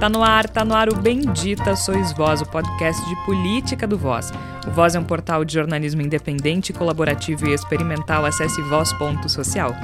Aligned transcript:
Tá 0.00 0.08
no 0.08 0.24
ar, 0.24 0.48
tá 0.48 0.64
no 0.64 0.74
ar 0.74 0.88
o 0.88 0.96
Bendita 0.96 1.76
Sois 1.76 2.10
Voz, 2.14 2.40
o 2.40 2.46
podcast 2.46 3.06
de 3.06 3.14
política 3.26 3.86
do 3.86 3.98
Voz. 3.98 4.32
O 4.66 4.70
Voz 4.70 4.94
é 4.94 4.98
um 4.98 5.04
portal 5.04 5.44
de 5.44 5.52
jornalismo 5.52 6.00
independente, 6.00 6.72
colaborativo 6.72 7.46
e 7.46 7.52
experimental. 7.52 8.24
Acesse 8.24 8.62
voz.social. 8.62 9.74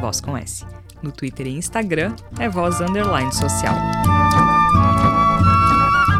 Voz 0.00 0.18
com 0.18 0.34
S. 0.34 0.64
No 1.02 1.12
Twitter 1.12 1.46
e 1.46 1.58
Instagram 1.58 2.16
é 2.38 2.48
voz 2.48 2.80
underline 2.80 3.30
social. 3.34 3.74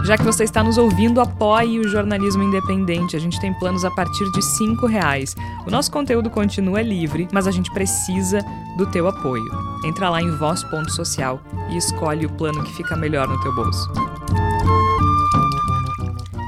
Já 0.07 0.17
que 0.17 0.23
você 0.23 0.45
está 0.45 0.63
nos 0.63 0.79
ouvindo, 0.79 1.21
apoie 1.21 1.81
o 1.81 1.89
jornalismo 1.89 2.41
independente. 2.41 3.17
A 3.17 3.19
gente 3.19 3.41
tem 3.41 3.53
planos 3.53 3.85
a 3.85 3.91
partir 3.91 4.31
de 4.31 4.39
R$ 4.39 4.87
reais. 4.89 5.35
O 5.67 5.71
nosso 5.71 5.91
conteúdo 5.91 6.31
continua 6.31 6.81
livre, 6.81 7.27
mas 7.33 7.49
a 7.49 7.51
gente 7.51 7.73
precisa 7.73 8.39
do 8.77 8.87
teu 8.87 9.09
apoio. 9.09 9.45
Entra 9.85 10.09
lá 10.09 10.23
em 10.23 10.31
voz.social 10.31 11.41
e 11.71 11.77
escolhe 11.77 12.25
o 12.25 12.31
plano 12.31 12.63
que 12.63 12.73
fica 12.75 12.95
melhor 12.95 13.27
no 13.27 13.41
teu 13.43 13.53
bolso. 13.53 13.91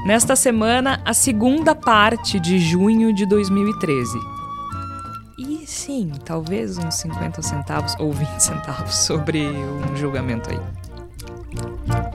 Nesta 0.05 0.37
semana, 0.37 1.01
a 1.03 1.13
segunda 1.13 1.75
parte 1.75 2.39
de 2.39 2.59
junho 2.59 3.11
de 3.11 3.25
2013. 3.25 4.17
E 5.37 5.67
sim, 5.67 6.13
talvez 6.23 6.77
uns 6.77 6.95
50 6.95 7.41
centavos 7.41 7.93
ou 7.99 8.13
20 8.13 8.39
centavos 8.39 8.95
sobre 8.95 9.49
um 9.49 9.97
julgamento 9.97 10.49
aí. 10.49 12.08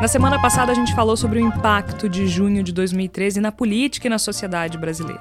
Na 0.00 0.06
semana 0.06 0.40
passada 0.40 0.70
a 0.70 0.74
gente 0.76 0.94
falou 0.94 1.16
sobre 1.16 1.40
o 1.40 1.42
impacto 1.44 2.08
de 2.08 2.28
junho 2.28 2.62
de 2.62 2.72
2013 2.72 3.40
na 3.40 3.50
política 3.50 4.06
e 4.06 4.10
na 4.10 4.18
sociedade 4.18 4.78
brasileira. 4.78 5.20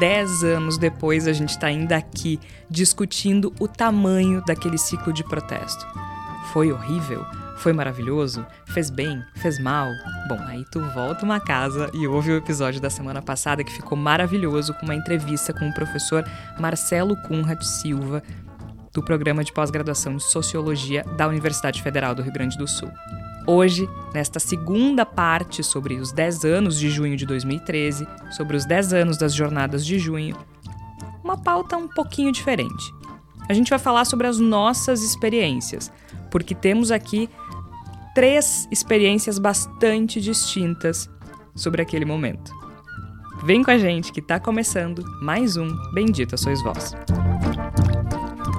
Dez 0.00 0.42
anos 0.42 0.78
depois 0.78 1.28
a 1.28 1.32
gente 1.34 1.50
está 1.50 1.66
ainda 1.66 1.94
aqui 1.94 2.40
discutindo 2.70 3.52
o 3.60 3.68
tamanho 3.68 4.42
daquele 4.46 4.78
ciclo 4.78 5.12
de 5.12 5.22
protesto. 5.22 5.86
Foi 6.54 6.72
horrível? 6.72 7.22
Foi 7.58 7.74
maravilhoso? 7.74 8.46
Fez 8.68 8.88
bem? 8.88 9.22
Fez 9.36 9.62
mal? 9.62 9.90
Bom, 10.26 10.38
aí 10.46 10.64
tu 10.72 10.80
volta 10.94 11.26
uma 11.26 11.38
casa 11.38 11.90
e 11.92 12.06
ouve 12.06 12.32
o 12.32 12.36
episódio 12.36 12.80
da 12.80 12.88
semana 12.88 13.20
passada 13.20 13.62
que 13.62 13.72
ficou 13.72 13.98
maravilhoso 13.98 14.72
com 14.72 14.86
uma 14.86 14.94
entrevista 14.94 15.52
com 15.52 15.68
o 15.68 15.74
professor 15.74 16.24
Marcelo 16.58 17.14
Cunha 17.24 17.60
Silva, 17.60 18.22
do 18.94 19.02
programa 19.02 19.44
de 19.44 19.52
pós-graduação 19.52 20.16
de 20.16 20.22
Sociologia 20.22 21.04
da 21.14 21.28
Universidade 21.28 21.82
Federal 21.82 22.14
do 22.14 22.22
Rio 22.22 22.32
Grande 22.32 22.56
do 22.56 22.66
Sul. 22.66 22.90
Hoje, 23.50 23.88
nesta 24.12 24.38
segunda 24.38 25.06
parte 25.06 25.62
sobre 25.62 25.94
os 25.94 26.12
10 26.12 26.44
anos 26.44 26.78
de 26.78 26.90
junho 26.90 27.16
de 27.16 27.24
2013, 27.24 28.06
sobre 28.30 28.58
os 28.58 28.66
10 28.66 28.92
anos 28.92 29.16
das 29.16 29.32
jornadas 29.32 29.86
de 29.86 29.98
junho, 29.98 30.36
uma 31.24 31.34
pauta 31.34 31.74
um 31.74 31.88
pouquinho 31.88 32.30
diferente. 32.30 32.92
A 33.48 33.54
gente 33.54 33.70
vai 33.70 33.78
falar 33.78 34.04
sobre 34.04 34.26
as 34.26 34.38
nossas 34.38 35.02
experiências, 35.02 35.90
porque 36.30 36.54
temos 36.54 36.90
aqui 36.90 37.26
três 38.14 38.68
experiências 38.70 39.38
bastante 39.38 40.20
distintas 40.20 41.08
sobre 41.54 41.80
aquele 41.80 42.04
momento. 42.04 42.52
Vem 43.44 43.62
com 43.62 43.70
a 43.70 43.78
gente 43.78 44.12
que 44.12 44.20
está 44.20 44.38
começando 44.38 45.02
mais 45.22 45.56
um 45.56 45.74
Bendita 45.94 46.36
Sois 46.36 46.62
Vós. 46.62 46.94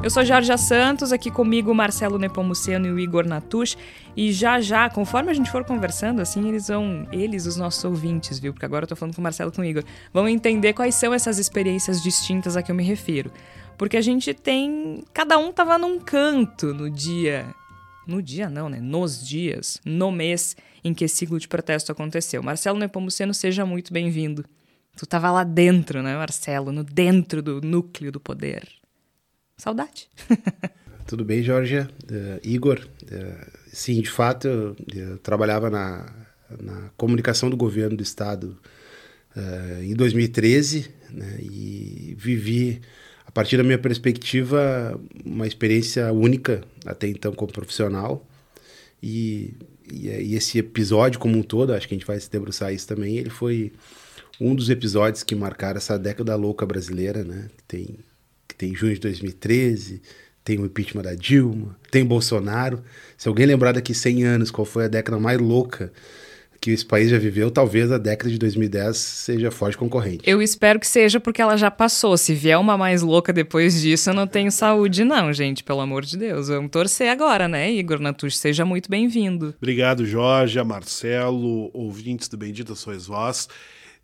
Eu 0.02 0.10
sou 0.10 0.24
Jorge 0.24 0.58
Santos, 0.58 1.12
aqui 1.12 1.30
comigo 1.30 1.76
Marcelo 1.76 2.18
Nepomuceno 2.18 2.88
e 2.88 2.92
o 2.92 2.98
Igor 2.98 3.28
Natush. 3.28 3.78
E 4.16 4.32
já 4.32 4.62
já, 4.62 4.90
conforme 4.90 5.30
a 5.30 5.34
gente 5.34 5.52
for 5.52 5.66
conversando, 5.66 6.22
assim, 6.22 6.48
eles 6.48 6.70
vão, 6.70 7.06
eles, 7.12 7.46
os 7.46 7.58
nossos 7.58 7.84
ouvintes, 7.84 8.40
viu? 8.40 8.54
Porque 8.54 8.66
agora 8.66 8.86
eu 8.86 8.88
tô 8.88 8.96
falando 8.96 9.14
com 9.14 9.20
o 9.20 9.24
Marcelo 9.24 9.52
e 9.52 9.56
com 9.56 9.62
o 9.62 9.66
Igor, 9.66 9.84
vão 10.14 10.28
entender 10.30 10.72
quais 10.72 10.96
são 10.96 11.14
essas 11.14 11.38
experiências 11.38 12.02
distintas 12.02 12.56
a 12.56 12.64
que 12.64 12.72
eu 12.72 12.76
me 12.76 12.84
refiro. 12.84 13.30
Porque 13.78 13.98
a 13.98 14.02
gente 14.02 14.34
tem. 14.34 15.04
Cada 15.14 15.38
um 15.38 15.52
tava 15.52 15.78
num 15.78 16.00
canto 16.00 16.74
no 16.74 16.90
dia. 16.90 17.54
No 18.08 18.22
dia 18.22 18.50
não, 18.50 18.70
né? 18.70 18.80
Nos 18.80 19.26
dias, 19.26 19.82
no 19.86 20.12
mês 20.12 20.56
em 20.82 20.94
que 20.94 21.04
esse 21.04 21.18
ciclo 21.18 21.38
de 21.38 21.48
protesto 21.48 21.92
aconteceu. 21.92 22.42
Marcelo 22.42 22.80
Nepomuceno, 22.80 23.34
seja 23.34 23.66
muito 23.66 23.92
bem-vindo. 23.92 24.46
Tu 24.96 25.06
tava 25.06 25.30
lá 25.30 25.44
dentro, 25.44 26.02
né, 26.02 26.16
Marcelo? 26.16 26.72
No 26.72 26.86
dentro 26.86 27.42
do 27.42 27.60
núcleo 27.62 28.12
do 28.12 28.20
poder. 28.20 28.80
Saudade. 29.60 30.08
Tudo 31.06 31.26
bem, 31.26 31.44
Jorge? 31.44 31.80
Uh, 31.80 32.40
Igor, 32.42 32.80
uh, 32.80 33.52
sim, 33.68 34.02
de 34.02 34.10
fato, 34.10 34.48
eu, 34.48 34.76
eu 34.96 35.18
trabalhava 35.18 35.70
na, 35.70 36.10
na, 36.62 36.90
comunicação 36.96 37.50
do 37.50 37.58
governo 37.58 37.98
do 37.98 38.04
estado 38.04 38.58
uh, 39.36 39.84
em 39.84 39.94
2013 39.94 40.90
né, 41.10 41.40
e 41.42 42.16
vivi, 42.18 42.80
a 43.26 43.32
partir 43.32 43.58
da 43.58 43.64
minha 43.64 43.78
perspectiva, 43.78 44.98
uma 45.26 45.46
experiência 45.46 46.10
única 46.14 46.64
até 46.86 47.08
então 47.10 47.34
como 47.34 47.52
profissional. 47.52 48.26
E, 49.04 49.56
e, 49.92 50.08
e 50.08 50.36
esse 50.36 50.58
episódio 50.58 51.20
como 51.20 51.38
um 51.38 51.44
todo, 51.44 51.74
acho 51.74 51.86
que 51.86 51.96
a 51.96 51.98
gente 51.98 52.08
vai 52.08 52.18
se 52.18 52.32
debruçar 52.32 52.74
isso 52.74 52.88
também, 52.88 53.18
ele 53.18 53.30
foi 53.30 53.74
um 54.40 54.56
dos 54.56 54.70
episódios 54.70 55.22
que 55.22 55.36
marcaram 55.36 55.78
essa 55.78 56.00
década 56.00 56.34
louca 56.38 56.66
brasileira, 56.66 57.26
né? 57.26 57.50
Que 58.50 58.56
tem 58.56 58.76
junho 58.76 58.96
de 58.96 59.00
2013, 59.00 60.02
tem 60.44 60.60
o 60.60 60.66
impeachment 60.66 61.04
da 61.04 61.14
Dilma, 61.14 61.78
tem 61.92 62.04
Bolsonaro. 62.04 62.84
Se 63.16 63.28
alguém 63.28 63.46
lembrar 63.46 63.72
daqui 63.72 63.94
100 63.94 64.24
anos 64.24 64.52
qual 64.52 64.66
foi 64.66 64.86
a 64.86 64.88
década 64.88 65.20
mais 65.20 65.40
louca 65.40 65.94
que 66.62 66.72
esse 66.72 66.86
país 66.86 67.10
já 67.10 67.18
viveu, 67.18 67.50
talvez 67.50 67.92
a 67.92 67.98
década 67.98 68.30
de 68.30 68.38
2010 68.38 68.98
seja 68.98 69.52
forte 69.52 69.78
concorrente. 69.78 70.24
Eu 70.26 70.42
espero 70.42 70.80
que 70.80 70.88
seja 70.88 71.20
porque 71.20 71.42
ela 71.42 71.56
já 71.56 71.72
passou. 71.72 72.18
Se 72.18 72.34
vier 72.34 72.60
uma 72.60 72.78
mais 72.78 73.02
louca 73.02 73.32
depois 73.32 73.80
disso, 73.82 74.10
eu 74.10 74.14
não 74.14 74.28
tenho 74.28 74.52
saúde 74.52 75.06
não, 75.06 75.32
gente, 75.32 75.64
pelo 75.64 75.80
amor 75.80 76.04
de 76.04 76.18
Deus. 76.18 76.50
Vamos 76.50 76.72
torcer 76.72 77.10
agora, 77.10 77.48
né, 77.48 77.72
Igor 77.72 78.00
Natush? 78.00 78.38
Seja 78.38 78.66
muito 78.66 78.90
bem-vindo. 78.90 79.54
Obrigado, 79.58 80.06
Jorge, 80.06 80.62
Marcelo, 80.64 81.70
ouvintes 81.74 82.28
do 82.28 82.38
Bendita 82.38 82.76
Sois 82.76 83.06
Vós 83.06 83.48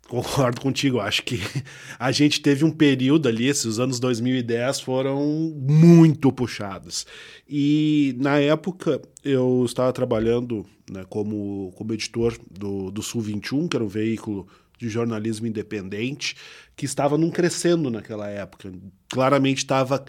concordo 0.08 0.60
contigo. 0.60 1.00
Acho 1.00 1.22
que 1.22 1.40
a 1.98 2.12
gente 2.12 2.40
teve 2.40 2.64
um 2.64 2.70
período 2.70 3.28
ali, 3.28 3.46
esses 3.46 3.78
anos 3.78 4.00
2010 4.00 4.80
foram 4.80 5.54
muito 5.56 6.32
puxados. 6.32 7.06
E 7.48 8.14
na 8.18 8.38
época 8.38 9.00
eu 9.24 9.64
estava 9.64 9.92
trabalhando 9.92 10.64
né, 10.90 11.04
como, 11.08 11.72
como 11.76 11.92
editor 11.92 12.36
do, 12.50 12.90
do 12.90 13.02
Sul 13.02 13.20
21, 13.20 13.68
que 13.68 13.76
era 13.76 13.84
um 13.84 13.88
veículo 13.88 14.46
de 14.78 14.88
jornalismo 14.88 15.46
independente, 15.46 16.36
que 16.76 16.84
estava 16.84 17.16
num 17.16 17.30
crescendo 17.30 17.90
naquela 17.90 18.28
época. 18.28 18.70
Claramente 19.08 19.58
estava 19.58 20.04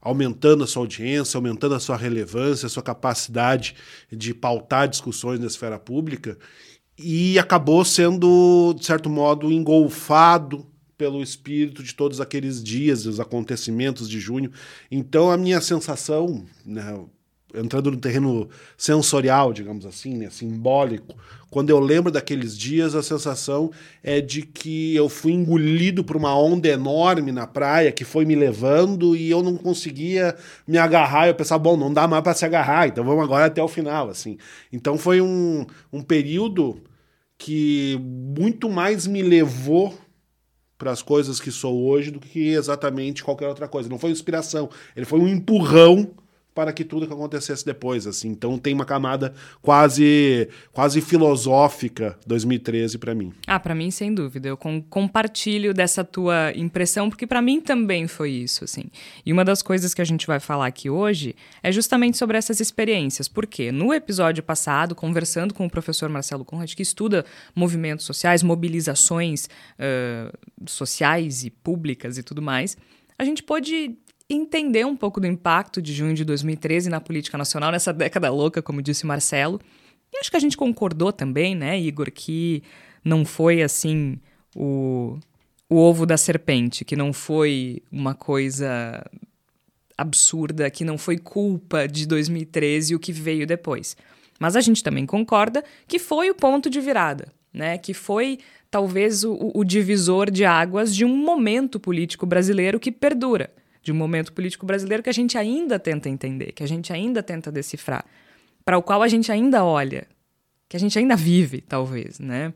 aumentando 0.00 0.64
a 0.64 0.66
sua 0.66 0.82
audiência, 0.82 1.36
aumentando 1.38 1.74
a 1.74 1.80
sua 1.80 1.96
relevância, 1.96 2.66
a 2.66 2.68
sua 2.68 2.82
capacidade 2.82 3.74
de 4.10 4.32
pautar 4.32 4.88
discussões 4.88 5.38
na 5.38 5.46
esfera 5.46 5.78
pública 5.78 6.38
e 6.98 7.38
acabou 7.38 7.84
sendo, 7.84 8.74
de 8.76 8.84
certo 8.84 9.08
modo, 9.08 9.52
engolfado 9.52 10.66
pelo 10.96 11.22
espírito 11.22 11.82
de 11.82 11.94
todos 11.94 12.20
aqueles 12.20 12.62
dias, 12.62 13.06
os 13.06 13.20
acontecimentos 13.20 14.08
de 14.08 14.18
junho. 14.18 14.50
Então, 14.90 15.30
a 15.30 15.36
minha 15.36 15.60
sensação, 15.60 16.44
né, 16.66 16.98
entrando 17.54 17.92
no 17.92 17.96
terreno 17.96 18.48
sensorial, 18.76 19.52
digamos 19.52 19.86
assim, 19.86 20.16
né, 20.16 20.28
simbólico, 20.28 21.14
quando 21.50 21.70
eu 21.70 21.78
lembro 21.78 22.12
daqueles 22.12 22.58
dias, 22.58 22.94
a 22.94 23.02
sensação 23.02 23.70
é 24.02 24.20
de 24.20 24.42
que 24.42 24.94
eu 24.94 25.08
fui 25.08 25.32
engolido 25.32 26.04
por 26.04 26.16
uma 26.16 26.36
onda 26.38 26.68
enorme 26.68 27.32
na 27.32 27.46
praia 27.46 27.90
que 27.90 28.04
foi 28.04 28.26
me 28.26 28.34
levando 28.34 29.16
e 29.16 29.30
eu 29.30 29.42
não 29.42 29.56
conseguia 29.56 30.36
me 30.66 30.76
agarrar. 30.76 31.28
Eu 31.28 31.34
pensava, 31.34 31.62
bom, 31.62 31.76
não 31.76 31.92
dá 31.92 32.06
mais 32.06 32.22
para 32.22 32.34
se 32.34 32.44
agarrar, 32.44 32.88
então 32.88 33.02
vamos 33.02 33.24
agora 33.24 33.46
até 33.46 33.62
o 33.62 33.68
final, 33.68 34.10
assim. 34.10 34.36
Então 34.70 34.98
foi 34.98 35.22
um, 35.22 35.64
um 35.90 36.02
período 36.02 36.82
que 37.38 37.96
muito 38.02 38.68
mais 38.68 39.06
me 39.06 39.22
levou 39.22 39.96
para 40.76 40.90
as 40.90 41.00
coisas 41.00 41.40
que 41.40 41.50
sou 41.50 41.86
hoje 41.86 42.10
do 42.10 42.20
que 42.20 42.48
exatamente 42.48 43.24
qualquer 43.24 43.48
outra 43.48 43.68
coisa. 43.68 43.88
Não 43.88 43.98
foi 43.98 44.10
inspiração, 44.10 44.68
ele 44.96 45.06
foi 45.06 45.20
um 45.20 45.28
empurrão 45.28 46.14
para 46.58 46.72
que 46.72 46.82
tudo 46.82 47.06
que 47.06 47.12
acontecesse 47.12 47.64
depois, 47.64 48.04
assim. 48.04 48.30
Então 48.30 48.58
tem 48.58 48.74
uma 48.74 48.84
camada 48.84 49.32
quase 49.62 50.48
quase 50.72 51.00
filosófica 51.00 52.18
2013 52.26 52.98
para 52.98 53.14
mim. 53.14 53.32
Ah, 53.46 53.60
para 53.60 53.76
mim 53.76 53.92
sem 53.92 54.12
dúvida. 54.12 54.48
Eu 54.48 54.56
com, 54.56 54.82
compartilho 54.82 55.72
dessa 55.72 56.02
tua 56.02 56.52
impressão 56.56 57.08
porque 57.08 57.28
para 57.28 57.40
mim 57.40 57.60
também 57.60 58.08
foi 58.08 58.32
isso, 58.32 58.64
assim. 58.64 58.86
E 59.24 59.32
uma 59.32 59.44
das 59.44 59.62
coisas 59.62 59.94
que 59.94 60.02
a 60.02 60.04
gente 60.04 60.26
vai 60.26 60.40
falar 60.40 60.66
aqui 60.66 60.90
hoje 60.90 61.36
é 61.62 61.70
justamente 61.70 62.18
sobre 62.18 62.36
essas 62.36 62.58
experiências. 62.58 63.28
Porque 63.28 63.70
no 63.70 63.94
episódio 63.94 64.42
passado, 64.42 64.96
conversando 64.96 65.54
com 65.54 65.64
o 65.64 65.70
professor 65.70 66.08
Marcelo 66.08 66.44
Conrad, 66.44 66.74
que 66.74 66.82
estuda 66.82 67.24
movimentos 67.54 68.04
sociais, 68.04 68.42
mobilizações 68.42 69.48
uh, 69.78 70.36
sociais 70.66 71.44
e 71.44 71.50
públicas 71.50 72.18
e 72.18 72.22
tudo 72.24 72.42
mais, 72.42 72.76
a 73.16 73.22
gente 73.22 73.44
pôde 73.44 73.96
entender 74.28 74.84
um 74.84 74.96
pouco 74.96 75.20
do 75.20 75.26
impacto 75.26 75.80
de 75.80 75.92
junho 75.92 76.14
de 76.14 76.24
2013 76.24 76.90
na 76.90 77.00
política 77.00 77.38
nacional, 77.38 77.72
nessa 77.72 77.92
década 77.92 78.30
louca, 78.30 78.60
como 78.60 78.82
disse 78.82 79.06
Marcelo. 79.06 79.60
E 80.12 80.18
acho 80.18 80.30
que 80.30 80.36
a 80.36 80.40
gente 80.40 80.56
concordou 80.56 81.12
também, 81.12 81.54
né, 81.54 81.78
Igor, 81.78 82.10
que 82.12 82.62
não 83.04 83.24
foi 83.24 83.62
assim 83.62 84.18
o, 84.54 85.18
o 85.68 85.76
ovo 85.76 86.04
da 86.04 86.16
serpente, 86.16 86.84
que 86.84 86.96
não 86.96 87.12
foi 87.12 87.82
uma 87.90 88.14
coisa 88.14 89.04
absurda, 89.96 90.70
que 90.70 90.84
não 90.84 90.96
foi 90.96 91.18
culpa 91.18 91.88
de 91.88 92.06
2013 92.06 92.94
o 92.94 92.98
que 92.98 93.12
veio 93.12 93.46
depois. 93.46 93.96
Mas 94.38 94.54
a 94.54 94.60
gente 94.60 94.82
também 94.82 95.04
concorda 95.04 95.64
que 95.86 95.98
foi 95.98 96.30
o 96.30 96.34
ponto 96.34 96.70
de 96.70 96.80
virada, 96.80 97.32
né? 97.52 97.76
Que 97.76 97.92
foi 97.92 98.38
talvez 98.70 99.24
o, 99.24 99.50
o 99.54 99.64
divisor 99.64 100.30
de 100.30 100.44
águas 100.44 100.94
de 100.94 101.04
um 101.04 101.16
momento 101.16 101.80
político 101.80 102.24
brasileiro 102.24 102.78
que 102.78 102.92
perdura, 102.92 103.50
de 103.82 103.92
um 103.92 103.94
momento 103.94 104.32
político 104.32 104.66
brasileiro 104.66 105.02
que 105.02 105.10
a 105.10 105.14
gente 105.14 105.36
ainda 105.38 105.78
tenta 105.78 106.08
entender, 106.08 106.52
que 106.52 106.62
a 106.62 106.68
gente 106.68 106.92
ainda 106.92 107.22
tenta 107.22 107.50
decifrar, 107.50 108.04
para 108.64 108.78
o 108.78 108.82
qual 108.82 109.02
a 109.02 109.08
gente 109.08 109.32
ainda 109.32 109.64
olha, 109.64 110.06
que 110.68 110.76
a 110.76 110.80
gente 110.80 110.98
ainda 110.98 111.16
vive, 111.16 111.60
talvez, 111.60 112.18
né? 112.18 112.52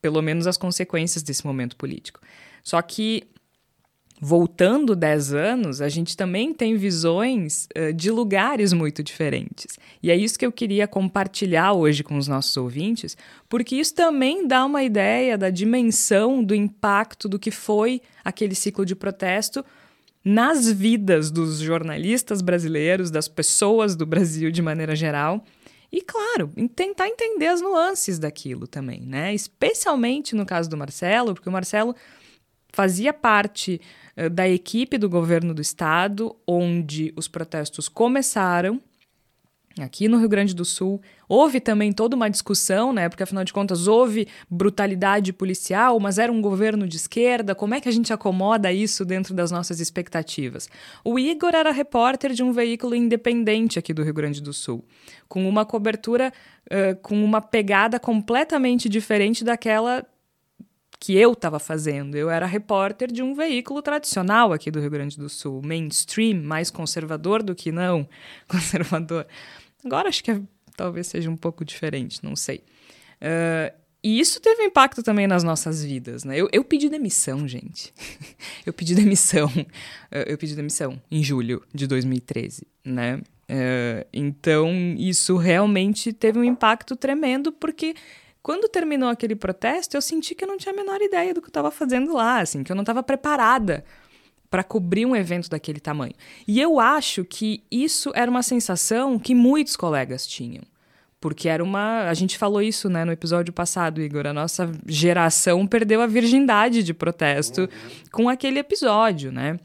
Pelo 0.00 0.22
menos 0.22 0.46
as 0.46 0.56
consequências 0.56 1.22
desse 1.22 1.44
momento 1.44 1.76
político. 1.76 2.20
Só 2.62 2.80
que 2.80 3.28
voltando 4.20 4.94
10 4.94 5.32
anos, 5.32 5.80
a 5.80 5.88
gente 5.88 6.14
também 6.14 6.52
tem 6.52 6.76
visões 6.76 7.66
uh, 7.76 7.92
de 7.92 8.10
lugares 8.10 8.72
muito 8.72 9.02
diferentes. 9.02 9.78
E 10.02 10.10
é 10.10 10.16
isso 10.16 10.38
que 10.38 10.44
eu 10.44 10.52
queria 10.52 10.86
compartilhar 10.86 11.72
hoje 11.72 12.04
com 12.04 12.18
os 12.18 12.28
nossos 12.28 12.54
ouvintes, 12.56 13.16
porque 13.48 13.76
isso 13.76 13.94
também 13.94 14.46
dá 14.46 14.64
uma 14.66 14.82
ideia 14.82 15.38
da 15.38 15.48
dimensão 15.48 16.44
do 16.44 16.54
impacto 16.54 17.28
do 17.28 17.38
que 17.38 17.50
foi 17.50 18.02
aquele 18.22 18.54
ciclo 18.54 18.84
de 18.84 18.94
protesto 18.94 19.64
nas 20.24 20.70
vidas 20.70 21.30
dos 21.30 21.58
jornalistas 21.58 22.42
brasileiros, 22.42 23.10
das 23.10 23.28
pessoas 23.28 23.96
do 23.96 24.04
Brasil 24.04 24.50
de 24.50 24.60
maneira 24.60 24.94
geral. 24.94 25.44
E, 25.92 26.02
claro, 26.02 26.52
tentar 26.74 27.08
entender 27.08 27.48
as 27.48 27.60
nuances 27.60 28.18
daquilo 28.18 28.66
também, 28.66 29.00
né? 29.00 29.34
Especialmente 29.34 30.36
no 30.36 30.46
caso 30.46 30.70
do 30.70 30.76
Marcelo, 30.76 31.34
porque 31.34 31.48
o 31.48 31.52
Marcelo 31.52 31.96
fazia 32.72 33.12
parte 33.12 33.80
uh, 34.16 34.30
da 34.30 34.48
equipe 34.48 34.96
do 34.96 35.08
governo 35.08 35.52
do 35.52 35.60
estado, 35.60 36.36
onde 36.46 37.12
os 37.16 37.26
protestos 37.26 37.88
começaram. 37.88 38.80
Aqui 39.78 40.08
no 40.08 40.18
Rio 40.18 40.28
Grande 40.28 40.52
do 40.52 40.64
Sul, 40.64 41.00
houve 41.28 41.60
também 41.60 41.92
toda 41.92 42.16
uma 42.16 42.28
discussão, 42.28 42.92
né? 42.92 43.08
Porque 43.08 43.22
afinal 43.22 43.44
de 43.44 43.52
contas 43.52 43.86
houve 43.86 44.26
brutalidade 44.50 45.32
policial, 45.32 46.00
mas 46.00 46.18
era 46.18 46.32
um 46.32 46.40
governo 46.40 46.88
de 46.88 46.96
esquerda. 46.96 47.54
Como 47.54 47.72
é 47.72 47.80
que 47.80 47.88
a 47.88 47.92
gente 47.92 48.12
acomoda 48.12 48.72
isso 48.72 49.04
dentro 49.04 49.32
das 49.32 49.52
nossas 49.52 49.78
expectativas? 49.78 50.68
O 51.04 51.20
Igor 51.20 51.54
era 51.54 51.70
repórter 51.70 52.32
de 52.32 52.42
um 52.42 52.52
veículo 52.52 52.96
independente 52.96 53.78
aqui 53.78 53.94
do 53.94 54.02
Rio 54.02 54.12
Grande 54.12 54.42
do 54.42 54.52
Sul, 54.52 54.84
com 55.28 55.48
uma 55.48 55.64
cobertura, 55.64 56.32
uh, 56.66 57.00
com 57.00 57.24
uma 57.24 57.40
pegada 57.40 58.00
completamente 58.00 58.88
diferente 58.88 59.44
daquela 59.44 60.04
que 61.00 61.16
eu 61.16 61.32
estava 61.32 61.58
fazendo. 61.58 62.14
Eu 62.14 62.28
era 62.28 62.44
repórter 62.44 63.10
de 63.10 63.22
um 63.22 63.34
veículo 63.34 63.80
tradicional 63.80 64.52
aqui 64.52 64.70
do 64.70 64.78
Rio 64.78 64.90
Grande 64.90 65.16
do 65.16 65.30
Sul, 65.30 65.62
mainstream, 65.64 66.42
mais 66.42 66.70
conservador 66.70 67.42
do 67.42 67.54
que 67.54 67.72
não 67.72 68.06
conservador. 68.46 69.26
Agora 69.84 70.08
acho 70.08 70.22
que 70.22 70.30
é, 70.30 70.40
talvez 70.76 71.06
seja 71.06 71.30
um 71.30 71.36
pouco 71.36 71.64
diferente, 71.64 72.22
não 72.22 72.36
sei. 72.36 72.62
Uh, 73.20 73.74
e 74.02 74.18
isso 74.18 74.40
teve 74.40 74.62
impacto 74.64 75.02
também 75.02 75.26
nas 75.26 75.44
nossas 75.44 75.84
vidas, 75.84 76.24
né? 76.24 76.36
Eu, 76.36 76.48
eu 76.52 76.64
pedi 76.64 76.88
demissão, 76.88 77.46
gente. 77.46 77.92
eu 78.64 78.72
pedi 78.72 78.94
demissão. 78.94 79.46
Uh, 79.46 80.24
eu 80.26 80.38
pedi 80.38 80.54
demissão 80.56 81.00
em 81.10 81.22
julho 81.22 81.62
de 81.72 81.86
2013, 81.86 82.66
né? 82.84 83.16
Uh, 83.16 84.06
então, 84.12 84.70
isso 84.96 85.36
realmente 85.36 86.12
teve 86.12 86.38
um 86.38 86.44
impacto 86.44 86.96
tremendo, 86.96 87.52
porque 87.52 87.94
quando 88.42 88.68
terminou 88.68 89.08
aquele 89.10 89.36
protesto, 89.36 89.96
eu 89.96 90.00
senti 90.00 90.34
que 90.34 90.44
eu 90.44 90.48
não 90.48 90.56
tinha 90.56 90.72
a 90.72 90.76
menor 90.76 91.02
ideia 91.02 91.34
do 91.34 91.42
que 91.42 91.48
eu 91.48 91.50
estava 91.50 91.70
fazendo 91.70 92.14
lá, 92.14 92.40
assim, 92.40 92.62
que 92.62 92.72
eu 92.72 92.76
não 92.76 92.82
estava 92.82 93.02
preparada 93.02 93.84
para 94.50 94.64
cobrir 94.64 95.06
um 95.06 95.14
evento 95.14 95.48
daquele 95.48 95.78
tamanho. 95.78 96.14
E 96.46 96.60
eu 96.60 96.80
acho 96.80 97.24
que 97.24 97.62
isso 97.70 98.10
era 98.14 98.30
uma 98.30 98.42
sensação 98.42 99.18
que 99.18 99.34
muitos 99.34 99.76
colegas 99.76 100.26
tinham. 100.26 100.62
Porque 101.20 101.48
era 101.48 101.62
uma. 101.62 102.08
A 102.08 102.14
gente 102.14 102.38
falou 102.38 102.62
isso 102.62 102.88
né, 102.88 103.04
no 103.04 103.12
episódio 103.12 103.52
passado, 103.52 104.00
Igor. 104.00 104.26
A 104.26 104.32
nossa 104.32 104.72
geração 104.86 105.66
perdeu 105.66 106.00
a 106.00 106.06
virgindade 106.06 106.82
de 106.82 106.94
protesto 106.94 107.62
uhum. 107.62 107.68
com 108.10 108.28
aquele 108.28 108.58
episódio, 108.58 109.30
né? 109.30 109.60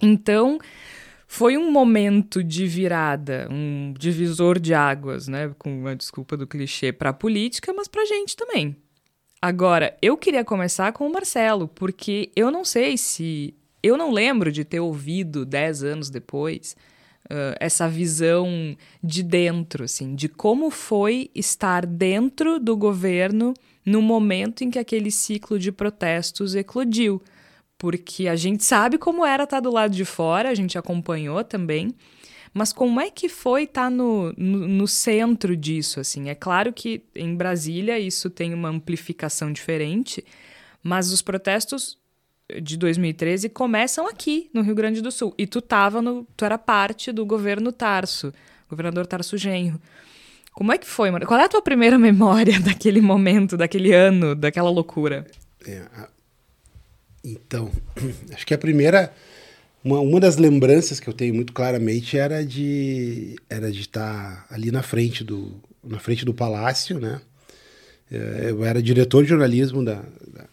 Então, 0.00 0.58
foi 1.26 1.56
um 1.56 1.72
momento 1.72 2.42
de 2.42 2.66
virada, 2.66 3.48
um 3.50 3.92
divisor 3.98 4.60
de 4.60 4.74
águas, 4.74 5.26
né? 5.26 5.52
Com 5.58 5.88
a 5.88 5.94
desculpa 5.94 6.36
do 6.36 6.46
clichê 6.46 6.92
para 6.92 7.10
a 7.10 7.12
política, 7.12 7.72
mas 7.72 7.88
para 7.88 8.02
a 8.02 8.06
gente 8.06 8.36
também. 8.36 8.76
Agora, 9.42 9.96
eu 10.00 10.16
queria 10.16 10.44
começar 10.44 10.92
com 10.92 11.06
o 11.06 11.12
Marcelo, 11.12 11.68
porque 11.68 12.30
eu 12.34 12.50
não 12.50 12.64
sei 12.64 12.96
se. 12.96 13.54
Eu 13.86 13.96
não 13.96 14.10
lembro 14.10 14.50
de 14.50 14.64
ter 14.64 14.80
ouvido 14.80 15.44
dez 15.44 15.82
anos 15.82 16.10
depois 16.10 16.76
uh, 17.26 17.56
essa 17.60 17.88
visão 17.88 18.76
de 19.02 19.22
dentro, 19.22 19.84
assim, 19.84 20.14
de 20.14 20.28
como 20.28 20.70
foi 20.70 21.30
estar 21.34 21.86
dentro 21.86 22.58
do 22.58 22.76
governo 22.76 23.54
no 23.84 24.02
momento 24.02 24.64
em 24.64 24.70
que 24.70 24.78
aquele 24.78 25.10
ciclo 25.10 25.58
de 25.58 25.70
protestos 25.70 26.54
eclodiu 26.54 27.22
porque 27.78 28.26
a 28.28 28.36
gente 28.36 28.64
sabe 28.64 28.98
como 28.98 29.24
era 29.24 29.44
estar 29.44 29.58
tá 29.58 29.60
do 29.60 29.70
lado 29.70 29.94
de 29.94 30.04
fora, 30.04 30.48
a 30.48 30.54
gente 30.54 30.78
acompanhou 30.78 31.44
também, 31.44 31.94
mas 32.52 32.72
como 32.72 33.00
é 33.00 33.10
que 33.10 33.28
foi 33.28 33.64
estar 33.64 33.84
tá 33.84 33.90
no, 33.90 34.32
no, 34.36 34.66
no, 34.66 34.88
centro 34.88 35.56
disso, 35.56 36.00
assim? 36.00 36.30
É 36.30 36.34
claro 36.34 36.72
que 36.72 37.02
em 37.14 37.34
Brasília 37.34 37.98
isso 37.98 38.30
tem 38.30 38.54
uma 38.54 38.70
amplificação 38.70 39.52
diferente, 39.52 40.24
mas 40.82 41.12
os 41.12 41.20
protestos 41.20 41.98
de 42.60 42.76
2013 42.76 43.48
começam 43.48 44.06
aqui, 44.06 44.48
no 44.52 44.62
Rio 44.62 44.74
Grande 44.74 45.00
do 45.00 45.10
Sul, 45.10 45.34
e 45.36 45.46
tu 45.46 45.60
tava 45.60 46.00
no, 46.00 46.26
tu 46.36 46.44
era 46.44 46.56
parte 46.56 47.10
do 47.12 47.26
governo 47.26 47.72
Tarso, 47.72 48.32
governador 48.68 49.06
Tarso 49.06 49.36
Genro. 49.36 49.80
Como 50.52 50.72
é 50.72 50.78
que 50.78 50.86
foi, 50.86 51.10
mano? 51.10 51.26
Qual 51.26 51.38
é 51.38 51.44
a 51.44 51.48
tua 51.48 51.60
primeira 51.60 51.98
memória 51.98 52.58
daquele 52.62 53.00
momento, 53.00 53.56
daquele 53.56 53.92
ano, 53.92 54.34
daquela 54.34 54.70
loucura? 54.70 55.26
É, 55.66 55.82
então, 57.22 57.70
acho 58.32 58.46
que 58.46 58.54
a 58.54 58.58
primeira, 58.58 59.12
uma, 59.82 60.00
uma 60.00 60.20
das 60.20 60.36
lembranças 60.36 61.00
que 61.00 61.08
eu 61.08 61.14
tenho 61.14 61.34
muito 61.34 61.52
claramente 61.52 62.16
era 62.16 62.44
de 62.44 63.36
era 63.50 63.70
de 63.70 63.80
estar 63.80 64.46
ali 64.48 64.70
na 64.70 64.82
frente 64.82 65.24
do 65.24 65.60
na 65.82 65.98
frente 65.98 66.24
do 66.24 66.32
palácio, 66.32 66.98
né? 66.98 67.20
É, 68.10 68.50
eu 68.50 68.64
era 68.64 68.80
diretor 68.80 69.24
de 69.24 69.28
jornalismo 69.28 69.84
da, 69.84 70.02
da, 70.26 70.44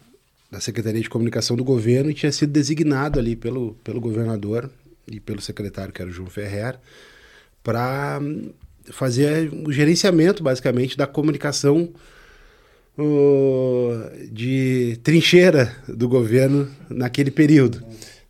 da 0.53 0.59
Secretaria 0.59 1.01
de 1.01 1.09
Comunicação 1.09 1.57
do 1.57 1.63
governo 1.63 2.11
e 2.11 2.13
tinha 2.13 2.31
sido 2.31 2.51
designado 2.51 3.17
ali 3.17 3.35
pelo, 3.35 3.73
pelo 3.83 3.99
governador 3.99 4.69
e 5.07 5.19
pelo 5.19 5.41
secretário, 5.41 5.91
que 5.91 5.99
era 5.99 6.09
o 6.09 6.13
João 6.13 6.29
Ferrer, 6.29 6.77
para 7.63 8.21
fazer 8.91 9.51
o 9.65 9.71
gerenciamento, 9.71 10.43
basicamente, 10.43 10.95
da 10.95 11.07
comunicação 11.07 11.89
de 14.31 14.99
trincheira 15.03 15.75
do 15.87 16.07
governo 16.07 16.69
naquele 16.87 17.31
período, 17.31 17.83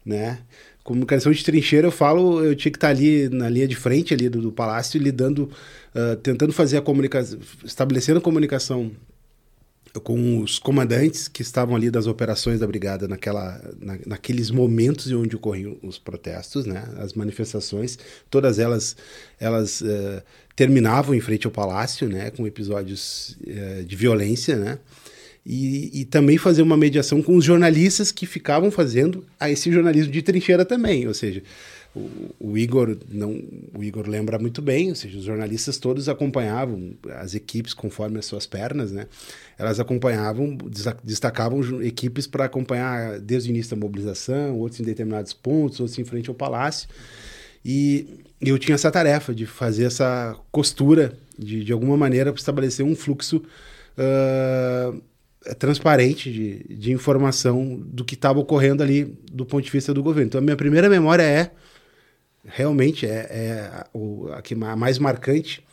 né? 0.06 0.40
Comunicação 0.82 1.32
de 1.32 1.44
trincheira, 1.44 1.88
eu 1.88 1.92
falo, 1.92 2.42
eu 2.42 2.56
tinha 2.56 2.72
que 2.72 2.78
estar 2.78 2.90
ali 2.90 3.28
na 3.28 3.50
linha 3.50 3.68
de 3.68 3.76
frente 3.76 4.14
ali 4.14 4.30
do, 4.30 4.42
do 4.42 4.52
palácio, 4.52 5.02
lidando, 5.02 5.50
uh, 5.94 6.16
tentando 6.18 6.54
fazer 6.54 6.78
a 6.78 6.82
comunicação, 6.82 7.40
estabelecendo 7.66 8.20
a 8.20 8.22
comunicação 8.22 8.92
com 10.00 10.40
os 10.40 10.58
comandantes 10.58 11.28
que 11.28 11.42
estavam 11.42 11.76
ali 11.76 11.92
das 11.92 12.08
operações 12.08 12.60
da 12.60 12.68
brigada 12.68 13.08
naquela, 13.08 13.62
na, 13.80 14.00
naqueles 14.06 14.50
momentos 14.50 15.12
em 15.12 15.16
onde 15.16 15.36
ocorriam 15.36 15.78
os 15.84 16.00
protestos, 16.00 16.66
né, 16.66 16.84
as 16.98 17.14
manifestações, 17.14 17.98
todas 18.30 18.58
elas 18.58 18.96
elas 19.40 19.82
uh, 19.82 20.22
terminavam 20.56 21.14
em 21.14 21.20
frente 21.20 21.46
ao 21.46 21.52
palácio, 21.52 22.10
né, 22.10 22.32
com 22.32 22.48
episódios 22.48 23.38
uh, 23.42 23.84
de 23.84 23.96
violência, 23.96 24.56
né, 24.56 24.80
e, 25.46 26.02
e, 26.02 26.06
também 26.06 26.38
fazer 26.38 26.62
uma 26.62 26.78
mediação 26.78 27.22
com 27.22 27.36
os 27.36 27.44
jornalistas 27.44 28.14
que 28.14 28.26
ficavam 28.26 28.72
fazendo 28.72 29.26
a 29.38 29.52
esse 29.52 29.70
jornalismo 29.72 30.12
de 30.12 30.22
trincheira 30.22 30.64
também, 30.64 31.06
ou 31.06 31.14
seja, 31.14 31.44
o, 31.96 32.36
o, 32.40 32.58
Igor 32.58 32.98
não, 33.10 33.40
o 33.74 33.84
Igor 33.84 34.08
lembra 34.08 34.40
muito 34.40 34.62
bem, 34.62 34.90
ou 34.90 34.96
seja, 34.96 35.18
os 35.18 35.24
jornalistas 35.24 35.78
todos 35.78 36.10
acompanhavam 36.10 36.96
as 37.18 37.36
equipes 37.36 37.74
conforme 37.74 38.18
as 38.18 38.26
suas 38.26 38.48
pernas, 38.48 38.92
né? 38.92 39.06
Elas 39.58 39.80
acompanhavam, 39.80 40.58
destacavam 41.04 41.84
equipes 41.84 42.26
para 42.26 42.46
acompanhar 42.46 43.20
desde 43.20 43.50
o 43.50 43.52
início 43.52 43.76
da 43.76 43.80
mobilização, 43.80 44.58
outros 44.58 44.80
em 44.80 44.84
determinados 44.84 45.34
pontos, 45.34 45.80
outros 45.80 46.00
em 46.00 46.04
frente 46.04 46.30
ao 46.30 46.36
palácio. 46.36 46.90
E 47.64 48.08
eu 48.42 48.58
tinha 48.58 48.76
essa 48.76 48.92
tarefa 48.92 49.34
de 49.34 49.46
fazer 49.46 49.86
essa 49.86 50.36
costura, 50.52 51.14
de, 51.38 51.64
de 51.64 51.72
alguma 51.72 51.96
maneira 51.96 52.32
estabelecer 52.32 52.84
um 52.84 52.96
fluxo 52.96 53.44
uh, 53.98 55.02
transparente 55.56 56.32
de, 56.32 56.76
de 56.76 56.92
informação 56.92 57.80
do 57.86 58.04
que 58.04 58.16
estava 58.16 58.40
ocorrendo 58.40 58.82
ali 58.82 59.16
do 59.32 59.46
ponto 59.46 59.64
de 59.64 59.72
vista 59.72 59.94
do 59.94 60.02
governo. 60.02 60.28
Então, 60.28 60.40
a 60.40 60.42
minha 60.42 60.58
primeira 60.58 60.90
memória 60.90 61.24
é 61.24 61.52
realmente 62.46 63.06
é, 63.06 63.28
é 63.30 63.86
o, 63.94 64.28
a, 64.34 64.42
que, 64.42 64.54
a 64.54 64.76
mais 64.76 64.98
marcante 65.00 65.64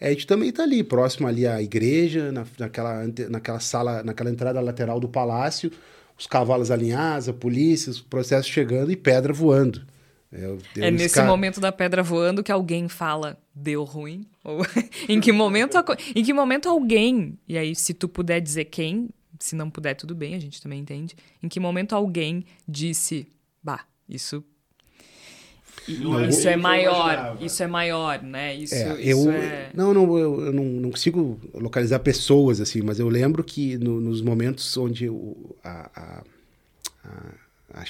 é 0.00 0.08
a 0.08 0.10
gente 0.10 0.26
também 0.26 0.48
está 0.50 0.62
ali, 0.64 0.82
próximo 0.82 1.26
ali 1.26 1.46
à 1.46 1.62
igreja, 1.62 2.30
na, 2.32 2.44
naquela, 2.58 3.06
naquela 3.30 3.60
sala, 3.60 4.02
naquela 4.02 4.30
entrada 4.30 4.60
lateral 4.60 5.00
do 5.00 5.08
palácio, 5.08 5.70
os 6.18 6.26
cavalos 6.26 6.70
alinhados, 6.70 7.28
a 7.28 7.32
polícia, 7.32 7.90
os 7.90 8.00
processos 8.00 8.46
chegando 8.50 8.90
e 8.92 8.96
pedra 8.96 9.32
voando. 9.32 9.82
Eu, 10.30 10.58
eu 10.76 10.84
É 10.84 10.90
nesse 10.90 11.06
esca- 11.06 11.24
momento 11.24 11.60
da 11.60 11.70
pedra 11.70 12.02
voando 12.02 12.42
que 12.42 12.50
alguém 12.50 12.88
fala, 12.88 13.38
deu 13.54 13.84
ruim? 13.84 14.26
Ou 14.42 14.60
em 15.08 15.20
que 15.20 15.30
momento 15.32 15.76
em 16.14 16.24
que 16.24 16.32
momento 16.32 16.68
alguém, 16.68 17.38
e 17.48 17.56
aí 17.56 17.74
se 17.74 17.94
tu 17.94 18.08
puder 18.08 18.40
dizer 18.40 18.64
quem, 18.66 19.08
se 19.38 19.54
não 19.54 19.70
puder 19.70 19.94
tudo 19.94 20.14
bem, 20.14 20.34
a 20.34 20.40
gente 20.40 20.60
também 20.60 20.80
entende. 20.80 21.14
Em 21.42 21.48
que 21.48 21.60
momento 21.60 21.94
alguém 21.94 22.44
disse, 22.68 23.28
bah, 23.62 23.84
isso 24.08 24.44
Não, 25.88 26.24
isso 26.24 26.48
é 26.48 26.56
maior, 26.56 27.36
isso 27.40 27.62
é 27.62 27.66
maior, 27.66 28.22
né? 28.22 28.54
Isso, 28.54 28.74
É, 28.74 29.00
isso 29.00 29.28
eu, 29.28 29.30
é... 29.32 29.70
não, 29.74 29.92
não, 29.92 30.18
eu, 30.18 30.40
eu 30.46 30.52
não, 30.52 30.64
não 30.64 30.90
consigo 30.90 31.38
localizar 31.54 31.98
pessoas 32.00 32.60
assim, 32.60 32.80
mas 32.82 32.98
eu 32.98 33.08
lembro 33.08 33.44
que 33.44 33.76
no- 33.78 34.00
nos 34.00 34.20
momentos 34.22 34.76
onde 34.76 35.08
o- 35.08 35.54
a, 35.62 35.90
a, 35.94 36.24
a, 37.74 37.84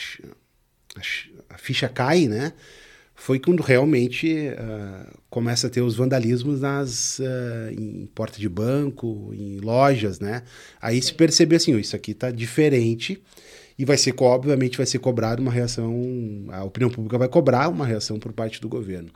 a 1.50 1.58
ficha 1.58 1.88
cai, 1.88 2.26
né, 2.26 2.52
foi 3.14 3.38
quando 3.38 3.62
realmente 3.62 4.48
ah, 4.58 5.06
começa 5.30 5.68
a 5.68 5.70
ter 5.70 5.80
os 5.82 5.94
vandalismos 5.94 6.60
nas 6.60 7.20
ah, 7.20 7.72
em 7.72 8.06
porta 8.14 8.38
de 8.40 8.48
banco, 8.48 9.30
em 9.32 9.58
lojas, 9.60 10.18
né? 10.18 10.42
Aí 10.80 11.00
se 11.00 11.14
percebe 11.14 11.54
assim, 11.54 11.74
"Oh, 11.74 11.78
isso 11.78 11.94
aqui 11.94 12.12
tá 12.12 12.30
diferente 12.32 13.22
e 13.78 13.84
vai 13.84 13.96
ser 13.96 14.14
obviamente 14.20 14.76
vai 14.76 14.86
ser 14.86 14.98
cobrado 14.98 15.42
uma 15.42 15.52
reação, 15.52 15.94
a 16.50 16.64
opinião 16.64 16.90
pública 16.90 17.18
vai 17.18 17.28
cobrar 17.28 17.68
uma 17.68 17.86
reação 17.86 18.18
por 18.18 18.32
parte 18.32 18.60
do 18.60 18.68
governo. 18.68 19.10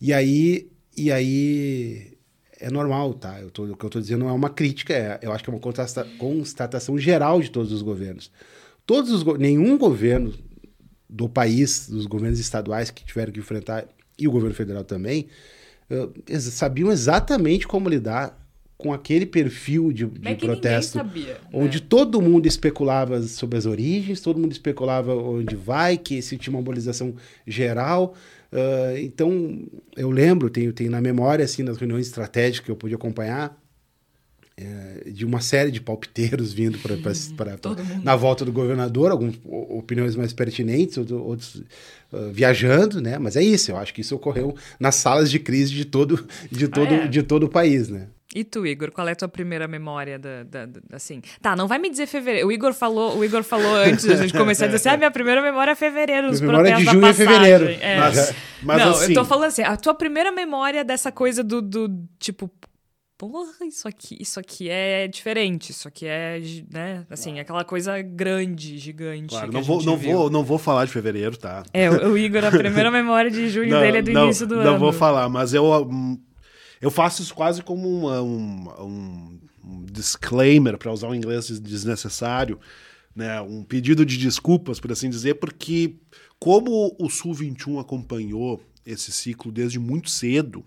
E 0.00 0.12
aí 0.12 0.70
e 0.96 1.12
aí 1.12 2.18
é 2.60 2.70
normal, 2.70 3.14
tá? 3.14 3.40
Eu 3.40 3.50
tô, 3.50 3.64
o 3.64 3.76
que 3.76 3.84
eu 3.84 3.90
tô 3.90 4.00
dizendo 4.00 4.20
não 4.20 4.28
é 4.28 4.32
uma 4.32 4.50
crítica, 4.50 4.92
é, 4.92 5.18
eu 5.22 5.32
acho 5.32 5.44
que 5.44 5.50
é 5.50 5.52
uma 5.52 5.60
constata- 5.60 6.06
constatação 6.18 6.98
geral 6.98 7.40
de 7.40 7.50
todos 7.50 7.72
os 7.72 7.82
governos. 7.82 8.32
Todos 8.84 9.12
os 9.12 9.38
nenhum 9.38 9.78
governo 9.78 10.34
do 11.08 11.28
país, 11.28 11.88
dos 11.88 12.06
governos 12.06 12.40
estaduais 12.40 12.90
que 12.90 13.04
tiveram 13.04 13.32
que 13.32 13.38
enfrentar, 13.38 13.86
e 14.18 14.26
o 14.26 14.30
governo 14.30 14.54
federal 14.54 14.82
também, 14.82 15.28
sabiam 16.50 16.90
exatamente 16.90 17.66
como 17.66 17.88
lidar 17.88 18.36
com 18.78 18.92
aquele 18.92 19.26
perfil 19.26 19.92
de, 19.92 20.06
de 20.06 20.28
é 20.28 20.34
protesto. 20.36 20.98
sabia. 20.98 21.36
Onde 21.52 21.80
né? 21.80 21.86
todo 21.88 22.22
mundo 22.22 22.46
especulava 22.46 23.20
sobre 23.22 23.58
as 23.58 23.66
origens, 23.66 24.20
todo 24.20 24.38
mundo 24.38 24.52
especulava 24.52 25.12
onde 25.16 25.56
vai, 25.56 25.98
que 25.98 26.22
se 26.22 26.38
tinha 26.38 26.54
uma 26.54 26.60
mobilização 26.62 27.12
geral. 27.44 28.14
Ah, 28.52 28.94
então, 29.00 29.66
eu 29.96 30.10
lembro, 30.10 30.48
tenho, 30.48 30.72
tenho 30.72 30.90
na 30.92 31.00
memória, 31.00 31.44
assim, 31.44 31.64
nas 31.64 31.76
reuniões 31.76 32.06
estratégicas 32.06 32.64
que 32.64 32.70
eu 32.70 32.76
pude 32.76 32.94
acompanhar, 32.94 33.60
eh, 34.56 35.10
de 35.12 35.24
uma 35.24 35.40
série 35.40 35.70
de 35.70 35.80
palpiteiros 35.80 36.52
vindo 36.52 36.76
Uhum. 36.76 37.56
todo 37.60 37.84
mundo. 37.84 38.04
na 38.04 38.16
volta 38.16 38.44
do 38.44 38.52
governador, 38.52 39.10
algumas 39.10 39.34
opiniões 39.44 40.14
mais 40.16 40.32
pertinentes, 40.32 40.96
outro- 40.98 41.22
outros 41.24 41.62
ah, 42.12 42.30
viajando, 42.32 43.00
né? 43.00 43.18
Mas 43.18 43.34
é 43.36 43.42
isso, 43.42 43.70
eu 43.72 43.76
acho 43.76 43.92
que 43.92 44.00
isso 44.02 44.14
ocorreu 44.14 44.54
nas 44.80 44.94
salas 44.94 45.30
de 45.30 45.38
crise 45.38 45.72
de 45.74 45.84
todo, 45.84 46.24
de 46.50 46.68
todo, 46.68 46.94
é? 46.94 47.06
de 47.08 47.22
todo 47.22 47.44
o 47.44 47.48
país, 47.48 47.88
né? 47.88 48.06
E 48.38 48.44
tu, 48.44 48.64
Igor, 48.64 48.92
qual 48.92 49.08
é 49.08 49.12
a 49.12 49.16
tua 49.16 49.26
primeira 49.28 49.66
memória 49.66 50.16
da, 50.18 50.44
da- 50.44 50.66
da- 50.66 50.80
assim? 50.92 51.20
Tá, 51.42 51.56
não 51.56 51.66
vai 51.66 51.78
me 51.78 51.90
dizer 51.90 52.06
fevereiro. 52.06 52.46
O 52.46 52.52
Igor 52.52 52.72
falou, 52.72 53.16
o 53.18 53.24
Igor 53.24 53.42
falou 53.42 53.74
antes 53.74 54.04
da 54.04 54.14
gente 54.14 54.32
começar 54.32 54.66
a 54.66 54.68
dizer 54.68 54.76
assim: 54.76 54.88
ah, 54.90 54.96
minha 54.96 55.10
primeira 55.10 55.42
memória 55.42 55.72
é 55.72 55.74
fevereiro, 55.74 56.30
os 56.30 56.40
memória 56.40 56.70
é 56.70 56.76
de 56.76 56.84
da 56.84 56.92
junho 56.92 57.04
e 57.04 57.06
passagem. 57.08 57.26
fevereiro. 57.34 57.78
É. 57.82 57.96
Mas, 57.98 58.34
mas 58.62 58.78
não, 58.84 58.90
assim, 58.92 59.12
eu 59.12 59.14
tô 59.14 59.24
falando 59.24 59.48
assim, 59.48 59.62
a 59.62 59.76
tua 59.76 59.92
primeira 59.94 60.30
memória 60.30 60.84
dessa 60.84 61.10
coisa 61.10 61.42
do, 61.42 61.60
do 61.60 61.90
tipo, 62.18 62.48
porra, 63.16 63.50
isso 63.66 63.88
aqui, 63.88 64.16
isso 64.20 64.38
aqui 64.38 64.68
é 64.70 65.08
diferente, 65.08 65.70
isso 65.72 65.88
aqui 65.88 66.06
é, 66.06 66.40
né, 66.72 67.04
assim, 67.10 67.40
aquela 67.40 67.64
coisa 67.64 68.00
grande, 68.00 68.78
gigante. 68.78 69.30
claro, 69.30 69.50
não 69.52 69.62
vou, 69.64 69.82
não, 69.82 69.96
viu. 69.96 70.12
vou, 70.16 70.30
não 70.30 70.44
vou 70.44 70.58
falar 70.58 70.84
de 70.84 70.92
fevereiro, 70.92 71.36
tá? 71.36 71.64
É, 71.72 71.90
o, 71.90 72.12
o 72.12 72.18
Igor, 72.18 72.44
a 72.44 72.50
primeira 72.52 72.88
memória 72.92 73.30
de 73.30 73.48
junho 73.48 73.70
não, 73.70 73.80
dele 73.80 73.98
é 73.98 74.02
do 74.02 74.12
não, 74.12 74.24
início 74.26 74.46
do 74.46 74.54
não 74.56 74.62
ano. 74.70 74.78
vou 74.78 74.92
falar, 74.92 75.28
mas 75.28 75.52
eu, 75.52 75.64
hum, 75.90 76.16
eu 76.80 76.90
faço 76.90 77.22
isso 77.22 77.34
quase 77.34 77.62
como 77.62 77.88
uma- 77.88 78.22
um, 78.22 78.68
um, 78.80 79.38
disclaimer, 79.84 80.78
para 80.78 80.92
usar 80.92 81.08
um 81.08 81.14
inglês 81.14 81.48
des- 81.48 81.60
desnecessário, 81.60 82.58
né? 83.14 83.40
um 83.40 83.62
pedido 83.64 84.04
de 84.06 84.16
desculpas, 84.16 84.78
por 84.80 84.92
assim 84.92 85.10
dizer, 85.10 85.34
porque 85.34 85.96
como 86.38 86.94
o 86.98 87.08
Sul 87.10 87.34
21 87.34 87.78
acompanhou 87.78 88.62
esse 88.86 89.10
ciclo 89.12 89.50
desde 89.52 89.78
muito 89.78 90.08
cedo, 90.08 90.64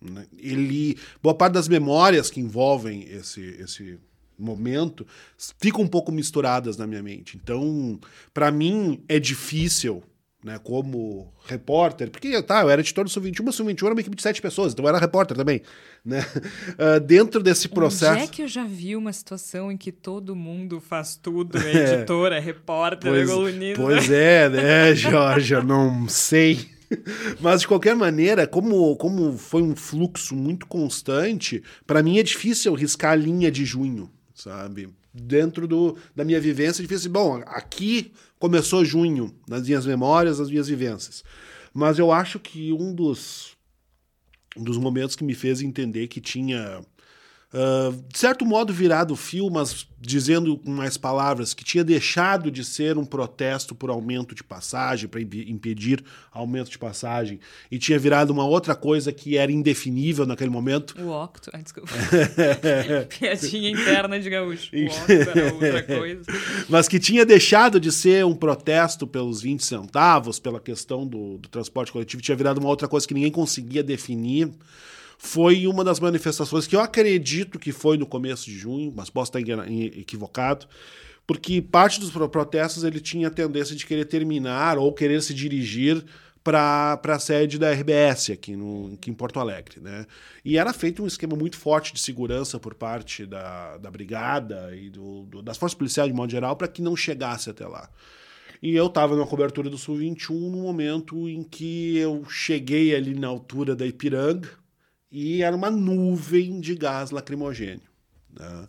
né, 0.00 0.26
ele 0.38 0.96
boa 1.22 1.34
parte 1.34 1.54
das 1.54 1.66
memórias 1.66 2.30
que 2.30 2.40
envolvem 2.40 3.04
esse, 3.08 3.40
esse 3.58 3.98
momento 4.38 5.06
ficam 5.58 5.80
um 5.82 5.88
pouco 5.88 6.12
misturadas 6.12 6.76
na 6.76 6.86
minha 6.86 7.02
mente. 7.02 7.36
Então, 7.42 7.98
para 8.32 8.50
mim 8.52 9.02
é 9.08 9.18
difícil, 9.18 10.02
né, 10.44 10.60
como 10.62 11.32
repórter, 11.46 12.10
porque 12.10 12.40
tá, 12.42 12.60
eu 12.60 12.68
era 12.68 12.82
editor 12.82 13.02
do 13.02 13.08
Sul 13.10 13.22
21, 13.22 13.46
mas 13.46 13.54
o 13.54 13.56
Sul 13.56 13.66
21 13.66 13.86
era 13.86 13.94
uma 13.94 14.00
equipe 14.02 14.14
de 14.14 14.22
sete 14.22 14.42
pessoas, 14.42 14.74
então 14.74 14.84
eu 14.84 14.90
era 14.90 14.98
repórter 14.98 15.34
também, 15.34 15.62
né? 16.04 16.24
Ah, 16.76 16.98
dentro 16.98 17.42
desse 17.42 17.68
processo 17.68 18.14
Onde 18.14 18.24
é 18.24 18.26
que 18.26 18.42
eu 18.42 18.48
já 18.48 18.64
vi 18.64 18.94
uma 18.96 19.12
situação 19.12 19.70
em 19.72 19.76
que 19.76 19.90
todo 19.90 20.36
mundo 20.36 20.80
faz 20.80 21.16
tudo? 21.16 21.56
É 21.56 21.94
editor, 21.94 22.32
é 22.32 22.40
repórter, 22.40 23.10
é 23.10 23.14
Pois, 23.14 23.30
colunista. 23.30 23.82
pois 23.82 24.10
é, 24.10 24.48
né, 24.50 24.94
Jorge? 24.96 25.54
Eu 25.54 25.62
não 25.62 26.08
sei. 26.08 26.68
Mas, 27.40 27.62
de 27.62 27.68
qualquer 27.68 27.96
maneira, 27.96 28.46
como, 28.46 28.94
como 28.96 29.38
foi 29.38 29.62
um 29.62 29.74
fluxo 29.74 30.34
muito 30.36 30.66
constante, 30.66 31.62
para 31.86 32.02
mim 32.02 32.18
é 32.18 32.22
difícil 32.22 32.74
riscar 32.74 33.12
a 33.12 33.16
linha 33.16 33.50
de 33.50 33.64
junho, 33.64 34.10
sabe? 34.34 34.88
Dentro 35.12 35.66
do, 35.66 35.96
da 36.14 36.24
minha 36.24 36.40
vivência, 36.40 36.82
é 36.82 36.86
difícil. 36.86 37.10
Bom, 37.10 37.42
aqui 37.46 38.12
começou 38.44 38.84
junho, 38.84 39.34
nas 39.48 39.66
minhas 39.66 39.86
memórias, 39.86 40.38
nas 40.38 40.50
minhas 40.50 40.68
vivências. 40.68 41.24
Mas 41.72 41.98
eu 41.98 42.12
acho 42.12 42.38
que 42.38 42.74
um 42.74 42.94
dos, 42.94 43.56
um 44.54 44.62
dos 44.62 44.76
momentos 44.76 45.16
que 45.16 45.24
me 45.24 45.34
fez 45.34 45.62
entender 45.62 46.08
que 46.08 46.20
tinha 46.20 46.84
ah, 47.54 47.92
de 48.08 48.18
certo 48.18 48.44
modo 48.44 48.72
virado 48.72 49.14
o 49.14 49.16
fio, 49.16 49.48
mas 49.48 49.86
dizendo 50.00 50.58
com 50.58 50.70
mais 50.70 50.96
palavras, 50.96 51.54
que 51.54 51.64
tinha 51.64 51.84
deixado 51.84 52.50
de 52.50 52.64
ser 52.64 52.98
um 52.98 53.04
protesto 53.04 53.74
por 53.74 53.90
aumento 53.90 54.34
de 54.34 54.42
passagem, 54.42 55.08
para 55.08 55.20
impedir 55.20 56.04
aumento 56.32 56.68
de 56.68 56.78
passagem, 56.78 57.38
e 57.70 57.78
tinha 57.78 57.98
virado 57.98 58.30
uma 58.30 58.44
outra 58.44 58.74
coisa 58.74 59.12
que 59.12 59.38
era 59.38 59.52
indefinível 59.52 60.26
naquele 60.26 60.50
momento. 60.50 61.00
O 61.00 61.10
octo. 61.10 61.48
Ai, 61.54 61.62
desculpa. 61.62 61.90
Piadinha 63.18 63.70
interna 63.70 64.18
de 64.18 64.28
gaúcho. 64.28 64.70
O 64.74 64.86
octo 64.86 65.12
era 65.12 65.54
outra 65.54 65.82
coisa. 65.82 66.22
mas 66.68 66.88
que 66.88 66.98
tinha 66.98 67.24
deixado 67.24 67.78
de 67.78 67.92
ser 67.92 68.26
um 68.26 68.34
protesto 68.34 69.06
pelos 69.06 69.40
20 69.40 69.64
centavos, 69.64 70.40
pela 70.40 70.60
questão 70.60 71.06
do, 71.06 71.38
do 71.38 71.48
transporte 71.48 71.92
coletivo, 71.92 72.20
tinha 72.20 72.36
virado 72.36 72.58
uma 72.58 72.68
outra 72.68 72.88
coisa 72.88 73.06
que 73.06 73.14
ninguém 73.14 73.30
conseguia 73.30 73.82
definir. 73.82 74.50
Foi 75.18 75.66
uma 75.66 75.82
das 75.84 76.00
manifestações 76.00 76.66
que 76.66 76.76
eu 76.76 76.80
acredito 76.80 77.58
que 77.58 77.72
foi 77.72 77.96
no 77.96 78.06
começo 78.06 78.44
de 78.46 78.56
junho, 78.58 78.92
mas 78.94 79.08
posso 79.10 79.36
estar 79.36 79.52
equivocado, 79.98 80.66
porque 81.26 81.62
parte 81.62 81.98
dos 82.00 82.10
pro- 82.10 82.28
protestos 82.28 82.84
ele 82.84 83.00
tinha 83.00 83.28
a 83.28 83.30
tendência 83.30 83.74
de 83.74 83.86
querer 83.86 84.04
terminar 84.04 84.76
ou 84.78 84.92
querer 84.92 85.22
se 85.22 85.32
dirigir 85.32 86.04
para 86.42 87.00
a 87.02 87.18
sede 87.18 87.58
da 87.58 87.72
RBS 87.72 88.28
aqui, 88.30 88.54
no, 88.54 88.92
aqui 88.92 89.10
em 89.10 89.14
Porto 89.14 89.40
Alegre. 89.40 89.80
Né? 89.80 90.04
E 90.44 90.58
era 90.58 90.74
feito 90.74 91.02
um 91.02 91.06
esquema 91.06 91.34
muito 91.34 91.56
forte 91.56 91.94
de 91.94 92.00
segurança 92.00 92.60
por 92.60 92.74
parte 92.74 93.24
da, 93.24 93.78
da 93.78 93.90
brigada 93.90 94.76
e 94.76 94.90
do, 94.90 95.22
do- 95.22 95.40
das 95.42 95.56
forças 95.56 95.74
policiais 95.78 96.10
de 96.10 96.14
modo 96.14 96.30
geral 96.30 96.54
para 96.54 96.68
que 96.68 96.82
não 96.82 96.94
chegasse 96.94 97.48
até 97.48 97.66
lá. 97.66 97.88
E 98.62 98.74
eu 98.74 98.86
estava 98.88 99.16
na 99.16 99.24
cobertura 99.26 99.70
do 99.70 99.78
Sul 99.78 99.96
21 99.96 100.50
no 100.50 100.58
momento 100.58 101.26
em 101.30 101.42
que 101.42 101.96
eu 101.96 102.24
cheguei 102.28 102.94
ali 102.94 103.14
na 103.18 103.28
altura 103.28 103.74
da 103.74 103.86
Ipiranga 103.86 104.50
e 105.14 105.44
era 105.44 105.54
uma 105.54 105.70
nuvem 105.70 106.58
de 106.60 106.74
gás 106.74 107.12
lacrimogênio. 107.12 107.88
né? 108.36 108.66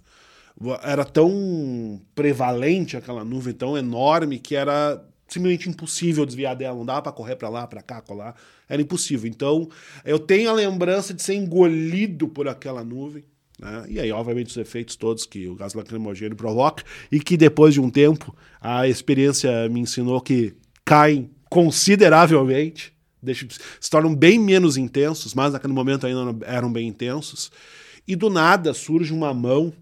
Era 0.83 1.03
tão 1.03 1.99
prevalente 2.13 2.95
aquela 2.95 3.25
nuvem, 3.25 3.51
tão 3.51 3.75
enorme, 3.75 4.37
que 4.37 4.55
era 4.55 5.03
simplesmente 5.27 5.67
impossível 5.67 6.23
desviar 6.23 6.55
dela. 6.55 6.77
Não 6.77 6.85
dava 6.85 7.01
para 7.01 7.11
correr 7.11 7.35
para 7.35 7.49
lá, 7.49 7.65
para 7.65 7.81
cá, 7.81 7.99
colar. 7.99 8.35
Era 8.69 8.79
impossível. 8.79 9.27
Então, 9.27 9.67
eu 10.05 10.19
tenho 10.19 10.51
a 10.51 10.53
lembrança 10.53 11.15
de 11.15 11.23
ser 11.23 11.33
engolido 11.33 12.27
por 12.27 12.47
aquela 12.47 12.83
nuvem. 12.83 13.23
né? 13.59 13.83
E 13.89 13.99
aí, 13.99 14.11
obviamente, 14.11 14.51
os 14.51 14.57
efeitos 14.57 14.95
todos 14.95 15.25
que 15.25 15.47
o 15.47 15.55
gás 15.55 15.73
lacrimogêneo 15.73 16.37
provoca, 16.37 16.83
e 17.11 17.19
que 17.19 17.35
depois 17.35 17.73
de 17.73 17.81
um 17.81 17.89
tempo, 17.89 18.35
a 18.61 18.87
experiência 18.87 19.67
me 19.67 19.79
ensinou 19.79 20.21
que 20.21 20.53
caem 20.85 21.31
consideravelmente, 21.49 22.94
deixam- 23.25 23.49
se 23.79 23.89
tornam 23.89 24.15
bem 24.15 24.39
menos 24.39 24.77
intensos, 24.77 25.33
mas 25.33 25.51
naquele 25.53 25.73
momento 25.73 26.05
ainda 26.07 26.23
não- 26.25 26.39
eram 26.43 26.71
bem 26.71 26.87
intensos. 26.87 27.51
E 28.07 28.15
do 28.15 28.29
nada 28.29 28.73
surge 28.73 29.11
uma 29.11 29.33
mão 29.33 29.73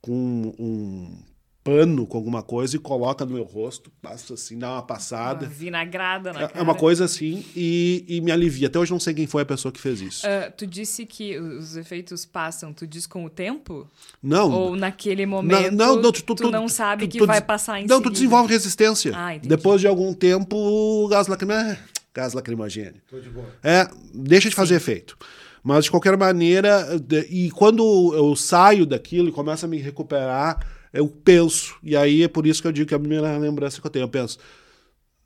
com 0.00 0.54
um 0.58 1.18
pano, 1.62 2.06
com 2.06 2.16
alguma 2.16 2.42
coisa, 2.42 2.74
e 2.74 2.78
coloca 2.78 3.22
no 3.26 3.34
meu 3.34 3.44
rosto, 3.44 3.92
passa 4.00 4.32
assim, 4.32 4.58
dá 4.58 4.72
uma 4.72 4.82
passada. 4.82 5.44
Uma 5.44 5.52
vinagrada 5.54 6.32
na 6.32 6.38
É- 6.44 6.48
cara. 6.48 6.58
É 6.58 6.62
uma 6.62 6.74
coisa 6.74 7.04
assim 7.04 7.44
e, 7.54 8.02
e 8.08 8.20
me 8.22 8.32
alivia. 8.32 8.68
Até 8.68 8.78
hoje 8.78 8.90
não 8.90 8.98
sei 8.98 9.12
quem 9.12 9.26
foi 9.26 9.42
a 9.42 9.44
pessoa 9.44 9.70
que 9.70 9.78
fez 9.78 10.00
isso. 10.00 10.26
Ah, 10.26 10.50
tu 10.50 10.66
disse 10.66 11.04
que 11.04 11.38
os 11.38 11.76
efeitos 11.76 12.24
passam, 12.24 12.72
tu 12.72 12.86
diz 12.86 13.06
com 13.06 13.26
o 13.26 13.30
tempo? 13.30 13.86
Não. 14.22 14.50
Ou 14.50 14.74
naquele 14.74 15.26
momento 15.26 15.70
não, 15.72 15.96
não, 15.96 16.10
tu, 16.10 16.22
tu- 16.24 16.34
tu- 16.34 16.50
não 16.50 16.64
tu- 16.64 16.72
sabe 16.72 17.06
tu- 17.06 17.10
que 17.12 17.18
tu 17.18 17.26
vai 17.26 17.42
passar 17.42 17.78
em 17.78 17.82
Não, 17.82 17.88
tu 17.98 18.04
seguida? 18.04 18.10
desenvolve 18.14 18.48
resistência. 18.54 19.12
Ah. 19.14 19.36
Depois 19.36 19.82
de 19.82 19.86
algum 19.86 20.14
tempo, 20.14 20.56
o 20.56 21.06
gás 21.08 21.26
lacrimogêneo. 21.26 21.76
Gás 22.14 22.32
lacrimogêneo. 22.32 23.00
Tô 23.08 23.20
de 23.20 23.28
boa. 23.30 23.46
É, 23.62 23.88
deixa 24.14 24.48
de 24.48 24.54
fazer 24.54 24.76
efeito. 24.76 25.16
Mas, 25.62 25.84
de 25.84 25.90
qualquer 25.90 26.16
maneira, 26.16 26.86
e 27.28 27.50
quando 27.50 28.14
eu 28.14 28.34
saio 28.34 28.86
daquilo 28.86 29.28
e 29.28 29.32
começo 29.32 29.66
a 29.66 29.68
me 29.68 29.76
recuperar, 29.78 30.66
eu 30.92 31.06
penso. 31.06 31.76
E 31.82 31.96
aí 31.96 32.22
é 32.22 32.28
por 32.28 32.46
isso 32.46 32.62
que 32.62 32.68
eu 32.68 32.72
digo 32.72 32.88
que 32.88 32.94
a 32.94 32.98
primeira 32.98 33.36
lembrança 33.36 33.80
que 33.80 33.86
eu 33.86 33.90
tenho, 33.90 34.04
eu 34.04 34.08
penso, 34.08 34.38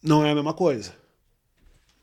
não 0.02 0.24
é 0.24 0.32
a 0.32 0.34
mesma 0.34 0.52
coisa. 0.52 0.92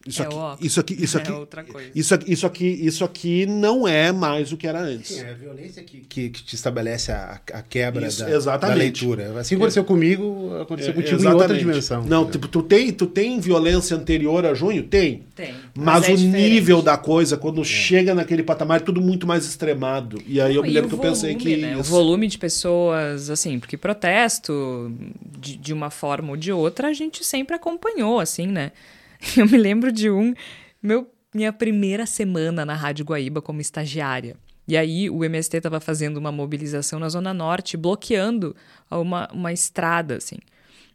Isso 0.08 0.24
É 0.24 0.26
aqui, 0.26 0.36
óbvio. 0.36 0.66
isso 0.68 0.80
aqui, 0.80 0.94
isso 1.04 1.18
É 1.20 1.22
aqui, 1.22 1.32
outra 1.32 1.64
coisa. 1.64 1.90
Isso 1.94 2.14
aqui, 2.16 2.32
isso 2.34 2.46
aqui, 2.48 2.66
isso 2.66 3.04
aqui 3.06 3.46
não 3.46 3.88
é 3.88 4.12
mais 4.12 4.52
o 4.52 4.58
que 4.58 4.66
era 4.68 4.80
antes. 4.82 5.16
Sim, 5.16 5.22
é 5.22 5.30
a 5.30 5.34
violência 5.34 5.84
que, 5.84 6.00
que, 6.00 6.30
que 6.30 6.44
te 6.44 6.56
estabelece 6.56 7.12
a, 7.12 7.40
a 7.54 7.62
quebra 7.62 8.08
Isso, 8.08 8.20
da, 8.20 8.26
da 8.30 8.36
exatamente. 8.36 8.78
leitura. 8.80 9.40
Assim 9.40 9.56
aconteceu 9.56 9.84
comigo, 9.84 10.58
aconteceu 10.62 10.92
É, 10.92 10.96
contigo 10.96 11.22
em 11.22 11.26
outra 11.28 11.34
exatamente. 11.56 11.60
dimensão. 11.66 12.04
Não, 12.06 12.30
tipo, 12.30 12.48
tu 12.48 12.64
tem, 12.64 12.92
tu 12.92 13.06
tem 13.06 13.40
violência 13.40 13.96
anterior 13.96 14.46
a 14.46 14.54
junho? 14.54 14.84
Tem. 14.84 15.24
Tem. 15.36 15.54
Mas, 15.76 16.10
é 16.10 16.14
o 16.14 16.18
diferente. 16.18 16.50
nível 16.50 16.82
da 16.82 16.98
coisa, 16.98 17.38
quando 17.38 17.64
chega 17.64 18.16
naquele 18.16 18.42
patamar, 18.44 18.78
é 18.78 18.84
tudo 18.84 19.00
muito 19.02 19.28
mais 19.28 19.46
extremado. 19.46 20.22
E 20.28 20.42
aí 20.42 20.56
eu 20.56 20.64
me 20.64 20.70
lembro 20.70 20.90
que 20.90 20.96
eu 20.96 21.00
pensei 21.00 21.34
volume, 21.34 21.56
que. 21.56 21.62
né? 21.62 21.78
O 21.78 21.84
volume 21.84 22.28
de 22.28 22.38
pessoas, 22.38 23.30
assim, 23.30 23.60
porque 23.60 23.78
protesto, 23.78 24.92
de, 25.40 25.58
de 25.58 25.74
uma 25.74 25.90
forma 25.90 26.32
ou 26.32 26.38
de 26.38 26.52
outra, 26.52 26.88
a 26.90 26.94
gente 26.94 27.24
sempre 27.24 27.56
acompanhou, 27.56 28.20
assim, 28.20 28.48
né? 28.48 28.72
Eu 29.38 29.48
me 29.48 29.58
lembro 29.58 29.92
de 29.92 30.10
um, 30.10 30.34
meu, 30.82 31.10
minha 31.34 31.54
primeira 31.54 32.06
semana 32.06 32.66
na 32.66 32.74
Rádio 32.74 33.06
Guaíba 33.06 33.42
como 33.42 33.62
estagiária. 33.62 34.36
E 34.68 34.78
aí 34.78 35.10
o 35.10 35.24
MST 35.24 35.58
estava 35.58 35.80
fazendo 35.80 36.18
uma 36.18 36.32
mobilização 36.32 37.00
na 37.00 37.10
Zona 37.10 37.34
Norte, 37.34 37.76
bloqueando 37.78 38.56
uma, 38.90 39.28
uma 39.34 39.52
estrada, 39.52 40.18
assim. 40.18 40.38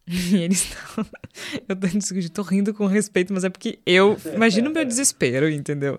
E 0.08 0.36
eles 0.36 0.62
estavam. 0.62 1.04
Eu 1.68 1.76
tô, 1.76 2.32
tô 2.32 2.42
rindo 2.42 2.72
com 2.72 2.86
respeito, 2.86 3.32
mas 3.32 3.42
é 3.42 3.50
porque 3.50 3.80
eu. 3.84 4.16
Imagina 4.32 4.70
o 4.70 4.72
meu 4.72 4.84
desespero, 4.84 5.50
entendeu? 5.50 5.98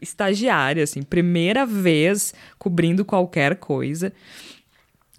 Estagiária, 0.00 0.84
assim, 0.84 1.02
primeira 1.02 1.64
vez 1.64 2.34
cobrindo 2.58 3.02
qualquer 3.02 3.56
coisa. 3.56 4.12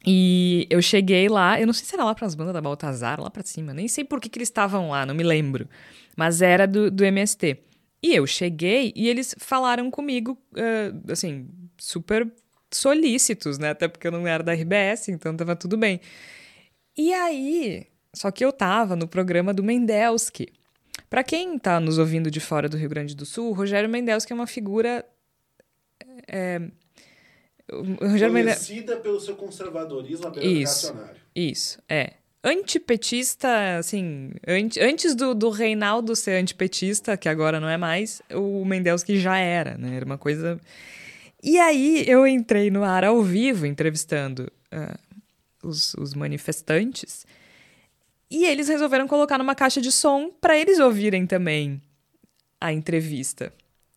E 0.10 0.66
eu 0.70 0.82
cheguei 0.82 1.28
lá, 1.28 1.60
eu 1.60 1.66
não 1.68 1.74
sei 1.74 1.84
se 1.84 1.94
era 1.94 2.06
lá 2.06 2.16
pras 2.16 2.34
bandas 2.34 2.54
da 2.54 2.62
Baltazar, 2.62 3.20
lá 3.20 3.30
pra 3.30 3.44
cima, 3.44 3.74
nem 3.74 3.90
sei 3.90 4.06
por 4.06 4.22
que, 4.22 4.30
que 4.30 4.40
eles 4.40 4.48
estavam 4.48 4.90
lá, 4.90 5.06
não 5.06 5.14
me 5.14 5.22
lembro. 5.22 5.68
Mas 6.16 6.42
era 6.42 6.66
do, 6.66 6.90
do 6.90 7.04
MST. 7.04 7.60
E 8.02 8.16
eu 8.16 8.26
cheguei 8.26 8.94
e 8.96 9.10
eles 9.10 9.36
falaram 9.38 9.92
comigo, 9.92 10.38
ah, 10.56 11.12
assim, 11.12 11.50
super 11.78 12.26
solícitos, 12.72 13.58
né? 13.58 13.72
Até 13.72 13.90
porque 13.90 14.08
eu 14.08 14.12
não 14.14 14.26
era 14.26 14.42
da 14.42 14.54
RBS, 14.54 15.10
então 15.10 15.36
tava 15.36 15.58
tudo 15.58 15.76
bem. 15.76 16.00
E 16.98 17.14
aí, 17.14 17.86
só 18.14 18.32
que 18.32 18.46
eu 18.46 18.54
tava 18.54 18.96
no 18.96 19.10
programa 19.10 19.54
do 19.54 19.62
Mendelski. 19.62 20.48
Pra 21.10 21.22
quem 21.22 21.60
tá 21.60 21.82
nos 21.82 21.98
ouvindo 21.98 22.32
de 22.32 22.40
fora 22.40 22.70
do 22.70 22.78
Rio 22.78 22.90
Grande 22.90 23.14
do 23.14 23.26
Sul, 23.26 23.52
Rogério 23.52 23.90
Mendelski 23.90 24.32
é 24.32 24.36
uma 24.36 24.48
figura. 24.48 25.06
É, 26.30 26.62
Conhecida 28.54 28.98
pelo 28.98 29.20
seu 29.20 29.36
conservadorismo 29.36 30.32
Isso. 30.42 30.96
Isso, 31.36 31.80
é. 31.90 32.14
Antipetista, 32.44 33.78
assim, 33.78 34.32
ante- 34.48 34.80
antes 34.80 35.14
do, 35.16 35.36
do 35.36 35.50
Reinaldo 35.50 36.16
ser 36.16 36.40
antipetista, 36.40 37.18
que 37.18 37.28
agora 37.28 37.60
não 37.60 37.68
é 37.68 37.78
mais, 37.78 38.22
o 38.34 38.64
Mendelski 38.64 39.20
já 39.20 39.38
era, 39.38 39.78
né? 39.78 39.96
Era 39.96 40.06
uma 40.06 40.18
coisa. 40.18 40.60
E 41.44 41.60
aí 41.60 42.06
eu 42.08 42.26
entrei 42.26 42.72
no 42.72 42.84
ar 42.84 43.04
ao 43.04 43.22
vivo 43.22 43.66
entrevistando 43.66 44.52
ah, 44.72 44.98
os, 45.64 45.94
os 45.96 46.14
manifestantes 46.14 47.26
e 48.30 48.46
eles 48.46 48.68
resolveram 48.68 49.08
colocar 49.08 49.38
numa 49.38 49.56
caixa 49.56 49.82
de 49.82 49.92
som 49.92 50.32
para 50.42 50.58
eles 50.58 50.80
ouvirem 50.80 51.26
também 51.28 51.82
a 52.60 52.72
entrevista. 52.74 53.54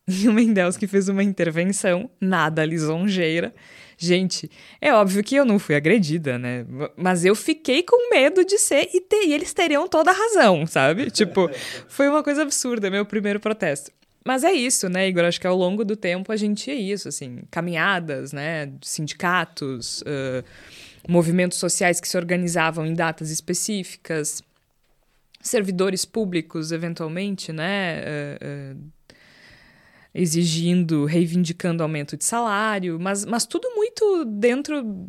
E 0.23 0.27
o 0.27 0.33
Mendelski 0.33 0.87
fez 0.87 1.07
uma 1.07 1.23
intervenção, 1.23 2.09
nada 2.19 2.65
lisonjeira. 2.65 3.53
Gente, 3.97 4.49
é 4.81 4.91
óbvio 4.93 5.23
que 5.23 5.35
eu 5.35 5.45
não 5.45 5.59
fui 5.59 5.75
agredida, 5.75 6.37
né? 6.37 6.65
Mas 6.97 7.23
eu 7.23 7.35
fiquei 7.35 7.83
com 7.83 8.09
medo 8.09 8.43
de 8.43 8.57
ser 8.57 8.89
e, 8.93 8.99
ter, 8.99 9.27
e 9.27 9.33
eles 9.33 9.53
teriam 9.53 9.87
toda 9.87 10.09
a 10.09 10.13
razão, 10.13 10.65
sabe? 10.65 11.09
Tipo, 11.11 11.49
foi 11.87 12.09
uma 12.09 12.23
coisa 12.23 12.41
absurda, 12.41 12.89
meu 12.89 13.05
primeiro 13.05 13.39
protesto. 13.39 13.91
Mas 14.25 14.43
é 14.43 14.51
isso, 14.51 14.89
né, 14.89 15.07
Igor? 15.07 15.25
Acho 15.25 15.39
que 15.39 15.47
ao 15.47 15.55
longo 15.55 15.85
do 15.85 15.95
tempo 15.95 16.31
a 16.31 16.35
gente 16.35 16.69
é 16.69 16.75
isso, 16.75 17.07
assim, 17.07 17.43
caminhadas, 17.49 18.33
né, 18.33 18.71
sindicatos, 18.81 20.03
ãh, 20.05 20.43
movimentos 21.07 21.57
sociais 21.57 21.99
que 21.99 22.07
se 22.07 22.17
organizavam 22.17 22.85
em 22.85 22.93
datas 22.93 23.31
específicas, 23.31 24.43
servidores 25.41 26.05
públicos, 26.05 26.71
eventualmente, 26.71 27.51
né, 27.51 28.03
ãh, 28.03 28.37
ãh, 28.43 28.77
exigindo, 30.13 31.05
reivindicando 31.05 31.83
aumento 31.83 32.17
de 32.17 32.25
salário, 32.25 32.99
mas, 32.99 33.25
mas 33.25 33.45
tudo 33.45 33.69
muito 33.75 34.25
dentro 34.25 35.07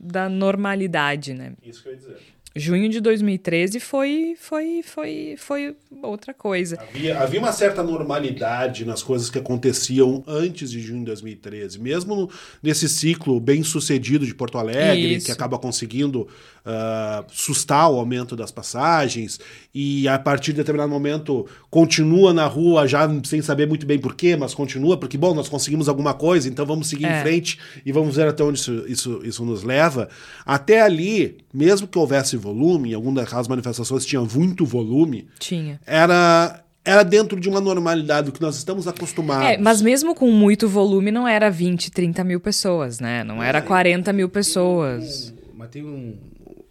da 0.00 0.28
normalidade, 0.28 1.34
né? 1.34 1.52
Isso 1.62 1.82
que 1.82 1.88
eu 1.88 1.92
ia 1.92 1.98
dizer. 1.98 2.16
Junho 2.58 2.88
de 2.88 3.00
2013 3.00 3.80
foi, 3.80 4.34
foi, 4.38 4.82
foi, 4.84 5.34
foi 5.38 5.76
outra 6.02 6.34
coisa. 6.34 6.78
Havia, 6.80 7.18
havia 7.20 7.40
uma 7.40 7.52
certa 7.52 7.82
normalidade 7.82 8.84
nas 8.84 9.02
coisas 9.02 9.30
que 9.30 9.38
aconteciam 9.38 10.22
antes 10.26 10.70
de 10.70 10.80
junho 10.80 11.00
de 11.00 11.06
2013. 11.06 11.78
Mesmo 11.78 12.30
nesse 12.62 12.88
ciclo 12.88 13.38
bem 13.40 13.62
sucedido 13.62 14.26
de 14.26 14.34
Porto 14.34 14.58
Alegre, 14.58 15.16
Isso. 15.16 15.26
que 15.26 15.32
acaba 15.32 15.58
conseguindo 15.58 16.26
ah, 16.64 17.24
sustar 17.28 17.90
o 17.90 17.98
aumento 17.98 18.36
das 18.36 18.50
passagens, 18.50 19.38
e 19.74 20.06
a 20.08 20.18
partir 20.18 20.52
de 20.52 20.58
determinado 20.58 20.90
momento 20.90 21.46
continua 21.70 22.34
na 22.34 22.46
rua 22.46 22.86
já 22.86 23.08
sem 23.24 23.40
saber 23.40 23.66
muito 23.66 23.86
bem 23.86 23.98
porquê, 23.98 24.36
mas 24.36 24.54
continua, 24.54 24.96
porque, 24.98 25.16
bom, 25.16 25.34
nós 25.34 25.48
conseguimos 25.48 25.88
alguma 25.88 26.12
coisa, 26.14 26.48
então 26.48 26.66
vamos 26.66 26.88
seguir 26.88 27.06
É. 27.06 27.20
em 27.20 27.22
frente 27.22 27.58
e 27.86 27.92
vamos 27.92 28.16
ver 28.16 28.28
até 28.28 28.42
onde 28.42 28.58
isso, 28.58 28.84
isso, 28.86 29.20
isso 29.24 29.44
nos 29.44 29.62
leva. 29.62 30.08
Até 30.44 30.80
ali, 30.80 31.38
mesmo 31.54 31.86
que 31.86 31.98
houvesse 31.98 32.36
volume, 32.52 32.90
em 32.90 32.94
algumas 32.94 33.30
das 33.30 33.48
manifestações 33.48 34.04
tinha 34.06 34.20
muito 34.22 34.64
volume, 34.64 35.28
Tinha. 35.38 35.80
era, 35.86 36.64
era 36.84 37.02
dentro 37.02 37.38
de 37.40 37.48
uma 37.48 37.60
normalidade, 37.60 38.26
do 38.26 38.32
que 38.32 38.40
nós 38.40 38.56
estamos 38.56 38.86
acostumados. 38.88 39.48
É, 39.50 39.58
mas 39.58 39.82
mesmo 39.82 40.14
com 40.14 40.30
muito 40.30 40.68
volume, 40.68 41.10
não 41.10 41.26
era 41.28 41.50
20, 41.50 41.90
30 41.90 42.24
mil 42.24 42.40
pessoas, 42.40 43.00
né? 43.00 43.22
Não 43.24 43.42
era 43.42 43.60
40 43.62 44.12
mil 44.12 44.28
pessoas. 44.28 45.32
Mas 45.54 45.68
tem 45.70 45.84
um. 45.84 46.16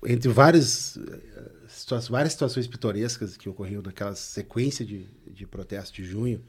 Entre 0.06 0.30
várias, 0.32 0.98
eh, 0.98 1.20
situa- 1.68 2.00
várias 2.10 2.32
situações 2.34 2.66
pitorescas 2.68 3.36
que 3.36 3.50
ocorriam 3.50 3.82
naquela 3.82 4.16
sequência 4.16 4.86
de, 4.86 5.06
de 5.32 5.46
protestos 5.46 5.92
de 5.94 6.04
junho, 6.04 6.42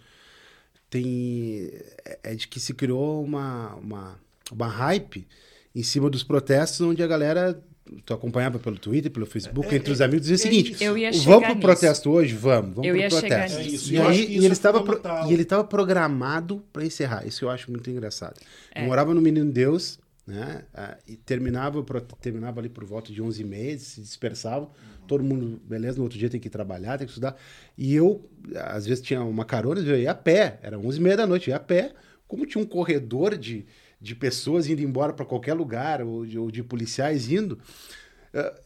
tem. 0.91 1.71
É 2.05 2.19
é 2.23 2.35
de 2.35 2.47
que 2.49 2.61
se 2.61 2.75
criou 2.75 3.23
uma, 3.25 3.75
uma, 3.77 4.19
uma 4.53 4.67
hype 4.69 5.27
em 5.75 5.83
cima 5.83 6.09
dos 6.11 6.23
protestos, 6.23 6.81
onde 6.81 7.03
a 7.03 7.07
galera. 7.07 7.61
Tu 8.05 8.13
acompanhava 8.15 8.59
pelo 8.59 8.79
Twitter, 8.79 9.11
pelo 9.11 9.25
Facebook, 9.27 9.75
entre 9.75 9.93
os 9.93 10.01
amigos, 10.01 10.27
dizia 10.27 10.37
o 10.37 10.39
seguinte: 10.39 10.85
Eu 10.85 10.97
ia 10.99 11.11
vamos 11.13 11.25
pro 11.47 11.49
nisso. 11.55 11.61
protesto 11.61 12.11
hoje? 12.11 12.35
Vamos, 12.35 12.75
vamos 12.77 12.87
Eu 12.87 12.95
pro 12.95 13.01
ia 13.03 13.11
chegar 13.11 13.49
protesto. 13.49 13.59
nisso. 13.59 13.71
É 13.73 13.75
isso, 13.77 13.93
E, 13.95 13.99
aí, 14.01 14.33
e 14.33 14.37
ele 14.37 14.47
é 14.49 14.53
estava 14.53 14.83
pro- 14.83 15.01
e 15.29 15.33
ele 15.33 15.43
estava 15.43 15.65
programado 15.65 16.63
para 16.73 16.85
encerrar. 16.85 17.27
Isso 17.27 17.45
eu 17.45 17.51
acho 17.51 17.71
muito 17.71 17.89
engraçado. 17.91 18.39
É. 18.75 18.83
Eu 18.83 18.87
morava 18.87 19.15
no 19.15 19.21
Menino 19.21 19.51
Deus, 19.51 19.99
né? 20.27 20.63
e 21.07 21.17
terminava, 21.17 21.83
terminava 22.21 22.61
ali 22.61 22.69
por 22.69 22.85
volta 22.85 23.13
de 23.13 23.23
11 23.23 23.43
meses, 23.45 23.87
se 23.89 24.01
dispersavam. 24.01 24.71
Todo 25.07 25.25
mundo, 25.25 25.59
beleza, 25.65 25.97
no 25.97 26.03
outro 26.03 26.19
dia 26.19 26.29
tem 26.29 26.39
que 26.39 26.49
ir 26.49 26.51
trabalhar, 26.51 26.99
tem 26.99 27.07
que 27.07 27.13
estudar. 27.13 27.35
E 27.79 27.95
eu, 27.95 28.29
às 28.55 28.85
vezes, 28.87 29.03
tinha 29.03 29.23
uma 29.25 29.45
carona, 29.47 29.81
eu 29.81 29.99
ia 29.99 30.11
a 30.11 30.15
pé. 30.15 30.59
Era 30.63 30.79
11 30.79 30.99
e 30.99 31.01
meia 31.01 31.17
da 31.17 31.27
noite, 31.27 31.49
ia 31.49 31.57
a 31.57 31.61
pé. 31.61 31.93
Como 32.27 32.45
tinha 32.45 32.63
um 32.63 32.67
corredor 32.67 33.35
de, 33.39 33.65
de 34.01 34.15
pessoas 34.15 34.69
indo 34.69 34.83
embora 34.83 35.13
para 35.13 35.25
qualquer 35.25 35.55
lugar, 35.55 36.03
ou 36.03 36.25
de, 36.25 36.39
ou 36.39 36.51
de 36.51 36.63
policiais 36.63 37.31
indo, 37.31 37.59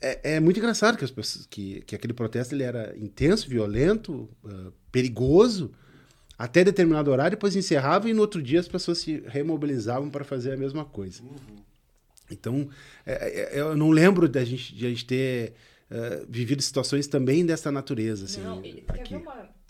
é, 0.01 0.35
é 0.35 0.40
muito 0.40 0.59
engraçado 0.59 0.99
que, 0.99 1.05
as 1.05 1.11
pessoas, 1.11 1.47
que, 1.47 1.83
que 1.83 1.95
aquele 1.95 2.12
protesto 2.12 2.55
ele 2.55 2.64
era 2.64 2.95
intenso, 2.99 3.49
violento, 3.49 4.29
ah, 4.45 4.71
perigoso, 4.90 5.73
até 6.38 6.64
determinado 6.64 7.11
horário, 7.11 7.37
depois 7.37 7.55
encerrava 7.55 8.11
e 8.11 8.12
no 8.12 8.21
outro 8.21 8.42
dia 8.42 8.59
as 8.59 8.68
pessoas 8.68 8.99
se 8.99 9.23
remobilizavam 9.27 10.11
para 10.11 10.25
fazer 10.25 10.53
a 10.53 10.57
mesma 10.57 10.85
coisa. 10.85 11.23
Então, 12.31 12.68
é, 13.07 13.57
é, 13.57 13.61
eu 13.61 13.77
não 13.77 13.90
lembro 13.90 14.29
da 14.29 14.45
gente, 14.45 14.75
de 14.75 14.87
a 14.87 14.88
gente 14.88 15.05
ter 15.05 15.55
ah, 15.90 16.25
vivido 16.29 16.61
situações 16.61 17.07
também 17.07 17.47
dessa 17.47 17.71
natureza. 17.71 18.25
Assim, 18.25 18.42
aqui. 18.88 19.23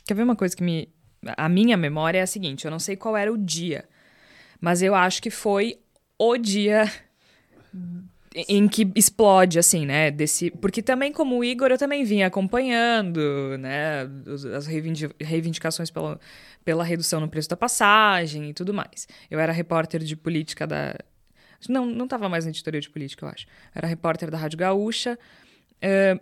Quer 0.07 0.15
ver 0.15 0.23
uma 0.23 0.37
coisa 0.37 0.57
que 0.57 0.63
me. 0.63 0.89
A 1.37 1.49
minha 1.49 1.77
memória 1.77 2.19
é 2.19 2.23
a 2.23 2.27
seguinte: 2.27 2.65
eu 2.65 2.71
não 2.71 2.79
sei 2.79 2.97
qual 2.97 3.17
era 3.17 3.33
o 3.33 3.37
dia, 3.37 3.85
mas 4.63 4.81
eu 4.81 4.95
acho 4.95 5.21
que 5.21 5.29
foi 5.29 5.79
o 6.17 6.39
dia 6.39 6.91
em 8.49 8.69
que 8.69 8.91
explode, 8.95 9.59
assim, 9.59 9.85
né? 9.85 10.11
Desse... 10.11 10.51
Porque 10.53 10.81
também, 10.81 11.13
como 11.13 11.37
o 11.37 11.45
Igor, 11.45 11.71
eu 11.71 11.77
também 11.77 12.05
vinha 12.05 12.29
acompanhando, 12.29 13.59
né? 13.59 14.09
As 14.57 14.67
reivindi- 14.67 15.11
reivindicações 15.21 15.91
pela, 15.91 16.19
pela 16.65 16.85
redução 16.85 17.19
no 17.21 17.29
preço 17.29 17.49
da 17.49 17.57
passagem 17.57 18.49
e 18.49 18.55
tudo 18.55 18.73
mais. 18.73 19.09
Eu 19.29 19.41
era 19.41 19.53
repórter 19.53 20.01
de 20.03 20.17
política 20.17 20.65
da. 20.65 20.95
Não, 21.69 21.85
não 21.85 22.05
estava 22.05 22.29
mais 22.29 22.45
na 22.45 22.51
editoria 22.51 22.81
de 22.81 22.89
política, 22.89 23.27
eu 23.27 23.31
acho. 23.31 23.47
Era 23.75 23.89
repórter 23.89 24.31
da 24.31 24.39
Rádio 24.39 24.59
Gaúcha. 24.59 25.19
eh, 25.81 26.19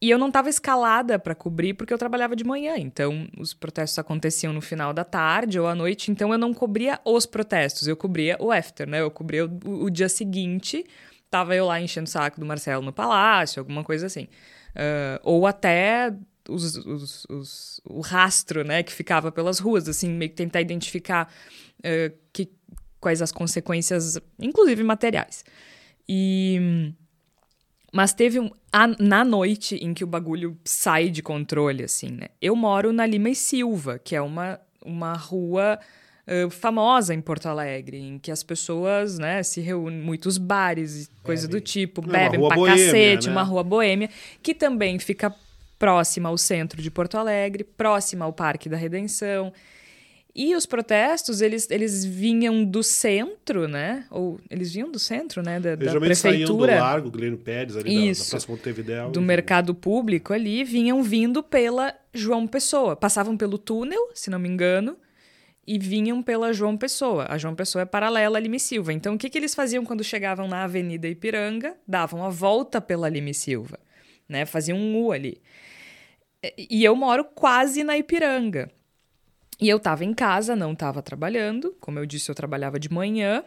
E 0.00 0.10
eu 0.10 0.18
não 0.18 0.28
estava 0.28 0.48
escalada 0.48 1.18
para 1.18 1.34
cobrir 1.34 1.74
porque 1.74 1.92
eu 1.92 1.98
trabalhava 1.98 2.36
de 2.36 2.44
manhã. 2.44 2.76
Então, 2.76 3.28
os 3.36 3.52
protestos 3.52 3.98
aconteciam 3.98 4.52
no 4.52 4.60
final 4.60 4.92
da 4.92 5.04
tarde 5.04 5.58
ou 5.58 5.66
à 5.66 5.74
noite. 5.74 6.10
Então, 6.10 6.32
eu 6.32 6.38
não 6.38 6.54
cobria 6.54 7.00
os 7.04 7.26
protestos, 7.26 7.88
eu 7.88 7.96
cobria 7.96 8.36
o 8.38 8.52
after, 8.52 8.88
né? 8.88 9.00
Eu 9.00 9.10
cobria 9.10 9.44
o, 9.46 9.84
o 9.84 9.90
dia 9.90 10.08
seguinte. 10.08 10.86
Tava 11.28 11.54
eu 11.54 11.66
lá 11.66 11.80
enchendo 11.80 12.06
o 12.06 12.10
saco 12.10 12.38
do 12.38 12.46
Marcelo 12.46 12.82
no 12.82 12.92
palácio, 12.92 13.60
alguma 13.60 13.82
coisa 13.82 14.06
assim. 14.06 14.28
Uh, 14.70 15.18
ou 15.24 15.46
até 15.46 16.14
os, 16.48 16.76
os, 16.76 17.26
os, 17.28 17.80
o 17.84 18.00
rastro, 18.00 18.62
né? 18.62 18.84
Que 18.84 18.92
ficava 18.92 19.32
pelas 19.32 19.58
ruas, 19.58 19.88
assim, 19.88 20.08
meio 20.08 20.30
que 20.30 20.36
tentar 20.36 20.60
identificar 20.60 21.28
uh, 21.80 22.16
que, 22.32 22.48
quais 23.00 23.20
as 23.20 23.32
consequências, 23.32 24.16
inclusive 24.38 24.84
materiais. 24.84 25.44
E 26.08 26.94
mas 27.92 28.12
teve 28.12 28.38
um, 28.38 28.50
a, 28.72 28.86
na 28.86 29.24
noite 29.24 29.76
em 29.76 29.94
que 29.94 30.04
o 30.04 30.06
bagulho 30.06 30.56
sai 30.64 31.08
de 31.08 31.22
controle, 31.22 31.84
assim, 31.84 32.10
né? 32.10 32.28
Eu 32.40 32.54
moro 32.54 32.92
na 32.92 33.06
Lima 33.06 33.30
e 33.30 33.34
Silva, 33.34 33.98
que 33.98 34.14
é 34.14 34.20
uma, 34.20 34.60
uma 34.84 35.14
rua 35.14 35.78
uh, 36.26 36.50
famosa 36.50 37.14
em 37.14 37.20
Porto 37.20 37.46
Alegre, 37.46 37.98
em 37.98 38.18
que 38.18 38.30
as 38.30 38.42
pessoas, 38.42 39.18
né, 39.18 39.42
se 39.42 39.60
reúnem, 39.60 40.00
muitos 40.00 40.36
bares 40.36 41.04
e 41.04 41.10
coisa 41.22 41.48
do 41.48 41.60
tipo, 41.60 42.02
é 42.08 42.28
bebem 42.28 42.46
pra 42.46 42.56
boêmia, 42.56 42.84
cacete, 42.84 43.26
né? 43.26 43.32
uma 43.32 43.42
rua 43.42 43.64
boêmia, 43.64 44.10
que 44.42 44.54
também 44.54 44.98
fica 44.98 45.34
próxima 45.78 46.28
ao 46.28 46.36
centro 46.36 46.82
de 46.82 46.90
Porto 46.90 47.16
Alegre, 47.16 47.64
próxima 47.64 48.24
ao 48.24 48.32
Parque 48.32 48.68
da 48.68 48.76
Redenção. 48.76 49.52
E 50.40 50.54
os 50.54 50.66
protestos, 50.66 51.40
eles, 51.40 51.68
eles 51.68 52.04
vinham 52.04 52.64
do 52.64 52.80
centro, 52.80 53.66
né? 53.66 54.04
Ou 54.08 54.38
eles 54.48 54.72
vinham 54.72 54.88
do 54.88 54.96
centro, 54.96 55.42
né? 55.42 55.58
Da, 55.58 55.74
da 55.74 55.98
prefeitura. 55.98 56.76
do 56.76 56.80
Largo, 56.80 57.10
Guilherme 57.10 57.38
Pérez, 57.38 57.76
ali 57.76 58.10
Isso, 58.10 58.36
da, 58.36 58.38
da 58.38 58.46
Montevidéu. 58.48 59.10
Do 59.10 59.20
mercado 59.20 59.74
público 59.74 60.32
ali, 60.32 60.62
vinham 60.62 61.02
vindo 61.02 61.42
pela 61.42 61.92
João 62.14 62.46
Pessoa. 62.46 62.94
Passavam 62.94 63.36
pelo 63.36 63.58
túnel, 63.58 64.10
se 64.14 64.30
não 64.30 64.38
me 64.38 64.48
engano, 64.48 64.96
e 65.66 65.76
vinham 65.76 66.22
pela 66.22 66.52
João 66.52 66.76
Pessoa. 66.76 67.26
A 67.28 67.36
João 67.36 67.56
Pessoa 67.56 67.82
é 67.82 67.84
paralela 67.84 68.38
a 68.38 68.40
Lime 68.40 68.60
Silva. 68.60 68.92
Então, 68.92 69.16
o 69.16 69.18
que, 69.18 69.28
que 69.28 69.38
eles 69.38 69.56
faziam 69.56 69.84
quando 69.84 70.04
chegavam 70.04 70.46
na 70.46 70.62
Avenida 70.62 71.08
Ipiranga? 71.08 71.74
Davam 71.84 72.24
a 72.24 72.30
volta 72.30 72.80
pela 72.80 73.08
Lime 73.08 73.34
Silva, 73.34 73.80
né? 74.28 74.46
Faziam 74.46 74.78
um 74.78 75.02
U 75.02 75.10
ali. 75.10 75.42
E 76.56 76.84
eu 76.84 76.94
moro 76.94 77.24
quase 77.24 77.82
na 77.82 77.98
Ipiranga. 77.98 78.70
E 79.60 79.68
eu 79.68 79.78
estava 79.78 80.04
em 80.04 80.14
casa, 80.14 80.54
não 80.54 80.72
estava 80.72 81.02
trabalhando. 81.02 81.74
Como 81.80 81.98
eu 81.98 82.06
disse, 82.06 82.30
eu 82.30 82.34
trabalhava 82.34 82.78
de 82.78 82.92
manhã 82.92 83.42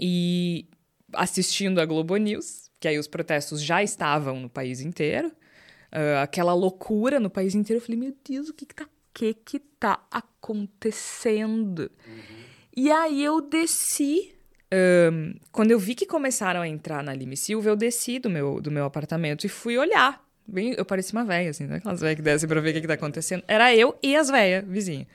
e 0.00 0.66
assistindo 1.12 1.80
a 1.80 1.84
Globo 1.84 2.16
News, 2.16 2.70
que 2.80 2.88
aí 2.88 2.98
os 2.98 3.06
protestos 3.06 3.62
já 3.62 3.82
estavam 3.82 4.40
no 4.40 4.48
país 4.48 4.80
inteiro. 4.80 5.28
Uh, 5.92 6.18
aquela 6.22 6.54
loucura 6.54 7.20
no 7.20 7.30
país 7.30 7.54
inteiro. 7.54 7.80
Eu 7.80 7.84
falei, 7.84 8.00
meu 8.00 8.16
Deus, 8.28 8.48
o 8.48 8.54
que 8.54 8.66
que 8.66 8.74
tá, 8.74 8.88
que 9.12 9.34
que 9.34 9.58
tá 9.58 10.04
acontecendo? 10.10 11.90
Uhum. 12.06 12.44
E 12.76 12.90
aí 12.90 13.22
eu 13.22 13.40
desci. 13.40 14.34
Um, 14.72 15.34
quando 15.52 15.70
eu 15.70 15.78
vi 15.78 15.94
que 15.94 16.06
começaram 16.06 16.62
a 16.62 16.66
entrar 16.66 17.04
na 17.04 17.14
Lime 17.14 17.36
Silva, 17.36 17.68
eu 17.68 17.76
desci 17.76 18.18
do 18.18 18.28
meu, 18.28 18.60
do 18.60 18.70
meu 18.70 18.84
apartamento 18.84 19.46
e 19.46 19.48
fui 19.48 19.78
olhar 19.78 20.23
Bem, 20.46 20.74
eu 20.76 20.84
parecia 20.84 21.18
uma 21.18 21.24
velha, 21.24 21.50
assim, 21.50 21.64
né? 21.64 21.76
Aquelas 21.76 22.00
velhas 22.00 22.16
que 22.16 22.22
descem 22.22 22.48
pra 22.48 22.60
ver 22.60 22.70
o 22.70 22.72
que, 22.74 22.80
que 22.82 22.86
tá 22.86 22.94
acontecendo. 22.94 23.42
Era 23.48 23.74
eu 23.74 23.98
e 24.02 24.14
as 24.14 24.28
velhas, 24.28 24.64
vizinha. 24.66 25.06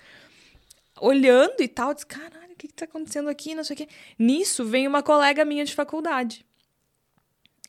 Olhando 1.00 1.62
e 1.62 1.68
tal, 1.68 1.90
eu 1.90 1.94
disse, 1.94 2.06
caralho, 2.06 2.52
o 2.52 2.56
que, 2.56 2.68
que 2.68 2.74
tá 2.74 2.86
acontecendo 2.86 3.30
aqui? 3.30 3.54
Não 3.54 3.64
sei 3.64 3.76
o 3.76 3.78
quê. 3.78 3.88
Nisso, 4.18 4.66
vem 4.66 4.88
uma 4.88 5.04
colega 5.04 5.46
minha 5.46 5.64
de 5.64 5.74
faculdade. 5.74 6.46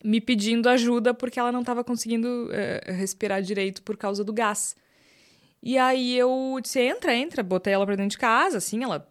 Me 0.02 0.20
pedindo 0.20 0.68
ajuda 0.68 1.12
porque 1.12 1.38
ela 1.38 1.52
não 1.52 1.62
tava 1.62 1.84
conseguindo 1.84 2.48
é, 2.50 2.92
respirar 2.92 3.42
direito 3.42 3.82
por 3.82 3.96
causa 3.96 4.24
do 4.24 4.32
gás. 4.32 4.74
E 5.62 5.76
aí 5.76 6.16
eu 6.16 6.58
disse, 6.62 6.80
entra, 6.80 7.14
entra. 7.14 7.42
Botei 7.42 7.74
ela 7.74 7.84
pra 7.84 7.94
dentro 7.94 8.12
de 8.12 8.18
casa, 8.18 8.56
assim, 8.56 8.82
ela 8.82 9.06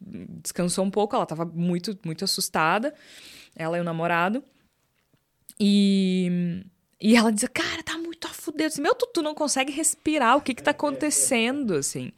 descansou 0.00 0.84
um 0.84 0.90
pouco, 0.90 1.14
ela 1.16 1.26
tava 1.26 1.44
muito, 1.44 1.98
muito 2.04 2.24
assustada. 2.24 2.94
Ela 3.56 3.76
e 3.76 3.80
o 3.80 3.84
namorado. 3.84 4.44
E 5.58 6.64
e 7.02 7.16
ela 7.16 7.32
dizia, 7.32 7.48
cara, 7.48 7.82
tá 7.82 7.98
muito 7.98 8.28
a 8.28 8.30
fuder. 8.30 8.68
Assim, 8.68 8.80
Meu, 8.80 8.94
tu, 8.94 9.08
tu 9.12 9.22
não 9.22 9.34
consegue 9.34 9.72
respirar, 9.72 10.36
o 10.36 10.40
que 10.40 10.54
que 10.54 10.62
tá 10.62 10.70
acontecendo, 10.70 11.74
assim. 11.74 12.12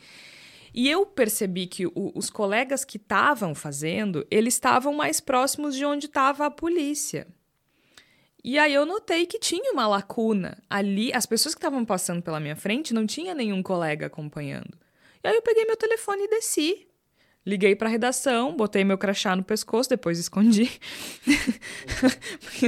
E 0.75 0.91
eu 0.91 1.07
percebi 1.07 1.67
que 1.67 1.87
o, 1.87 2.13
os 2.15 2.29
colegas 2.29 2.85
que 2.85 2.99
estavam 2.99 3.55
fazendo, 3.55 4.27
eles 4.31 4.53
estavam 4.53 4.93
mais 4.93 5.21
próximos 5.21 5.75
de 5.75 5.87
onde 5.87 6.05
estava 6.05 6.45
a 6.45 6.51
polícia. 6.51 7.27
E 8.45 8.59
aí 8.59 8.75
eu 8.75 8.85
notei 8.85 9.25
que 9.25 9.39
tinha 9.39 9.73
uma 9.73 9.87
lacuna 9.87 10.63
ali. 10.69 11.11
As 11.15 11.25
pessoas 11.25 11.55
que 11.55 11.61
estavam 11.61 11.83
passando 11.83 12.21
pela 12.21 12.39
minha 12.39 12.55
frente 12.55 12.93
não 12.93 13.07
tinha 13.07 13.35
nenhum 13.35 13.63
colega 13.63 14.05
acompanhando. 14.05 14.77
E 15.23 15.29
aí 15.29 15.35
eu 15.35 15.41
peguei 15.41 15.65
meu 15.65 15.79
telefone 15.79 16.25
e 16.25 16.29
desci. 16.29 16.87
Liguei 17.47 17.75
para 17.75 17.89
a 17.89 17.91
redação, 17.91 18.55
botei 18.55 18.85
meu 18.85 18.99
crachá 18.99 19.35
no 19.35 19.43
pescoço, 19.43 19.89
depois 19.89 20.19
escondi. 20.19 20.71
Porque 22.41 22.67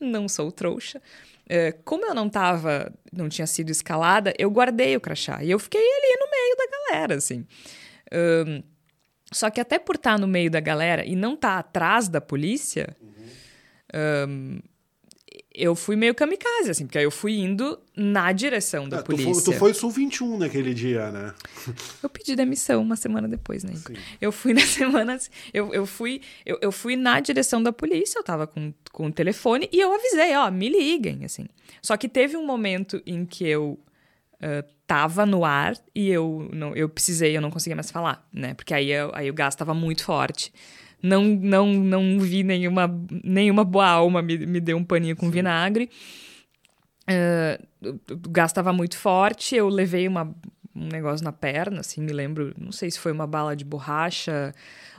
não 0.00 0.28
sou 0.28 0.50
trouxa. 0.50 1.00
É, 1.48 1.72
como 1.72 2.06
eu 2.06 2.14
não 2.14 2.28
tava, 2.28 2.92
não 3.12 3.28
tinha 3.28 3.46
sido 3.46 3.70
escalada, 3.70 4.32
eu 4.38 4.50
guardei 4.50 4.96
o 4.96 5.00
crachá. 5.00 5.42
E 5.42 5.50
eu 5.50 5.58
fiquei 5.58 5.80
ali 5.80 6.16
no 6.18 6.30
meio 6.30 6.56
da 6.56 6.78
galera, 6.78 7.14
assim. 7.16 7.46
Um, 8.12 8.62
só 9.32 9.50
que 9.50 9.60
até 9.60 9.78
por 9.78 9.96
estar 9.96 10.12
tá 10.12 10.18
no 10.18 10.26
meio 10.26 10.50
da 10.50 10.60
galera 10.60 11.04
e 11.04 11.16
não 11.16 11.34
estar 11.34 11.54
tá 11.54 11.58
atrás 11.58 12.08
da 12.08 12.20
polícia, 12.20 12.96
uhum. 13.00 14.28
um, 14.28 14.58
eu 15.54 15.76
fui 15.76 15.94
meio 15.94 16.14
kamikaze, 16.14 16.70
assim, 16.70 16.84
porque 16.84 16.98
aí 16.98 17.04
eu 17.04 17.12
fui 17.12 17.38
indo 17.38 17.78
na 17.96 18.32
direção 18.32 18.88
da 18.88 18.98
é, 18.98 19.02
polícia. 19.02 19.32
Tu 19.32 19.44
foi, 19.44 19.52
tu 19.52 19.58
foi 19.58 19.74
Sul 19.74 19.90
21 19.90 20.38
naquele 20.38 20.74
dia, 20.74 21.12
né? 21.12 21.32
Eu 22.02 22.08
pedi 22.08 22.34
demissão 22.34 22.82
uma 22.82 22.96
semana 22.96 23.28
depois, 23.28 23.62
né? 23.62 23.72
Sim. 23.76 23.94
Eu 24.20 24.32
fui 24.32 24.52
na 24.52 24.62
semana. 24.66 25.16
Eu, 25.52 25.72
eu, 25.72 25.86
fui, 25.86 26.20
eu, 26.44 26.58
eu 26.60 26.72
fui 26.72 26.96
na 26.96 27.20
direção 27.20 27.62
da 27.62 27.72
polícia, 27.72 28.18
eu 28.18 28.24
tava 28.24 28.48
com, 28.48 28.74
com 28.90 29.06
o 29.06 29.12
telefone 29.12 29.68
e 29.70 29.78
eu 29.78 29.92
avisei, 29.94 30.34
ó, 30.34 30.50
me 30.50 30.68
liguem, 30.68 31.24
assim. 31.24 31.46
Só 31.80 31.96
que 31.96 32.08
teve 32.08 32.36
um 32.36 32.44
momento 32.44 33.00
em 33.06 33.24
que 33.24 33.46
eu 33.46 33.78
uh, 34.34 34.68
tava 34.88 35.24
no 35.24 35.44
ar 35.44 35.76
e 35.94 36.10
eu, 36.10 36.48
não, 36.52 36.74
eu 36.74 36.88
precisei, 36.88 37.36
eu 37.36 37.40
não 37.40 37.50
conseguia 37.50 37.76
mais 37.76 37.92
falar, 37.92 38.26
né? 38.32 38.54
Porque 38.54 38.74
aí, 38.74 38.90
eu, 38.90 39.12
aí 39.14 39.30
o 39.30 39.34
gás 39.34 39.54
tava 39.54 39.72
muito 39.72 40.02
forte 40.02 40.52
não 41.04 41.22
não 41.22 41.66
não 41.66 42.18
vi 42.18 42.42
nenhuma 42.42 42.90
nenhuma 43.22 43.62
boa 43.62 43.86
alma 43.86 44.22
me, 44.22 44.38
me 44.46 44.58
deu 44.58 44.78
um 44.78 44.84
paninho 44.84 45.14
com 45.14 45.26
Sim. 45.26 45.32
vinagre. 45.32 45.90
Uh, 47.06 47.98
o 48.10 48.30
gás 48.30 48.50
estava 48.50 48.72
muito 48.72 48.96
forte, 48.96 49.54
eu 49.54 49.68
levei 49.68 50.08
uma, 50.08 50.34
um 50.74 50.88
negócio 50.88 51.22
na 51.22 51.32
perna, 51.32 51.80
assim, 51.80 52.00
me 52.00 52.14
lembro, 52.14 52.54
não 52.58 52.72
sei 52.72 52.90
se 52.90 52.98
foi 52.98 53.12
uma 53.12 53.26
bala 53.26 53.54
de 53.54 53.62
borracha, 53.62 54.54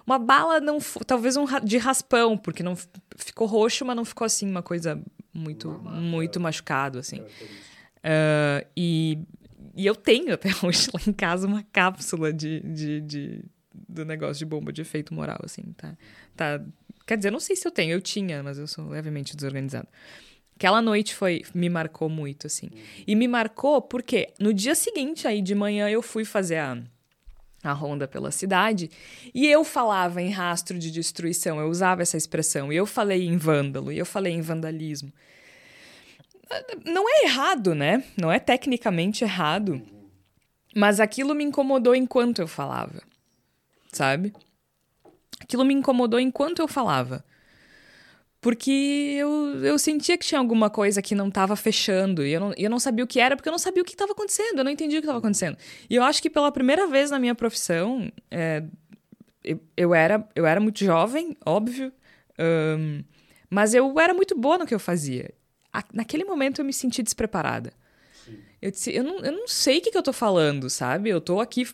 uma 0.06 0.20
bala 0.20 0.60
não, 0.60 0.78
talvez 1.08 1.36
um 1.36 1.46
de 1.64 1.80
raspão, 1.80 2.38
porque 2.38 2.62
não 2.62 2.78
ficou 3.18 3.48
roxo, 3.48 3.84
mas 3.84 3.96
não 3.96 4.06
ficou 4.06 4.24
assim 4.24 4.48
uma 4.48 4.62
coisa 4.62 5.02
muito 5.34 5.72
muito 5.72 6.40
machucado 6.40 7.00
assim. 7.00 7.22
Uh, 7.22 8.64
e, 8.78 9.18
e 9.76 9.88
eu 9.88 9.96
tenho 9.96 10.36
até 10.36 10.50
hoje 10.64 10.88
lá 10.94 11.00
em 11.08 11.12
casa 11.12 11.48
uma 11.48 11.64
cápsula 11.74 12.32
de, 12.32 12.60
de, 12.60 13.02
de 13.02 13.46
do 13.88 14.06
negócio 14.06 14.40
de 14.40 14.46
bomba 14.46 14.72
de 14.72 14.82
efeito 14.82 15.14
moral, 15.14 15.40
assim, 15.44 15.64
tá? 15.78 15.96
tá 16.36 16.62
quer 17.06 17.18
dizer, 17.18 17.32
não 17.32 17.40
sei 17.40 17.56
se 17.56 17.68
eu 17.68 17.72
tenho, 17.72 17.92
eu 17.92 18.02
tinha, 18.02 18.42
mas 18.42 18.58
eu 18.58 18.68
sou 18.68 18.90
levemente 18.90 19.36
desorganizado. 19.36 19.88
Aquela 20.56 20.82
noite 20.82 21.14
foi 21.14 21.44
me 21.54 21.70
marcou 21.70 22.08
muito, 22.10 22.48
assim. 22.48 22.70
E 23.06 23.16
me 23.16 23.28
marcou 23.28 23.82
porque 23.82 24.34
no 24.40 24.54
dia 24.54 24.74
seguinte, 24.74 25.28
aí 25.28 25.42
de 25.42 25.54
manhã, 25.54 25.90
eu 25.90 26.02
fui 26.02 26.24
fazer 26.24 26.58
a, 26.58 26.78
a 27.62 27.74
ronda 27.74 28.08
pela 28.08 28.32
cidade 28.32 28.90
e 29.34 29.46
eu 29.48 29.64
falava 29.66 30.22
em 30.22 30.30
rastro 30.30 30.80
de 30.80 30.90
destruição, 30.92 31.60
eu 31.60 31.68
usava 31.68 32.02
essa 32.02 32.16
expressão, 32.16 32.72
e 32.72 32.76
eu 32.78 32.86
falei 32.86 33.26
em 33.26 33.38
vândalo, 33.38 33.92
e 33.92 33.98
eu 33.98 34.06
falei 34.06 34.34
em 34.34 34.42
vandalismo. 34.42 35.12
Não 36.86 37.10
é 37.10 37.26
errado, 37.26 37.76
né? 37.76 38.04
Não 38.16 38.32
é 38.32 38.40
tecnicamente 38.40 39.24
errado, 39.24 39.82
mas 40.74 41.00
aquilo 41.00 41.36
me 41.36 41.44
incomodou 41.44 41.94
enquanto 41.94 42.40
eu 42.40 42.48
falava 42.48 43.02
sabe? 43.96 44.34
Aquilo 45.40 45.66
me 45.66 45.74
incomodou 45.74 46.20
enquanto 46.20 46.60
eu 46.60 46.68
falava. 46.68 47.24
Porque 48.42 49.16
eu, 49.18 49.30
eu 49.64 49.80
sentia 49.80 50.18
que 50.18 50.26
tinha 50.26 50.40
alguma 50.40 50.70
coisa 50.70 51.02
que 51.02 51.16
não 51.16 51.30
estava 51.30 51.56
fechando. 51.56 52.24
E 52.24 52.32
eu 52.32 52.40
não, 52.40 52.54
eu 52.56 52.70
não 52.70 52.80
sabia 52.80 53.04
o 53.04 53.08
que 53.08 53.20
era, 53.20 53.36
porque 53.36 53.50
eu 53.50 53.52
não 53.52 53.58
sabia 53.58 53.82
o 53.82 53.86
que 53.86 53.94
estava 53.94 54.12
acontecendo. 54.12 54.60
Eu 54.60 54.64
não 54.64 54.72
entendia 54.72 55.00
o 55.00 55.02
que 55.02 55.06
estava 55.08 55.18
acontecendo. 55.18 55.58
E 55.90 55.96
eu 55.96 56.04
acho 56.04 56.22
que 56.22 56.30
pela 56.30 56.52
primeira 56.52 56.86
vez 56.86 57.10
na 57.10 57.18
minha 57.18 57.34
profissão, 57.34 58.12
é, 58.30 58.64
eu, 59.44 59.60
eu, 59.76 59.96
era, 59.96 60.28
eu 60.36 60.46
era 60.46 60.60
muito 60.60 60.86
jovem, 60.86 61.36
óbvio. 61.44 61.92
Um, 62.38 63.04
mas 63.50 63.74
eu 63.74 64.00
era 64.00 64.14
muito 64.14 64.38
boa 64.38 64.60
no 64.60 64.68
que 64.68 64.76
eu 64.76 64.80
fazia. 64.80 65.34
A, 65.74 65.84
naquele 65.92 66.24
momento 66.24 66.62
eu 66.62 66.66
me 66.66 66.74
senti 66.74 67.02
despreparada. 67.02 67.74
Eu 68.62 68.72
disse, 68.72 68.92
eu 68.96 69.04
não, 69.04 69.20
eu 69.20 69.32
não 69.32 69.48
sei 69.48 69.78
o 69.78 69.82
que, 69.82 69.92
que 69.92 69.98
eu 69.98 70.04
tô 70.04 70.14
falando, 70.14 70.70
sabe? 70.70 71.10
Eu 71.10 71.22
tô 71.22 71.40
aqui 71.40 71.68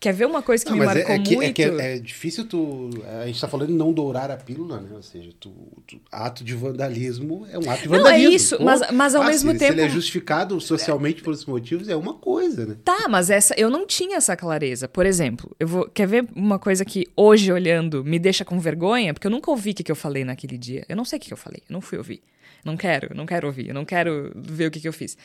Quer 0.00 0.12
ver 0.12 0.26
uma 0.26 0.42
coisa 0.42 0.64
que 0.64 0.70
Não, 0.70 0.78
me 0.78 0.82
é- 0.82 0.86
marcou 0.86 1.14
é, 1.14 1.18
que, 1.18 1.36
muito? 1.36 1.50
é 1.50 1.52
que 1.52 1.62
é, 1.62 1.94
é 1.96 1.98
difícil 1.98 2.46
tu. 2.46 2.90
A 3.22 3.26
gente 3.26 3.40
tá 3.40 3.46
falando 3.46 3.68
de 3.68 3.74
não 3.74 3.92
dourar 3.92 4.30
a 4.30 4.36
pílula, 4.36 4.80
né? 4.80 4.88
Ou 4.94 5.02
seja, 5.02 5.30
tu, 5.38 5.52
tu- 5.86 6.00
ato 6.10 6.42
de 6.42 6.54
vandalismo 6.54 7.46
é 7.50 7.58
um 7.58 7.70
ato 7.70 7.82
de 7.82 7.88
Não, 7.88 7.96
é 7.96 8.02
vandalismo. 8.02 8.30
isso, 8.34 8.62
mas- 8.62 8.90
mas 8.92 9.14
ao 9.14 9.22
Ah, 9.22 9.26
mesmo 9.26 9.52
se, 9.52 9.58
Se 9.58 9.64
ele 9.64 9.80
é 9.80 9.84
tempo- 9.84 9.94
justificado 9.94 10.60
socialmente 10.60 11.22
por 11.22 11.32
esses 11.34 11.44
motivos, 11.44 11.88
é 11.88 11.94
uma 11.96 12.14
coisa, 12.14 12.64
né? 12.66 12.76
Tá, 12.84 13.06
mas 13.08 13.30
essa 13.30 13.54
eu 13.58 13.68
não 13.70 13.86
tinha 13.86 14.16
essa 14.16 14.36
clareza. 14.36 14.88
Por 14.88 15.04
exemplo, 15.06 15.54
eu 15.60 15.68
vou 15.68 15.88
quer 15.88 16.06
ver 16.06 16.26
uma 16.34 16.58
coisa 16.58 16.84
que 16.84 17.06
hoje 17.16 17.52
olhando 17.52 18.02
me 18.04 18.18
deixa 18.18 18.44
com 18.44 18.58
vergonha, 18.58 19.12
porque 19.14 19.26
eu 19.26 19.30
nunca 19.30 19.50
ouvi 19.50 19.70
o 19.70 19.74
que, 19.74 19.82
que 19.84 19.92
eu 19.92 19.96
falei 19.96 20.24
naquele 20.24 20.56
dia. 20.58 20.84
Eu 20.88 20.96
não 20.96 21.04
sei 21.04 21.18
o 21.18 21.20
que, 21.20 21.28
que 21.28 21.32
eu 21.34 21.38
falei, 21.38 21.62
eu 21.68 21.72
não 21.72 21.80
fui 21.80 21.98
ouvir. 21.98 22.22
Não 22.64 22.76
quero, 22.78 23.14
não 23.14 23.26
quero 23.26 23.46
ouvir, 23.46 23.68
eu 23.68 23.74
não 23.74 23.84
quero 23.84 24.32
ver 24.34 24.66
o 24.68 24.70
que, 24.70 24.80
que 24.80 24.88
eu 24.88 24.92
fiz. 24.92 25.16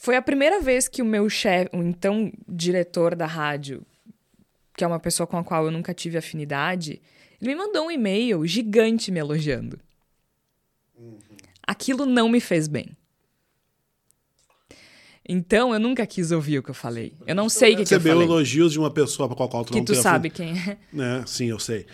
Foi 0.00 0.14
a 0.14 0.22
primeira 0.22 0.60
vez 0.60 0.86
que 0.86 1.02
o 1.02 1.04
meu 1.04 1.28
chefe, 1.28 1.76
o 1.76 1.82
então 1.82 2.32
diretor 2.46 3.16
da 3.16 3.26
rádio, 3.26 3.84
que 4.76 4.84
é 4.84 4.86
uma 4.86 5.00
pessoa 5.00 5.26
com 5.26 5.36
a 5.36 5.42
qual 5.42 5.64
eu 5.64 5.72
nunca 5.72 5.92
tive 5.92 6.16
afinidade, 6.16 7.02
ele 7.42 7.52
me 7.52 7.56
mandou 7.56 7.86
um 7.86 7.90
e-mail 7.90 8.46
gigante 8.46 9.10
me 9.10 9.18
elogiando. 9.18 9.80
Aquilo 11.66 12.06
não 12.06 12.28
me 12.28 12.38
fez 12.38 12.68
bem. 12.68 12.96
Então 15.28 15.74
eu 15.74 15.78
nunca 15.78 16.06
quis 16.06 16.30
ouvir 16.32 16.58
o 16.58 16.62
que 16.62 16.70
eu 16.70 16.74
falei. 16.74 17.12
Eu 17.26 17.34
não 17.34 17.48
sei 17.50 17.74
o 17.74 17.76
que, 17.76 17.84
que 17.84 17.94
eu 17.94 17.98
Recebeu 17.98 18.14
falei. 18.14 18.26
elogios 18.28 18.72
de 18.72 18.78
uma 18.78 18.90
pessoa 18.90 19.28
para 19.28 19.36
qual 19.36 19.48
qual 19.48 19.64
tu 19.64 19.72
Que 19.72 19.78
não 19.78 19.84
tu 19.84 19.92
tem 19.92 20.02
sabe 20.02 20.30
quem 20.30 20.52
é. 20.58 20.76
Né? 20.92 21.22
Sim, 21.26 21.50
eu 21.50 21.58
sei. 21.58 21.84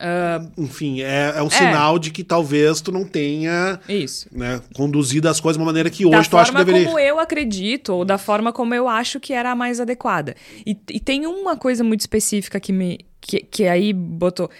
É, 0.00 0.40
enfim, 0.58 1.00
é, 1.02 1.34
é 1.36 1.42
um 1.42 1.50
sinal 1.50 1.98
de 1.98 2.10
que 2.10 2.24
talvez 2.24 2.80
tu 2.80 2.90
não 2.90 3.04
tenha 3.04 3.78
Isso. 3.88 4.26
né, 4.32 4.60
conduzido 4.74 5.28
as 5.28 5.38
coisas 5.38 5.56
de 5.56 5.60
uma 5.62 5.66
maneira 5.66 5.88
que 5.90 6.04
hoje 6.04 6.16
da 6.16 6.24
tu 6.24 6.36
acha 6.38 6.50
que 6.50 6.56
forma 6.56 6.64
deveria. 6.64 6.86
como 6.86 6.98
eu 6.98 7.20
acredito, 7.20 7.90
ou 7.90 8.04
da 8.04 8.18
forma 8.18 8.52
como 8.52 8.74
eu 8.74 8.88
acho 8.88 9.20
que 9.20 9.32
era 9.32 9.52
a 9.52 9.54
mais 9.54 9.78
adequada. 9.78 10.34
E, 10.66 10.76
e 10.90 10.98
tem 10.98 11.26
uma 11.26 11.56
coisa 11.56 11.84
muito 11.84 12.00
específica 12.00 12.58
que 12.58 12.72
me. 12.72 12.98
Que, 13.20 13.40
que 13.40 13.64
aí 13.68 13.92
botou. 13.92 14.50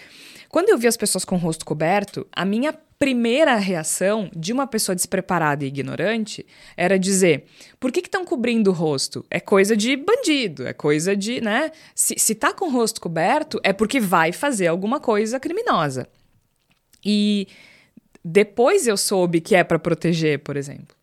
Quando 0.49 0.69
eu 0.69 0.79
vi 0.79 0.87
as 0.87 0.97
pessoas 0.97 1.25
com 1.25 1.35
o 1.35 1.39
rosto 1.39 1.65
coberto, 1.65 2.25
a 2.33 2.45
minha 2.45 2.73
primeira 2.99 3.57
reação 3.57 4.31
de 4.35 4.53
uma 4.53 4.67
pessoa 4.67 4.95
despreparada 4.95 5.65
e 5.65 5.69
ignorante 5.69 6.47
era 6.77 6.99
dizer: 6.99 7.45
por 7.79 7.93
que 7.93 8.01
estão 8.01 8.25
cobrindo 8.25 8.71
o 8.71 8.73
rosto? 8.73 9.25
É 9.31 9.41
coisa 9.41 9.77
de 9.77 9.97
bandido, 9.97 10.67
é 10.67 10.73
coisa 10.73 11.17
de, 11.17 11.41
né? 11.41 11.71
Se, 11.95 12.15
se 12.19 12.35
tá 12.35 12.53
com 12.53 12.67
o 12.67 12.71
rosto 12.71 13.01
coberto, 13.01 13.61
é 13.63 13.73
porque 13.73 14.01
vai 14.01 14.33
fazer 14.33 14.67
alguma 14.67 15.01
coisa 15.01 15.39
criminosa. 15.41 16.09
E 17.05 17.49
depois 18.25 18.87
eu 18.87 18.97
soube 18.97 19.41
que 19.41 19.55
é 19.55 19.63
para 19.63 19.79
proteger, 19.79 20.39
por 20.39 20.57
exemplo. 20.57 20.97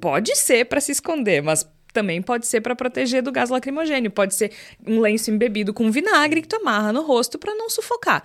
Pode 0.00 0.34
ser 0.36 0.64
para 0.64 0.80
se 0.80 0.92
esconder, 0.92 1.42
mas 1.42 1.68
também 1.92 2.22
pode 2.22 2.46
ser 2.46 2.60
para 2.60 2.74
proteger 2.74 3.22
do 3.22 3.30
gás 3.30 3.50
lacrimogênio. 3.50 4.10
Pode 4.10 4.34
ser 4.34 4.52
um 4.86 4.98
lenço 4.98 5.30
embebido 5.30 5.74
com 5.74 5.90
vinagre 5.90 6.40
que 6.40 6.48
tu 6.48 6.56
amarra 6.56 6.92
no 6.92 7.02
rosto 7.02 7.38
para 7.38 7.54
não 7.54 7.68
sufocar. 7.68 8.24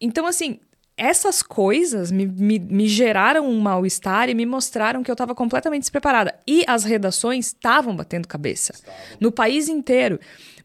Então, 0.00 0.26
assim, 0.26 0.58
essas 0.96 1.42
coisas 1.42 2.10
me, 2.10 2.26
me, 2.26 2.58
me 2.58 2.88
geraram 2.88 3.46
um 3.46 3.60
mal-estar 3.60 4.30
e 4.30 4.34
me 4.34 4.46
mostraram 4.46 5.02
que 5.02 5.10
eu 5.10 5.14
estava 5.14 5.34
completamente 5.34 5.82
despreparada. 5.82 6.34
E 6.46 6.64
as 6.66 6.84
redações 6.84 7.48
estavam 7.48 7.94
batendo 7.94 8.26
cabeça. 8.26 8.72
No 9.20 9.30
país 9.30 9.68
inteiro. 9.68 10.18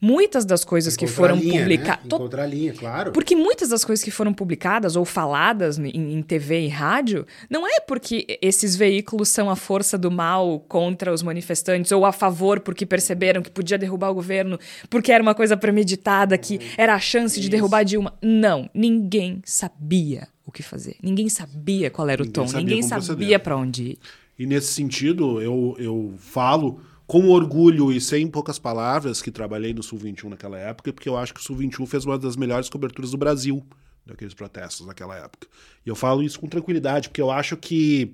Muitas 0.03 0.45
das 0.45 0.63
coisas 0.63 0.97
que 0.97 1.05
Encontrar 1.05 1.27
foram 1.27 1.35
linha, 1.35 1.61
publicadas. 1.61 2.03
Né? 2.05 2.15
Encontrar 2.15 2.45
linha, 2.47 2.73
claro. 2.73 3.11
Porque 3.11 3.35
muitas 3.35 3.69
das 3.69 3.85
coisas 3.85 4.03
que 4.03 4.09
foram 4.09 4.33
publicadas 4.33 4.95
ou 4.95 5.05
faladas 5.05 5.77
em, 5.77 6.13
em 6.13 6.21
TV 6.23 6.61
e 6.61 6.67
rádio 6.67 7.27
não 7.47 7.67
é 7.67 7.79
porque 7.79 8.39
esses 8.41 8.75
veículos 8.75 9.29
são 9.29 9.47
a 9.47 9.55
força 9.55 9.99
do 9.99 10.09
mal 10.09 10.59
contra 10.67 11.13
os 11.13 11.21
manifestantes 11.21 11.91
ou 11.91 12.03
a 12.03 12.11
favor 12.11 12.61
porque 12.61 12.83
perceberam 12.83 13.43
que 13.43 13.51
podia 13.51 13.77
derrubar 13.77 14.09
o 14.09 14.15
governo, 14.15 14.57
porque 14.89 15.11
era 15.11 15.21
uma 15.21 15.35
coisa 15.35 15.55
premeditada, 15.55 16.35
que 16.35 16.59
era 16.75 16.95
a 16.95 16.99
chance 16.99 17.39
de 17.39 17.47
derrubar 17.47 17.83
Dilma. 17.83 18.17
Não, 18.23 18.67
ninguém 18.73 19.39
sabia 19.45 20.27
o 20.43 20.51
que 20.51 20.63
fazer. 20.63 20.95
Ninguém 21.03 21.29
sabia 21.29 21.91
qual 21.91 22.09
era 22.09 22.23
o 22.23 22.25
Ninguém 22.25 22.41
tom, 22.41 22.47
sabia 22.47 22.65
ninguém 22.65 22.81
sabia 22.81 23.37
para 23.37 23.55
onde 23.55 23.83
ir. 23.83 23.99
E 24.39 24.47
nesse 24.47 24.73
sentido, 24.73 25.39
eu, 25.39 25.75
eu 25.77 26.15
falo 26.17 26.81
com 27.11 27.27
orgulho 27.27 27.91
e 27.91 27.99
sem 27.99 28.25
poucas 28.25 28.57
palavras 28.57 29.21
que 29.21 29.29
trabalhei 29.29 29.73
no 29.73 29.83
Sul 29.83 29.99
21 29.99 30.29
naquela 30.29 30.57
época, 30.57 30.93
porque 30.93 31.09
eu 31.09 31.17
acho 31.17 31.33
que 31.33 31.41
o 31.41 31.43
Sul 31.43 31.57
21 31.57 31.85
fez 31.85 32.05
uma 32.05 32.17
das 32.17 32.37
melhores 32.37 32.69
coberturas 32.69 33.11
do 33.11 33.17
Brasil 33.17 33.61
daqueles 34.05 34.33
protestos 34.33 34.87
naquela 34.87 35.17
época. 35.17 35.45
E 35.85 35.89
eu 35.89 35.95
falo 35.97 36.23
isso 36.23 36.39
com 36.39 36.47
tranquilidade, 36.47 37.09
porque 37.09 37.21
eu 37.21 37.29
acho 37.29 37.57
que 37.57 38.13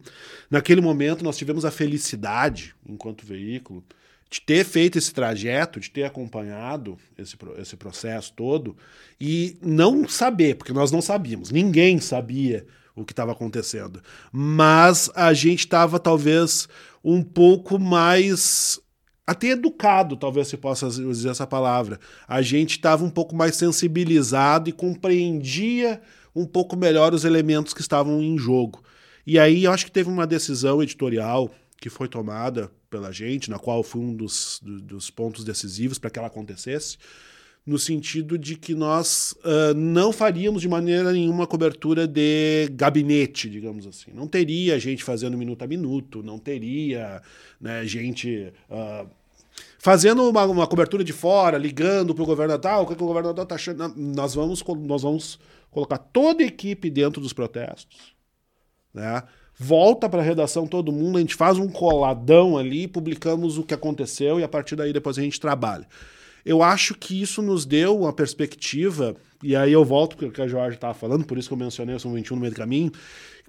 naquele 0.49 0.81
momento 0.81 1.23
nós 1.23 1.37
tivemos 1.37 1.63
a 1.63 1.69
felicidade, 1.69 2.73
enquanto 2.89 3.23
veículo, 3.23 3.83
de 4.31 4.41
ter 4.41 4.65
feito 4.65 4.97
esse 4.97 5.13
trajeto, 5.13 5.79
de 5.79 5.91
ter 5.91 6.03
acompanhado 6.03 6.97
esse, 7.19 7.37
esse 7.59 7.77
processo 7.77 8.33
todo 8.33 8.75
e 9.21 9.59
não 9.61 10.09
saber, 10.09 10.55
porque 10.55 10.73
nós 10.73 10.91
não 10.91 11.03
sabíamos, 11.03 11.51
ninguém 11.51 11.99
sabia 11.99 12.65
o 12.95 13.05
que 13.05 13.13
estava 13.13 13.31
acontecendo. 13.31 14.01
Mas 14.31 15.07
a 15.13 15.35
gente 15.35 15.59
estava 15.59 15.99
talvez 15.99 16.67
um 17.03 17.21
pouco 17.21 17.77
mais 17.77 18.81
até 19.27 19.49
educado, 19.49 20.15
talvez 20.15 20.47
se 20.47 20.55
possa 20.57 20.89
dizer 20.89 21.29
essa 21.29 21.45
palavra. 21.45 21.99
A 22.27 22.41
gente 22.41 22.71
estava 22.77 23.03
um 23.03 23.09
pouco 23.09 23.35
mais 23.35 23.55
sensibilizado 23.57 24.69
e 24.69 24.73
compreendia 24.73 26.01
um 26.33 26.45
pouco 26.45 26.75
melhor 26.77 27.13
os 27.13 27.25
elementos 27.25 27.73
que 27.73 27.81
estavam 27.81 28.21
em 28.21 28.37
jogo. 28.37 28.81
E 29.25 29.37
aí 29.37 29.65
eu 29.65 29.71
acho 29.73 29.85
que 29.85 29.91
teve 29.91 30.09
uma 30.09 30.25
decisão 30.25 30.81
editorial 30.81 31.51
que 31.79 31.89
foi 31.89 32.07
tomada 32.07 32.71
pela 32.89 33.11
gente, 33.11 33.49
na 33.49 33.59
qual 33.59 33.83
fui 33.83 34.01
um 34.01 34.15
dos, 34.15 34.59
do- 34.63 34.79
dos 34.81 35.09
pontos 35.09 35.43
decisivos 35.43 35.99
para 35.99 36.09
que 36.09 36.17
ela 36.17 36.27
acontecesse, 36.29 36.97
no 37.67 37.77
sentido 37.77 38.37
de 38.37 38.55
que 38.55 38.73
nós 38.73 39.35
ah, 39.43 39.73
não 39.75 40.13
faríamos 40.13 40.61
de 40.61 40.69
maneira 40.69 41.11
nenhuma 41.11 41.45
cobertura 41.45 42.07
de 42.07 42.69
gabinete, 42.71 43.49
digamos 43.49 43.85
assim. 43.85 44.11
Não 44.13 44.25
teria 44.25 44.79
gente 44.79 45.03
fazendo 45.03 45.37
minuto 45.37 45.63
a 45.63 45.67
minuto, 45.67 46.23
não 46.23 46.39
teria 46.39 47.21
né, 47.59 47.85
gente 47.85 48.53
ah, 48.71 49.05
fazendo 49.77 50.29
uma, 50.29 50.45
uma 50.45 50.65
cobertura 50.65 51.03
de 51.03 51.11
fora, 51.11 51.57
ligando 51.57 52.15
para 52.15 52.23
o 52.23 52.25
governador, 52.25 52.61
tal, 52.61 52.83
o 52.83 52.87
que, 52.87 52.93
o 52.93 53.07
governador 53.07 53.43
está 53.43 53.55
achando. 53.55 53.93
Nós 53.97 54.33
vamos, 54.33 54.63
nós 54.79 55.01
vamos 55.01 55.37
colocar 55.69 55.97
toda 55.97 56.43
a 56.43 56.47
equipe 56.47 56.89
dentro 56.89 57.21
dos 57.21 57.33
protestos. 57.33 58.15
Né? 58.93 59.23
Volta 59.59 60.07
para 60.07 60.21
a 60.21 60.23
redação 60.25 60.65
todo 60.65 60.91
mundo, 60.93 61.17
a 61.17 61.21
gente 61.21 61.35
faz 61.35 61.57
um 61.57 61.67
coladão 61.67 62.57
ali, 62.57 62.87
publicamos 62.87 63.57
o 63.57 63.63
que 63.63 63.73
aconteceu 63.73 64.39
e 64.39 64.43
a 64.43 64.47
partir 64.47 64.77
daí 64.77 64.93
depois 64.93 65.17
a 65.17 65.21
gente 65.21 65.37
trabalha. 65.37 65.85
Eu 66.47 66.63
acho 66.63 66.95
que 66.95 67.21
isso 67.21 67.41
nos 67.41 67.65
deu 67.65 67.99
uma 67.99 68.13
perspectiva, 68.13 69.17
e 69.43 69.53
aí 69.53 69.73
eu 69.73 69.83
volto 69.83 70.15
para 70.15 70.27
o 70.27 70.31
que 70.31 70.41
a 70.41 70.47
Jorge 70.47 70.75
estava 70.75 70.93
falando, 70.93 71.25
por 71.25 71.37
isso 71.37 71.49
que 71.49 71.53
eu 71.53 71.57
mencionei 71.57 71.93
o 71.93 71.99
São 71.99 72.13
21 72.13 72.35
no 72.37 72.41
meio 72.41 72.53
do 72.53 72.57
caminho, 72.57 72.89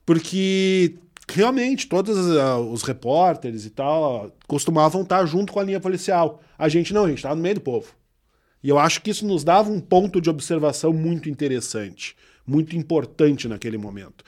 porque 0.04 0.96
realmente 1.30 1.86
todos 1.86 2.36
ah, 2.36 2.58
os 2.58 2.82
repórteres 2.82 3.64
e 3.64 3.70
tal 3.70 4.34
costumavam 4.48 5.02
estar 5.02 5.24
junto 5.26 5.52
com 5.52 5.60
a 5.60 5.62
linha 5.62 5.78
policial. 5.78 6.42
A 6.58 6.68
gente 6.68 6.92
não, 6.92 7.04
a 7.04 7.08
gente 7.08 7.18
estava 7.18 7.36
no 7.36 7.42
meio 7.42 7.54
do 7.54 7.60
povo. 7.60 7.92
E 8.64 8.68
eu 8.68 8.76
acho 8.80 9.00
que 9.00 9.10
isso 9.10 9.24
nos 9.24 9.44
dava 9.44 9.70
um 9.70 9.78
ponto 9.78 10.20
de 10.20 10.28
observação 10.28 10.92
muito 10.92 11.30
interessante, 11.30 12.16
muito 12.44 12.74
importante 12.74 13.46
naquele 13.46 13.78
momento. 13.78 14.24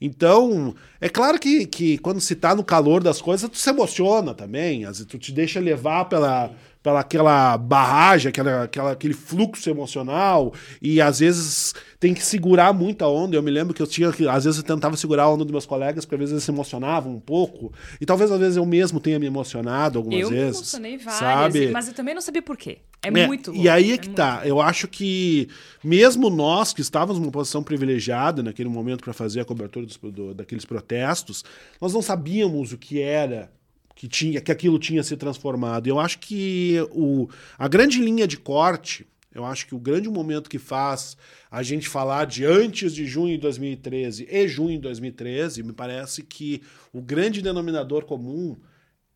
Então, 0.00 0.74
é 1.00 1.08
claro 1.08 1.38
que, 1.38 1.66
que 1.66 1.98
quando 1.98 2.20
se 2.20 2.34
está 2.34 2.54
no 2.54 2.64
calor 2.64 3.02
das 3.02 3.20
coisas, 3.20 3.48
tu 3.48 3.56
se 3.56 3.70
emociona 3.70 4.34
também, 4.34 4.84
tu 5.08 5.18
te 5.18 5.32
deixa 5.32 5.60
levar 5.60 6.06
pela, 6.06 6.52
pela 6.82 7.00
aquela 7.00 7.56
barragem, 7.56 8.28
aquela, 8.30 8.64
aquela, 8.64 8.92
aquele 8.92 9.14
fluxo 9.14 9.70
emocional, 9.70 10.52
e 10.80 11.00
às 11.00 11.20
vezes 11.20 11.74
tem 12.00 12.12
que 12.12 12.24
segurar 12.24 12.72
muito 12.72 13.02
a 13.04 13.08
onda. 13.08 13.36
Eu 13.36 13.42
me 13.42 13.50
lembro 13.50 13.72
que 13.72 13.80
eu 13.80 13.86
tinha 13.86 14.10
que, 14.12 14.26
às 14.28 14.44
vezes 14.44 14.58
eu 14.58 14.64
tentava 14.66 14.96
segurar 14.96 15.24
a 15.24 15.30
onda 15.30 15.44
dos 15.44 15.52
meus 15.52 15.66
colegas, 15.66 16.04
porque 16.04 16.16
às 16.16 16.20
vezes 16.20 16.32
eles 16.32 16.44
se 16.44 16.50
emocionavam 16.50 17.12
um 17.14 17.20
pouco, 17.20 17.72
e 18.00 18.06
talvez 18.06 18.30
às 18.32 18.38
vezes 18.40 18.56
eu 18.56 18.66
mesmo 18.66 18.98
tenha 19.00 19.18
me 19.18 19.26
emocionado 19.26 19.98
algumas 19.98 20.20
eu 20.20 20.30
me 20.30 20.36
vezes. 20.36 20.56
emocionei 20.56 20.98
várias, 20.98 21.18
sabe? 21.20 21.70
mas 21.70 21.88
eu 21.88 21.94
também 21.94 22.14
não 22.14 22.20
sabia 22.22 22.42
por 22.42 22.56
quê. 22.56 22.78
É, 23.04 23.08
É, 23.08 23.26
muito 23.26 23.50
louco. 23.50 23.64
E 23.64 23.68
aí 23.68 23.92
é 23.92 23.98
que 23.98 24.06
muito 24.08 24.16
tá. 24.16 24.42
Eu 24.44 24.60
acho 24.60 24.86
que 24.88 25.48
mesmo 25.82 26.30
nós 26.30 26.72
que 26.72 26.80
estávamos 26.80 27.18
numa 27.20 27.32
posição 27.32 27.62
privilegiada 27.62 28.42
naquele 28.42 28.68
momento 28.68 29.02
para 29.02 29.12
fazer 29.12 29.40
a 29.40 29.44
cobertura 29.44 29.84
dos- 29.86 29.96
do- 29.96 30.32
daqueles 30.34 30.64
protestos, 30.64 31.44
nós 31.80 31.92
não 31.92 32.00
sabíamos 32.02 32.72
o 32.72 32.78
que 32.78 33.00
era 33.00 33.50
que 33.94 34.08
tinha 34.08 34.40
que 34.40 34.50
aquilo 34.52 34.78
tinha 34.78 35.02
se 35.02 35.16
transformado. 35.16 35.86
Eu 35.86 35.98
acho 35.98 36.18
que 36.18 36.76
o, 36.90 37.28
a 37.58 37.68
grande 37.68 38.00
linha 38.00 38.26
de 38.26 38.36
corte, 38.36 39.06
eu 39.34 39.44
acho 39.44 39.66
que 39.66 39.74
o 39.74 39.78
grande 39.78 40.08
momento 40.08 40.50
que 40.50 40.58
faz 40.58 41.16
a 41.50 41.62
gente 41.62 41.88
falar 41.88 42.26
de 42.26 42.44
antes 42.44 42.94
de 42.94 43.06
junho 43.06 43.34
de 43.36 43.42
2013 43.42 44.26
e 44.30 44.48
junho 44.48 44.76
de 44.76 44.82
2013, 44.82 45.62
me 45.62 45.72
parece 45.72 46.22
que 46.22 46.62
o 46.92 47.00
grande 47.00 47.40
denominador 47.42 48.04
comum 48.04 48.56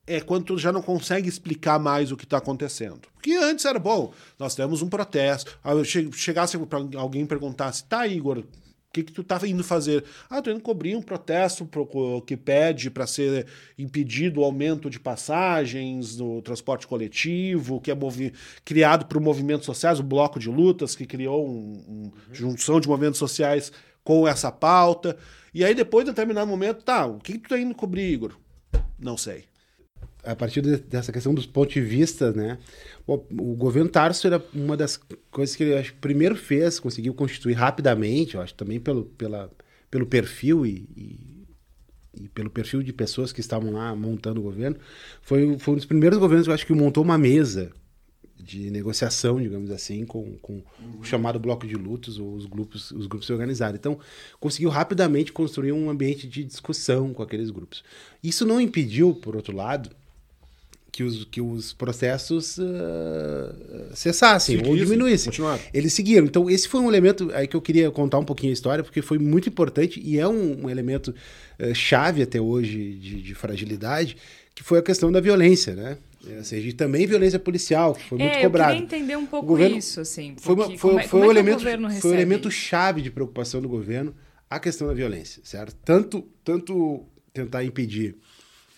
é 0.06 0.20
quando 0.20 0.44
tu 0.44 0.58
já 0.58 0.70
não 0.70 0.80
consegue 0.82 1.28
explicar 1.28 1.80
mais 1.80 2.12
o 2.12 2.16
que 2.16 2.24
está 2.24 2.36
acontecendo. 2.38 3.00
Porque 3.14 3.32
antes 3.32 3.64
era 3.64 3.78
bom, 3.78 4.12
nós 4.38 4.54
temos 4.54 4.80
um 4.80 4.88
protesto. 4.88 5.58
Che- 5.84 6.08
Chegasse 6.12 6.56
alguém 6.96 7.26
perguntasse, 7.26 7.84
tá, 7.84 8.06
Igor, 8.06 8.44
que, 8.96 9.02
que 9.04 9.12
tu 9.12 9.22
tá 9.22 9.38
indo 9.46 9.62
fazer? 9.62 10.04
Ah, 10.30 10.40
tô 10.40 10.50
indo 10.50 10.60
cobrir 10.60 10.96
um 10.96 11.02
protesto 11.02 11.66
pro, 11.66 12.22
que 12.26 12.36
pede 12.36 12.90
para 12.90 13.06
ser 13.06 13.46
impedido 13.78 14.40
o 14.40 14.44
aumento 14.44 14.88
de 14.88 14.98
passagens 14.98 16.16
no 16.16 16.40
transporte 16.40 16.86
coletivo, 16.86 17.80
que 17.80 17.90
é 17.90 17.96
criado 18.64 19.06
por 19.06 19.20
movimentos 19.20 19.66
sociais, 19.66 20.00
o 20.00 20.02
Bloco 20.02 20.38
de 20.38 20.48
Lutas, 20.48 20.96
que 20.96 21.04
criou 21.04 21.44
uma 21.44 21.78
um, 21.88 22.12
junção 22.32 22.80
de 22.80 22.88
movimentos 22.88 23.18
sociais 23.18 23.70
com 24.02 24.26
essa 24.26 24.50
pauta. 24.50 25.16
E 25.52 25.64
aí, 25.64 25.74
depois 25.74 26.04
de 26.04 26.10
determinado 26.10 26.46
momento, 26.46 26.82
tá, 26.82 27.06
o 27.06 27.18
que, 27.18 27.34
que 27.34 27.38
tu 27.40 27.48
tá 27.50 27.58
indo 27.58 27.74
cobrir, 27.74 28.12
Igor? 28.12 28.32
Não 28.98 29.16
sei 29.16 29.44
a 30.26 30.34
partir 30.34 30.60
de, 30.60 30.76
dessa 30.78 31.12
questão 31.12 31.32
dos 31.32 31.46
pontos 31.46 31.74
de 31.74 31.80
vista, 31.80 32.32
né? 32.32 32.58
O, 33.06 33.14
o, 33.14 33.54
governo 33.54 33.88
Tarso 33.88 34.26
era 34.26 34.44
uma 34.52 34.76
das 34.76 35.00
coisas 35.30 35.54
que 35.54 35.62
ele 35.62 35.76
acho, 35.76 35.94
primeiro 35.94 36.34
fez, 36.34 36.80
conseguiu 36.80 37.14
constituir 37.14 37.54
rapidamente, 37.54 38.34
eu 38.34 38.40
acho 38.40 38.52
também 38.54 38.80
pelo, 38.80 39.04
pela, 39.04 39.50
pelo 39.90 40.04
perfil 40.04 40.66
e, 40.66 40.88
e, 40.96 41.46
e, 42.22 42.28
pelo 42.30 42.50
perfil 42.50 42.82
de 42.82 42.92
pessoas 42.92 43.32
que 43.32 43.40
estavam 43.40 43.72
lá 43.72 43.94
montando 43.94 44.40
o 44.40 44.42
governo, 44.42 44.76
foi, 45.22 45.56
foi 45.58 45.74
um 45.74 45.76
dos 45.76 45.86
primeiros 45.86 46.18
governos 46.18 46.48
eu 46.48 46.52
acho 46.52 46.66
que 46.66 46.72
montou 46.72 47.04
uma 47.04 47.16
mesa 47.16 47.70
de 48.38 48.70
negociação, 48.70 49.40
digamos 49.40 49.70
assim, 49.70 50.04
com, 50.04 50.36
com 50.38 50.62
o 51.00 51.04
chamado 51.04 51.38
bloco 51.38 51.66
de 51.66 51.74
lutos, 51.74 52.18
ou 52.18 52.34
os 52.34 52.44
grupos, 52.44 52.90
os 52.90 53.06
grupos 53.06 53.26
se 53.26 53.32
organizaram. 53.32 53.76
Então, 53.76 53.98
conseguiu 54.38 54.68
rapidamente 54.68 55.32
construir 55.32 55.72
um 55.72 55.88
ambiente 55.88 56.28
de 56.28 56.44
discussão 56.44 57.14
com 57.14 57.22
aqueles 57.22 57.50
grupos. 57.50 57.82
Isso 58.22 58.44
não 58.44 58.60
impediu, 58.60 59.14
por 59.14 59.34
outro 59.34 59.56
lado, 59.56 59.90
que 60.92 61.02
os, 61.02 61.24
que 61.24 61.40
os 61.40 61.72
processos 61.72 62.56
uh, 62.56 63.94
cessassem 63.94 64.56
Seguisse, 64.56 64.70
ou 64.70 64.76
diminuíssem. 64.76 65.32
Eles 65.72 65.92
seguiram. 65.92 66.24
Então, 66.24 66.48
esse 66.48 66.66
foi 66.66 66.80
um 66.80 66.88
elemento 66.88 67.30
aí 67.34 67.46
que 67.46 67.54
eu 67.54 67.60
queria 67.60 67.90
contar 67.90 68.18
um 68.18 68.24
pouquinho 68.24 68.50
a 68.50 68.54
história, 68.54 68.82
porque 68.82 69.02
foi 69.02 69.18
muito 69.18 69.48
importante 69.48 70.00
e 70.02 70.18
é 70.18 70.26
um, 70.26 70.64
um 70.64 70.70
elemento 70.70 71.14
uh, 71.60 71.74
chave 71.74 72.22
até 72.22 72.40
hoje 72.40 72.94
de, 72.94 73.20
de, 73.20 73.34
fragilidade, 73.34 74.16
que 74.54 74.62
foi 74.62 74.78
a 74.78 74.82
questão 74.82 75.12
da 75.12 75.20
violência, 75.20 75.74
né? 75.74 75.98
Ou 76.38 76.42
seja, 76.42 76.68
e 76.68 76.72
também 76.72 77.06
violência 77.06 77.38
policial, 77.38 77.94
que 77.94 78.02
foi 78.02 78.18
é, 78.18 78.24
muito 78.24 78.40
cobrada. 78.40 78.72
Eu 78.72 78.80
queria 78.80 78.98
entender 78.98 79.16
um 79.16 79.26
pouco 79.26 79.46
governo, 79.46 79.76
isso, 79.76 80.00
assim. 80.00 80.34
Foi, 80.38 80.54
uma, 80.54 80.76
foi, 80.76 80.96
é, 80.96 81.02
foi, 81.06 81.20
um 81.20 81.24
é 81.24 81.28
elemento, 81.28 81.62
foi 82.00 82.10
um 82.10 82.14
elemento 82.14 82.50
chave 82.50 83.00
de 83.02 83.10
preocupação 83.10 83.60
do 83.60 83.68
governo 83.68 84.14
a 84.48 84.58
questão 84.58 84.88
da 84.88 84.94
violência, 84.94 85.42
certo? 85.44 85.76
Tanto, 85.84 86.26
tanto 86.42 87.04
tentar 87.32 87.64
impedir 87.64 88.16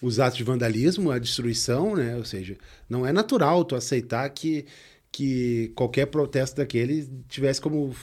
os 0.01 0.21
atos 0.21 0.39
de 0.39 0.45
vandalismo, 0.45 1.11
a 1.11 1.19
destruição, 1.19 1.97
né? 1.97 2.17
Ou 2.17 2.25
seja, 2.25 2.57
não 2.89 3.07
é 3.07 3.13
natural 3.13 3.65
tu 3.65 3.75
aceitar 3.75 4.29
que, 4.31 4.67
que 5.11 5.73
qualquer 5.75 6.07
protesto 6.07 6.57
daquele 6.57 7.09
tivesse 7.29 7.61
como 7.61 7.95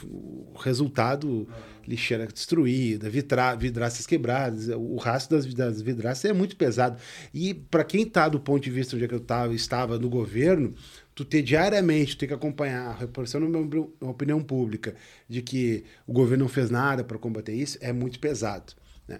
resultado 0.56 1.48
lixeira 1.86 2.26
destruída, 2.26 3.08
vitra, 3.08 3.54
vidraças 3.54 4.06
quebradas. 4.06 4.68
O 4.68 4.96
rastro 4.96 5.36
das, 5.36 5.46
das 5.54 5.80
vidraças 5.80 6.24
é 6.24 6.32
muito 6.32 6.56
pesado. 6.56 7.00
E 7.32 7.54
para 7.54 7.84
quem 7.84 8.02
está 8.02 8.28
do 8.28 8.40
ponto 8.40 8.62
de 8.62 8.70
vista 8.70 8.96
onde 8.96 9.04
é 9.04 9.08
eu 9.10 9.20
tava, 9.20 9.54
estava 9.54 9.98
no 9.98 10.08
governo, 10.08 10.74
tu 11.14 11.24
ter 11.24 11.42
diariamente, 11.42 12.16
ter 12.16 12.26
que 12.26 12.34
acompanhar 12.34 12.88
a 12.88 12.92
reposição 12.92 13.40
na 13.40 14.10
opinião 14.10 14.42
pública 14.42 14.94
de 15.28 15.40
que 15.42 15.84
o 16.06 16.12
governo 16.12 16.44
não 16.44 16.50
fez 16.50 16.70
nada 16.70 17.04
para 17.04 17.18
combater 17.18 17.54
isso, 17.54 17.78
é 17.80 17.92
muito 17.92 18.18
pesado. 18.18 18.74
Né? 19.06 19.18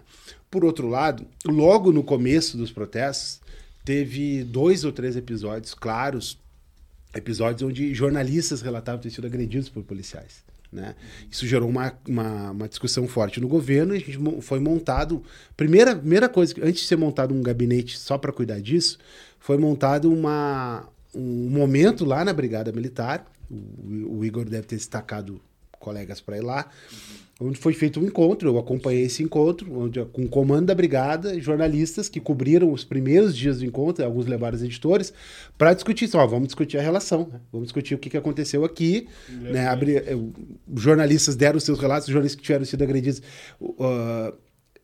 Por 0.56 0.64
outro 0.64 0.88
lado, 0.88 1.26
logo 1.44 1.92
no 1.92 2.02
começo 2.02 2.56
dos 2.56 2.72
protestos, 2.72 3.42
teve 3.84 4.42
dois 4.42 4.84
ou 4.86 4.90
três 4.90 5.14
episódios 5.14 5.74
claros, 5.74 6.38
episódios 7.14 7.60
onde 7.60 7.92
jornalistas 7.92 8.62
relatavam 8.62 8.98
ter 8.98 9.10
sido 9.10 9.26
agredidos 9.26 9.68
por 9.68 9.82
policiais. 9.82 10.42
Né? 10.72 10.94
Isso 11.30 11.46
gerou 11.46 11.68
uma, 11.68 11.92
uma, 12.08 12.52
uma, 12.52 12.68
discussão 12.70 13.06
forte 13.06 13.38
no 13.38 13.46
governo 13.46 13.94
e 13.94 13.98
a 13.98 14.00
gente 14.00 14.18
foi 14.40 14.58
montado. 14.58 15.22
Primeira, 15.54 15.94
primeira 15.94 16.26
coisa, 16.26 16.54
antes 16.62 16.80
de 16.80 16.88
ser 16.88 16.96
montado 16.96 17.34
um 17.34 17.42
gabinete 17.42 17.98
só 17.98 18.16
para 18.16 18.32
cuidar 18.32 18.58
disso, 18.58 18.96
foi 19.38 19.58
montado 19.58 20.10
uma, 20.10 20.88
um 21.14 21.50
momento 21.50 22.02
lá 22.02 22.24
na 22.24 22.32
Brigada 22.32 22.72
Militar. 22.72 23.30
O, 23.50 24.20
o 24.20 24.24
Igor 24.24 24.46
deve 24.46 24.66
ter 24.66 24.76
destacado 24.76 25.38
colegas 25.78 26.18
para 26.18 26.38
ir 26.38 26.42
lá. 26.42 26.66
Uhum 26.90 27.25
onde 27.40 27.58
foi 27.58 27.74
feito 27.74 28.00
um 28.00 28.04
encontro. 28.04 28.48
Eu 28.48 28.58
acompanhei 28.58 29.02
esse 29.02 29.22
encontro, 29.22 29.66
onde, 29.78 30.02
com 30.06 30.22
o 30.22 30.28
comando 30.28 30.66
da 30.66 30.74
brigada, 30.74 31.38
jornalistas 31.40 32.08
que 32.08 32.20
cobriram 32.20 32.72
os 32.72 32.84
primeiros 32.84 33.36
dias 33.36 33.58
do 33.58 33.64
encontro, 33.64 34.04
alguns 34.04 34.26
levaram 34.26 34.56
os 34.56 34.62
editores, 34.62 35.12
para 35.58 35.74
discutir 35.74 36.06
isso. 36.06 36.16
Ó, 36.16 36.26
vamos 36.26 36.48
discutir 36.48 36.78
a 36.78 36.82
relação, 36.82 37.28
né? 37.32 37.40
vamos 37.52 37.66
discutir 37.66 37.94
o 37.94 37.98
que, 37.98 38.08
que 38.08 38.16
aconteceu 38.16 38.64
aqui. 38.64 39.06
Né? 39.28 39.66
Abri, 39.66 39.96
eh, 39.96 40.16
jornalistas 40.74 41.36
deram 41.36 41.60
seus 41.60 41.78
relatos, 41.78 42.08
os 42.08 42.12
jornalistas 42.12 42.40
que 42.40 42.46
tiveram 42.46 42.64
sido 42.64 42.82
agredidos. 42.82 43.20
Uh, 43.60 44.32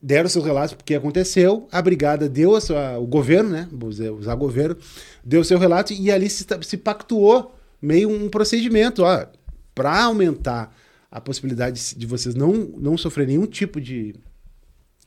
deram 0.03 0.29
seus 0.29 0.45
relatos 0.45 0.75
porque 0.75 0.97
aconteceu, 0.97 1.69
a 1.71 1.81
brigada 1.81 2.29
deu 2.29 2.57
a 2.57 2.61
sua, 2.61 2.99
o 2.99 3.07
governo, 3.07 3.51
né, 3.51 3.69
vou 3.71 3.89
usar 3.89 4.35
governo, 4.35 4.77
deu 5.25 5.45
seu 5.45 5.59
relato 5.59 5.93
e 5.93 6.11
ali 6.11 6.29
se, 6.29 6.45
se 6.63 6.77
pactuou 6.77 7.55
meio 7.81 8.11
um 8.11 8.29
procedimento, 8.29 9.05
ó, 9.05 9.27
para 9.73 10.03
aumentar 10.03 10.75
a 11.13 11.21
possibilidade 11.21 11.95
de 11.95 12.07
vocês 12.07 12.35
não, 12.35 12.53
não 12.53 12.97
sofrerem 12.97 13.37
nenhum 13.37 13.47
tipo 13.47 13.79
de, 13.79 14.15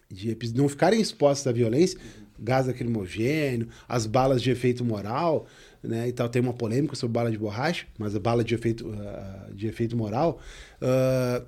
de 0.08 0.38
não 0.54 0.70
ficarem 0.70 1.02
expostos 1.02 1.48
à 1.48 1.52
violência, 1.52 2.00
gás 2.40 2.68
lacrimogênio, 2.68 3.68
as 3.90 4.06
balas 4.06 4.40
de 4.40 4.52
efeito 4.52 4.86
moral, 4.86 5.48
né, 5.82 6.08
e 6.08 6.12
tal, 6.12 6.30
tem 6.30 6.42
uma 6.42 6.54
polêmica 6.54 6.96
sobre 6.96 7.14
bala 7.14 7.32
de 7.32 7.40
borracha, 7.40 7.88
mas 7.98 8.16
a 8.16 8.20
bala 8.20 8.44
de 8.44 8.54
efeito, 8.54 8.88
uh, 8.88 9.54
de 9.54 9.66
efeito 9.66 9.98
moral, 9.98 10.40
uh, 10.80 11.44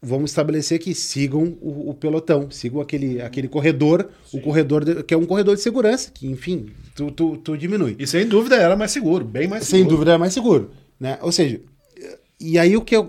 vamos 0.00 0.30
estabelecer 0.30 0.78
que 0.78 0.94
sigam 0.94 1.58
o, 1.60 1.90
o, 1.90 1.94
pelotão, 1.94 2.48
sigam 2.52 2.80
aquele, 2.80 3.20
aquele 3.20 3.48
corredor, 3.48 4.08
Sim. 4.26 4.38
o 4.38 4.40
corredor 4.42 4.84
de, 4.84 5.02
que 5.02 5.12
é 5.12 5.16
um 5.16 5.26
corredor 5.26 5.56
de 5.56 5.62
segurança, 5.62 6.12
que 6.12 6.28
enfim, 6.28 6.70
tu, 6.94 7.10
tu, 7.10 7.36
tu 7.38 7.56
diminui. 7.56 7.96
E 7.98 8.06
sem 8.06 8.28
dúvida 8.28 8.54
era 8.54 8.76
mais 8.76 8.92
seguro, 8.92 9.24
bem 9.24 9.48
mais 9.48 9.64
seguro. 9.64 9.82
Sem 9.82 9.88
dúvida 9.88 10.12
era 10.12 10.18
mais 10.18 10.32
seguro, 10.32 10.70
né? 11.00 11.18
Ou 11.20 11.32
seja, 11.32 11.60
e 12.38 12.58
aí 12.58 12.76
o 12.76 12.82
que, 12.82 12.94
eu, 12.94 13.08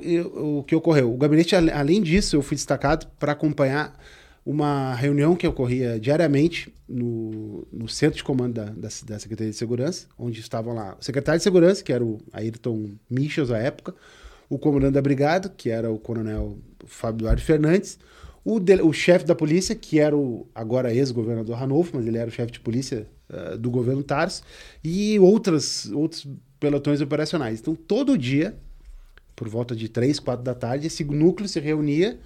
o 0.59 0.63
que 0.63 0.75
ocorreu? 0.75 1.13
O 1.13 1.17
gabinete, 1.17 1.55
além 1.55 2.01
disso, 2.01 2.35
eu 2.35 2.41
fui 2.41 2.55
destacado 2.55 3.07
para 3.19 3.33
acompanhar 3.33 3.97
uma 4.45 4.93
reunião 4.95 5.35
que 5.35 5.45
ocorria 5.45 5.99
diariamente 5.99 6.73
no, 6.87 7.67
no 7.71 7.89
centro 7.89 8.15
de 8.15 8.23
comando 8.23 8.53
da, 8.53 8.65
da, 8.65 8.87
da, 9.05 9.19
Secretaria 9.19 9.51
de 9.51 9.57
Segurança, 9.57 10.07
onde 10.17 10.39
estavam 10.39 10.73
lá 10.73 10.95
o 10.97 11.03
secretário 11.03 11.37
de 11.37 11.43
Segurança, 11.43 11.83
que 11.83 11.91
era 11.91 12.01
o 12.01 12.17
Ayrton 12.31 12.91
Michels 13.09 13.51
à 13.51 13.57
época, 13.57 13.93
o 14.49 14.57
comandante 14.57 14.93
da 14.93 15.01
brigada, 15.01 15.49
que 15.49 15.69
era 15.69 15.91
o 15.91 15.99
coronel 15.99 16.57
Fábio 16.85 17.25
Duarte 17.25 17.43
Fernandes, 17.43 17.99
o, 18.45 18.61
o 18.87 18.93
chefe 18.93 19.25
da 19.25 19.35
polícia, 19.35 19.75
que 19.75 19.99
era 19.99 20.15
o 20.15 20.47
agora 20.55 20.93
ex-governador 20.93 21.57
Ranolfo, 21.57 21.97
mas 21.97 22.07
ele 22.07 22.17
era 22.17 22.29
o 22.29 22.33
chefe 22.33 22.53
de 22.53 22.61
polícia 22.61 23.05
uh, 23.29 23.57
do 23.57 23.69
governo 23.69 24.01
Tarso, 24.01 24.41
e 24.81 25.19
outras, 25.19 25.91
outros 25.91 26.25
pelotões 26.57 27.01
operacionais. 27.01 27.59
Então, 27.59 27.75
todo 27.75 28.17
dia 28.17 28.55
por 29.37 29.47
volta 29.47 29.75
de 29.75 29.87
três, 29.87 30.19
quatro 30.19 30.43
da 30.43 30.55
tarde, 30.55 30.87
esse 30.87 31.03
núcleo 31.03 31.47
se 31.47 31.59
reunia, 31.59 32.19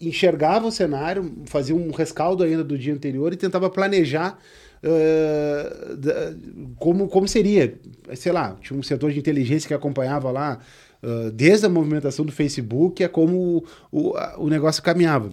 enxergava 0.00 0.66
o 0.66 0.72
cenário, 0.72 1.30
fazia 1.44 1.76
um 1.76 1.90
rescaldo 1.90 2.42
ainda 2.42 2.64
do 2.64 2.76
dia 2.76 2.94
anterior 2.94 3.34
e 3.34 3.36
tentava 3.36 3.68
planejar 3.68 4.38
uh, 4.82 6.74
como, 6.76 7.06
como 7.06 7.28
seria. 7.28 7.78
Sei 8.16 8.32
lá, 8.32 8.56
tinha 8.62 8.78
um 8.78 8.82
setor 8.82 9.12
de 9.12 9.18
inteligência 9.18 9.68
que 9.68 9.74
acompanhava 9.74 10.30
lá, 10.30 10.58
uh, 11.02 11.30
desde 11.30 11.66
a 11.66 11.68
movimentação 11.68 12.24
do 12.24 12.32
Facebook, 12.32 13.04
é 13.04 13.08
como 13.08 13.62
o, 13.92 14.10
o, 14.10 14.14
o 14.38 14.48
negócio 14.48 14.82
caminhava. 14.82 15.32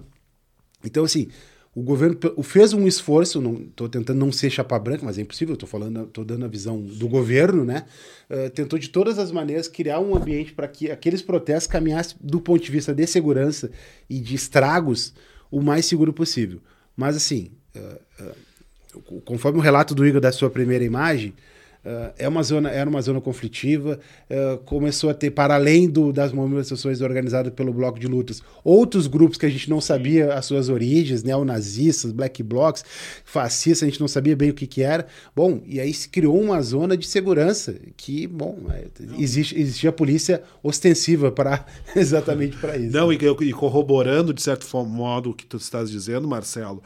Então, 0.84 1.04
assim, 1.04 1.28
o 1.74 1.82
governo 1.82 2.18
fez 2.42 2.72
um 2.72 2.86
esforço, 2.86 3.40
estou 3.68 3.88
tentando 3.88 4.18
não 4.18 4.32
ser 4.32 4.50
chapa 4.50 4.76
branca, 4.78 5.04
mas 5.04 5.18
é 5.18 5.22
impossível, 5.22 5.54
estou 5.54 5.68
falando, 5.68 6.02
estou 6.02 6.24
dando 6.24 6.44
a 6.44 6.48
visão 6.48 6.80
do 6.80 7.08
governo, 7.08 7.64
né? 7.64 7.84
Uh, 8.28 8.50
tentou 8.50 8.76
de 8.76 8.88
todas 8.88 9.20
as 9.20 9.30
maneiras 9.30 9.68
criar 9.68 10.00
um 10.00 10.16
ambiente 10.16 10.52
para 10.52 10.66
que 10.66 10.90
aqueles 10.90 11.22
protestos 11.22 11.68
caminhassem 11.68 12.16
do 12.20 12.40
ponto 12.40 12.64
de 12.64 12.70
vista 12.72 12.92
de 12.92 13.06
segurança 13.06 13.70
e 14.08 14.18
de 14.18 14.34
estragos 14.34 15.14
o 15.48 15.62
mais 15.62 15.86
seguro 15.86 16.12
possível. 16.12 16.60
Mas 16.96 17.14
assim, 17.14 17.52
uh, 17.76 18.24
uh, 18.24 19.22
conforme 19.24 19.60
o 19.60 19.62
relato 19.62 19.94
do 19.94 20.04
Igor 20.04 20.20
da 20.20 20.32
sua 20.32 20.50
primeira 20.50 20.84
imagem, 20.84 21.34
Uh, 21.82 22.12
é 22.18 22.28
uma 22.28 22.42
zona, 22.42 22.70
era 22.70 22.90
uma 22.90 23.00
zona 23.00 23.22
conflitiva, 23.22 23.98
uh, 24.28 24.58
começou 24.58 25.08
a 25.08 25.14
ter, 25.14 25.30
para 25.30 25.54
além 25.54 25.88
do, 25.88 26.12
das 26.12 26.30
manifestações 26.30 27.00
organizadas 27.00 27.54
pelo 27.54 27.72
Bloco 27.72 27.98
de 27.98 28.06
Lutas, 28.06 28.42
outros 28.62 29.06
grupos 29.06 29.38
que 29.38 29.46
a 29.46 29.48
gente 29.48 29.70
não 29.70 29.80
sabia 29.80 30.34
as 30.34 30.44
suas 30.44 30.68
origens, 30.68 31.22
neonazistas, 31.22 32.12
black 32.12 32.42
blocs, 32.42 32.84
fascistas, 33.24 33.84
a 33.84 33.90
gente 33.90 33.98
não 33.98 34.08
sabia 34.08 34.36
bem 34.36 34.50
o 34.50 34.54
que, 34.54 34.66
que 34.66 34.82
era. 34.82 35.06
Bom, 35.34 35.62
e 35.64 35.80
aí 35.80 35.94
se 35.94 36.06
criou 36.06 36.38
uma 36.38 36.60
zona 36.60 36.98
de 36.98 37.06
segurança 37.06 37.74
que, 37.96 38.26
bom, 38.26 38.58
é, 38.70 38.84
existe, 39.18 39.58
existia 39.58 39.88
a 39.88 39.92
polícia 39.92 40.42
ostensiva 40.62 41.32
para 41.32 41.64
exatamente 41.96 42.58
para 42.58 42.76
isso. 42.76 42.94
Não, 42.94 43.10
e, 43.10 43.16
e 43.16 43.52
corroborando, 43.54 44.34
de 44.34 44.42
certo 44.42 44.66
modo, 44.84 45.30
o 45.30 45.34
que 45.34 45.46
tu 45.46 45.56
estás 45.56 45.90
dizendo, 45.90 46.28
Marcelo, 46.28 46.82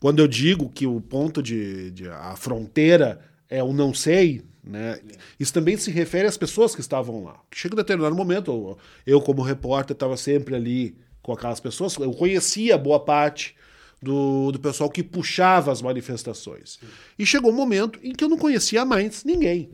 quando 0.00 0.20
eu 0.20 0.26
digo 0.26 0.70
que 0.70 0.86
o 0.86 1.00
ponto 1.02 1.42
de, 1.42 1.90
de 1.90 2.08
a 2.08 2.34
fronteira 2.34 3.20
é 3.48 3.62
o 3.62 3.72
não 3.72 3.94
sei, 3.94 4.42
né? 4.62 5.00
Isso 5.38 5.52
também 5.52 5.76
se 5.76 5.90
refere 5.90 6.28
às 6.28 6.36
pessoas 6.36 6.74
que 6.74 6.80
estavam 6.80 7.24
lá. 7.24 7.40
Chega 7.50 7.74
um 7.74 7.76
determinado 7.76 8.14
momento, 8.14 8.76
eu 9.06 9.20
como 9.20 9.42
repórter 9.42 9.94
estava 9.94 10.16
sempre 10.16 10.54
ali 10.54 10.96
com 11.22 11.32
aquelas 11.32 11.60
pessoas, 11.60 11.96
eu 11.96 12.12
conhecia 12.12 12.76
boa 12.76 13.00
parte 13.00 13.56
do, 14.00 14.52
do 14.52 14.60
pessoal 14.60 14.88
que 14.90 15.02
puxava 15.02 15.72
as 15.72 15.82
manifestações. 15.82 16.78
E 17.18 17.26
chegou 17.26 17.50
um 17.50 17.54
momento 17.54 17.98
em 18.02 18.12
que 18.12 18.22
eu 18.22 18.28
não 18.28 18.38
conhecia 18.38 18.84
mais 18.84 19.24
ninguém. 19.24 19.70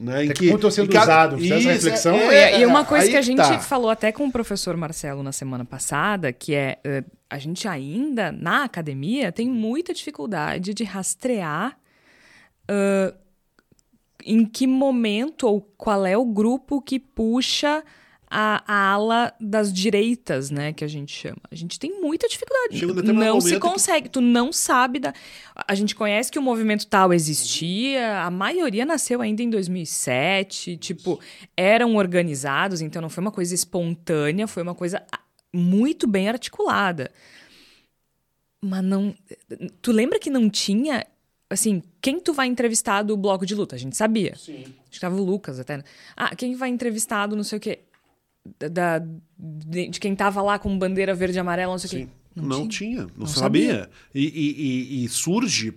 Né, 0.00 0.24
em 0.24 0.32
que, 0.32 0.48
sendo 0.70 0.88
que, 0.88 0.98
usado, 0.98 1.38
isso, 1.38 1.54
essa 1.54 1.72
reflexão. 1.72 2.16
É, 2.16 2.60
e 2.60 2.66
uma 2.66 2.84
coisa 2.84 3.08
que 3.08 3.16
a 3.16 3.22
gente 3.22 3.38
tá. 3.38 3.58
falou 3.60 3.88
até 3.88 4.10
com 4.10 4.26
o 4.26 4.32
professor 4.32 4.76
Marcelo 4.76 5.22
na 5.22 5.32
semana 5.32 5.64
passada, 5.64 6.32
que 6.32 6.54
é 6.54 6.78
uh, 6.84 7.10
a 7.30 7.38
gente 7.38 7.68
ainda, 7.68 8.32
na 8.32 8.64
academia, 8.64 9.30
tem 9.30 9.48
muita 9.48 9.94
dificuldade 9.94 10.74
de 10.74 10.82
rastrear 10.82 11.78
uh, 12.70 13.16
em 14.24 14.44
que 14.44 14.66
momento 14.66 15.46
ou 15.46 15.60
qual 15.60 16.04
é 16.04 16.16
o 16.16 16.24
grupo 16.24 16.80
que 16.80 16.98
puxa 16.98 17.82
a, 18.28 18.62
a, 18.66 18.92
ala 18.92 19.32
das 19.40 19.72
direitas, 19.72 20.50
né, 20.50 20.72
que 20.72 20.84
a 20.84 20.88
gente 20.88 21.12
chama. 21.14 21.40
A 21.48 21.54
gente 21.54 21.78
tem 21.78 22.00
muita 22.00 22.28
dificuldade. 22.28 22.84
Não 23.12 23.40
se 23.40 23.58
consegue, 23.58 24.04
que... 24.04 24.10
tu 24.10 24.20
não 24.20 24.52
sabe 24.52 24.98
da 24.98 25.14
A 25.54 25.74
gente 25.74 25.94
conhece 25.94 26.30
que 26.30 26.38
o 26.38 26.42
movimento 26.42 26.86
tal 26.88 27.12
existia, 27.12 28.22
a 28.22 28.30
maioria 28.30 28.84
nasceu 28.84 29.22
ainda 29.22 29.42
em 29.42 29.50
2007, 29.50 30.76
tipo, 30.76 31.20
eram 31.56 31.94
organizados, 31.94 32.80
então 32.80 33.00
não 33.00 33.08
foi 33.08 33.22
uma 33.22 33.30
coisa 33.30 33.54
espontânea, 33.54 34.48
foi 34.48 34.62
uma 34.62 34.74
coisa 34.74 35.02
muito 35.52 36.06
bem 36.08 36.28
articulada. 36.28 37.10
Mas 38.60 38.82
não, 38.82 39.14
tu 39.80 39.92
lembra 39.92 40.18
que 40.18 40.30
não 40.30 40.50
tinha 40.50 41.06
assim, 41.48 41.82
quem 42.00 42.20
tu 42.20 42.32
vai 42.32 42.46
entrevistar 42.46 43.02
do 43.02 43.16
bloco 43.16 43.46
de 43.46 43.54
luta? 43.54 43.76
A 43.76 43.78
gente 43.78 43.96
sabia. 43.96 44.34
Sim. 44.36 44.62
Acho 44.62 44.90
que 44.90 45.00
tava 45.00 45.16
o 45.16 45.24
Lucas 45.24 45.58
até. 45.58 45.78
Né? 45.78 45.84
Ah, 46.16 46.34
quem 46.34 46.54
vai 46.54 46.68
entrevistar 46.68 47.26
do 47.26 47.36
não 47.36 47.44
sei 47.44 47.58
o 47.58 47.60
quê? 47.60 47.80
Da, 48.58 48.98
de, 49.38 49.88
de, 49.88 50.00
quem 50.00 50.14
tava 50.14 50.40
lá 50.40 50.58
com 50.58 50.78
bandeira 50.78 51.14
verde 51.14 51.36
e 51.36 51.40
amarela, 51.40 51.72
não 51.72 51.78
sei 51.78 52.02
o 52.02 52.06
quê. 52.06 52.12
Não, 52.34 52.44
não 52.44 52.68
tinha. 52.68 52.90
tinha, 52.90 53.02
não, 53.02 53.10
não 53.18 53.26
sabia. 53.26 53.72
sabia. 53.72 53.90
E, 54.14 54.24
e, 54.24 55.04
e, 55.04 55.08
surge, 55.08 55.74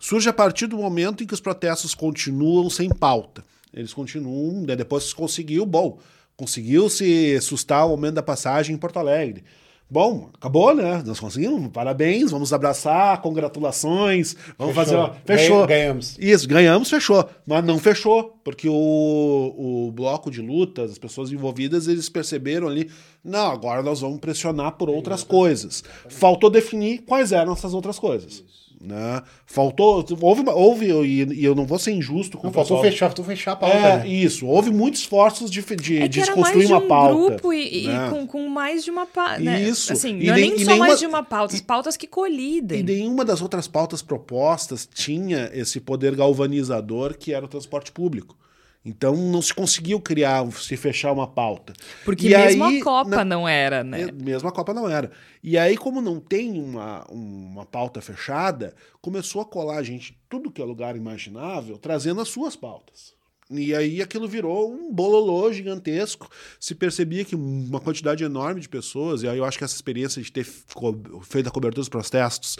surge 0.00 0.28
a 0.28 0.32
partir 0.32 0.66
do 0.66 0.76
momento 0.76 1.22
em 1.22 1.26
que 1.26 1.32
os 1.32 1.40
protestos 1.40 1.94
continuam 1.94 2.68
sem 2.68 2.90
pauta. 2.90 3.44
Eles 3.72 3.94
continuam, 3.94 4.64
depois 4.64 5.04
se 5.04 5.14
conseguiu, 5.14 5.64
bom, 5.64 5.98
conseguiu 6.36 6.90
se 6.90 7.40
sustar 7.40 7.86
o 7.86 7.92
aumento 7.92 8.14
da 8.14 8.22
passagem 8.22 8.74
em 8.74 8.78
Porto 8.78 8.98
Alegre. 8.98 9.44
Bom, 9.92 10.30
acabou, 10.32 10.74
né? 10.74 11.02
Nós 11.04 11.20
conseguimos. 11.20 11.68
Parabéns, 11.70 12.30
vamos 12.30 12.50
abraçar, 12.50 13.20
congratulações. 13.20 14.34
Vamos 14.56 14.74
fechou. 14.74 14.74
fazer. 14.74 14.96
Ó, 14.96 15.14
fechou. 15.26 15.66
Ganhamos. 15.66 16.16
Isso, 16.18 16.48
ganhamos, 16.48 16.88
fechou. 16.88 17.28
Mas 17.46 17.62
não 17.62 17.78
fechou, 17.78 18.40
porque 18.42 18.70
o, 18.70 18.74
o 18.74 19.92
bloco 19.92 20.30
de 20.30 20.40
lutas, 20.40 20.92
as 20.92 20.98
pessoas 20.98 21.30
envolvidas, 21.30 21.88
eles 21.88 22.08
perceberam 22.08 22.68
ali. 22.68 22.90
Não, 23.22 23.50
agora 23.50 23.82
nós 23.82 24.00
vamos 24.00 24.18
pressionar 24.18 24.78
por 24.78 24.88
outras 24.88 25.22
coisas. 25.22 25.84
Faltou 26.08 26.48
definir 26.48 27.02
quais 27.02 27.30
eram 27.30 27.52
essas 27.52 27.74
outras 27.74 27.98
coisas. 27.98 28.32
Isso. 28.32 28.61
Né? 28.84 29.22
Faltou, 29.46 30.04
houve, 30.20 30.42
houve 30.50 30.86
e, 31.06 31.44
eu 31.44 31.54
não 31.54 31.64
vou 31.64 31.78
ser 31.78 31.92
injusto 31.92 32.36
com 32.36 32.48
não, 32.48 32.52
faltou 32.52 32.80
fechar, 32.80 33.06
faltou 33.06 33.24
fechar 33.24 33.52
a 33.52 33.56
pauta. 33.56 33.76
É, 33.76 33.98
né? 33.98 34.08
isso. 34.08 34.44
Houve 34.44 34.72
muitos 34.72 35.02
esforços 35.02 35.48
de, 35.48 35.62
de, 35.62 35.98
é 35.98 36.08
de 36.08 36.20
desconstruir 36.20 36.66
uma 36.66 36.78
um 36.78 36.88
pauta. 36.88 37.14
grupo 37.14 37.52
e, 37.52 37.86
né? 37.86 38.06
e 38.08 38.10
com, 38.10 38.26
com, 38.26 38.48
mais 38.48 38.82
de 38.82 38.90
uma 38.90 39.06
pauta. 39.06 39.38
Né? 39.38 39.62
Isso. 39.62 39.92
Assim, 39.92 40.18
e 40.18 40.26
não 40.26 40.34
nem, 40.34 40.44
é 40.44 40.48
nem 40.48 40.58
só 40.58 40.72
nenhuma, 40.72 40.86
mais 40.86 40.98
de 40.98 41.06
uma 41.06 41.22
pauta, 41.22 41.54
e, 41.54 41.62
pautas 41.62 41.96
que 41.96 42.08
colidem. 42.08 42.80
E 42.80 42.82
nenhuma 42.82 43.24
das 43.24 43.40
outras 43.40 43.68
pautas 43.68 44.02
propostas 44.02 44.88
tinha 44.92 45.48
esse 45.54 45.78
poder 45.78 46.16
galvanizador 46.16 47.16
que 47.16 47.32
era 47.32 47.44
o 47.44 47.48
transporte 47.48 47.92
público. 47.92 48.36
Então 48.84 49.14
não 49.16 49.40
se 49.40 49.54
conseguiu 49.54 50.00
criar, 50.00 50.50
se 50.52 50.76
fechar 50.76 51.12
uma 51.12 51.26
pauta. 51.26 51.72
Porque 52.04 52.28
e 52.28 52.36
mesmo 52.36 52.64
aí, 52.64 52.80
a 52.80 52.84
Copa 52.84 53.10
na, 53.10 53.24
não 53.24 53.48
era, 53.48 53.84
né? 53.84 54.08
Mesmo 54.12 54.48
a 54.48 54.52
Copa 54.52 54.74
não 54.74 54.88
era. 54.88 55.10
E 55.42 55.56
aí, 55.56 55.76
como 55.76 56.00
não 56.00 56.18
tem 56.18 56.60
uma, 56.60 57.04
uma 57.08 57.64
pauta 57.64 58.00
fechada, 58.00 58.74
começou 59.00 59.40
a 59.40 59.44
colar 59.44 59.82
gente 59.84 60.18
tudo 60.28 60.50
que 60.50 60.60
é 60.60 60.64
lugar 60.64 60.96
imaginável, 60.96 61.78
trazendo 61.78 62.20
as 62.20 62.28
suas 62.28 62.56
pautas. 62.56 63.14
E 63.50 63.74
aí 63.74 64.00
aquilo 64.00 64.26
virou 64.26 64.72
um 64.72 64.92
bololô 64.92 65.52
gigantesco. 65.52 66.28
Se 66.58 66.74
percebia 66.74 67.24
que 67.24 67.36
uma 67.36 67.80
quantidade 67.80 68.24
enorme 68.24 68.60
de 68.60 68.68
pessoas, 68.68 69.22
e 69.22 69.28
aí 69.28 69.38
eu 69.38 69.44
acho 69.44 69.58
que 69.58 69.64
essa 69.64 69.74
experiência 69.74 70.22
de 70.22 70.32
ter 70.32 70.44
feito 70.44 71.48
a 71.48 71.52
cobertura 71.52 71.82
dos 71.82 71.88
protestos 71.88 72.56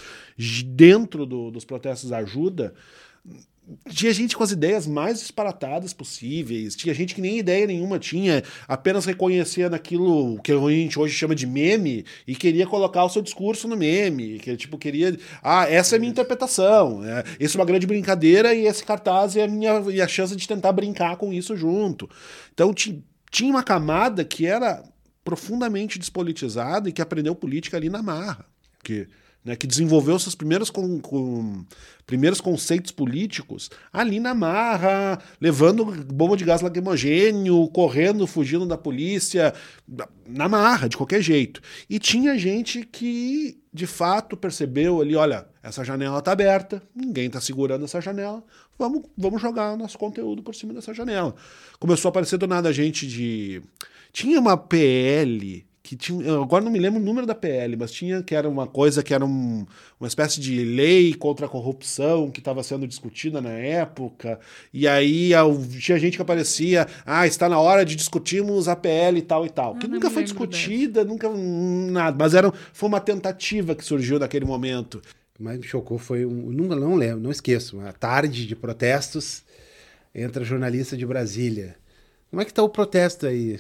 dentro 0.66 1.24
do, 1.24 1.50
dos 1.50 1.64
protestos 1.64 2.12
ajuda 2.12 2.74
tinha 3.88 4.12
gente 4.12 4.36
com 4.36 4.42
as 4.42 4.50
ideias 4.50 4.86
mais 4.86 5.20
disparatadas 5.20 5.92
possíveis, 5.92 6.74
tinha 6.74 6.92
gente 6.92 7.14
que 7.14 7.20
nem 7.20 7.38
ideia 7.38 7.66
nenhuma 7.66 7.98
tinha, 7.98 8.42
apenas 8.66 9.04
reconhecia 9.04 9.70
naquilo 9.70 10.40
que 10.42 10.52
a 10.52 10.58
gente 10.70 10.98
hoje 10.98 11.14
chama 11.14 11.34
de 11.34 11.46
meme 11.46 12.04
e 12.26 12.34
queria 12.34 12.66
colocar 12.66 13.04
o 13.04 13.08
seu 13.08 13.22
discurso 13.22 13.68
no 13.68 13.76
meme, 13.76 14.38
que 14.40 14.56
tipo 14.56 14.76
queria, 14.76 15.16
ah, 15.42 15.68
essa 15.68 15.94
é 15.94 15.96
a 15.96 16.00
minha 16.00 16.10
interpretação, 16.10 17.04
é, 17.04 17.24
isso 17.38 17.56
é 17.56 17.60
uma 17.60 17.66
grande 17.66 17.86
brincadeira 17.86 18.52
e 18.52 18.66
esse 18.66 18.84
cartaz 18.84 19.36
é 19.36 19.44
a 19.44 19.48
minha 19.48 19.80
e 19.90 20.00
a 20.00 20.08
chance 20.08 20.34
de 20.34 20.48
tentar 20.48 20.72
brincar 20.72 21.16
com 21.16 21.32
isso 21.32 21.56
junto. 21.56 22.10
Então 22.52 22.74
tinha 22.74 23.50
uma 23.50 23.62
camada 23.62 24.24
que 24.24 24.44
era 24.44 24.82
profundamente 25.24 25.98
despolitizada 25.98 26.88
e 26.88 26.92
que 26.92 27.00
aprendeu 27.00 27.34
política 27.34 27.76
ali 27.76 27.88
na 27.88 28.02
marra, 28.02 28.44
que 28.82 29.06
né, 29.44 29.56
que 29.56 29.66
desenvolveu 29.66 30.18
seus 30.18 30.34
primeiros, 30.34 30.70
com, 30.70 31.00
com, 31.00 31.64
primeiros 32.06 32.40
conceitos 32.40 32.92
políticos 32.92 33.70
ali 33.92 34.20
na 34.20 34.34
marra, 34.34 35.18
levando 35.40 35.84
bomba 35.84 36.36
de 36.36 36.44
gás 36.44 36.60
lacrimogênio, 36.60 37.68
correndo, 37.68 38.26
fugindo 38.26 38.66
da 38.66 38.78
polícia, 38.78 39.52
na 40.26 40.48
marra, 40.48 40.88
de 40.88 40.96
qualquer 40.96 41.20
jeito. 41.20 41.60
E 41.90 41.98
tinha 41.98 42.38
gente 42.38 42.84
que, 42.84 43.60
de 43.72 43.86
fato, 43.86 44.36
percebeu 44.36 45.00
ali, 45.00 45.16
olha, 45.16 45.46
essa 45.62 45.84
janela 45.84 46.20
está 46.20 46.32
aberta, 46.32 46.82
ninguém 46.94 47.26
está 47.26 47.40
segurando 47.40 47.84
essa 47.84 48.00
janela, 48.00 48.44
vamos, 48.78 49.02
vamos 49.16 49.42
jogar 49.42 49.76
nosso 49.76 49.98
conteúdo 49.98 50.42
por 50.42 50.54
cima 50.54 50.72
dessa 50.72 50.94
janela. 50.94 51.34
Começou 51.80 52.08
a 52.08 52.10
aparecer 52.10 52.38
do 52.38 52.46
nada 52.46 52.72
gente 52.72 53.06
de... 53.06 53.60
Tinha 54.12 54.38
uma 54.38 54.58
PL 54.58 55.64
que 55.92 55.96
tinha, 55.96 56.40
agora 56.40 56.64
não 56.64 56.72
me 56.72 56.78
lembro 56.78 56.98
o 56.98 57.04
número 57.04 57.26
da 57.26 57.34
PL, 57.34 57.76
mas 57.76 57.92
tinha 57.92 58.22
que 58.22 58.34
era 58.34 58.48
uma 58.48 58.66
coisa 58.66 59.02
que 59.02 59.12
era 59.12 59.26
um, 59.26 59.66
uma 60.00 60.08
espécie 60.08 60.40
de 60.40 60.64
lei 60.64 61.12
contra 61.12 61.44
a 61.44 61.48
corrupção 61.48 62.30
que 62.30 62.40
estava 62.40 62.62
sendo 62.62 62.86
discutida 62.88 63.42
na 63.42 63.50
época, 63.50 64.40
e 64.72 64.88
aí 64.88 65.32
tinha 65.78 65.98
gente 65.98 66.16
que 66.16 66.22
aparecia, 66.22 66.86
ah, 67.04 67.26
está 67.26 67.46
na 67.46 67.60
hora 67.60 67.84
de 67.84 67.94
discutirmos 67.94 68.68
a 68.68 68.74
PL 68.74 69.18
e 69.18 69.22
tal 69.22 69.44
e 69.44 69.50
tal, 69.50 69.74
que 69.74 69.86
nunca 69.86 70.08
foi 70.08 70.24
discutida, 70.24 71.04
nunca 71.04 71.28
nada, 71.28 72.16
mas 72.18 72.32
era, 72.32 72.50
foi 72.72 72.88
uma 72.88 73.00
tentativa 73.00 73.74
que 73.74 73.84
surgiu 73.84 74.18
naquele 74.18 74.46
momento. 74.46 74.94
O 74.94 75.36
que 75.36 75.42
mais 75.42 75.58
me 75.58 75.66
chocou 75.66 75.98
foi 75.98 76.24
um, 76.24 76.50
não, 76.52 76.74
não 76.74 76.94
lembro, 76.94 77.20
não 77.20 77.30
esqueço, 77.30 77.76
uma 77.76 77.92
tarde 77.92 78.46
de 78.46 78.56
protestos 78.56 79.42
entre 80.14 80.42
a 80.42 80.46
jornalista 80.46 80.96
de 80.96 81.04
Brasília. 81.04 81.76
Como 82.30 82.40
é 82.40 82.46
que 82.46 82.50
está 82.50 82.62
o 82.62 82.68
protesto 82.70 83.26
aí? 83.26 83.58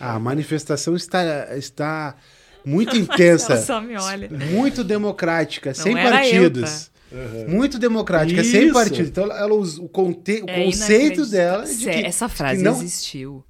A 0.00 0.18
manifestação 0.18 0.96
está, 0.96 1.54
está 1.56 2.16
muito 2.64 2.96
intensa. 2.96 3.56
só 3.62 3.80
me 3.80 3.96
olha. 3.96 4.28
Muito 4.30 4.82
democrática, 4.82 5.70
Não 5.70 5.74
sem 5.74 5.94
partidos. 5.94 6.90
Uhum. 7.12 7.48
Muito 7.48 7.78
democrática, 7.78 8.40
Isso. 8.40 8.52
sem 8.52 8.72
partidos. 8.72 9.08
Então, 9.08 9.24
ela, 9.24 9.52
o, 9.54 9.88
conte, 9.88 10.42
o 10.42 10.48
é 10.48 10.64
conceito 10.64 11.26
dela. 11.26 11.64
De 11.64 11.84
que, 11.84 11.90
Essa 11.90 12.28
frase 12.28 12.62
não, 12.62 12.72
existiu. 12.72 13.44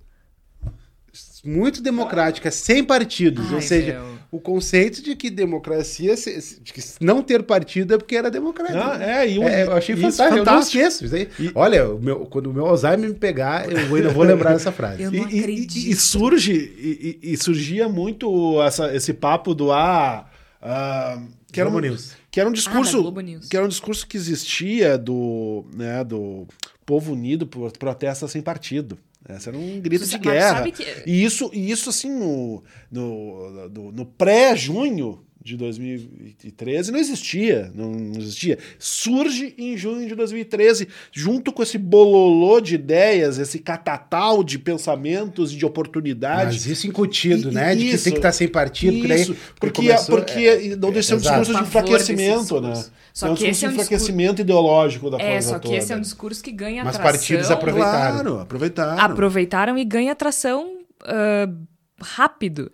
Muito 1.45 1.81
democrática, 1.83 2.51
sem 2.51 2.83
partidos. 2.85 3.47
Ai, 3.49 3.55
ou 3.55 3.61
seja, 3.61 3.93
meu 4.01 4.20
o 4.31 4.39
conceito 4.39 5.03
de 5.03 5.17
que 5.17 5.29
democracia, 5.29 6.15
de 6.15 6.73
que 6.73 6.81
não 7.01 7.21
ter 7.21 7.43
partido 7.43 7.95
é 7.95 7.99
porque 7.99 8.15
era 8.15 8.31
democracia. 8.31 8.81
Ah, 8.81 9.03
é, 9.03 9.29
e 9.29 9.43
é, 9.43 9.65
eu 9.65 9.73
achei 9.73 9.97
fantástico, 9.97 10.39
fantástico. 10.39 10.39
Eu 10.39 10.45
não 10.45 10.61
esqueço. 10.61 11.05
Isso 11.05 11.15
aí. 11.17 11.29
E... 11.39 11.51
Olha, 11.53 11.89
o 11.89 11.99
meu, 11.99 12.27
quando 12.27 12.47
o 12.47 12.53
meu 12.53 12.65
Alzheimer 12.65 13.09
me 13.09 13.15
pegar, 13.15 13.69
eu 13.71 13.97
ainda 13.97 14.11
vou 14.11 14.23
lembrar 14.23 14.53
dessa 14.53 14.71
frase. 14.71 15.03
Eu 15.03 15.11
não 15.11 15.29
e, 15.29 15.41
acredito. 15.41 15.75
E, 15.75 15.91
e 15.91 15.97
surge, 15.97 16.53
e, 16.53 17.19
e, 17.23 17.37
surgia 17.37 17.89
muito 17.89 18.63
essa, 18.63 18.95
esse 18.95 19.13
papo 19.13 19.55
do 19.55 19.73
ah, 19.73 20.31
ah 20.63 21.21
que 21.53 21.61
era 21.61 21.69
um, 21.69 21.81
News. 21.81 22.15
que 22.31 22.39
era 22.39 22.49
um 22.49 22.53
discurso 22.53 23.09
ah, 23.09 23.49
que 23.49 23.57
era 23.57 23.67
um 23.67 23.69
discurso 23.69 24.07
que 24.07 24.17
existia 24.17 24.97
do, 24.97 25.65
né, 25.75 26.05
do 26.05 26.47
povo 26.87 27.13
unido 27.13 27.47
por 27.47 27.73
protesta 27.73 28.29
sem 28.29 28.41
partido. 28.41 28.97
Essa 29.29 29.51
era 29.51 29.59
um 29.59 29.81
grito 29.81 30.07
de 30.07 30.19
guerra. 30.19 30.71
Que... 30.71 30.85
E 31.07 31.25
isso, 31.25 31.51
e 31.53 31.71
isso 31.71 31.91
assim, 31.91 32.11
no, 32.11 32.63
no, 32.91 33.69
no, 33.69 33.93
no 33.93 34.07
pré-junho, 34.07 35.25
de 35.43 35.57
2013 35.57 36.93
não 36.93 36.99
existia, 36.99 37.73
não, 37.75 37.91
não, 37.91 38.21
existia. 38.21 38.59
Surge 38.79 39.55
em 39.57 39.77
junho 39.77 40.07
de 40.07 40.15
2013, 40.15 40.87
junto 41.11 41.51
com 41.51 41.63
esse 41.63 41.79
bololô 41.79 42.61
de 42.61 42.75
ideias, 42.75 43.39
esse 43.39 43.59
catatal 43.59 44.45
de 44.45 44.59
pensamentos 44.59 45.53
e 45.53 45.57
de 45.57 45.65
oportunidades. 45.65 46.67
Mas 46.67 46.67
isso 46.67 46.87
incutido, 46.87 47.51
e, 47.51 47.55
né? 47.55 47.75
De 47.75 47.91
que 47.91 47.99
tem 47.99 48.13
que 48.13 48.19
estar 48.19 48.33
sem 48.33 48.49
partido, 48.49 48.97
isso, 48.97 49.35
porque, 49.59 49.89
daí, 49.89 49.97
porque, 49.97 50.11
porque 50.11 50.41
é, 50.41 50.77
não 50.77 50.93
deixa 50.93 51.15
é, 51.15 51.17
um 51.17 51.21
discurso 51.21 51.55
de 51.55 51.63
enfraquecimento, 51.63 52.61
né? 52.61 52.85
Só 53.13 53.29
é 53.29 53.31
um 53.31 53.35
que 53.35 53.47
esse 53.47 53.65
é 53.65 53.69
um 53.69 53.73
enfraquecimento 53.73 54.37
discurso... 54.37 54.43
ideológico 54.43 55.11
da 55.11 55.17
é, 55.17 55.21
coisa 55.21 55.37
É, 55.37 55.41
só 55.41 55.59
que 55.59 55.69
toda. 55.69 55.77
esse 55.77 55.93
é 55.93 55.97
um 55.97 56.01
discurso 56.01 56.43
que 56.43 56.53
ganha 56.53 56.85
Mas 56.85 56.97
atração. 56.97 57.13
Mas 57.13 57.21
partidos 57.21 57.51
aproveitaram. 57.51 58.21
Claro, 58.23 58.41
aproveitaram. 58.41 59.01
Aproveitaram 59.01 59.79
e 59.79 59.85
ganha 59.85 60.13
atração 60.13 60.79
uh, 61.03 61.67
rápido. 62.01 62.71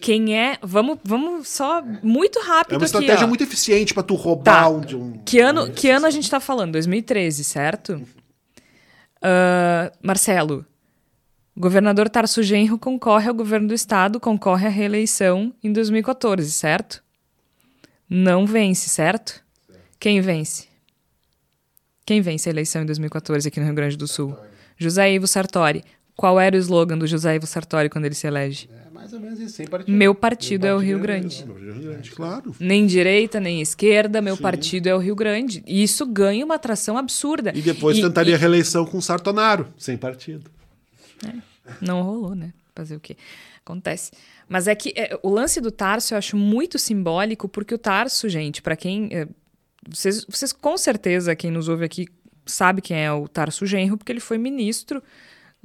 Quem 0.00 0.36
é. 0.36 0.58
Vamos, 0.62 0.98
vamos 1.04 1.48
só 1.48 1.82
muito 2.02 2.38
rápido. 2.40 2.74
É 2.74 2.76
uma 2.76 2.84
aqui, 2.84 2.84
estratégia 2.84 3.24
ó. 3.24 3.28
muito 3.28 3.42
eficiente 3.42 3.94
para 3.94 4.02
tu 4.02 4.14
roubar 4.14 4.62
Tá. 4.62 4.68
um, 4.68 4.80
de 4.80 4.96
um. 4.96 5.12
Que 5.24 5.40
ano, 5.40 5.70
que 5.70 5.88
ano 5.88 6.06
a 6.06 6.10
gente 6.10 6.28
tá 6.30 6.38
falando? 6.40 6.72
2013, 6.72 7.42
certo? 7.44 8.02
Ah, 9.22 9.90
Marcelo, 10.02 10.64
governador 11.56 12.08
Tarso 12.08 12.42
Genro 12.42 12.78
concorre 12.78 13.28
ao 13.28 13.34
governo 13.34 13.68
do 13.68 13.74
estado, 13.74 14.20
concorre 14.20 14.66
à 14.66 14.70
reeleição 14.70 15.52
em 15.62 15.72
2014, 15.72 16.50
certo? 16.52 17.02
Não 18.08 18.46
vence, 18.46 18.88
certo? 18.88 19.44
Quem 19.98 20.20
vence? 20.20 20.66
Quem 22.04 22.20
vence 22.20 22.48
a 22.48 22.52
eleição 22.52 22.82
em 22.82 22.86
2014 22.86 23.48
aqui 23.48 23.58
no 23.58 23.66
Rio 23.66 23.74
Grande 23.74 23.96
do 23.96 24.06
Sul? 24.06 24.36
José 24.78 25.12
Ivo 25.12 25.26
Sartori. 25.26 25.82
Qual 26.16 26.38
era 26.40 26.56
o 26.56 26.58
slogan 26.58 26.96
do 26.96 27.06
José 27.06 27.34
Ivo 27.34 27.46
Sartori 27.46 27.90
quando 27.90 28.04
ele 28.06 28.14
se 28.14 28.26
elege? 28.26 28.70
É 28.86 28.90
mais 28.90 29.12
ou 29.12 29.20
menos 29.20 29.38
isso, 29.38 29.56
sem 29.56 29.66
partido. 29.66 29.94
Meu 29.94 30.14
partido 30.14 30.66
é 30.66 30.74
o 30.74 30.78
Rio 30.78 30.98
Grande. 30.98 31.44
Claro. 32.14 32.54
Nem 32.58 32.86
direita, 32.86 33.38
nem 33.40 33.60
esquerda, 33.60 34.22
meu 34.22 34.36
partido 34.36 34.86
é 34.88 34.94
o 34.94 34.98
Rio 34.98 35.14
Grande. 35.14 35.62
E 35.66 35.82
isso 35.82 36.06
ganha 36.06 36.44
uma 36.44 36.54
atração 36.54 36.96
absurda. 36.96 37.52
E 37.54 37.60
depois 37.60 37.98
E- 37.98 38.02
tentaria 38.02 38.32
e- 38.32 38.34
a 38.34 38.38
reeleição 38.38 38.86
com 38.86 39.00
Sartonaro, 39.00 39.68
sem 39.76 39.96
partido. 39.98 40.50
Não 41.80 42.02
rolou, 42.02 42.34
né? 42.34 42.52
Fazer 42.74 42.96
o 42.96 43.00
quê? 43.00 43.16
Acontece. 43.64 44.12
Mas 44.48 44.68
é 44.68 44.74
que 44.74 44.92
é, 44.96 45.18
o 45.22 45.28
lance 45.28 45.60
do 45.60 45.70
Tarso 45.72 46.14
eu 46.14 46.18
acho 46.18 46.36
muito 46.36 46.78
simbólico, 46.78 47.48
porque 47.48 47.74
o 47.74 47.78
Tarso, 47.78 48.28
gente, 48.28 48.62
pra 48.62 48.76
quem. 48.76 49.08
Vocês, 49.88 50.24
vocês 50.28 50.52
com 50.52 50.76
certeza, 50.76 51.34
quem 51.36 51.50
nos 51.50 51.68
ouve 51.68 51.84
aqui, 51.84 52.06
sabe 52.44 52.80
quem 52.82 52.96
é 53.04 53.12
o 53.12 53.26
Tarso 53.28 53.66
Genro, 53.66 53.96
porque 53.96 54.12
ele 54.12 54.20
foi 54.20 54.38
ministro. 54.38 55.02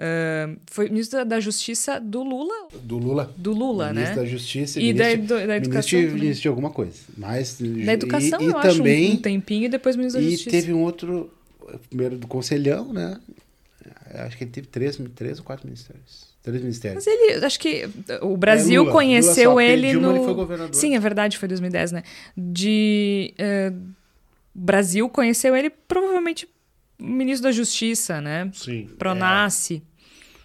é, 0.04 0.50
foi 0.72 0.90
ministro 0.90 1.20
da- 1.20 1.24
da 1.36 1.40
Justiça 1.40 2.00
do 2.00 2.24
Lula. 2.24 2.70
Do 2.82 2.98
Lula. 2.98 3.32
Do 3.38 3.52
Lula, 3.54 3.94
ministro 3.94 4.16
né? 4.16 4.22
da 4.24 4.26
Justiça 4.26 4.80
E 4.82 4.94
da, 4.94 5.04
ministro, 5.10 5.36
edu- 5.38 5.48
da 5.48 5.58
educação. 5.58 6.00
ministro, 6.00 6.20
ministro 6.20 6.42
de 6.42 6.48
alguma 6.48 6.70
coisa. 6.72 6.94
Mas, 7.18 7.58
Da 7.60 7.94
educação, 7.94 8.42
e, 8.42 8.46
e 8.46 8.48
eu 8.48 8.58
acho, 8.58 8.68
um- 8.70 8.78
também, 8.78 9.12
um, 9.14 9.18
tempinho, 9.18 9.66
e 9.66 9.70
depois 9.70 9.96
ministro 9.96 10.20
da 10.22 10.28
E 10.28 10.32
Justiça. 10.32 10.50
teve 10.50 10.74
um 10.74 10.82
outro, 10.82 11.32
primeiro 11.90 12.18
do 12.18 12.26
Conselhão, 12.26 12.92
né? 12.92 13.20
Acho 14.16 14.38
que 14.38 14.44
ele 14.46 14.52
teve 14.52 14.68
três, 14.68 15.00
três 15.16 15.38
ou 15.38 15.46
quatro 15.46 15.68
ministérios. 15.68 16.26
Três 16.42 16.62
ministérios. 16.62 17.06
Mas 17.06 17.14
ele, 17.14 17.46
acho 17.46 17.60
que 17.60 17.88
o 18.24 18.36
Brasil 18.36 18.76
É, 18.82 18.86
Lula. 18.86 18.92
conheceu 18.92 19.50
Lula 19.52 19.64
ele 19.64 19.90
Dilma, 19.92 20.08
no. 20.08 20.16
ele 20.16 20.26
foi 20.26 20.34
governador. 20.34 20.74
Sim, 20.74 20.96
é 20.96 21.00
verdade, 21.00 21.38
foi 21.38 21.48
2010, 21.48 21.92
né? 21.92 22.02
De. 22.36 23.34
eh, 23.38 23.72
o 23.72 24.01
Brasil 24.54 25.08
conheceu 25.10 25.56
ele 25.56 25.70
provavelmente 25.70 26.48
ministro 27.00 27.44
da 27.44 27.52
Justiça, 27.52 28.20
né? 28.22 28.50
Sim. 28.54 28.88
Pronace. 28.98 29.84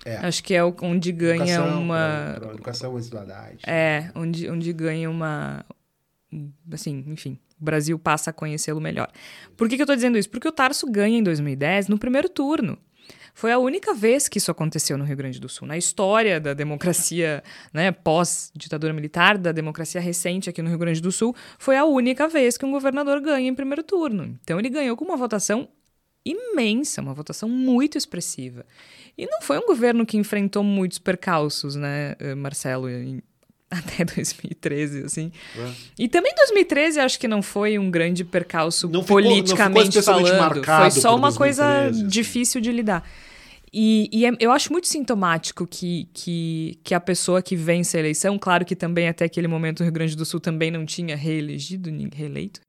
É. 0.04 0.18
Acho 0.18 0.42
que 0.44 0.54
é 0.54 0.62
onde 0.64 1.11
ganha 1.11 1.54
Educação, 1.57 1.82
uma. 1.82 1.96
pra- 2.36 2.40
pra 2.40 2.54
educação, 2.54 2.94
desigualdade. 2.94 3.59
É, 3.66 4.11
onde, 4.14 4.48
onde 4.48 4.72
ganha 4.72 5.11
uma. 5.11 5.64
Assim, 6.72 7.04
enfim, 7.09 7.38
o 7.61 7.64
Brasil 7.64 7.98
passa 7.98 8.30
a 8.30 8.32
conhecê-lo 8.32 8.80
melhor. 8.80 9.11
Por 9.57 9.68
que, 9.68 9.76
que 9.76 9.82
eu 9.82 9.86
tô 9.86 9.94
dizendo 9.94 10.16
isso? 10.16 10.30
Porque 10.30 10.46
o 10.46 10.52
Tarso 10.52 10.86
ganha 10.90 11.18
em 11.18 11.22
2010 11.22 11.88
no 11.88 11.98
primeiro 11.98 12.28
turno. 12.28 12.78
Foi 13.39 13.53
a 13.53 13.59
única 13.59 13.93
vez 13.93 14.28
que 14.28 14.39
isso 14.39 14.51
aconteceu 14.51 14.97
no 14.97 15.05
Rio 15.05 15.14
Grande 15.14 15.39
do 15.39 15.47
Sul. 15.47 15.68
Na 15.68 15.76
história 15.76 16.41
da 16.41 16.55
democracia 16.55 17.45
né, 17.70 17.93
pós-ditadura 17.93 18.95
militar, 18.95 19.37
da 19.37 19.53
democracia 19.53 20.01
recente 20.01 20.49
aqui 20.49 20.62
no 20.62 20.70
Rio 20.70 20.78
Grande 20.78 21.03
do 21.03 21.12
Sul, 21.12 21.37
foi 21.59 21.76
a 21.76 21.84
única 21.84 22.26
vez 22.28 22.57
que 22.57 22.64
um 22.64 22.70
governador 22.70 23.20
ganha 23.20 23.47
em 23.47 23.55
primeiro 23.55 23.82
turno. 23.82 24.39
Então 24.43 24.59
ele 24.59 24.70
ganhou 24.70 24.97
com 24.97 25.05
uma 25.05 25.18
votação 25.18 25.68
imensa, 26.24 27.03
uma 27.03 27.12
votação 27.12 27.47
muito 27.47 27.99
expressiva. 27.99 28.64
E 29.18 29.26
não 29.26 29.43
foi 29.43 29.59
um 29.59 29.66
governo 29.66 30.07
que 30.07 30.16
enfrentou 30.16 30.64
muitos 30.64 30.99
percalços, 30.99 31.76
né, 31.76 32.16
eh, 32.18 32.34
Marcelo, 32.34 32.89
até 33.70 34.03
2013, 34.03 35.05
assim. 35.05 35.30
É. 35.59 35.72
E 35.99 36.09
também 36.09 36.34
2013 36.34 37.01
acho 37.01 37.18
que 37.20 37.28
não 37.28 37.43
foi 37.43 37.78
um 37.78 37.91
grande 37.91 38.24
percalço 38.24 38.89
Não 38.89 39.03
ficou- 39.03 39.20
não 39.20 39.28
politicamente 39.28 39.89
especialmente 39.91 40.30
falando. 40.30 40.55
marcado 40.55 40.91
Foi 40.93 41.01
só 41.03 41.14
uma 41.14 41.32
coisa 41.34 41.64
2013, 41.64 41.99
assim. 42.01 42.09
difícil 42.09 42.61
de 42.62 42.72
lidar. 42.72 43.07
E, 43.78 44.08
e 44.10 44.24
é- 44.24 44.32
eu 44.40 44.52
acho 44.52 44.72
muito 44.72 44.88
sintomático 44.88 45.66
que, 45.66 46.08
que, 46.14 46.78
que 46.82 46.94
a 46.94 47.00
pessoa 47.00 47.42
que 47.42 47.54
vence 47.54 47.94
a 47.94 48.00
eleição, 48.00 48.38
claro 48.38 48.64
que 48.64 48.74
também 48.74 49.06
até 49.06 49.26
aquele 49.26 49.46
momento 49.46 49.80
o 49.80 49.82
Rio 49.82 49.92
Grande 49.92 50.16
do 50.16 50.24
Sul 50.24 50.40
também 50.40 50.70
não 50.70 50.86
tinha 50.86 51.14
reelegido, 51.14 51.90
reeleito, 52.14 52.60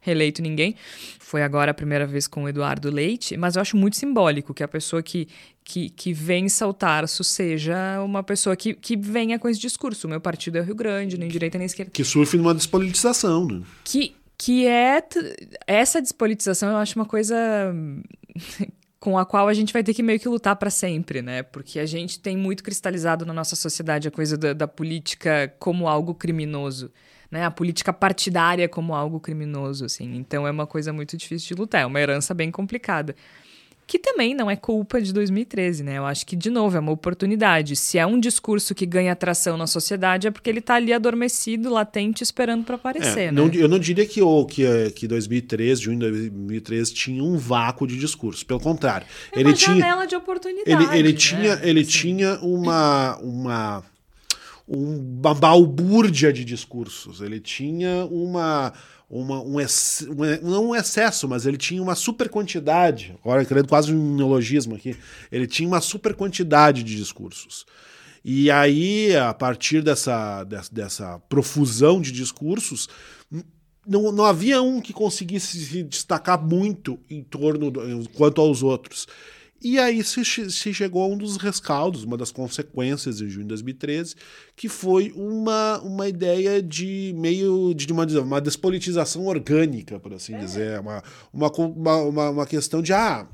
reeleito 0.00 0.40
ninguém. 0.40 0.74
Foi 1.20 1.42
agora 1.42 1.72
a 1.72 1.74
primeira 1.74 2.06
vez 2.06 2.26
com 2.26 2.44
o 2.44 2.48
Eduardo 2.48 2.90
Leite, 2.90 3.36
mas 3.36 3.56
eu 3.56 3.60
acho 3.60 3.76
muito 3.76 3.98
simbólico 3.98 4.54
que 4.54 4.62
a 4.62 4.68
pessoa 4.68 5.02
que, 5.02 5.28
que, 5.62 5.90
que 5.90 6.14
vença 6.14 6.66
o 6.66 6.72
Tarso 6.72 7.22
seja 7.22 8.00
uma 8.02 8.22
pessoa 8.22 8.56
que, 8.56 8.72
que 8.72 8.96
venha 8.96 9.38
com 9.38 9.50
esse 9.50 9.60
discurso. 9.60 10.06
O 10.06 10.10
meu 10.10 10.20
partido 10.20 10.56
é 10.56 10.62
o 10.62 10.64
Rio 10.64 10.74
Grande, 10.74 11.18
nem 11.18 11.28
direita 11.28 11.58
nem 11.58 11.66
esquerda. 11.66 11.92
Que 11.92 12.04
surfe 12.04 12.38
numa 12.38 12.54
despolitização, 12.54 13.46
né? 13.46 13.60
Que, 13.84 14.16
que 14.38 14.66
é. 14.66 15.02
Essa 15.66 16.00
despolitização 16.00 16.70
eu 16.70 16.76
acho 16.78 16.98
uma 16.98 17.04
coisa 17.04 17.36
com 19.02 19.18
a 19.18 19.26
qual 19.26 19.48
a 19.48 19.52
gente 19.52 19.72
vai 19.72 19.82
ter 19.82 19.92
que 19.94 20.00
meio 20.00 20.20
que 20.20 20.28
lutar 20.28 20.54
para 20.54 20.70
sempre, 20.70 21.20
né? 21.22 21.42
Porque 21.42 21.80
a 21.80 21.86
gente 21.86 22.20
tem 22.20 22.36
muito 22.36 22.62
cristalizado 22.62 23.26
na 23.26 23.32
nossa 23.32 23.56
sociedade 23.56 24.06
a 24.06 24.12
coisa 24.12 24.38
da, 24.38 24.52
da 24.52 24.68
política 24.68 25.52
como 25.58 25.88
algo 25.88 26.14
criminoso. 26.14 26.88
Né, 27.28 27.44
a 27.44 27.50
política 27.50 27.92
partidária 27.92 28.68
como 28.68 28.94
algo 28.94 29.18
criminoso, 29.18 29.86
assim. 29.86 30.14
Então 30.16 30.46
é 30.46 30.50
uma 30.52 30.68
coisa 30.68 30.92
muito 30.92 31.16
difícil 31.16 31.48
de 31.48 31.60
lutar, 31.60 31.80
é 31.80 31.86
uma 31.86 31.98
herança 31.98 32.32
bem 32.32 32.50
complicada. 32.50 33.16
Que 33.86 33.98
também 33.98 34.34
não 34.34 34.50
é 34.50 34.56
culpa 34.56 35.02
de 35.02 35.12
2013, 35.12 35.82
né? 35.82 35.98
Eu 35.98 36.06
acho 36.06 36.24
que, 36.24 36.34
de 36.34 36.48
novo, 36.48 36.76
é 36.76 36.80
uma 36.80 36.92
oportunidade. 36.92 37.76
Se 37.76 37.98
é 37.98 38.06
um 38.06 38.18
discurso 38.18 38.74
que 38.74 38.86
ganha 38.86 39.12
atração 39.12 39.56
na 39.58 39.66
sociedade, 39.66 40.26
é 40.28 40.30
porque 40.30 40.48
ele 40.48 40.60
tá 40.62 40.76
ali 40.76 40.92
adormecido, 40.94 41.68
latente, 41.68 42.22
esperando 42.22 42.64
para 42.64 42.76
aparecer, 42.76 43.24
É, 43.24 43.26
né? 43.26 43.32
não- 43.32 43.52
eu 43.52 43.68
não 43.68 43.78
diria 43.78 44.06
que, 44.06 44.22
o, 44.22 44.46
que, 44.46 44.64
eh, 44.64 44.90
que 44.90 45.06
2013, 45.06 45.82
junho 45.82 45.98
de 45.98 46.10
2013, 46.10 46.94
tinha 46.94 47.22
um 47.22 47.36
vácuo 47.36 47.86
de 47.86 47.98
discurso. 47.98 48.46
Pelo 48.46 48.60
contrário. 48.60 49.06
É 49.30 49.40
ele 49.40 49.50
uma 49.50 49.54
tinha, 49.54 49.76
janela 49.76 50.06
de 50.06 50.16
oportunidade. 50.16 50.70
ele, 50.84 50.98
ele 50.98 51.12
né? 51.12 51.18
tinha, 51.18 51.60
ele 51.62 51.80
Assim. 51.80 51.90
tinha 51.90 52.38
uma, 52.40 53.18
uma, 53.18 53.84
uma 54.66 55.34
balbúrdia 55.34 56.32
de 56.32 56.44
discursos. 56.44 57.20
Ele 57.20 57.40
tinha 57.40 58.06
uma. 58.06 58.72
Uma, 59.14 59.42
um, 59.42 59.60
ex- 59.60 60.06
um 60.08 60.48
não 60.50 60.70
um 60.70 60.74
excesso, 60.74 61.28
mas 61.28 61.44
ele 61.44 61.58
tinha 61.58 61.82
uma 61.82 61.94
super 61.94 62.30
quantidade. 62.30 63.14
Agora, 63.22 63.44
querendo 63.44 63.68
quase 63.68 63.94
um 63.94 64.16
neologismo 64.16 64.74
aqui. 64.74 64.96
Ele 65.30 65.46
tinha 65.46 65.68
uma 65.68 65.82
super 65.82 66.14
quantidade 66.14 66.82
de 66.82 66.96
discursos. 66.96 67.66
E 68.24 68.50
aí, 68.50 69.14
a 69.14 69.34
partir 69.34 69.82
dessa, 69.82 70.44
dessa, 70.44 70.72
dessa 70.72 71.18
profusão 71.28 72.00
de 72.00 72.10
discursos, 72.10 72.88
não, 73.86 74.10
não 74.12 74.24
havia 74.24 74.62
um 74.62 74.80
que 74.80 74.94
conseguisse 74.94 75.62
se 75.62 75.82
destacar 75.82 76.42
muito 76.42 76.98
em 77.10 77.22
torno 77.22 77.70
do, 77.70 78.08
quanto 78.14 78.40
aos 78.40 78.62
outros. 78.62 79.06
E 79.62 79.78
aí 79.78 80.02
se, 80.02 80.24
se 80.24 80.74
chegou 80.74 81.04
a 81.04 81.06
um 81.06 81.16
dos 81.16 81.36
rescaldos, 81.36 82.02
uma 82.02 82.16
das 82.16 82.32
consequências 82.32 83.20
em 83.20 83.28
junho 83.28 83.44
de 83.44 83.48
2013, 83.48 84.16
que 84.56 84.68
foi 84.68 85.12
uma, 85.14 85.80
uma 85.80 86.08
ideia 86.08 86.60
de 86.60 87.14
meio 87.16 87.72
de 87.72 87.92
uma, 87.92 88.04
uma 88.04 88.40
despolitização 88.40 89.26
orgânica, 89.26 90.00
por 90.00 90.12
assim 90.14 90.36
dizer. 90.36 90.80
Uma, 90.80 91.02
uma, 91.32 91.50
uma, 91.50 92.30
uma, 92.30 92.46
questão 92.46 92.82
de 92.82 92.92
ah, 92.92 93.26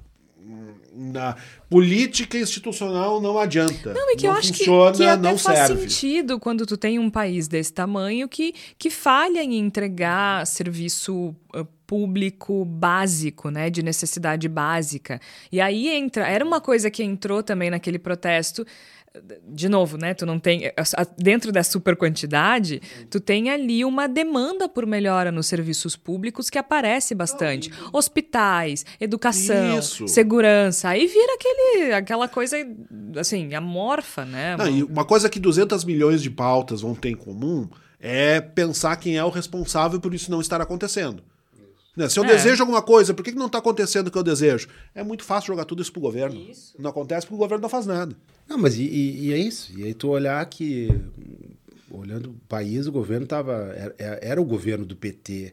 na 0.95 1.37
política 1.70 2.37
institucional 2.37 3.20
não 3.20 3.39
adianta. 3.39 3.95
Não, 3.95 4.11
e 4.11 4.16
que 4.16 4.26
eu 4.26 4.33
acho 4.33 4.53
que, 4.53 4.59
funciona, 4.59 4.93
que 4.97 5.05
até 5.05 5.31
não 5.31 5.39
faz 5.39 5.66
serve. 5.66 5.89
sentido 5.89 6.39
quando 6.39 6.66
tu 6.66 6.76
tem 6.76 6.99
um 6.99 7.09
país 7.09 7.49
desse 7.49 7.72
tamanho 7.72 8.29
que, 8.29 8.55
que 8.76 8.91
falha 8.91 9.43
em 9.43 9.59
entregar 9.59 10.47
serviço 10.47 11.35
público 11.89 12.66
básico, 12.66 13.49
né, 13.51 13.70
de 13.70 13.82
necessidade 13.82 14.47
básica. 14.47 15.18
E 15.51 15.59
aí 15.59 15.89
entra, 15.89 16.28
era 16.28 16.45
uma 16.45 16.61
coisa 16.61 16.91
que 16.91 17.03
entrou 17.03 17.43
também 17.43 17.70
naquele 17.70 17.99
protesto, 17.99 18.66
de 19.49 19.70
novo, 19.70 19.97
né, 19.97 20.12
tu 20.12 20.26
não 20.26 20.39
tem, 20.39 20.70
dentro 21.16 21.51
da 21.51 21.62
super 21.64 21.97
quantidade, 21.97 22.82
tu 23.09 23.18
tem 23.18 23.49
ali 23.49 23.82
uma 23.86 24.07
demanda 24.07 24.68
por 24.68 24.84
melhora 24.86 25.32
nos 25.32 25.47
serviços 25.47 25.97
públicos 25.97 26.51
que 26.51 26.59
aparece 26.59 27.14
bastante. 27.14 27.72
Hospitais, 27.91 28.84
educação, 29.01 29.78
Isso. 29.78 30.07
segurança, 30.07 30.91
aí 30.91 31.07
vira 31.07 31.34
aquele, 31.34 31.95
aquela 31.95 32.28
coisa, 32.28 32.57
assim, 33.18 33.55
amorfa, 33.55 34.26
né? 34.26 34.59
Não, 34.59 34.68
e 34.68 34.82
uma 34.82 35.07
coisa 35.07 35.30
que 35.30 35.41
200 35.41 35.84
milhões 35.86 36.22
de 36.22 36.30
pautas 36.30 36.82
vão 36.82 36.95
ter 36.95 37.09
em 37.09 37.16
comum 37.16 37.66
É 38.01 38.41
pensar 38.41 38.95
quem 38.97 39.16
é 39.16 39.24
o 39.24 39.28
responsável 39.28 39.99
por 40.01 40.14
isso 40.14 40.30
não 40.30 40.41
estar 40.41 40.61
acontecendo. 40.61 41.22
Né? 41.99 42.09
Se 42.09 42.18
eu 42.18 42.24
É. 42.24 42.28
desejo 42.28 42.62
alguma 42.62 42.80
coisa, 42.80 43.12
por 43.12 43.24
que, 43.24 43.32
que 43.32 43.38
não 43.38 43.46
está 43.46 43.59
acontecendo 43.59 44.07
o 44.07 44.11
que 44.11 44.16
eu 44.16 44.22
desejo? 44.22 44.68
É 44.94 45.03
muito 45.03 45.24
fácil 45.24 45.49
jogar 45.49 45.64
tudo 45.64 45.82
isso 45.82 45.90
pro 45.92 46.01
governo. 46.01 46.40
Não 46.78 46.90
acontece 46.90 47.26
porque 47.26 47.34
o 47.34 47.38
governo 47.38 47.62
não 47.62 47.68
faz 47.68 47.86
nada. 47.86 48.14
Não, 48.49 48.57
mas 48.57 48.76
e, 48.78 48.82
e- 48.84 49.26
e 49.26 49.32
é 49.32 49.36
isso. 49.36 49.72
E 49.76 49.82
aí 49.84 49.92
tu 49.92 50.09
olhar 50.09 50.44
que, 50.46 50.88
olhando 51.90 52.30
o 52.30 52.34
país, 52.49 52.86
o 52.86 52.92
governo 52.92 53.26
tava. 53.26 53.74
Era, 53.99 54.18
era 54.22 54.40
o 54.40 54.44
governo 54.44 54.86
do 54.86 54.94
PT, 54.94 55.53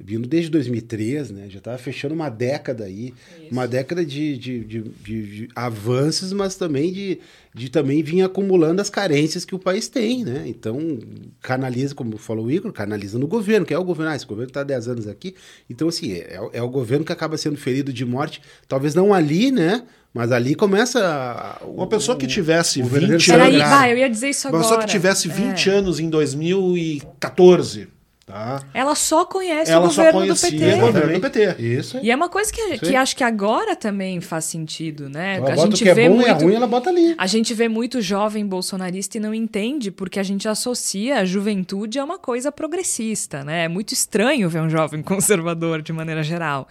vindo 0.00 0.28
desde 0.28 0.50
2003, 0.50 1.30
né? 1.30 1.46
Já 1.48 1.58
estava 1.58 1.76
fechando 1.78 2.14
uma 2.14 2.28
década 2.28 2.84
aí. 2.84 3.12
Uma 3.50 3.66
década 3.66 4.04
de, 4.04 4.38
de, 4.38 4.60
de, 4.64 4.82
de- 4.82 5.26
de 5.26 5.48
avanços, 5.56 6.32
mas 6.32 6.54
também 6.54 6.92
de, 6.92 7.18
de 7.52 7.68
também 7.68 8.02
vir 8.02 8.22
acumulando 8.22 8.80
as 8.80 8.88
carências 8.88 9.44
que 9.44 9.54
o 9.54 9.58
país 9.58 9.88
tem, 9.88 10.24
né? 10.24 10.44
Então, 10.46 10.98
canaliza, 11.42 11.94
como 11.94 12.16
falou 12.16 12.46
o 12.46 12.50
Igor, 12.50 12.72
canaliza 12.72 13.18
no 13.18 13.26
governo, 13.26 13.66
que 13.66 13.74
é 13.74 13.78
o 13.78 13.82
governo. 13.84 14.12
Ah, 14.12 14.16
esse 14.16 14.26
governo 14.26 14.48
está 14.50 14.60
há 14.60 14.64
10 14.64 14.88
anos 14.88 15.08
aqui. 15.08 15.34
Então, 15.68 15.88
assim, 15.88 16.12
é, 16.12 16.38
é 16.52 16.62
o 16.62 16.68
governo 16.68 17.04
que 17.04 17.12
acaba 17.12 17.36
sendo 17.36 17.56
ferido 17.56 17.92
de 17.92 18.04
morte. 18.04 18.40
Talvez 18.68 18.94
não 18.94 19.12
ali, 19.12 19.50
né? 19.50 19.82
Mas 20.14 20.30
ali 20.32 20.54
começa. 20.54 21.00
a- 21.04 21.64
Uma 21.66 21.86
pessoa 21.88 22.16
que 22.16 22.26
tivesse 22.26 22.80
o 22.80 22.84
20 22.84 22.90
verdadeiro 22.92 23.14
anos. 23.14 23.26
Peraí, 23.26 23.58
vai, 23.58 23.92
eu 23.92 23.98
ia 23.98 24.08
dizer 24.08 24.30
isso 24.30 24.46
Uma 24.46 24.58
agora. 24.58 24.62
pessoa 24.64 24.80
que 24.80 24.90
tivesse 24.92 25.28
20 25.28 25.68
É. 25.68 25.72
anos 25.72 25.98
em 26.00 26.08
2014, 26.08 27.88
tá? 28.28 28.62
Ela 28.74 28.94
só 28.94 29.24
conhece 29.24 29.72
Ela 29.72 29.88
o 29.88 29.90
só 29.90 30.04
governo 30.04 30.34
do 30.34 30.40
PT. 30.40 30.74
o 30.74 30.80
governo 30.80 31.12
do 31.14 31.20
PT. 31.20 31.62
Isso. 31.62 31.98
E 32.02 32.10
é 32.10 32.14
uma 32.14 32.28
coisa 32.28 32.52
que, 32.52 32.78
que 32.78 32.94
acho 32.94 33.16
que 33.16 33.24
agora 33.24 33.74
também 33.74 34.20
faz 34.20 34.44
sentido, 34.44 35.08
né? 35.08 35.36
Ela 35.36 35.52
a 35.52 35.56
bota 35.56 35.70
gente 35.70 35.80
o 35.80 35.84
que 35.84 35.90
é 35.90 35.94
vê 35.94 36.08
bom 36.08 36.16
muito. 36.16 36.28
e 36.28 36.30
é 36.30 36.34
ruim, 36.34 36.54
ela 36.54 36.66
bota 36.66 36.90
ali. 36.90 37.14
A 37.16 37.26
gente 37.26 37.54
vê 37.54 37.68
muito 37.68 38.00
jovem 38.00 38.46
bolsonarista 38.46 39.16
e 39.16 39.20
não 39.20 39.34
entende 39.34 39.90
porque 39.90 40.20
a 40.20 40.22
gente 40.22 40.46
associa 40.46 41.20
a 41.20 41.24
juventude 41.24 41.98
a 41.98 42.04
uma 42.04 42.18
coisa 42.18 42.52
progressista, 42.52 43.42
né? 43.42 43.64
É 43.64 43.68
muito 43.68 43.92
estranho 43.92 44.48
ver 44.48 44.60
um 44.60 44.68
jovem 44.68 45.00
conservador 45.02 45.82
de 45.82 45.92
maneira 45.92 46.22
geral. 46.22 46.68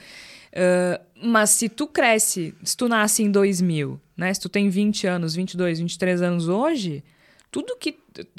Ah, 0.58 1.02
mas 1.22 1.52
se 1.52 1.70
tu 1.70 1.88
cresce, 1.88 2.54
se 2.64 2.76
tu 2.76 2.88
nasce 2.88 3.24
em 3.24 3.32
2000, 3.32 4.00
né? 4.16 4.34
Se 4.34 4.40
tu 4.40 4.50
tem 4.50 4.70
20 4.70 5.08
anos, 5.08 5.36
22, 5.36 5.80
23 5.80 6.22
anos 6.22 6.48
hoje, 6.48 7.04
tudo 7.52 7.78
que 7.80 7.92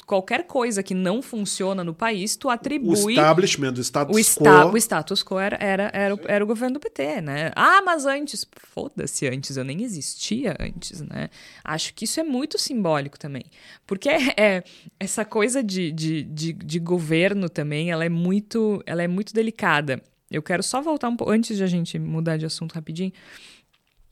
qualquer 0.05 0.45
coisa 0.47 0.81
que 0.83 0.93
não 0.93 1.21
funciona 1.21 1.83
no 1.83 1.93
país, 1.93 2.35
tu 2.35 2.47
O 2.47 2.51
atribui 2.51 3.13
establishment 3.13 3.73
do 3.73 3.81
status 3.81 4.15
o, 4.15 4.19
esta, 4.19 4.65
quo. 4.65 4.73
o 4.73 4.77
status 4.77 5.23
quo 5.23 5.39
era, 5.39 5.57
era, 5.59 5.89
era, 5.93 6.15
o- 6.15 6.19
era 6.25 6.43
o 6.43 6.47
governo 6.47 6.75
do 6.75 6.79
PT, 6.79 7.21
né? 7.21 7.51
Ah, 7.55 7.81
mas 7.83 8.05
antes. 8.05 8.45
Foda-se 8.73 9.27
antes, 9.27 9.57
eu 9.57 9.63
nem 9.63 9.81
existia 9.83 10.55
antes, 10.59 11.01
né? 11.01 11.29
Acho 11.63 11.93
que 11.93 12.05
isso 12.05 12.19
é 12.19 12.23
muito 12.23 12.57
simbólico 12.57 13.17
também. 13.19 13.43
Porque 13.85 14.09
é, 14.09 14.33
é- 14.37 14.63
essa 14.99 15.23
coisa 15.25 15.63
de, 15.63 15.91
de, 15.91 16.23
de, 16.23 16.53
de 16.53 16.79
governo 16.79 17.49
também, 17.49 17.91
ela 17.91 18.05
é 18.05 18.09
muito, 18.09 18.81
ela 18.85 19.03
é 19.03 19.07
muito 19.07 19.33
delicada. 19.33 20.01
Eu 20.31 20.43
quero 20.43 20.61
só 20.61 20.79
voltar 20.81 21.09
um 21.09 21.15
pouco, 21.15 21.31
antes 21.33 21.57
de 21.57 21.63
a 21.63 21.67
gente 21.67 21.97
mudar 21.97 22.37
de 22.37 22.45
assunto 22.45 22.73
rapidinho, 22.73 23.11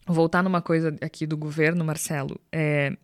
voltar 0.06 0.42
numa 0.44 0.62
coisa 0.62 0.96
aqui 1.02 1.26
do 1.26 1.38
governo, 1.38 1.84
Marcelo. 1.84 2.40
É, 2.52 2.96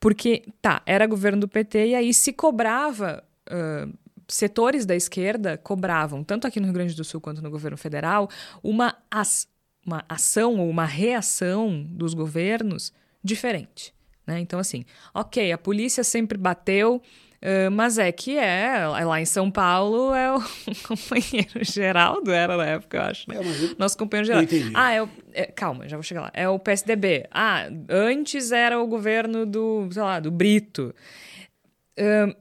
porque, 0.00 0.42
tá, 0.62 0.82
era 0.86 1.06
governo 1.06 1.40
do 1.42 1.48
PT 1.48 1.88
e 1.88 1.94
aí 1.94 2.12
se 2.14 2.32
cobrava. 2.32 3.22
ah, 3.48 3.86
setores 4.32 4.86
da 4.86 4.94
esquerda 4.94 5.58
cobravam, 5.58 6.22
tanto 6.22 6.46
aqui 6.46 6.60
no 6.60 6.66
Rio 6.66 6.74
Grande 6.74 6.94
do 6.94 7.02
Sul 7.02 7.20
quanto 7.20 7.42
no 7.42 7.50
governo 7.50 7.76
federal, 7.76 8.30
uma, 8.62 8.96
as- 9.10 9.48
uma 9.84 10.04
ação 10.08 10.60
ou 10.60 10.70
uma 10.70 10.84
reação 10.84 11.82
dos 11.90 12.14
governos 12.14 12.92
diferente. 13.24 13.92
Né? 14.24 14.38
Então, 14.38 14.60
assim, 14.60 14.84
ok, 15.12 15.50
a 15.50 15.58
polícia 15.58 16.04
sempre 16.04 16.38
bateu, 16.38 17.02
ah, 17.42 17.70
mas 17.70 17.98
é 17.98 18.12
que 18.12 18.36
é, 18.36 18.86
lá 18.86 19.20
em 19.20 19.24
São 19.24 19.50
Paulo 19.50 20.14
é 20.14 20.34
o 20.34 20.40
companheiro 20.86 21.62
Geraldo, 21.62 22.30
era 22.30 22.56
na 22.56 22.66
época, 22.66 22.98
eu 22.98 23.02
acho. 23.02 23.30
Né? 23.30 23.36
É, 23.36 23.74
Nosso 23.78 23.96
companheiro 23.96 24.26
Geraldo. 24.26 24.54
entendi. 24.54 24.72
Ah, 24.74 24.92
é 24.92 25.02
o. 25.02 25.08
é, 25.32 25.46
calma, 25.46 25.88
já 25.88 25.96
vou 25.96 26.02
chegar 26.02 26.22
lá. 26.22 26.30
É 26.34 26.48
o 26.48 26.58
PSDB. 26.58 27.26
Ah, 27.30 27.66
antes 27.88 28.52
era 28.52 28.78
o 28.78 28.86
governo 28.86 29.46
do, 29.46 29.88
sei 29.90 30.02
lá, 30.02 30.20
do 30.20 30.30
Brito. 30.30 30.94
Ahn, 31.98 32.32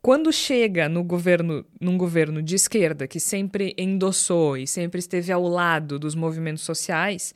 quando 0.00 0.32
chega 0.32 0.88
no 0.88 1.04
governo, 1.04 1.66
num 1.80 1.98
governo 1.98 2.42
de 2.42 2.54
esquerda 2.54 3.06
que 3.06 3.20
sempre 3.20 3.74
endossou 3.76 4.56
e 4.56 4.66
sempre 4.66 5.00
esteve 5.00 5.30
ao 5.30 5.42
lado 5.46 5.98
dos 5.98 6.14
movimentos 6.14 6.62
sociais 6.62 7.34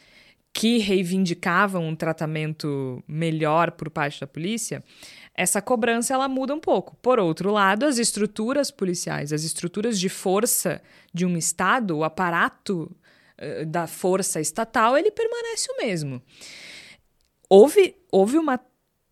que 0.55 0.79
reivindicavam 0.79 1.89
um 1.89 1.97
tratamento 1.97 3.03
melhor 3.09 3.73
por 3.73 3.89
parte 3.89 4.21
da 4.21 4.27
polícia, 4.27 4.85
essa 5.35 5.63
cobrança 5.63 6.13
ela 6.15 6.29
muda 6.29 6.55
um 6.55 6.61
pouco. 6.61 6.97
Por 6.97 7.19
outro 7.19 7.51
lado, 7.51 7.87
as 7.87 7.99
estruturas 7.99 8.71
policiais, 8.71 9.33
as 9.33 9.45
estruturas 9.45 9.99
de 9.99 10.09
força 10.09 10.83
de 11.13 11.25
um 11.25 11.37
estado, 11.37 11.99
o 11.99 12.05
aparato 12.05 12.95
eh, 13.39 13.65
da 13.65 13.87
força 13.87 14.41
estatal, 14.41 14.97
ele 14.97 15.11
permanece 15.11 15.69
o 15.73 15.85
mesmo. 15.85 16.23
Houve, 17.49 17.97
houve 18.11 18.39
uma 18.39 18.61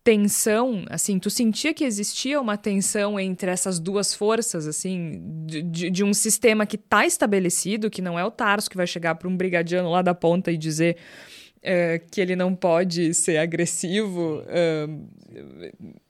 tensão, 0.03 0.83
assim, 0.89 1.19
tu 1.19 1.29
sentia 1.29 1.73
que 1.73 1.83
existia 1.83 2.41
uma 2.41 2.57
tensão 2.57 3.19
entre 3.19 3.51
essas 3.51 3.79
duas 3.79 4.13
forças, 4.15 4.65
assim, 4.67 5.21
de, 5.45 5.91
de 5.91 6.03
um 6.03 6.13
sistema 6.13 6.65
que 6.65 6.75
está 6.75 7.05
estabelecido, 7.05 7.89
que 7.89 8.01
não 8.01 8.17
é 8.17 8.25
o 8.25 8.31
Tarso 8.31 8.69
que 8.69 8.77
vai 8.77 8.87
chegar 8.87 9.15
para 9.15 9.27
um 9.27 9.37
brigadiano 9.37 9.91
lá 9.91 10.01
da 10.01 10.15
ponta 10.15 10.51
e 10.51 10.57
dizer 10.57 10.97
eh, 11.63 11.99
que 12.11 12.19
ele 12.21 12.35
não 12.35 12.55
pode 12.55 13.13
ser 13.13 13.37
agressivo, 13.37 14.43
eh, 14.47 14.87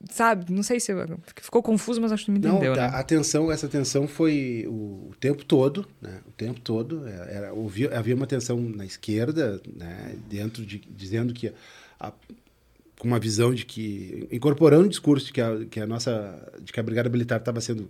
sabe? 0.09 0.51
Não 0.51 0.63
sei 0.63 0.79
se 0.79 0.91
eu- 0.91 1.19
ficou 1.41 1.61
confuso, 1.61 2.01
mas 2.01 2.11
acho 2.11 2.25
que 2.25 2.31
me 2.31 2.39
Não, 2.39 2.51
entendeu, 2.57 2.73
tá, 2.73 2.89
né? 2.91 2.97
a 2.97 3.03
tensão, 3.03 3.51
essa 3.51 3.67
tensão 3.67 4.07
foi 4.07 4.65
o, 4.67 5.09
o 5.09 5.13
tempo 5.19 5.43
todo, 5.45 5.87
né? 6.01 6.19
O 6.27 6.31
tempo 6.31 6.59
todo. 6.59 7.07
é, 7.07 7.35
Era, 7.35 7.49
havia, 7.51 7.97
havia 7.97 8.15
uma 8.15 8.27
tensão 8.27 8.59
na 8.59 8.85
esquerda, 8.85 9.61
né? 9.75 10.15
Dentro 10.29 10.65
de, 10.65 10.79
dizendo 10.79 11.33
que 11.33 11.51
a- 11.99 12.13
com 12.99 13.07
uma 13.07 13.19
visão 13.19 13.53
de 13.53 13.65
que 13.65 14.27
incorporando 14.31 14.85
o 14.85 14.89
discurso 14.89 15.25
de 15.27 15.33
que 15.33 15.41
a, 15.41 15.65
que 15.65 15.79
a 15.79 15.87
nossa 15.87 16.51
de 16.61 16.71
que 16.71 16.79
a 16.79 16.83
brigada 16.83 17.09
militar 17.09 17.39
estava 17.39 17.59
sendo 17.59 17.89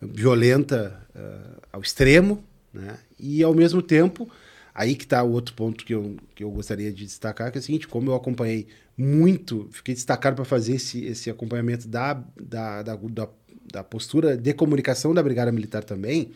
violenta 0.00 1.00
ah, 1.14 1.58
ao 1.72 1.80
extremo, 1.80 2.42
né? 2.72 2.98
E 3.18 3.42
ao 3.42 3.54
mesmo 3.54 3.80
tempo 3.82 4.28
aí 4.74 4.96
que 4.96 5.04
está 5.04 5.22
o 5.22 5.30
outro 5.30 5.54
ponto 5.54 5.84
que 5.84 5.94
eu, 5.94 6.16
que 6.34 6.42
eu 6.42 6.50
gostaria 6.50 6.92
de 6.92 7.04
destacar 7.04 7.52
que 7.52 7.58
é 7.58 7.60
o 7.60 7.62
seguinte, 7.62 7.86
como 7.86 8.10
eu 8.10 8.14
acompanhei 8.14 8.66
muito, 8.96 9.68
fiquei 9.70 9.94
destacado 9.94 10.36
para 10.36 10.44
fazer 10.44 10.74
esse, 10.74 11.04
esse 11.04 11.30
acompanhamento 11.30 11.86
da, 11.86 12.14
da, 12.40 12.82
da, 12.82 12.96
da, 12.96 13.28
da 13.72 13.84
postura 13.84 14.36
de 14.36 14.52
comunicação 14.52 15.14
da 15.14 15.22
brigada 15.22 15.52
militar 15.52 15.84
também, 15.84 16.32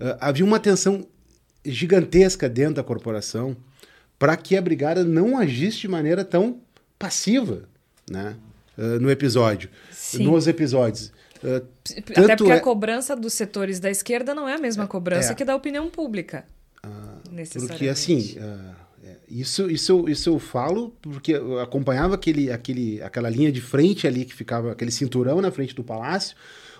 ah, 0.00 0.18
havia 0.20 0.44
uma 0.44 0.58
tensão 0.58 1.06
gigantesca 1.64 2.48
dentro 2.48 2.74
da 2.74 2.82
corporação 2.82 3.56
para 4.18 4.36
que 4.36 4.56
a 4.56 4.62
brigada 4.62 5.04
não 5.04 5.38
agisse 5.38 5.78
de 5.78 5.88
maneira 5.88 6.24
tão 6.24 6.60
passiva, 6.98 7.68
né? 8.10 8.36
Ah, 8.76 8.98
no 9.00 9.10
episódio, 9.10 9.70
Sim. 9.90 10.24
nos 10.24 10.46
episódios. 10.46 11.12
Ah, 11.44 11.62
Até 12.16 12.36
porque 12.36 12.52
é- 12.52 12.56
a 12.56 12.60
cobrança 12.60 13.16
dos 13.16 13.32
setores 13.32 13.80
da 13.80 13.90
esquerda 13.90 14.34
não 14.34 14.48
é 14.48 14.54
a 14.54 14.58
mesma 14.58 14.86
cobrança 14.86 15.32
é. 15.32 15.34
que 15.34 15.44
da 15.44 15.54
opinião 15.54 15.90
pública. 15.90 16.44
Porque 17.68 17.88
assim, 17.88 18.36
ah, 18.40 18.74
é, 19.04 19.16
isso, 19.28 19.70
isso, 19.70 20.08
isso 20.08 20.28
eu 20.30 20.38
falo 20.38 20.92
porque 21.00 21.32
eu 21.32 21.58
acompanhava 21.60 22.14
aquele, 22.14 22.50
aquele, 22.52 23.02
aquela 23.02 23.28
linha 23.30 23.50
de 23.50 23.60
frente 23.60 24.06
ali 24.06 24.24
que 24.24 24.34
ficava, 24.34 24.72
aquele 24.72 24.90
cinturão 24.90 25.40
na 25.40 25.50
frente 25.50 25.74
do 25.74 25.82
palácio, 25.82 26.36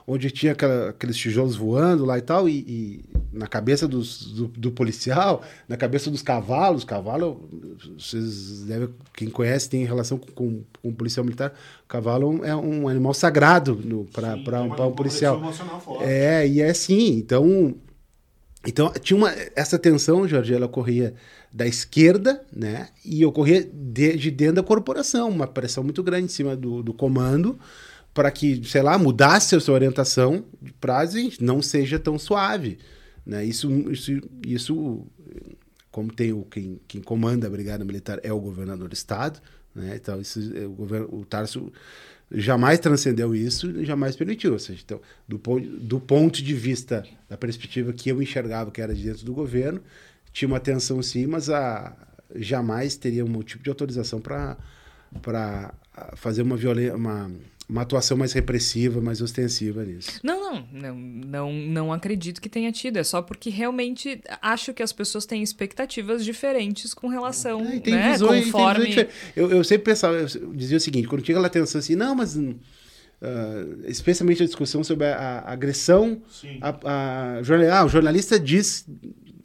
onde 0.07 0.31
tinha 0.33 0.51
aquela- 0.53 0.91
aqueles 0.91 1.17
tijolos 1.17 1.55
voando 1.55 2.05
lá 2.05 2.19
e 2.19 2.23
tal, 2.23 2.49
e, 2.49 2.53
e 2.67 3.05
na 3.33 3.47
cabeça 3.47 3.87
dos- 3.87 4.33
do, 4.33 4.49
do 4.49 4.71
policial, 4.73 5.43
na 5.69 5.77
cabeça 5.77 6.11
dos 6.11 6.23
cavalos, 6.23 6.83
cavalo, 6.85 7.49
vocês 7.97 8.63
devem, 8.65 8.89
quem 9.15 9.31
conhece 9.31 9.69
tem 9.71 9.85
relação 9.85 10.19
com, 10.19 10.33
com, 10.33 10.63
com 10.83 10.89
o 10.89 10.93
policial 10.93 11.25
militar, 11.25 11.55
o 11.85 11.89
cavalo 11.89 12.45
é 12.45 12.55
um 12.55 12.89
animal 12.89 13.15
sagrado 13.15 13.77
para 14.13 14.63
um 14.89 14.93
policial. 14.93 15.37
É, 16.03 16.47
e 16.49 16.61
é 16.61 16.71
assim, 16.71 17.17
então 17.19 17.75
então, 18.67 18.93
tinha 18.93 19.17
uma, 19.17 19.33
essa 19.57 19.79
tensão, 19.79 20.27
Jorge, 20.29 20.55
ela 20.55 20.67
ocorria 20.67 21.15
da 21.53 21.67
esquerda, 21.67 22.45
né? 22.53 22.89
E 23.05 23.25
ocorria 23.27 23.69
de, 23.73 24.17
de 24.17 24.31
dentro 24.31 24.57
da 24.57 24.63
corporação, 24.63 25.29
uma 25.29 25.47
pressão 25.47 25.83
muito 25.83 26.03
grande 26.03 26.27
em 26.27 26.29
cima 26.29 26.57
do, 26.57 26.83
do 26.83 26.95
comando 26.95 27.59
para 28.15 28.31
que, 28.31 28.63
sei 28.65 28.83
lá, 28.83 28.97
mudasse 28.99 29.57
a 29.57 29.61
sua 29.61 29.75
orientação 29.75 30.45
para 30.81 31.03
não 31.41 31.61
seja 31.61 31.99
tão 31.99 32.19
suave, 32.19 32.79
né? 33.27 33.45
Isso, 33.45 33.71
isso, 33.91 34.21
isso 34.47 35.07
como 35.91 36.13
tem 36.13 36.33
o 36.33 36.43
quem, 36.45 36.81
quem 36.87 37.03
comanda 37.03 37.47
a 37.47 37.51
brigada 37.51 37.85
militar 37.85 38.21
é 38.23 38.33
o 38.33 38.41
governador 38.41 38.89
do 38.89 38.95
estado, 38.95 39.41
né? 39.75 39.97
Então 39.97 40.21
isso, 40.21 40.41
o 40.67 40.71
governo, 40.71 41.09
o 41.13 41.25
Tarso 41.25 41.73
jamais 42.35 42.79
transcendeu 42.79 43.35
isso 43.35 43.71
e 43.71 43.85
jamais 43.85 44.17
permitiu. 44.17 44.53
Ou 44.53 44.59
seja, 44.59 44.81
então, 44.85 45.01
do, 45.29 45.39
do 45.61 46.01
ponto 46.01 46.43
de 46.43 46.55
vista 46.55 47.05
da 47.29 47.37
perspectiva 47.37 47.93
que 47.93 48.11
eu 48.11 48.23
enxergava 48.23 48.71
que 48.71 48.81
era 48.81 48.95
de 48.95 49.03
dentro 49.03 49.25
do 49.25 49.33
governo, 49.33 49.81
tinha 50.33 50.49
uma 50.49 50.61
tensão 50.61 51.03
sim, 51.03 51.27
mas 51.27 51.51
a, 51.51 51.95
jamais 52.37 52.97
teria 52.97 53.25
um 53.25 53.43
tipo 53.43 53.63
de 53.63 53.71
autorização 53.71 54.21
para 54.21 54.57
fazer 56.17 56.43
uma, 56.43 56.57
uma, 56.95 57.31
uma 57.73 57.83
atuação 57.83 58.19
mais 58.19 58.35
repressiva, 58.35 59.01
mais 59.01 59.23
ostensiva 59.23 59.83
nisso. 59.83 60.21
Não, 60.23 60.39
não, 60.55 60.67
não, 60.71 60.95
não, 60.97 61.53
não 61.53 61.93
acredito 61.93 62.39
que 62.41 62.49
tenha 62.49 62.71
tido. 62.71 62.99
É 62.99 63.03
só 63.03 63.23
porque 63.23 63.49
realmente 63.49 64.21
acho 64.43 64.75
que 64.75 64.83
as 64.83 64.93
pessoas 64.93 65.25
têm 65.25 65.43
expectativas 65.43 66.23
diferentes 66.23 66.93
com 66.93 67.09
relação, 67.09 67.61
É, 67.67 67.81
tem 67.81 67.95
né? 67.95 68.13
visões, 68.13 68.43
tem 68.45 68.53
Conforme. 68.53 68.87
visões 68.87 68.89
diferentes. 69.07 69.33
eu, 69.35 69.51
eu 69.51 69.65
sempre 69.65 69.85
pensava, 69.87 70.17
eu 70.19 70.53
dizia 70.55 70.77
o 70.77 70.81
seguinte, 70.81 71.09
quando 71.09 71.23
tinha 71.23 71.35
aquela 71.35 71.49
tensão 71.49 71.79
assim, 71.79 71.97
não, 71.97 72.15
mas 72.15 72.39
ah, 73.23 73.65
especialmente 73.87 74.43
a 74.43 74.47
discussão 74.47 74.85
sobre 74.85 75.07
a, 75.07 75.17
a 75.41 75.53
agressão, 75.53 76.21
Sim. 76.31 76.59
a, 76.61 77.37
a 77.39 77.43
jornal- 77.43 77.71
ah, 77.73 77.85
o 77.87 77.89
jornalista 77.89 78.39
diz, 78.39 78.87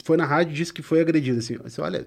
foi 0.04 0.18
na 0.18 0.26
rádio 0.26 0.52
e 0.52 0.56
disse 0.56 0.72
que 0.72 0.82
foi 0.82 1.00
agredido, 1.00 1.38
assim, 1.38 1.56
olha, 1.78 2.06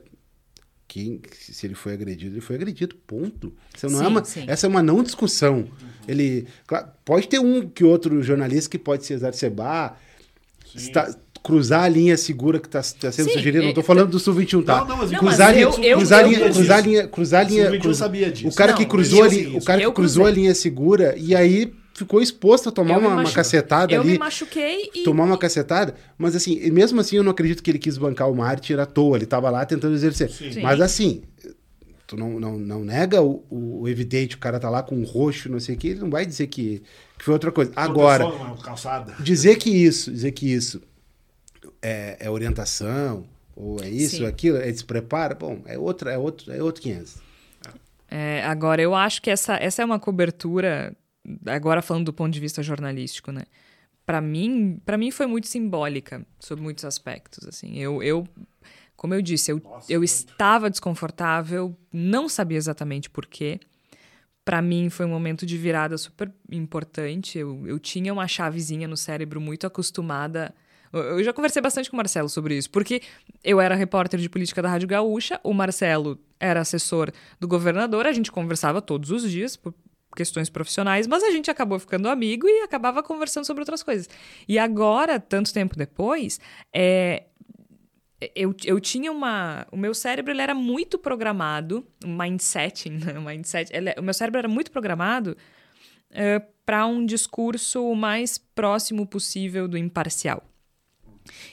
quem, 0.88 1.22
se 1.40 1.66
ele 1.66 1.74
foi 1.74 1.94
agredido, 1.94 2.34
ele 2.36 2.42
foi 2.42 2.58
agredido, 2.58 2.96
ponto. 3.08 3.54
É 3.74 3.88
Sim, 3.88 3.96
uma, 3.96 4.24
sim. 4.26 4.44
essa 4.46 4.68
é 4.68 4.70
uma 4.70 4.84
não 4.84 5.02
discussão. 5.02 5.68
Ele, 6.12 6.46
claro, 6.68 6.88
pode 7.06 7.28
ter 7.28 7.40
um 7.40 7.68
que 7.68 7.84
outro 7.84 8.22
jornalista 8.22 8.70
que 8.70 8.78
pode 8.78 9.06
se 9.06 9.14
exacerbar, 9.14 9.98
está- 10.76 11.14
cruzar 11.44 11.84
a 11.86 11.88
linha 11.88 12.16
segura 12.18 12.60
que 12.60 12.68
está 12.68 12.84
sendo 12.84 13.12
Sim, 13.14 13.30
sugerida. 13.34 13.60
Não 13.60 13.66
é- 13.68 13.70
estou 13.70 13.84
falando 13.84 14.10
do 14.12 14.20
Sub-21, 14.20 14.64
tá? 14.64 14.82
Não, 14.82 14.88
não, 14.90 14.98
mas 14.98 15.12
Não, 15.12 15.20
cruzar, 15.20 15.52
linha, 15.52 15.64
eu- 15.64 15.70
eu- 15.84 15.98
cruzar, 15.98 16.22
eu- 16.22 16.28
linha, 16.28 16.40
eu- 16.40 16.54
cruzar 16.54 16.84
linha, 16.86 17.08
cruzar 17.08 17.48
linha, 17.48 17.64
Sub-21 17.66 17.82
cruz- 17.82 17.98
sabia 17.98 18.32
disso. 18.32 18.48
o 18.48 18.54
cara 18.54 18.74
que 18.74 18.84
Não, 18.84 18.90
cruzou 18.90 19.20
eu 19.20 19.26
ali, 19.26 19.48
o 19.58 19.64
cara 19.64 19.82
Eu 19.82 19.92
que 19.92 19.96
cruzou 19.96 20.26
a 20.28 20.32
linha 20.32 20.54
segura 20.54 21.16
e 21.18 21.36
aí 21.36 21.74
ficou 21.96 22.22
exposto 22.22 22.70
a 22.70 22.72
tomar 22.72 22.96
Eu 22.96 23.02
me 23.02 23.08
uma, 23.08 23.16
uma 23.22 23.32
cacetada 23.32 23.92
Eu 23.94 24.02
ali, 24.02 24.12
me 24.12 24.18
machuquei 24.20 24.90
e. 24.94 25.04
tomar 25.04 25.24
uma 25.24 25.38
cacetada, 25.38 25.96
mas 26.18 26.36
assim, 26.36 26.70
mesmo 26.70 27.00
assim 27.02 27.16
eu 27.18 27.24
não 27.24 27.32
acredito 27.32 27.64
que 27.64 27.72
ele 27.72 27.80
quis 27.80 27.98
bancar 27.98 28.30
o 28.30 28.36
mártir 28.36 28.80
à 28.80 28.86
toa, 28.86 29.18
ele 29.18 29.24
estava 29.24 29.50
lá 29.50 29.66
tentando 29.66 29.96
exercer. 29.96 30.30
Sim. 30.30 30.62
Mas 30.62 30.80
assim, 30.80 31.24
tu 32.12 32.18
não, 32.18 32.38
não, 32.42 32.60
não 32.60 32.84
nega 32.84 33.22
o, 33.22 33.42
o 33.50 33.88
evidente, 33.88 34.36
o 34.36 34.40
cara 34.40 34.60
tá 34.60 34.70
lá 34.70 34.84
com 34.84 34.96
um 34.96 35.06
roxo, 35.06 35.48
não 35.48 35.62
sei 35.62 35.76
o 35.76 35.78
que, 35.78 35.88
ele 35.88 36.02
não 36.02 36.10
vai 36.10 36.26
dizer 36.26 36.48
que, 36.48 36.84
que 37.18 37.24
foi 37.24 37.34
outra 37.34 37.54
coisa. 37.54 37.72
Agora, 37.74 38.26
dizer 39.22 39.56
que 39.56 39.70
isso, 39.70 40.12
dizer 40.12 40.34
que 40.34 40.52
isso 40.52 40.82
é, 41.82 42.18
é 42.20 42.30
orientação, 42.30 43.24
ou 43.56 43.82
é 43.82 43.88
isso, 43.88 44.18
Sim. 44.18 44.24
ou 44.24 44.28
aquilo, 44.28 44.58
é 44.58 44.70
despreparo, 44.70 45.38
bom, 45.38 45.62
é 45.66 45.78
outro, 45.78 46.10
é 46.10 46.18
outro, 46.18 46.52
é 46.52 46.62
outro 46.62 46.82
500. 46.82 47.16
É, 48.10 48.44
agora, 48.44 48.82
eu 48.82 48.94
acho 48.94 49.22
que 49.22 49.30
essa, 49.30 49.56
essa 49.56 49.82
é 49.82 49.86
uma 49.86 49.98
cobertura, 49.98 50.94
agora 51.46 51.82
falando 51.82 52.08
do 52.08 52.14
ponto 52.14 52.34
de 52.34 52.42
vista 52.42 52.62
jornalístico, 52.62 53.32
né? 53.32 53.44
Para 54.06 54.20
mim, 54.20 54.82
para 54.86 54.98
mim 54.98 55.12
foi 55.12 55.28
muito 55.28 55.48
simbólica 55.48 56.26
sob 56.42 56.62
muitos 56.62 56.84
aspectos, 56.84 57.48
assim. 57.48 57.78
Eu, 57.78 58.04
eu 58.04 58.28
como 59.02 59.16
eu 59.16 59.22
disse, 59.24 59.52
eu, 59.52 59.60
eu 59.90 60.04
estava 60.04 60.70
desconfortável, 60.70 61.76
não 61.92 62.30
sabia 62.30 62.58
exatamente 62.60 63.10
por 63.10 63.26
quê. 63.26 63.60
Para 64.46 64.62
mim 64.62 64.92
foi 64.92 65.08
um 65.08 65.10
momento 65.10 65.44
de 65.44 65.58
virada 65.58 65.98
super 65.98 66.32
importante. 66.52 67.40
Eu, 67.40 67.66
eu 67.66 67.80
tinha 67.80 68.14
uma 68.14 68.28
chavezinha 68.28 68.88
no 68.88 68.96
cérebro 68.96 69.42
muito 69.42 69.66
acostumada. 69.66 70.54
Eu- 70.94 71.18
Eu 71.18 71.24
já 71.24 71.34
conversei 71.34 71.64
bastante 71.64 71.90
com 71.90 71.96
o 71.96 71.98
Marcelo 71.98 72.30
sobre 72.30 72.56
isso, 72.56 72.70
porque 72.70 73.02
eu 73.44 73.60
era 73.60 73.74
repórter 73.74 74.20
de 74.20 74.30
política 74.30 74.62
da 74.62 74.70
Rádio 74.70 74.88
Gaúcha, 74.88 75.40
o 75.44 75.52
Marcelo 75.52 76.20
era 76.40 76.60
assessor 76.62 77.12
do 77.40 77.48
governador, 77.48 78.06
a 78.06 78.12
gente 78.14 78.32
conversava 78.32 78.84
todos 78.84 79.10
os 79.10 79.24
dias 79.32 79.56
por 79.58 79.74
questões 80.16 80.48
profissionais, 80.48 81.08
mas 81.08 81.24
a 81.24 81.32
gente 81.32 81.50
acabou 81.50 81.80
ficando 81.80 82.08
amigo 82.08 82.48
e 82.48 82.62
acabava 82.62 83.02
conversando 83.02 83.46
sobre 83.46 83.62
outras 83.62 83.82
coisas. 83.82 84.08
E 84.48 84.60
agora, 84.60 85.20
tanto 85.20 85.52
tempo 85.52 85.76
depois, 85.76 86.40
é, 86.72 87.24
eu, 88.36 88.56
eu 88.66 88.80
tinha 88.80 89.12
uma. 89.12 89.66
O 89.72 89.78
meu 89.78 89.94
cérebro 89.94 90.32
ele 90.32 90.42
era 90.42 90.54
muito 90.54 90.98
programado, 90.98 91.86
o 92.04 92.08
mindset, 92.08 92.90
né? 92.92 93.18
o 93.18 93.22
mindset 93.22 93.72
ele- 93.74 93.96
o 93.98 94.02
meu 94.02 94.14
cérebro 94.14 94.40
era 94.40 94.48
muito 94.48 94.72
programado 94.72 95.36
para 96.66 96.86
um 96.86 97.06
discurso 97.06 97.84
o 97.86 97.96
mais 97.96 98.38
próximo 98.38 99.08
possível 99.08 99.68
do 99.68 99.78
imparcial. 99.78 100.44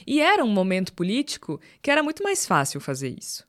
E 0.05 0.19
era 0.19 0.43
um 0.43 0.49
momento 0.51 0.93
político 0.93 1.61
que 1.81 1.89
era 1.89 2.03
muito 2.03 2.23
mais 2.23 2.45
fácil 2.45 2.81
fazer 2.81 3.15
isso. 3.17 3.47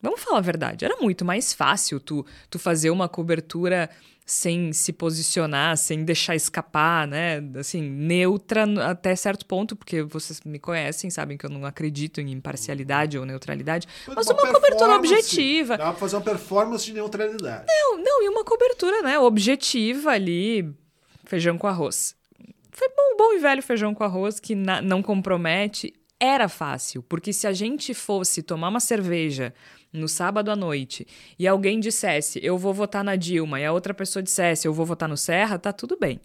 Vamos 0.00 0.20
falar 0.22 0.38
a 0.38 0.42
verdade, 0.42 0.84
era 0.84 0.96
muito 1.00 1.24
mais 1.24 1.52
fácil 1.52 1.98
tu, 1.98 2.24
tu 2.50 2.58
fazer 2.58 2.90
uma 2.90 3.08
cobertura 3.08 3.88
sem 4.28 4.72
se 4.72 4.92
posicionar, 4.92 5.76
sem 5.76 6.04
deixar 6.04 6.34
escapar, 6.34 7.06
né? 7.06 7.40
Assim, 7.56 7.80
neutra 7.80 8.64
até 8.90 9.14
certo 9.14 9.46
ponto, 9.46 9.76
porque 9.76 10.02
vocês 10.02 10.40
me 10.44 10.58
conhecem, 10.58 11.08
sabem 11.10 11.38
que 11.38 11.46
eu 11.46 11.50
não 11.50 11.64
acredito 11.64 12.20
em 12.20 12.32
imparcialidade 12.32 13.16
ou 13.16 13.24
neutralidade, 13.24 13.86
mas 14.08 14.26
uma 14.26 14.34
cobertura 14.36 14.60
performance. 14.98 15.14
objetiva. 15.14 15.78
Dá 15.78 15.84
pra 15.90 15.94
fazer 15.94 16.16
uma 16.16 16.22
performance 16.22 16.84
de 16.84 16.92
neutralidade. 16.92 17.64
Não, 17.68 17.98
não, 17.98 18.22
e 18.24 18.28
uma 18.28 18.44
cobertura, 18.44 19.00
né? 19.02 19.16
Objetiva 19.18 20.10
ali, 20.10 20.74
feijão 21.24 21.56
com 21.56 21.68
arroz. 21.68 22.16
Foi 22.72 22.88
bom, 22.88 23.16
bom 23.16 23.32
e 23.32 23.38
velho 23.38 23.62
feijão 23.62 23.94
com 23.94 24.02
arroz 24.04 24.40
que 24.40 24.54
na- 24.56 24.82
não 24.82 25.02
compromete. 25.02 25.94
Era 26.18 26.48
fácil, 26.48 27.02
porque 27.02 27.30
se 27.32 27.46
a 27.46 27.52
gente 27.52 27.92
fosse 27.94 28.42
tomar 28.42 28.70
uma 28.70 28.80
cerveja 28.80 29.52
no 29.96 30.08
sábado 30.08 30.50
à 30.50 30.56
noite 30.56 31.06
e 31.38 31.46
alguém 31.46 31.80
dissesse 31.80 32.38
eu 32.42 32.56
vou 32.58 32.72
votar 32.72 33.02
na 33.02 33.16
Dilma 33.16 33.60
e 33.60 33.64
a 33.64 33.72
outra 33.72 33.92
pessoa 33.92 34.22
dissesse 34.22 34.66
eu 34.68 34.72
vou 34.72 34.86
votar 34.86 35.08
no 35.08 35.16
Serra, 35.16 35.58
tá 35.58 35.72
tudo 35.72 35.96
bem. 35.98 36.20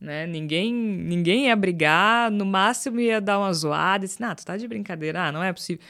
Né? 0.00 0.26
Ninguém, 0.26 0.72
ninguém 0.72 1.46
ia 1.46 1.56
brigar, 1.56 2.30
no 2.30 2.44
máximo 2.44 3.00
ia 3.00 3.20
dar 3.20 3.38
uma 3.38 3.52
zoada, 3.52 4.04
e 4.04 4.08
disse, 4.08 4.20
não, 4.20 4.34
tu 4.34 4.44
tá 4.44 4.56
de 4.56 4.68
brincadeira, 4.68 5.24
ah, 5.24 5.32
não 5.32 5.42
é 5.42 5.52
possível. 5.52 5.82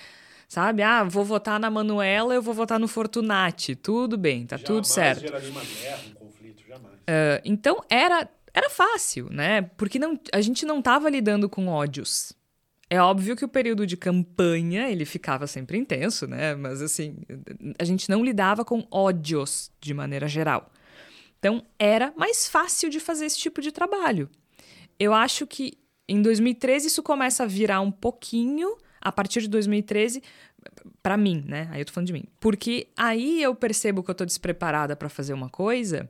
Sabe? 0.49 0.81
Ah, 0.81 1.03
vou 1.03 1.25
votar 1.25 1.59
na 1.59 1.69
Manuela, 1.69 2.33
eu 2.33 2.41
vou 2.41 2.55
votar 2.55 2.79
no 2.79 2.87
Fortunati. 2.87 3.75
Tudo 3.75 4.17
bem, 4.17 4.47
tá 4.47 4.57
tudo 4.57 4.87
certo. 4.87 5.23
geraria 5.23 5.51
uma 5.51 5.61
guerra, 5.61 5.99
um 6.09 6.15
conflito, 6.15 6.63
jamais. 6.67 6.95
Uh, 6.95 7.43
então 7.45 7.83
era, 7.91 8.29
era 8.55 8.71
fácil, 8.71 9.29
né? 9.29 9.63
Porque 9.77 9.99
não, 9.99 10.19
a 10.33 10.41
gente 10.41 10.65
não 10.65 10.79
estava 10.79 11.11
lidando 11.11 11.49
com 11.49 11.67
ódios. 11.67 12.33
É 12.89 13.01
óbvio 13.01 13.35
que 13.35 13.45
o 13.45 13.49
período 13.49 13.87
de 13.87 13.97
campanha 13.97 14.89
ele 14.89 15.05
ficava 15.05 15.47
sempre 15.47 15.77
intenso, 15.77 16.27
né? 16.27 16.55
Mas 16.55 16.81
assim, 16.81 17.17
a 17.79 17.85
gente 17.85 18.09
não 18.09 18.25
lidava 18.25 18.65
com 18.65 18.87
ódios 18.91 19.71
de 19.81 19.93
maneira 19.93 20.29
geral. 20.29 20.71
Então 21.39 21.65
era 21.79 22.13
mais 22.17 22.49
fácil 22.49 22.89
de 22.89 23.01
fazer 23.01 23.27
esse 23.27 23.39
tipo 23.39 23.61
de 23.61 23.73
trabalho. 23.73 24.31
Eu 24.99 25.13
acho 25.13 25.47
que 25.47 25.79
em 26.09 26.23
2013 26.23 26.87
isso 26.87 27.03
começa 27.03 27.43
a 27.43 27.47
virar 27.47 27.81
um 27.81 27.91
pouquinho 27.91 28.77
a 29.01 29.11
partir 29.11 29.41
de 29.41 29.49
2013 29.49 30.23
para 31.03 31.17
mim, 31.17 31.45
né? 31.47 31.69
Aí 31.73 31.81
eu 31.81 31.85
tô 31.85 31.93
falando 31.93 32.07
de 32.07 32.13
mim. 32.13 32.25
Porque 32.41 32.89
aí 32.97 33.43
eu 33.43 33.55
percebo 33.55 34.03
que 34.03 34.11
eu 34.11 34.15
tô 34.15 34.25
despreparada 34.25 34.95
para 34.95 35.09
fazer 35.09 35.33
uma 35.33 35.49
coisa 35.49 36.09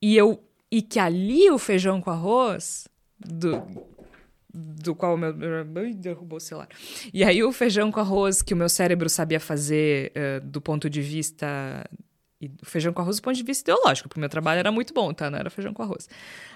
e 0.00 0.16
eu 0.16 0.42
e 0.70 0.82
que 0.82 1.00
ali 1.00 1.50
o 1.50 1.58
feijão 1.58 2.00
com 2.00 2.10
arroz 2.10 2.86
do 3.18 3.60
do 4.52 4.94
qual 4.94 5.14
o 5.14 5.18
meu 5.18 5.32
derrubou 5.94 6.38
o 6.38 6.40
celular. 6.40 6.68
E 7.12 7.22
aí 7.22 7.42
o 7.42 7.52
feijão 7.52 7.90
com 7.90 8.00
arroz 8.00 8.42
que 8.42 8.54
o 8.54 8.56
meu 8.56 8.68
cérebro 8.68 9.08
sabia 9.08 9.38
fazer 9.38 10.12
eh, 10.14 10.40
do 10.40 10.60
ponto 10.60 10.90
de 10.90 11.00
vista 11.00 11.84
e 12.40 12.50
feijão 12.62 12.92
com 12.92 13.02
arroz 13.02 13.16
do 13.16 13.22
ponto 13.22 13.36
de 13.36 13.42
vista 13.42 13.70
ideológico, 13.70 14.08
porque 14.08 14.18
o 14.18 14.22
meu 14.22 14.28
trabalho 14.28 14.58
era 14.58 14.72
muito 14.72 14.94
bom, 14.94 15.12
tá? 15.12 15.30
Não 15.30 15.38
era 15.38 15.50
feijão 15.50 15.74
com 15.74 15.82
arroz. 15.82 16.08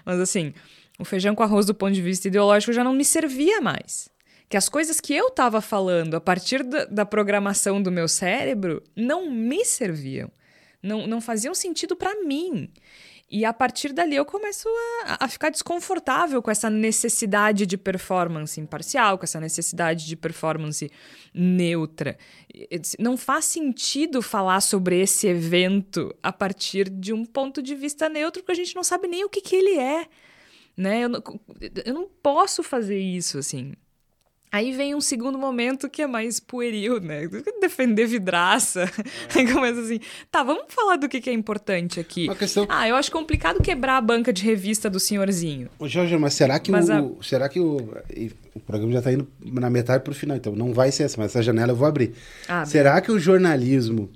Mas 0.05 0.18
assim, 0.18 0.55
o 0.99 1.05
feijão 1.05 1.34
com 1.34 1.42
arroz 1.42 1.66
do 1.66 1.74
ponto 1.74 1.92
de 1.92 2.01
vista 2.01 2.26
ideológico 2.26 2.72
já 2.72 2.82
não 2.82 2.95
me 2.95 3.05
servia 3.05 3.61
mais. 3.61 4.09
Que 4.49 4.57
as 4.57 4.68
coisas 4.68 5.01
que 5.01 5.14
eu 5.14 5.28
estava 5.28 5.61
falando 5.61 6.14
a 6.14 6.20
partir 6.20 6.62
da, 6.62 6.86
da 6.86 7.05
programação 7.05 7.82
do 7.82 7.92
meu 7.92 8.09
cérebro 8.09 8.82
não 8.97 9.30
me 9.30 9.64
serviam. 9.64 10.30
Não, 10.82 11.07
não 11.07 11.20
faziam 11.20 11.55
sentido 11.55 11.97
para 11.97 12.22
mim. 12.22 12.70
E 13.35 13.45
a 13.45 13.53
partir 13.53 13.93
dali 13.93 14.14
eu 14.14 14.24
começo 14.24 14.68
a, 15.07 15.24
a 15.24 15.28
ficar 15.28 15.51
desconfortável 15.51 16.41
com 16.41 16.53
essa 16.53 16.70
necessidade 16.70 17.66
de 17.66 17.76
performance 17.76 18.61
imparcial, 18.61 19.18
com 19.18 19.24
essa 19.24 19.41
necessidade 19.41 20.07
de 20.07 20.14
performance 20.14 20.89
neutra. 21.35 22.16
Não 22.97 23.16
faz 23.16 23.47
sentido 23.47 24.22
falar 24.22 24.61
sobre 24.61 25.01
esse 25.01 25.26
evento 25.26 26.14
a 26.22 26.32
partir 26.32 26.89
de 26.89 27.12
um 27.12 27.24
ponto 27.24 27.61
de 27.61 27.74
vista 27.74 28.09
neutro, 28.09 28.41
porque 28.41 28.53
a 28.53 28.64
gente 28.64 28.76
não 28.76 28.85
sabe 28.85 29.09
nem 29.09 29.24
o 29.24 29.28
que, 29.28 29.41
que 29.41 29.57
ele 29.57 29.80
é. 29.80 30.07
Né? 30.76 31.01
Eu, 31.01 31.11
eu 31.87 31.93
não 31.93 32.09
posso 32.22 32.62
fazer 32.62 33.01
isso, 33.01 33.37
assim. 33.37 33.72
Aí 34.55 34.70
vem 34.70 34.94
um 34.94 35.00
segundo 35.00 35.36
momento 35.36 35.88
que 35.90 36.00
é 36.00 36.07
mais 36.07 36.38
pueril, 36.38 37.00
né? 37.00 37.26
Defender 37.61 38.07
vidraça. 38.07 38.88
Aí 39.34 39.52
começa 39.52 39.80
assim, 39.80 39.98
tá, 40.30 40.44
vamos 40.44 40.66
falar 40.68 40.94
do 40.96 41.09
que, 41.09 41.20
que 41.20 41.28
é 41.28 41.32
importante 41.32 41.98
aqui. 41.98 42.26
Uma 42.28 42.36
questão- 42.36 42.64
Ah, 42.68 42.88
eu 42.88 42.94
acho 42.94 43.11
complicado 43.11 43.61
quebrar 43.61 43.96
a 43.96 44.00
banca 44.00 44.32
de 44.32 44.44
revista 44.44 44.88
do 44.88 45.00
senhorzinho. 45.00 45.68
Ô, 45.76 45.88
Jorge, 45.88 46.16
mas 46.16 46.34
será 46.34 46.61
que 46.61 46.70
Mas 46.70 46.88
o, 46.88 46.92
a- 46.92 47.22
será 47.24 47.48
que 47.48 47.59
o, 47.59 47.78
o 48.55 48.61
programa 48.61 48.92
já 48.92 48.98
está 49.00 49.12
indo 49.12 49.26
na 49.44 49.68
metade 49.68 50.05
para 50.05 50.12
o 50.12 50.14
final, 50.14 50.36
então 50.36 50.55
não 50.55 50.72
vai 50.72 50.92
ser 50.92 51.02
essa, 51.02 51.16
mas 51.20 51.32
essa 51.32 51.42
janela 51.42 51.72
eu 51.72 51.76
vou 51.76 51.88
abrir. 51.88 52.14
Abre. 52.46 52.70
será 52.70 53.00
que 53.00 53.11
o 53.11 53.18
jornalismo 53.18 54.09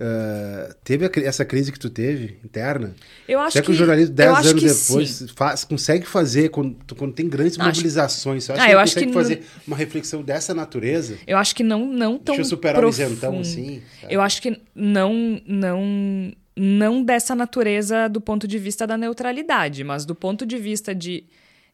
ah, 0.00 0.74
teve 0.84 1.04
a 1.06 1.10
essa 1.26 1.44
crise 1.44 1.72
que 1.72 1.78
tu 1.78 1.90
teve 1.90 2.38
interna? 2.44 2.94
Eu 3.26 3.40
acho 3.40 3.52
será 3.52 3.64
que, 3.64 3.70
o 3.70 3.72
que- 3.74 3.78
jornalismo, 3.78 4.12
eu 4.12 4.16
dez 4.16 4.46
anos 4.46 4.62
depois, 4.62 5.30
faz- 5.34 5.64
consegue 5.64 6.06
fazer, 6.06 6.50
quando, 6.50 6.76
quando 6.96 7.12
tem 7.12 7.28
grandes 7.28 7.58
Acho- 7.58 7.68
mobilizações, 7.68 8.44
você 8.44 8.52
acha 8.52 8.62
Ah, 8.62 8.66
que 8.66 8.72
eu 8.74 8.78
acho 8.78 8.94
consegue 8.94 9.06
que 9.08 9.12
fazer 9.14 9.42
uma 9.66 9.76
reflexão 9.76 10.22
dessa 10.22 10.54
natureza? 10.54 11.16
Eu 11.26 11.36
acho 11.36 11.54
que 11.54 11.62
não, 11.64 11.86
não 11.86 12.18
tão 12.18 12.36
Deixa 12.36 12.42
eu 12.42 12.56
superar 12.56 12.76
o 12.76 12.80
profundo. 12.88 13.04
isentão, 13.12 13.40
assim, 13.40 13.82
sabe? 14.00 14.14
Eu 14.14 14.20
acho 14.20 14.40
que 14.40 14.60
não, 14.74 15.40
não, 15.46 16.32
não 16.56 17.02
dessa 17.02 17.34
natureza 17.34 18.08
do 18.08 18.20
ponto 18.20 18.46
de 18.46 18.58
vista 18.58 18.86
da 18.86 18.96
neutralidade, 18.96 19.82
mas 19.84 20.04
do 20.04 20.14
ponto 20.14 20.46
de 20.46 20.56
vista 20.58 20.94
de. 20.94 21.24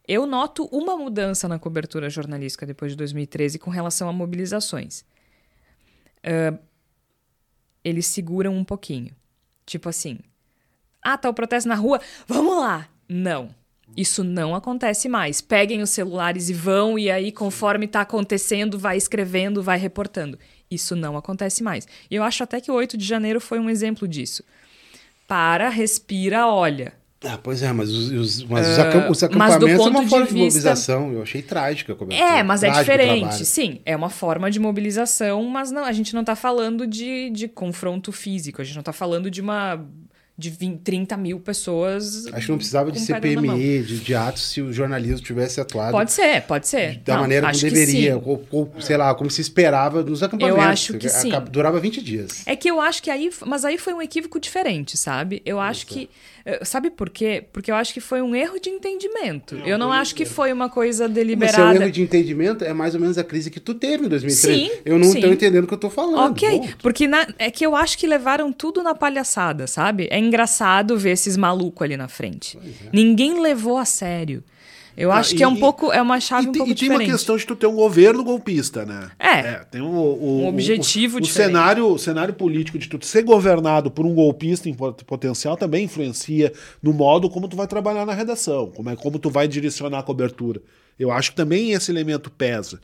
Eu 0.07 0.27
noto 0.27 0.65
uma 0.71 0.97
mudança 0.99 1.49
na 1.49 1.59
cobertura 1.59 2.11
jornalística 2.11 2.67
depois 2.67 2.93
de 2.93 2.97
2013 2.99 3.59
com 3.59 3.71
relação 3.71 4.07
a 4.09 4.13
mobilizações. 4.13 5.03
Uh, 6.23 6.59
eles 7.85 8.07
seguram 8.07 8.55
um 8.57 8.65
pouquinho. 8.65 9.15
Tipo 9.67 9.89
assim. 9.89 10.19
Ah, 11.03 11.19
tá 11.19 11.29
o 11.29 11.35
protesto 11.35 11.69
na 11.69 11.75
rua, 11.75 12.01
vamos 12.27 12.57
lá! 12.57 12.89
Não. 13.09 13.55
Isso 13.97 14.25
não 14.25 14.55
acontece 14.55 15.09
mais. 15.09 15.41
Peguem 15.41 15.83
os 15.83 15.91
celulares 15.91 16.49
e 16.49 16.55
vão, 16.55 16.99
e 16.99 17.11
aí, 17.11 17.31
conforme 17.31 17.85
está 17.85 18.01
acontecendo, 18.01 18.79
vai 18.79 18.97
escrevendo, 18.97 19.63
vai 19.63 19.79
reportando. 19.79 20.39
Isso 20.71 20.97
não 20.97 21.17
acontece 21.17 21.63
mais. 21.63 21.87
E 22.11 22.17
eu 22.17 22.23
acho 22.23 22.43
até 22.43 22.61
que 22.61 22.71
o 22.71 22.75
8 22.75 22.97
de 22.97 23.05
janeiro 23.05 23.41
foi 23.41 23.61
um 23.61 23.71
exemplo 23.71 24.09
disso. 24.09 24.43
Para, 25.29 25.69
respira, 25.69 26.47
olha. 26.47 26.95
Ah, 27.27 27.39
pois 27.43 27.63
é, 27.63 27.73
mas 27.73 27.91
os, 27.91 28.11
os, 28.11 28.45
mas 28.45 28.69
os, 28.69 28.79
acamp 28.79 29.11
os 29.11 29.23
acampamentos 29.23 29.87
é 29.87 29.91
uma 29.91 30.07
forma 30.07 30.27
de, 30.27 30.35
de 30.35 30.39
mobilização. 30.41 31.13
Eu 31.13 31.23
achei 31.23 31.43
trágica 31.43 31.97
a 31.99 32.15
É, 32.15 32.43
mas 32.43 32.63
é 32.63 32.71
diferente. 32.71 33.45
Sim, 33.45 33.81
é 33.85 33.97
uma 33.97 34.11
forma 34.11 34.51
de 34.51 34.61
mobilização, 34.61 35.43
mas 35.45 35.71
não, 35.71 35.85
a 35.85 35.93
gente 35.93 36.13
não 36.15 36.21
está 36.21 36.37
falando 36.37 36.87
de, 36.87 37.31
de 37.31 37.49
confronto 37.49 38.13
físico. 38.13 38.61
A 38.61 38.65
gente 38.65 38.75
não 38.75 38.81
está 38.81 38.93
falando 38.93 39.31
de 39.31 39.41
uma 39.41 39.81
de 40.37 40.51
20, 40.51 40.81
30 40.81 41.17
mil 41.17 41.39
pessoas. 41.39 42.27
Acho 42.27 42.47
que 42.47 42.51
não 42.51 42.59
precisava 42.59 42.91
de 42.91 42.99
CPMI, 42.99 43.83
de, 43.83 43.99
de 44.01 44.15
atos, 44.15 44.51
se 44.51 44.61
o 44.61 44.73
jornalismo 44.73 45.25
tivesse 45.25 45.61
atuado. 45.61 45.93
Pode 45.93 46.13
ser, 46.13 46.43
pode 46.43 46.67
ser. 46.67 46.99
Da 46.99 47.15
não, 47.15 47.21
maneira 47.23 47.47
como 47.47 47.61
deveria, 47.61 48.17
ou, 48.17 48.45
ou, 48.51 48.73
sei 48.81 48.97
lá, 48.97 49.15
como 49.15 49.31
se 49.31 49.41
esperava 49.41 50.03
nos 50.03 50.23
acampamentos. 50.23 50.59
Eu 50.59 50.69
acho 50.69 50.99
que 50.99 51.09
sim. 51.09 51.31
Durava 51.51 51.79
20 51.79 52.03
dias. 52.03 52.43
É 52.47 52.57
que 52.57 52.69
eu 52.69 52.81
acho 52.81 53.03
que 53.03 53.11
aí. 53.11 53.31
Mas 53.47 53.65
aí 53.65 53.79
foi 53.79 53.95
um 53.95 54.03
equívoco 54.03 54.41
diferente, 54.41 54.97
sabe? 54.97 55.41
Eu 55.45 55.61
acho 55.61 55.87
que. 55.87 56.11
Eh, 56.47 56.65
sabe 56.65 56.91
por 56.91 57.09
quê? 57.09 57.43
Porque 57.53 57.71
eu 57.71 57.75
acho 57.75 57.95
que 57.95 58.01
foi 58.01 58.21
um 58.21 58.35
erro 58.35 58.61
de 58.61 58.69
entendimento. 58.69 59.57
Não, 59.57 59.67
eu 59.67 59.79
não 59.79 59.91
acho 59.91 60.15
que 60.15 60.25
foi 60.27 60.53
uma 60.53 60.69
coisa 60.69 61.09
deliberada. 61.09 61.65
Mas 61.65 61.73
seu 61.73 61.83
erro 61.83 61.93
de 61.93 62.03
entendimento 62.03 62.65
é 62.65 62.73
mais 62.75 62.95
ou 62.95 63.01
menos 63.01 63.17
a 63.17 63.25
crise 63.25 63.51
que 63.51 63.59
tu 63.59 63.75
teve 63.75 64.05
em 64.05 64.09
2013. 64.09 64.59
Sim, 64.59 64.71
eu 64.85 64.99
não 64.99 65.09
estou 65.09 65.31
entendendo 65.31 65.65
o 65.65 65.67
que 65.67 65.73
eu 65.73 65.77
estou 65.77 65.91
falando. 65.91 66.33
Ok, 66.33 66.75
porque 66.83 67.09
na, 67.09 67.27
é 67.39 67.51
que 67.51 67.65
eu 67.65 67.75
acho 67.75 67.97
que 67.97 68.07
levaram 68.07 68.53
tudo 68.53 68.83
na 68.83 68.95
palhaçada, 68.95 69.67
sabe? 69.67 70.07
É 70.11 70.19
engraçado 70.19 70.99
ver 70.99 71.13
esses 71.13 71.37
malucos 71.37 71.83
ali 71.83 71.97
na 71.97 72.09
frente. 72.09 72.59
É. 72.59 72.91
Ninguém 72.93 73.41
levou 73.41 73.79
a 73.79 73.85
sério. 73.85 74.43
Eu 74.97 75.11
ah, 75.11 75.17
acho 75.17 75.35
que 75.35 75.43
é 75.43 75.49
um 75.49 75.57
pouco, 75.57 75.93
é 75.93 76.01
uma 76.01 76.21
chave 76.21 76.47
e, 76.47 76.51
um 76.51 76.53
pouco 76.53 76.71
e 76.71 76.75
diferente. 76.75 76.95
E 76.95 76.99
tem 76.99 77.07
uma 77.09 77.19
questão 77.19 77.37
de 77.37 77.47
tu 77.47 77.57
ter 77.57 77.67
um 77.67 77.75
governo 77.75 78.23
golpista, 78.23 78.85
né? 78.87 79.11
É. 79.19 79.39
é 79.39 79.65
tem 79.71 79.81
o, 79.81 79.87
o, 79.87 80.43
um 80.43 80.49
objetivo 80.49 81.19
o, 81.19 81.23
o, 81.23 81.27
cenário, 81.27 81.87
o 81.87 81.99
cenário 81.99 82.33
político 82.33 82.79
de 82.79 82.89
tu 82.89 83.05
ser 83.05 83.23
governado 83.23 83.91
por 83.91 84.07
um 84.07 84.15
golpista 84.15 84.69
em 84.69 84.75
potencial 84.75 85.57
também 85.57 85.85
influencia 85.85 86.53
no 86.83 86.93
modo 86.93 87.29
como 87.29 87.49
tu 87.49 87.57
vai 87.57 87.67
trabalhar 87.67 88.07
na 88.07 88.15
redação, 88.15 88.71
como 88.71 88.91
é 88.91 88.97
como 88.97 89.19
tu 89.19 89.31
vai 89.31 89.49
direcionar 89.49 89.99
a 89.99 90.03
cobertura. 90.03 90.63
Eu 90.99 91.11
acho 91.11 91.31
que 91.31 91.37
também 91.37 91.73
esse 91.73 91.91
elemento 91.91 92.31
pesa. 92.31 92.81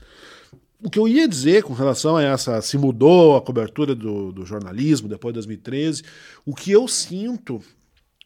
O 0.82 0.88
que 0.88 0.98
eu 0.98 1.06
ia 1.06 1.28
dizer 1.28 1.62
com 1.62 1.74
relação 1.74 2.16
a 2.16 2.22
essa, 2.22 2.60
se 2.62 2.78
mudou 2.78 3.36
a 3.36 3.42
cobertura 3.42 3.94
do, 3.94 4.32
do 4.32 4.46
jornalismo 4.46 5.08
depois 5.08 5.32
de 5.32 5.36
2013, 5.36 6.02
o 6.44 6.54
que 6.54 6.72
eu 6.72 6.88
sinto 6.88 7.60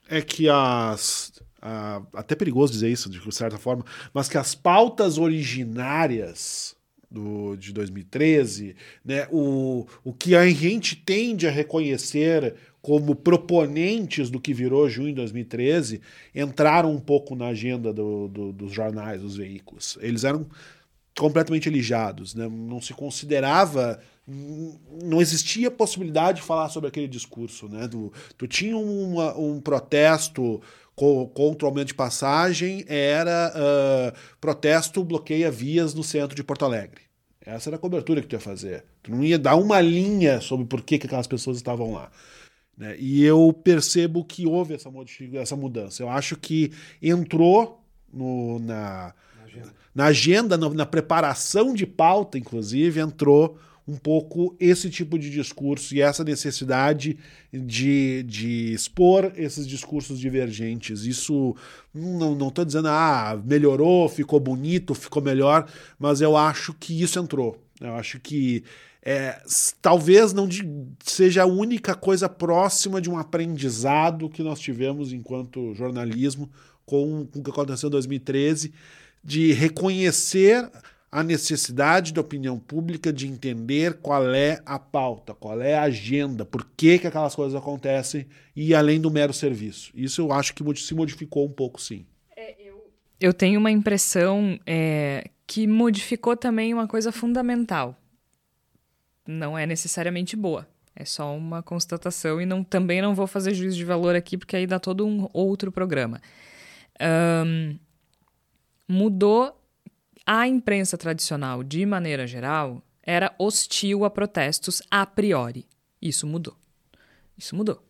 é 0.09 0.23
que 0.23 0.49
as 0.49 1.33
uh, 1.65 2.07
até 2.13 2.35
perigoso 2.35 2.73
dizer 2.73 2.91
isso 2.91 3.09
de 3.09 3.35
certa 3.35 3.59
forma, 3.59 3.85
mas 4.13 4.29
que 4.29 4.37
as 4.37 4.55
pautas 4.55 5.19
originárias 5.19 6.77
do, 7.11 7.57
de 7.57 7.73
2013, 7.73 8.77
né, 9.05 9.27
o, 9.31 9.87
o 10.03 10.13
que 10.13 10.35
a 10.35 10.47
gente 10.49 10.97
tende 10.97 11.47
a 11.47 11.51
reconhecer 11.51 12.55
como 12.83 13.15
proponentes 13.15 14.29
do 14.29 14.41
que 14.41 14.53
virou 14.53 14.91
junho 14.91 15.09
de 15.09 15.15
2013, 15.15 16.03
entraram 16.35 16.93
um 16.93 17.01
pouco 17.01 17.35
na 17.35 17.47
agenda 17.47 17.93
do, 17.93 18.29
do, 18.29 18.53
dos 18.53 18.73
jornais, 18.73 19.23
dos 19.23 19.37
veículos. 19.37 19.97
Eles 20.03 20.25
eram 20.25 20.47
completamente 21.17 21.69
alijados, 21.69 22.35
né? 22.35 22.47
não 22.49 22.83
se 22.83 22.93
considerava 22.93 24.01
não 24.27 25.21
existia 25.21 25.71
possibilidade 25.71 26.41
de 26.41 26.47
falar 26.47 26.71
sobre 26.71 26.89
aquele 26.89 27.07
discurso. 27.07 27.69
Né? 27.69 27.87
Tu, 27.89 28.13
tu 28.39 28.47
tinha 28.49 28.77
uma, 28.77 29.37
um 29.37 29.61
protesto 29.61 30.63
contra 30.95 31.67
o 31.67 31.69
aumento 31.69 31.89
de 31.89 31.95
passagem 31.95 32.85
era 32.87 33.53
uh, 33.55 34.37
protesto 34.41 35.03
bloqueia 35.03 35.51
vias 35.51 35.93
no 35.93 36.05
centro 36.05 36.37
de 36.37 36.45
Porto 36.45 36.65
Alegre. 36.65 37.03
Essa 37.45 37.69
era 37.69 37.77
a 37.77 37.79
cobertura 37.79 38.23
que 38.23 38.29
tu 38.29 38.35
ia 38.35 38.41
fazer. 38.41 38.85
Tu 39.03 39.11
não 39.11 39.23
ia 39.23 39.39
dar 39.39 39.57
uma 39.57 39.81
linha 39.81 40.41
sobre 40.41 40.67
por 40.67 40.81
que, 40.83 40.99
que 40.99 41.07
aquelas 41.07 41.27
pessoas 41.27 41.59
estavam 41.59 41.93
lá. 41.93 42.11
Né? 42.77 42.97
E 42.99 43.23
eu 43.25 43.53
percebo 43.53 44.25
que 44.25 44.47
houve 44.47 44.75
essa, 44.75 44.91
essa 45.35 45.57
mudança. 45.57 46.03
Eu 46.03 46.09
acho 46.09 46.37
que 46.37 46.73
entrou 47.03 47.85
no, 48.13 48.59
na, 48.61 49.15
na 49.37 49.45
agenda, 49.45 49.75
na, 49.95 50.05
agenda 50.07 50.57
na, 50.57 50.71
na 50.71 50.87
preparação 50.87 51.75
de 51.75 51.87
pauta, 51.87 52.39
inclusive, 52.39 53.01
entrou 53.01 53.59
um 53.87 53.97
pouco 53.97 54.57
esse 54.59 54.89
tipo 54.89 55.19
de 55.19 55.29
discurso 55.31 55.95
e 55.95 56.01
essa 56.01 56.25
necessidade 56.25 57.19
de, 57.53 58.23
de 58.23 58.73
expor 58.73 59.33
esses 59.37 59.67
discursos 59.67 60.19
divergentes. 60.19 61.05
Isso 61.05 61.55
não 61.93 62.49
estou 62.49 62.65
dizendo, 62.65 62.89
ah, 62.89 63.41
melhorou, 63.45 64.09
ficou 64.09 64.41
bonito, 64.41 64.95
ficou 64.95 65.23
melhor, 65.23 65.69
mas 65.99 66.21
eu 66.21 66.37
acho 66.37 66.73
que 66.75 67.01
isso 67.03 67.19
entrou. 67.19 67.63
Eu 67.81 67.95
acho 67.95 68.19
que 68.21 68.65
é, 69.03 69.39
talvez 69.83 70.33
não 70.33 70.49
de, 70.49 70.67
seja 71.05 71.43
a 71.43 71.47
única 71.47 71.95
coisa 71.95 72.27
próxima 72.27 73.03
de 73.03 73.11
um 73.11 73.19
aprendizado 73.19 74.31
que 74.31 74.43
nós 74.43 74.59
tivemos 74.59 75.13
enquanto 75.13 75.75
jornalismo 75.75 76.51
com, 76.87 77.27
com 77.27 77.41
o 77.41 77.43
que 77.43 77.51
aconteceu 77.51 77.89
em 77.89 77.93
2013, 77.93 78.73
de 79.23 79.53
reconhecer 79.53 80.71
a 81.15 81.23
necessidade 81.23 82.13
da 82.13 82.21
opinião 82.21 82.59
pública 82.59 83.13
de 83.13 83.29
entender 83.29 83.99
qual 84.03 84.35
é 84.35 84.61
a 84.67 84.81
pauta, 84.81 85.33
qual 85.33 85.63
é 85.63 85.77
a 85.77 85.83
agenda, 85.83 86.45
por 86.45 86.67
que, 86.77 86.99
que 86.99 87.07
aquelas 87.07 87.37
coisas 87.37 87.55
acontecem 87.55 88.27
e 88.57 88.75
além 88.75 89.01
do 89.01 89.13
mero 89.13 89.33
serviço. 89.33 89.93
Isso 89.95 90.21
eu 90.21 90.33
acho 90.33 90.53
que 90.53 90.65
se 90.75 90.93
modificou 90.93 91.47
um 91.47 91.53
pouco, 91.53 91.81
sim. 91.81 92.05
É, 92.37 92.57
eu... 92.59 92.91
eu 93.21 93.33
tenho 93.33 93.61
uma 93.61 93.71
impressão 93.71 94.59
é, 94.67 95.31
que 95.47 95.69
modificou 95.69 96.37
também 96.37 96.75
uma 96.75 96.89
coisa 96.89 97.13
fundamental. 97.13 97.97
Não 99.25 99.57
é 99.57 99.67
necessariamente 99.67 100.35
boa. 100.35 100.67
É 100.97 101.05
só 101.05 101.33
uma 101.37 101.63
constatação 101.63 102.41
e 102.41 102.47
não, 102.47 102.65
também 102.65 103.01
não 103.01 103.15
vou 103.15 103.29
fazer 103.29 103.55
juízo 103.55 103.77
de 103.77 103.85
valor 103.85 104.17
aqui, 104.17 104.37
porque 104.37 104.57
aí 104.57 104.67
dá 104.67 104.81
todo 104.81 105.07
um 105.07 105.29
outro 105.33 105.71
programa. 105.71 106.21
Um, 107.01 107.79
mudou 108.89 109.61
a 110.27 110.47
imprensa 110.49 110.97
tradicional, 110.97 111.63
de 111.63 111.85
maneira 111.85 112.27
geral, 112.27 112.83
era 113.03 113.35
hostil 113.39 114.05
a 114.05 114.11
protestos 114.11 114.83
a 114.91 115.05
priori. 115.05 115.67
Isso 116.01 116.27
mudou. 116.27 116.57
Isso 117.37 117.55
mudou. 117.55 117.83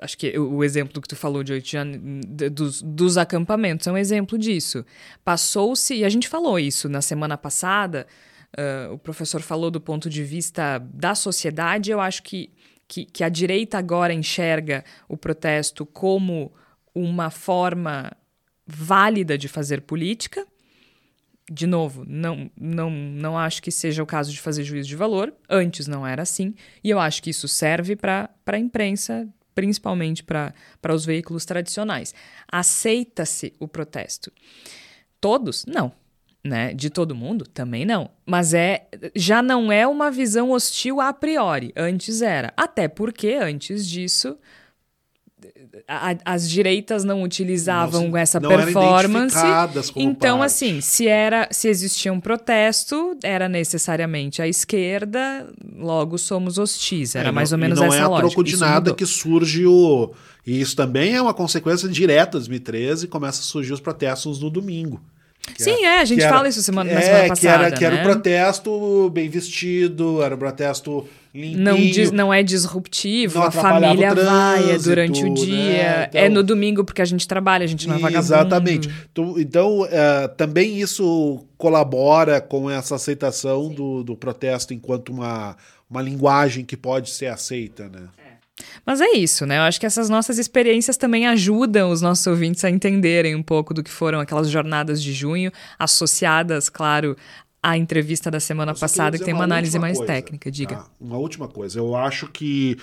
Acho 0.00 0.18
que 0.18 0.38
o 0.38 0.62
exemplo 0.62 1.00
que 1.00 1.08
tu 1.08 1.16
falou 1.16 1.42
de 1.42 1.54
8 1.54 1.70
de, 2.26 2.50
dos, 2.50 2.82
dos 2.82 3.16
acampamentos 3.16 3.86
é 3.86 3.92
um 3.92 3.96
exemplo 3.96 4.36
disso. 4.36 4.84
Passou-se, 5.24 5.94
e 5.94 6.04
a 6.04 6.08
gente 6.10 6.28
falou 6.28 6.58
isso 6.58 6.88
na 6.88 7.00
semana 7.00 7.38
passada, 7.38 8.06
uh, 8.58 8.92
o 8.92 8.98
professor 8.98 9.40
falou 9.40 9.70
do 9.70 9.80
ponto 9.80 10.10
de 10.10 10.22
vista 10.22 10.78
da 10.78 11.14
sociedade, 11.14 11.90
eu 11.90 11.98
acho 11.98 12.22
que, 12.22 12.50
que, 12.86 13.06
que 13.06 13.24
a 13.24 13.30
direita 13.30 13.78
agora 13.78 14.12
enxerga 14.12 14.84
o 15.08 15.16
protesto 15.16 15.86
como 15.86 16.52
uma 16.94 17.30
forma 17.30 18.12
válida 18.66 19.38
de 19.38 19.48
fazer 19.48 19.80
política, 19.80 20.46
de 21.50 21.66
novo, 21.66 22.04
não, 22.06 22.50
não, 22.60 22.90
não 22.90 23.38
acho 23.38 23.62
que 23.62 23.70
seja 23.70 24.02
o 24.02 24.06
caso 24.06 24.32
de 24.32 24.40
fazer 24.40 24.64
juízo 24.64 24.88
de 24.88 24.96
valor. 24.96 25.32
Antes 25.48 25.86
não 25.86 26.06
era 26.06 26.22
assim. 26.22 26.54
E 26.82 26.90
eu 26.90 26.98
acho 26.98 27.22
que 27.22 27.30
isso 27.30 27.46
serve 27.46 27.94
para 27.94 28.30
a 28.44 28.58
imprensa, 28.58 29.28
principalmente 29.54 30.24
para 30.24 30.52
os 30.92 31.04
veículos 31.04 31.44
tradicionais. 31.44 32.14
Aceita-se 32.50 33.52
o 33.60 33.68
protesto. 33.68 34.32
Todos? 35.20 35.64
Não. 35.66 35.92
Né? 36.42 36.74
De 36.74 36.90
todo 36.90 37.14
mundo? 37.14 37.46
Também 37.46 37.84
não. 37.84 38.10
Mas 38.24 38.52
é 38.52 38.88
já 39.14 39.40
não 39.40 39.70
é 39.70 39.86
uma 39.86 40.10
visão 40.10 40.50
hostil 40.50 41.00
a 41.00 41.12
priori. 41.12 41.72
Antes 41.76 42.22
era. 42.22 42.52
Até 42.56 42.88
porque, 42.88 43.34
antes 43.34 43.86
disso, 43.88 44.36
a, 45.86 46.16
as 46.24 46.48
direitas 46.48 47.04
não 47.04 47.22
utilizavam 47.22 48.08
não, 48.08 48.16
essa 48.16 48.40
não 48.40 48.48
performance. 48.48 49.36
então, 49.94 50.38
parte. 50.38 50.46
assim, 50.46 50.80
se 50.80 51.06
era 51.06 51.48
se 51.50 51.68
existia 51.68 52.12
um 52.12 52.20
protesto, 52.20 53.16
era 53.22 53.48
necessariamente 53.48 54.40
a 54.40 54.48
esquerda, 54.48 55.46
logo 55.76 56.16
somos 56.16 56.58
hostis. 56.58 57.14
Era 57.14 57.28
é, 57.28 57.32
mais 57.32 57.52
ou 57.52 57.58
menos 57.58 57.78
não 57.78 57.86
essa 57.86 57.96
é 57.96 58.06
lógica. 58.06 58.08
Não 58.08 58.16
é 58.16 58.18
a 58.18 58.30
troco 58.30 58.44
de 58.44 58.56
nada 58.56 58.94
que 58.94 59.06
surge 59.06 59.66
o. 59.66 60.12
E 60.46 60.60
isso 60.60 60.76
também 60.76 61.14
é 61.14 61.20
uma 61.20 61.34
consequência 61.34 61.88
direta 61.88 62.38
de 62.38 62.48
2013, 62.48 63.08
começa 63.08 63.40
a 63.40 63.44
surgir 63.44 63.72
os 63.72 63.80
protestos 63.80 64.40
no 64.40 64.48
domingo. 64.48 65.00
Sim, 65.56 65.84
é, 65.84 66.00
a 66.00 66.04
gente 66.04 66.22
fala 66.22 66.48
isso 66.48 66.62
semana, 66.62 66.90
é, 66.90 66.94
na 66.94 67.00
semana 67.00 67.28
passada. 67.28 67.40
Que 67.40 67.46
era, 67.46 67.70
que 67.70 67.84
era 67.84 67.94
né? 67.96 68.00
o 68.00 68.04
protesto 68.04 69.10
bem 69.10 69.28
vestido, 69.28 70.22
era 70.22 70.34
o 70.34 70.38
protesto 70.38 71.06
limpinho. 71.36 71.58
Não, 71.62 71.76
dis- 71.76 72.10
não 72.10 72.32
é 72.34 72.42
disruptivo, 72.42 73.38
Não 73.38 73.46
a 73.46 73.50
família 73.50 74.14
vai, 74.14 74.70
é 74.72 74.78
durante 74.78 75.22
o 75.24 75.28
né? 75.28 75.34
dia, 75.34 76.06
Então- 76.08 76.20
é 76.20 76.28
no 76.28 76.42
domingo 76.42 76.84
porque 76.84 77.02
a 77.02 77.04
gente 77.04 77.28
trabalha, 77.28 77.64
a 77.64 77.68
gente 77.68 77.86
não 77.86 77.96
é 77.96 77.98
vagabundo. 77.98 78.24
Exatamente. 78.24 78.90
Então, 79.38 79.86
eh, 79.90 80.28
também 80.36 80.80
isso 80.80 81.44
colabora 81.56 82.40
com 82.40 82.70
essa 82.70 82.94
aceitação 82.96 83.68
do, 83.68 84.02
do 84.02 84.16
protesto 84.16 84.72
enquanto 84.74 85.10
uma, 85.10 85.56
uma 85.88 86.02
linguagem 86.02 86.64
que 86.64 86.76
pode 86.76 87.10
ser 87.10 87.26
aceita, 87.26 87.88
né? 87.88 88.02
Mas 88.86 89.02
é 89.02 89.10
isso, 89.12 89.44
né? 89.44 89.58
Eu 89.58 89.62
acho 89.62 89.78
que 89.78 89.84
essas 89.84 90.08
nossas 90.08 90.38
experiências 90.38 90.96
também 90.96 91.26
ajudam 91.26 91.90
os 91.90 92.00
nossos 92.00 92.26
ouvintes 92.26 92.64
a 92.64 92.70
entenderem 92.70 93.34
um 93.34 93.42
pouco 93.42 93.74
do 93.74 93.82
que 93.82 93.90
foram 93.90 94.18
aquelas 94.18 94.48
jornadas 94.48 95.02
de 95.02 95.12
junho, 95.12 95.52
associadas, 95.78 96.68
claro, 96.70 97.16
à 97.66 97.76
entrevista 97.76 98.30
da 98.30 98.38
semana 98.38 98.72
queria 98.72 98.80
passada, 98.80 99.18
que 99.18 99.24
tem 99.24 99.34
uma 99.34 99.42
análise 99.42 99.76
última 99.76 99.88
mais 99.88 99.98
coisa, 99.98 100.12
técnica. 100.12 100.50
Diga. 100.52 100.76
tá? 100.76 100.90
Uma 101.00 101.16
última 101.16 101.48
coisa. 101.48 101.80
Eu 101.80 101.96
acho 101.96 102.28
que 102.28 102.76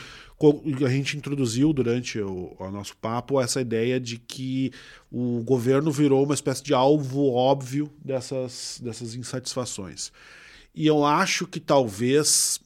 a 0.86 0.90
gente 0.90 1.16
introduziu 1.16 1.72
durante 1.72 2.20
o, 2.20 2.54
o 2.60 2.70
nosso 2.70 2.98
papo 2.98 3.40
essa 3.40 3.62
ideia 3.62 3.98
de 3.98 4.18
que 4.18 4.74
o 5.10 5.42
governo 5.44 5.90
virou 5.90 6.26
uma 6.26 6.34
espécie 6.34 6.62
de 6.62 6.74
alvo 6.74 7.32
óbvio 7.32 7.90
dessas, 8.04 8.82
dessas 8.84 9.16
insatisfações. 9.16 10.12
E 10.76 10.86
eu 10.86 11.06
acho 11.06 11.48
que 11.48 11.62
talvez 11.62 12.60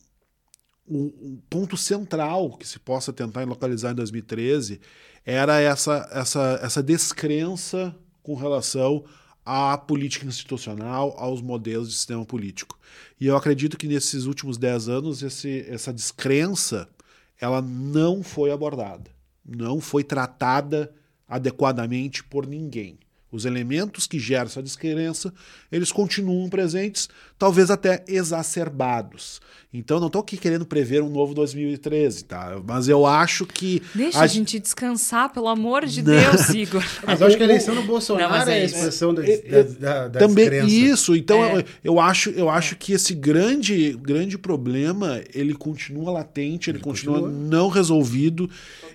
o, 0.88 1.06
o 1.06 1.40
ponto 1.48 1.78
central 1.78 2.58
que 2.58 2.68
se 2.68 2.80
possa 2.80 3.14
tentar 3.14 3.46
localizar 3.46 3.92
em 3.92 3.96
2013 3.96 4.82
era 5.24 5.60
essa, 5.60 6.10
essa, 6.12 6.60
essa 6.64 6.82
descrença 6.82 7.96
com 8.24 8.34
relação 8.34 9.06
à 9.48 9.78
política 9.78 10.26
institucional, 10.26 11.16
aos 11.18 11.42
modelos 11.42 11.88
de 11.88 11.96
sistema 11.96 12.26
político. 12.26 12.78
E 13.18 13.28
eu 13.28 13.38
acredito 13.38 13.78
que 13.78 13.88
nesses 13.88 14.26
últimos 14.26 14.58
dez 14.58 14.90
anos 14.90 15.24
esse, 15.24 15.66
essa 15.70 15.94
descrença 15.94 16.90
ela 17.40 17.62
não 17.62 18.22
foi 18.22 18.52
abordada, 18.52 19.10
não 19.46 19.80
foi 19.80 20.04
tratada 20.04 20.94
adequadamente 21.26 22.24
por 22.24 22.46
ninguém. 22.46 23.00
Os 23.38 23.46
elementos 23.46 24.08
que 24.08 24.20
geram 24.20 24.46
essa 24.48 24.62
descrença, 24.64 25.34
eles 25.72 25.92
continuam 25.92 26.50
presentes, 26.50 27.08
talvez 27.38 27.70
até 27.72 28.04
exacerbados. 28.08 29.40
Então, 29.74 30.00
não 30.00 30.08
estou 30.08 30.22
aqui 30.22 30.38
querendo 30.38 30.66
prever 30.66 31.04
um 31.04 31.10
novo 31.10 31.34
2013, 31.34 32.24
tá? 32.24 32.60
Mas 32.66 32.88
eu 32.88 33.06
acho 33.06 33.46
que. 33.46 33.84
Deixa 33.94 34.18
a, 34.18 34.22
a 34.22 34.28
gente 34.28 34.58
descansar, 34.60 35.32
pelo 35.32 35.48
amor 35.50 35.86
de 35.86 36.02
Deus, 36.02 36.50
Igor. 36.56 36.82
Mas 37.06 37.20
eu 37.20 37.28
acho 37.28 37.36
que 37.38 37.44
a 37.44 37.46
eleição 37.46 37.76
do 37.76 37.84
Bolsonaro 37.84 38.32
Não, 38.32 38.40
mas 38.40 38.48
é 38.48 38.52
é 38.58 38.62
a 38.62 38.66
isso. 38.66 38.76
expressão 38.76 39.14
da, 39.14 39.28
É, 39.28 39.64
da, 39.64 40.08
da, 40.08 40.20
também 40.20 40.50
descrença. 40.50 40.74
isso 40.74 41.16
então 41.16 41.44
É. 41.44 41.58
eu, 41.60 41.64
eu 41.84 42.00
acho 42.00 42.30
eu 42.32 42.50
acho 42.50 42.76
que 42.78 42.94
esse 42.94 43.14
grande 43.14 43.92
grande 44.02 44.38
problema 44.38 45.22
ele 45.34 45.54
continua 45.54 46.12
latente 46.12 46.70
ele, 46.70 46.80
continua, 46.80 47.20
continua. 47.22 47.38
não 47.50 47.68
resolvido 47.68 48.50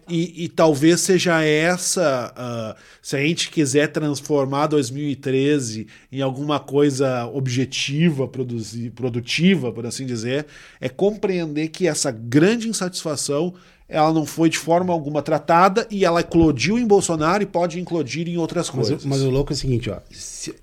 e, 0.09 0.45
e 0.45 0.49
talvez 0.49 1.01
seja 1.03 1.43
essa 1.45 2.33
ah, 2.37 2.77
se 3.01 3.15
a 3.15 3.21
gente 3.21 3.51
quiser 3.51 3.89
transformar 3.89 4.32
2013 4.67 5.87
em 6.11 6.21
alguma 6.23 6.59
coisa 6.59 7.27
objetiva 7.27 8.27
produzir, 8.29 8.91
produtiva 8.91 9.73
por 9.73 9.87
assim 9.87 10.07
dizer 10.07 10.47
é 10.81 10.89
compreender 10.89 11.69
que 11.69 11.87
essa 11.87 12.11
grande 12.11 12.69
insatisfação 12.69 13.55
ela 13.89 14.13
não 14.13 14.25
foi 14.25 14.49
de 14.49 14.57
forma 14.57 14.93
alguma 14.93 15.21
tratada 15.21 15.87
e 15.91 16.05
ela 16.05 16.21
eclodiu 16.21 16.79
em 16.79 16.87
Bolsonaro 16.87 17.43
e 17.43 17.47
pode 17.47 17.79
eclodir 17.79 18.27
em 18.29 18.39
outras 18.39 18.69
Mas, 18.71 18.89
coisas 18.89 19.05
mas 19.05 19.21
o 19.23 19.29
louco 19.31 19.53
é 19.53 19.55
o 19.55 19.59
seguinte, 19.59 19.91
ó. 19.91 19.99
se- 20.11 20.55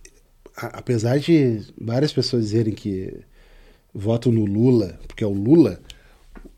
a- 0.57 0.79
apesar 0.79 1.19
de 1.19 1.61
várias 1.79 2.11
pessoas 2.11 2.43
dizerem 2.45 2.73
que 2.73 3.13
votam 3.93 4.31
no 4.31 4.45
Lula, 4.45 4.99
porque 5.07 5.23
é 5.23 5.27
o 5.27 5.33
Lula, 5.33 5.79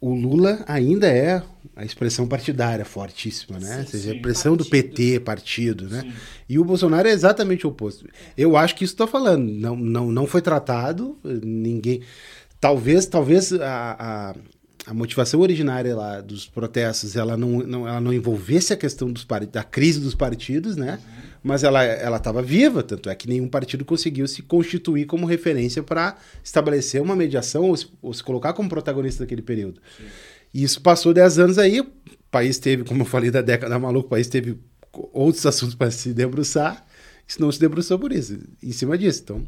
o 0.02 0.16
Lula 0.16 0.64
ainda 0.68 1.08
é 1.08 1.43
a 1.76 1.86
expressão 1.86 2.28
partidária 2.28 2.84
fortíssima, 2.84 3.60
né? 3.60 3.82
Ou 3.82 3.86
seja, 3.86 4.12
a 4.12 4.16
expressão 4.16 4.58
do 4.58 4.66
PT, 4.66 5.20
partido, 5.20 5.88
né? 5.88 6.12
E 6.49 6.58
o 6.58 6.66
Bolsonaro 6.66 7.08
é 7.08 7.12
exatamente 7.12 7.68
o 7.68 7.70
oposto. 7.70 8.08
Eu 8.36 8.58
acho 8.58 8.76
que 8.76 8.84
isso 8.84 8.93
estou 8.93 9.08
falando. 9.08 9.49
Não, 9.52 9.76
não, 9.76 10.12
não 10.12 10.26
foi 10.26 10.41
tratado, 10.41 11.18
ninguém. 11.24 12.02
Talvez, 12.60 13.06
talvez 13.06 13.54
a, 13.54 13.95
a, 13.99 14.36
a 14.88 14.93
motivação 14.93 15.39
originária 15.39 15.95
lá 15.95 16.20
dos 16.20 16.47
protestos 16.47 17.16
ela 17.16 17.38
não, 17.38 17.60
não, 17.60 17.88
ela 17.88 18.02
não 18.02 18.12
envolvesse 18.12 18.74
a 18.74 18.78
questão 18.78 19.12
dos 19.12 19.26
da 19.52 19.64
crise 19.64 19.99
dos 19.99 20.16
partidos, 20.16 20.76
né? 20.76 20.99
Mas 21.44 21.64
ela 21.64 21.84
ela 21.84 22.18
estava 22.18 22.42
viva, 22.42 22.84
tanto 22.84 23.10
é 23.10 23.16
que 23.16 23.28
nenhum 23.28 23.48
partido 23.48 23.84
conseguiu 23.84 24.28
se 24.28 24.42
constituir 24.44 25.06
como 25.06 25.26
referência 25.26 25.82
para 25.82 26.16
estabelecer 26.44 27.02
uma 27.02 27.16
mediação 27.16 27.64
ou 27.64 27.76
se, 27.76 27.88
ou 28.02 28.14
se 28.14 28.24
colocar 28.24 28.54
como 28.54 28.70
protagonista 28.70 29.24
daquele 29.24 29.42
período. 29.42 29.82
E 30.54 30.64
isso 30.64 30.82
passou 30.82 31.14
10 31.14 31.39
anos 31.39 31.58
aí, 31.58 31.80
o 31.80 31.88
país 32.30 32.60
teve, 32.60 32.84
como 32.84 33.02
eu 33.02 33.06
falei 33.06 33.32
da 33.32 33.42
década 33.42 33.80
maluca, 33.80 34.08
o 34.08 34.10
país 34.10 34.28
teve 34.28 34.58
outros 35.14 35.46
assuntos 35.46 35.76
para 35.76 35.89
se 35.89 36.14
debruçar, 36.14 36.86
isso 37.28 37.42
não 37.42 37.52
se 37.52 37.60
debruçou 37.60 37.98
por 37.98 38.12
isso, 38.12 38.38
em 38.62 38.72
cima 38.72 38.98
disso. 38.98 39.22
Então, 39.24 39.48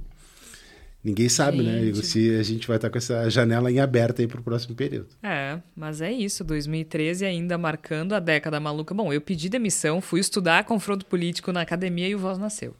ninguém 1.03 1.27
sabe, 1.27 1.61
né, 1.61 1.79
Gente. 1.79 1.89
Igor, 1.89 2.03
se 2.03 2.35
a 2.35 2.43
gente 2.43 2.67
vai 2.67 2.77
estar 2.77 2.89
com 2.89 2.97
essa 2.97 3.29
janela 3.29 3.71
em 3.71 3.79
aberta 3.79 4.21
aí 4.21 4.27
para 4.27 4.39
o 4.39 4.43
próximo 4.43 4.75
período. 4.75 5.09
É, 5.21 5.59
mas 5.75 6.01
é 6.01 6.11
isso, 6.11 6.43
2013 6.43 7.25
ainda 7.25 7.57
marcando 7.57 8.13
a 8.13 8.19
década 8.19 8.59
maluca. 8.59 8.93
Bom, 8.93 9.11
eu 9.11 9.21
pedi 9.21 9.49
demissão, 9.49 9.99
fui 10.01 10.19
estudar 10.19 10.63
confronto 10.63 11.05
político 11.05 11.51
na 11.51 11.61
academia 11.61 12.07
e 12.07 12.15
o 12.15 12.19
Voz 12.19 12.37
nasceu. 12.37 12.75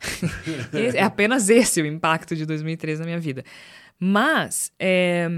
É 0.94 1.02
apenas 1.02 1.48
esse 1.48 1.80
o 1.80 1.86
impacto 1.86 2.36
de 2.36 2.44
2013 2.44 3.00
na 3.00 3.06
minha 3.06 3.18
vida. 3.18 3.42
Mas 3.98 4.70
é, 4.78 5.28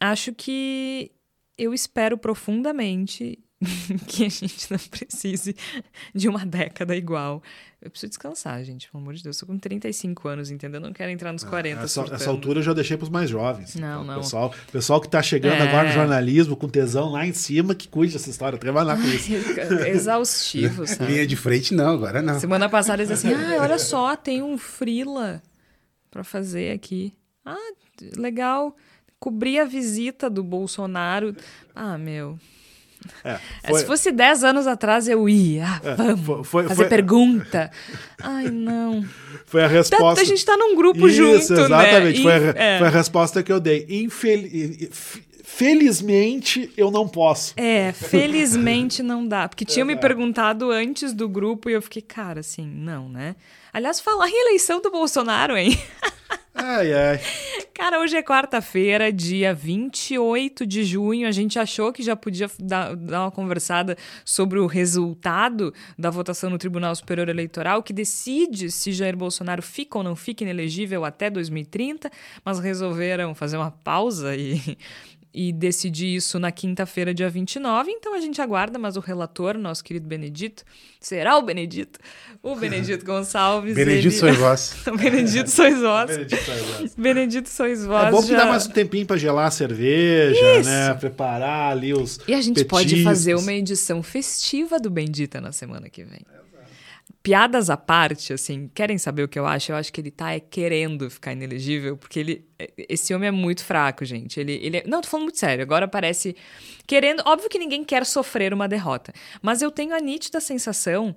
acho 0.00 0.32
que 0.32 1.10
eu 1.58 1.72
espero 1.74 2.16
profundamente 2.16 3.38
que 4.06 4.24
a 4.24 4.28
gente 4.28 4.70
não 4.70 4.78
precise 4.78 5.54
de 6.14 6.28
uma 6.28 6.44
década 6.44 6.96
igual. 6.96 7.42
Eu 7.86 7.90
preciso 7.90 8.10
descansar, 8.10 8.62
gente, 8.64 8.90
pelo 8.90 9.00
amor 9.00 9.14
de 9.14 9.22
Deus. 9.22 9.36
Eu 9.40 9.46
tô 9.46 9.52
com 9.52 9.58
35 9.58 10.26
anos, 10.28 10.50
entendeu? 10.50 10.80
Eu 10.80 10.86
não 10.86 10.92
quero 10.92 11.10
entrar 11.10 11.32
nos 11.32 11.44
40. 11.44 11.78
Essa, 11.78 11.88
surtando. 11.88 12.14
essa 12.16 12.28
altura 12.30 12.58
eu 12.58 12.62
já 12.64 12.72
deixei 12.72 12.96
para 12.96 13.04
os 13.04 13.10
mais 13.10 13.30
jovens. 13.30 13.76
Não, 13.76 14.02
Então, 14.02 14.04
não. 14.04 14.22
Pessoal, 14.22 14.54
pessoal 14.72 15.00
que 15.00 15.06
está 15.06 15.22
chegando 15.22 15.54
É. 15.54 15.68
agora 15.68 15.86
no 15.88 15.94
jornalismo 15.94 16.56
com 16.56 16.68
tesão 16.68 17.10
lá 17.12 17.24
em 17.24 17.32
cima, 17.32 17.76
que 17.76 17.86
cuide 17.86 18.14
dessa 18.14 18.28
história, 18.28 18.58
trabalhar 18.58 18.96
com 18.96 19.04
isso. 19.06 19.30
Exaustivo, 19.86 20.86
sabe? 20.86 21.12
Linha 21.12 21.26
de 21.26 21.36
frente 21.36 21.72
não, 21.74 21.94
agora 21.94 22.20
não. 22.20 22.40
Semana 22.40 22.68
passada 22.68 23.02
eles 23.02 23.10
assim, 23.12 23.28
ah, 23.34 23.58
olha 23.62 23.78
só, 23.78 24.16
tem 24.16 24.42
um 24.42 24.58
frila 24.58 25.40
pra 26.10 26.24
fazer 26.24 26.72
aqui. 26.72 27.12
Ah, 27.44 27.56
legal. 28.16 28.76
Cobrir 29.20 29.60
a 29.60 29.64
visita 29.64 30.28
do 30.28 30.42
Bolsonaro. 30.42 31.34
Ah, 31.74 31.96
meu. 31.96 32.38
É, 33.24 33.38
É, 33.62 33.72
Se 33.74 33.84
fosse 33.86 34.10
10 34.12 34.44
anos 34.44 34.66
atrás, 34.66 35.08
eu 35.08 35.28
ia. 35.28 35.64
Ah, 35.66 35.94
vamos 35.96 36.20
foi- 36.26 36.44
foi- 36.44 36.62
fazer 36.64 36.74
foi- 36.82 36.88
pergunta. 36.88 37.70
Ai, 38.22 38.48
não. 38.50 39.04
foi 39.46 39.62
a 39.64 39.68
Tá- 39.68 39.72
resposta. 39.74 40.20
A 40.20 40.24
gente 40.24 40.44
tá 40.44 40.56
num 40.56 40.74
grupo 40.74 41.06
Isso, 41.08 41.16
junto, 41.16 41.52
exatamente. 41.60 42.18
né? 42.18 42.22
Foi, 42.22 42.32
a, 42.32 42.36
é. 42.64 42.78
foi 42.78 42.86
a 42.86 42.90
resposta 42.90 43.42
que 43.42 43.52
eu 43.52 43.60
dei. 43.60 43.86
Infel- 43.88 44.44
f- 44.90 45.22
Felizmente, 45.48 46.70
eu 46.76 46.90
não 46.90 47.06
posso. 47.08 47.54
É, 47.56 47.92
felizmente 47.92 49.02
não 49.02 49.26
dá. 49.26 49.48
Porque 49.48 49.64
tinham 49.64 49.86
me 49.86 49.96
perguntado 49.96 50.70
antes 50.70 51.12
do 51.12 51.28
grupo 51.28 51.70
e 51.70 51.72
eu 51.72 51.80
fiquei, 51.82 52.02
cara, 52.02 52.40
assim, 52.40 52.66
não, 52.66 53.08
né? 53.08 53.36
Aliás, 53.72 54.00
falar 54.00 54.28
em 54.28 54.40
eleição 54.48 54.80
do 54.80 54.90
Bolsonaro, 54.90 55.56
hein? 55.56 55.78
Ai, 56.56 56.92
ai. 56.92 57.20
Cara, 57.74 58.00
hoje 58.00 58.16
é 58.16 58.22
quarta-feira, 58.22 59.12
dia 59.12 59.52
28 59.52 60.66
de 60.66 60.82
junho. 60.84 61.28
A 61.28 61.30
gente 61.30 61.58
achou 61.58 61.92
que 61.92 62.02
já 62.02 62.16
podia 62.16 62.50
dar, 62.58 62.96
dar 62.96 63.24
uma 63.24 63.30
conversada 63.30 63.94
sobre 64.24 64.58
o 64.58 64.66
resultado 64.66 65.74
da 65.98 66.08
votação 66.08 66.48
no 66.48 66.56
Tribunal 66.56 66.94
Superior 66.96 67.28
Eleitoral, 67.28 67.82
que 67.82 67.92
decide 67.92 68.70
se 68.70 68.92
Jair 68.92 69.14
Bolsonaro 69.14 69.62
fica 69.62 69.98
ou 69.98 70.04
não 70.04 70.16
fica 70.16 70.44
inelegível 70.44 71.04
até 71.04 71.28
2030, 71.28 72.10
mas 72.42 72.58
resolveram 72.58 73.34
fazer 73.34 73.58
uma 73.58 73.70
pausa 73.70 74.34
e. 74.34 74.78
E 75.38 75.52
decidir 75.52 76.16
isso 76.16 76.38
na 76.38 76.50
quinta-feira, 76.50 77.12
dia 77.12 77.28
29. 77.28 77.90
Então 77.90 78.14
a 78.14 78.20
gente 78.20 78.40
aguarda, 78.40 78.78
mas 78.78 78.96
o 78.96 79.00
relator, 79.00 79.58
nosso 79.58 79.84
querido 79.84 80.08
Benedito, 80.08 80.64
será 80.98 81.36
o 81.36 81.42
Benedito? 81.42 82.00
O 82.42 82.56
Benedito 82.56 83.04
Gonçalves. 83.04 83.74
Benedito 83.74 84.06
ele... 84.06 84.16
sois 84.18 84.38
vós. 84.38 84.74
Benedito 84.98 85.50
sois 85.50 85.78
vós. 85.78 86.10
Benedito 86.96 87.50
sois 87.50 87.84
vós. 87.84 88.06
É 88.08 88.10
bom 88.12 88.22
que 88.22 88.28
já- 88.28 88.38
dá 88.38 88.46
mais 88.46 88.66
um 88.66 88.70
tempinho 88.70 89.04
para 89.04 89.18
gelar 89.18 89.48
a 89.48 89.50
cerveja, 89.50 90.62
né? 90.62 90.94
Preparar 90.94 91.72
ali 91.72 91.92
os. 91.92 92.18
E 92.26 92.32
a 92.32 92.40
gente 92.40 92.64
pode 92.64 92.88
petiscos. 92.88 93.04
fazer 93.04 93.34
uma 93.34 93.52
edição 93.52 94.02
festiva 94.02 94.80
do 94.80 94.88
Bendita 94.88 95.38
na 95.38 95.52
semana 95.52 95.90
que 95.90 96.02
vem. 96.02 96.20
Piadas 97.26 97.70
à 97.70 97.76
parte, 97.76 98.32
assim, 98.32 98.70
querem 98.72 98.98
saber 98.98 99.24
o 99.24 99.28
que 99.28 99.36
eu 99.36 99.44
acho? 99.44 99.72
Eu 99.72 99.76
acho 99.76 99.92
que 99.92 100.00
ele 100.00 100.12
tá 100.12 100.32
é, 100.32 100.38
querendo 100.38 101.10
ficar 101.10 101.32
inelegível, 101.32 101.96
porque 101.96 102.20
ele. 102.20 102.46
Esse 102.88 103.12
homem 103.12 103.26
é 103.26 103.32
muito 103.32 103.64
fraco, 103.64 104.04
gente. 104.04 104.38
Ele, 104.38 104.52
ele 104.62 104.76
é- 104.76 104.84
Não, 104.86 105.00
tô 105.00 105.08
falando 105.08 105.24
muito 105.24 105.38
sério. 105.40 105.60
Agora 105.60 105.88
parece. 105.88 106.36
Querendo. 106.86 107.24
Óbvio 107.26 107.50
que 107.50 107.58
ninguém 107.58 107.82
quer 107.82 108.06
sofrer 108.06 108.54
uma 108.54 108.68
derrota. 108.68 109.12
Mas 109.42 109.60
eu 109.60 109.72
tenho 109.72 109.92
a 109.92 109.98
nítida 109.98 110.38
sensação 110.38 111.16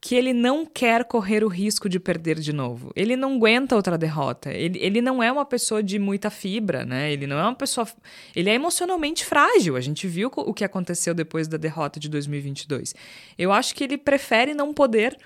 que 0.00 0.14
ele 0.14 0.32
não 0.32 0.64
quer 0.64 1.04
correr 1.04 1.44
o 1.44 1.48
risco 1.48 1.90
de 1.90 2.00
perder 2.00 2.40
de 2.40 2.54
novo. 2.54 2.90
Ele 2.96 3.14
não 3.14 3.34
aguenta 3.34 3.76
outra 3.76 3.98
derrota. 3.98 4.50
Ele, 4.50 4.78
ele 4.80 5.02
não 5.02 5.22
é 5.22 5.30
uma 5.30 5.44
pessoa 5.44 5.82
de 5.82 5.98
muita 5.98 6.30
fibra, 6.30 6.86
né? 6.86 7.12
Ele 7.12 7.26
não 7.26 7.38
é 7.38 7.42
uma 7.42 7.54
pessoa. 7.54 7.86
Ele 8.34 8.48
é 8.48 8.54
emocionalmente 8.54 9.26
frágil. 9.26 9.76
A 9.76 9.80
gente 9.82 10.08
viu 10.08 10.30
o 10.34 10.54
que 10.54 10.64
aconteceu 10.64 11.12
depois 11.12 11.46
da 11.46 11.58
derrota 11.58 12.00
de 12.00 12.08
2022. 12.08 12.94
Eu 13.36 13.52
acho 13.52 13.74
que 13.74 13.84
ele 13.84 13.98
prefere 13.98 14.54
não 14.54 14.72
poder 14.72 15.18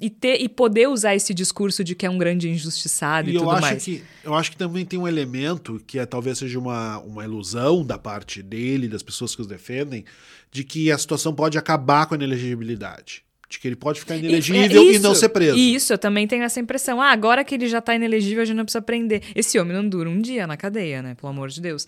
e 0.00 0.08
ter 0.08 0.40
e 0.40 0.48
poder 0.48 0.88
usar 0.88 1.16
esse 1.16 1.34
discurso 1.34 1.82
de 1.82 1.94
que 1.94 2.06
é 2.06 2.10
um 2.10 2.18
grande 2.18 2.48
injustiçado 2.48 3.28
e, 3.28 3.34
e 3.34 3.38
tudo 3.38 3.50
acho 3.50 3.60
mais. 3.60 3.84
Que, 3.84 4.04
eu 4.22 4.34
acho 4.34 4.50
que 4.52 4.56
também 4.56 4.84
tem 4.84 4.98
um 4.98 5.08
elemento 5.08 5.82
que 5.86 5.98
é, 5.98 6.06
talvez 6.06 6.38
seja 6.38 6.58
uma, 6.58 6.98
uma 7.00 7.24
ilusão 7.24 7.84
da 7.84 7.98
parte 7.98 8.42
dele, 8.42 8.86
das 8.86 9.02
pessoas 9.02 9.34
que 9.34 9.40
os 9.40 9.46
defendem, 9.46 10.04
de 10.52 10.62
que 10.62 10.92
a 10.92 10.98
situação 10.98 11.34
pode 11.34 11.58
acabar 11.58 12.06
com 12.06 12.14
a 12.14 12.16
inelegibilidade. 12.16 13.24
De 13.50 13.58
que 13.58 13.66
ele 13.66 13.76
pode 13.76 13.98
ficar 13.98 14.14
inelegível 14.16 14.82
e, 14.82 14.88
é, 14.90 14.92
e 14.96 14.98
não 14.98 15.14
ser 15.14 15.30
preso. 15.30 15.56
Isso, 15.56 15.90
eu 15.92 15.98
também 15.98 16.28
tenho 16.28 16.42
essa 16.42 16.60
impressão. 16.60 17.00
Ah, 17.00 17.10
agora 17.10 17.42
que 17.42 17.54
ele 17.54 17.66
já 17.66 17.80
tá 17.80 17.94
inelegível, 17.94 18.42
a 18.42 18.44
gente 18.44 18.56
não 18.56 18.64
precisa 18.64 18.82
prender. 18.82 19.22
Esse 19.34 19.58
homem 19.58 19.74
não 19.74 19.88
dura 19.88 20.08
um 20.08 20.20
dia 20.20 20.46
na 20.46 20.54
cadeia, 20.54 21.00
né? 21.00 21.14
Pelo 21.14 21.30
amor 21.30 21.48
de 21.48 21.58
Deus. 21.58 21.86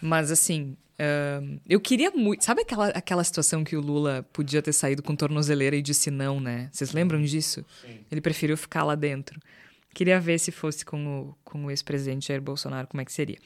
Mas 0.00 0.30
assim, 0.30 0.76
Uh, 1.00 1.58
eu 1.66 1.80
queria 1.80 2.10
muito. 2.10 2.44
Sabe 2.44 2.60
aquela, 2.60 2.88
aquela 2.88 3.24
situação 3.24 3.64
que 3.64 3.74
o 3.74 3.80
Lula 3.80 4.26
podia 4.34 4.60
ter 4.60 4.72
saído 4.74 5.02
com 5.02 5.16
tornozeleira 5.16 5.74
e 5.74 5.80
disse 5.80 6.10
não, 6.10 6.38
né? 6.38 6.68
Vocês 6.70 6.92
lembram 6.92 7.22
disso? 7.22 7.64
Sim. 7.80 8.00
Ele 8.12 8.20
preferiu 8.20 8.54
ficar 8.54 8.84
lá 8.84 8.94
dentro. 8.94 9.40
Queria 9.94 10.20
ver 10.20 10.38
se 10.38 10.52
fosse 10.52 10.84
com 10.84 11.20
o, 11.20 11.34
com 11.42 11.64
o 11.64 11.70
ex-presidente 11.70 12.28
Jair 12.28 12.42
Bolsonaro, 12.42 12.86
como 12.86 13.00
é 13.00 13.04
que 13.04 13.12
seria. 13.12 13.38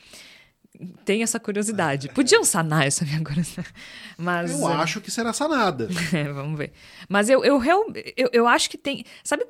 Tem 1.05 1.23
essa 1.23 1.39
curiosidade. 1.39 2.09
Podiam 2.13 2.43
sanar 2.43 2.87
essa 2.87 3.05
minha 3.05 3.23
curiosidade. 3.23 3.73
Mas, 4.19 4.51
eu 4.51 4.67
acho 4.67 5.01
que 5.01 5.11
será 5.11 5.33
sanada. 5.33 5.89
É, 6.13 6.25
vamos 6.33 6.59
ver. 6.59 6.73
Mas 7.09 7.29
eu, 7.29 7.45
eu, 7.45 7.63
eu, 8.17 8.31
eu 8.33 8.49
acho 8.49 8.69
que 8.69 8.77
tem. 8.77 9.05
Sabe 9.23 9.47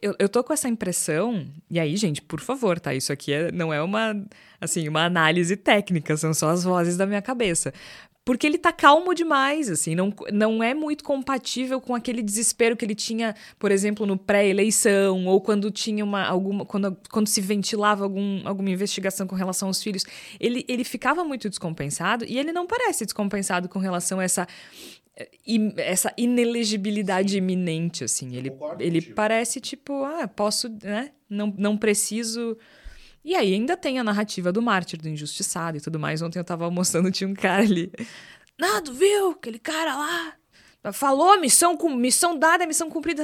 eu, 0.00 0.14
eu 0.18 0.28
tô 0.28 0.42
com 0.44 0.52
essa 0.52 0.68
impressão, 0.68 1.46
e 1.70 1.80
aí, 1.80 1.96
gente, 1.96 2.22
por 2.22 2.40
favor, 2.40 2.78
tá? 2.78 2.94
Isso 2.94 3.12
aqui 3.12 3.32
é, 3.32 3.50
não 3.50 3.72
é 3.72 3.82
uma, 3.82 4.14
assim, 4.60 4.88
uma 4.88 5.04
análise 5.04 5.56
técnica, 5.56 6.16
são 6.16 6.32
só 6.32 6.50
as 6.50 6.64
vozes 6.64 6.96
da 6.96 7.06
minha 7.06 7.22
cabeça. 7.22 7.72
Porque 8.24 8.46
ele 8.46 8.56
tá 8.56 8.72
calmo 8.72 9.12
demais, 9.12 9.68
assim, 9.68 9.94
não, 9.94 10.10
não 10.32 10.62
é 10.62 10.72
muito 10.72 11.04
compatível 11.04 11.78
com 11.78 11.94
aquele 11.94 12.22
desespero 12.22 12.74
que 12.74 12.82
ele 12.82 12.94
tinha, 12.94 13.34
por 13.58 13.70
exemplo, 13.70 14.06
no 14.06 14.16
pré-eleição, 14.16 15.26
ou 15.26 15.42
quando 15.42 15.70
tinha 15.70 16.02
uma 16.02 16.24
alguma. 16.24 16.64
Quando, 16.64 16.96
quando 17.10 17.26
se 17.26 17.42
ventilava 17.42 18.02
algum, 18.02 18.40
alguma 18.48 18.70
investigação 18.70 19.26
com 19.26 19.34
relação 19.36 19.68
aos 19.68 19.82
filhos. 19.82 20.06
Ele, 20.40 20.64
ele 20.66 20.84
ficava 20.84 21.22
muito 21.22 21.50
descompensado 21.50 22.24
e 22.24 22.38
ele 22.38 22.50
não 22.50 22.66
parece 22.66 23.04
descompensado 23.04 23.68
com 23.68 23.78
relação 23.78 24.18
a 24.20 24.24
essa 24.24 24.48
essa 25.76 26.12
inelegibilidade 26.16 27.38
iminente, 27.38 28.02
assim. 28.04 28.34
Ele, 28.34 28.50
ele 28.80 29.00
parece 29.00 29.60
tipo, 29.60 30.04
ah, 30.04 30.26
posso, 30.26 30.68
né? 30.82 31.12
Não, 31.30 31.54
não 31.56 31.76
preciso. 31.76 32.56
E 33.24 33.34
aí 33.34 33.54
ainda 33.54 33.76
tem 33.76 33.98
a 33.98 34.04
narrativa 34.04 34.52
do 34.52 34.60
mártir, 34.60 35.00
do 35.00 35.08
injustiçado 35.08 35.78
e 35.78 35.80
tudo 35.80 35.98
mais. 35.98 36.20
Ontem 36.20 36.38
eu 36.38 36.44
tava 36.44 36.64
almoçando, 36.64 37.10
tinha 37.12 37.28
um 37.28 37.34
cara 37.34 37.62
ali. 37.62 37.92
Nada, 38.58 38.92
viu? 38.92 39.30
Aquele 39.30 39.58
cara 39.58 39.96
lá. 39.96 40.34
Falou, 40.92 41.40
missão, 41.40 41.78
missão 41.96 42.38
dada, 42.38 42.66
missão 42.66 42.90
cumprida. 42.90 43.22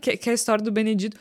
Que, 0.00 0.16
que 0.16 0.28
é 0.30 0.32
a 0.32 0.34
história 0.34 0.64
do 0.64 0.72
Benedito. 0.72 1.18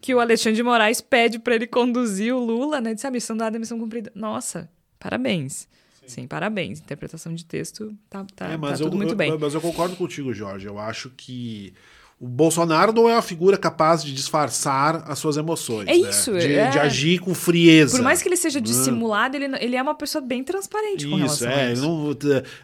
Que 0.00 0.14
o 0.14 0.20
Alexandre 0.20 0.56
de 0.56 0.62
Moraes 0.62 1.00
pede 1.00 1.38
para 1.38 1.54
ele 1.54 1.66
conduzir 1.66 2.34
o 2.34 2.38
Lula, 2.38 2.80
né? 2.80 2.94
Disse, 2.94 3.06
a 3.06 3.10
missão 3.10 3.36
dada, 3.36 3.58
missão 3.58 3.78
cumprida. 3.78 4.10
Nossa, 4.14 4.70
parabéns. 4.98 5.68
Sim, 6.10 6.26
parabéns. 6.26 6.80
Interpretação 6.80 7.34
de 7.34 7.44
texto 7.44 7.96
tá, 8.08 8.24
tá, 8.34 8.48
é, 8.48 8.58
tá 8.58 8.72
tudo 8.74 8.94
eu, 8.94 8.96
muito 8.96 9.14
bem. 9.14 9.36
Mas 9.38 9.54
eu 9.54 9.60
concordo 9.60 9.96
contigo, 9.96 10.32
Jorge. 10.32 10.66
Eu 10.66 10.78
acho 10.78 11.10
que 11.10 11.72
o 12.20 12.28
Bolsonaro 12.28 12.92
não 12.92 13.08
é 13.08 13.14
uma 13.14 13.22
figura 13.22 13.56
capaz 13.56 14.04
de 14.04 14.12
disfarçar 14.12 15.04
as 15.08 15.18
suas 15.18 15.38
emoções. 15.38 15.88
É 15.88 15.92
né? 15.92 16.10
isso, 16.10 16.32
de, 16.32 16.54
é. 16.54 16.68
de, 16.68 16.78
agir 16.78 17.18
com 17.18 17.34
frieza. 17.34 17.96
Por 17.96 18.04
mais 18.04 18.20
que 18.20 18.28
ele 18.28 18.36
seja 18.36 18.60
dissimulado, 18.60 19.36
ele, 19.36 19.46
ele 19.58 19.74
é 19.74 19.80
uma 19.80 19.94
pessoa 19.94 20.20
bem 20.20 20.44
transparente 20.44 21.06
com 21.06 21.18
isso, 21.18 21.44
relação 21.44 21.48
é, 21.48 21.68
a 21.68 21.72
isso. 21.72 21.82
Não, 21.82 22.14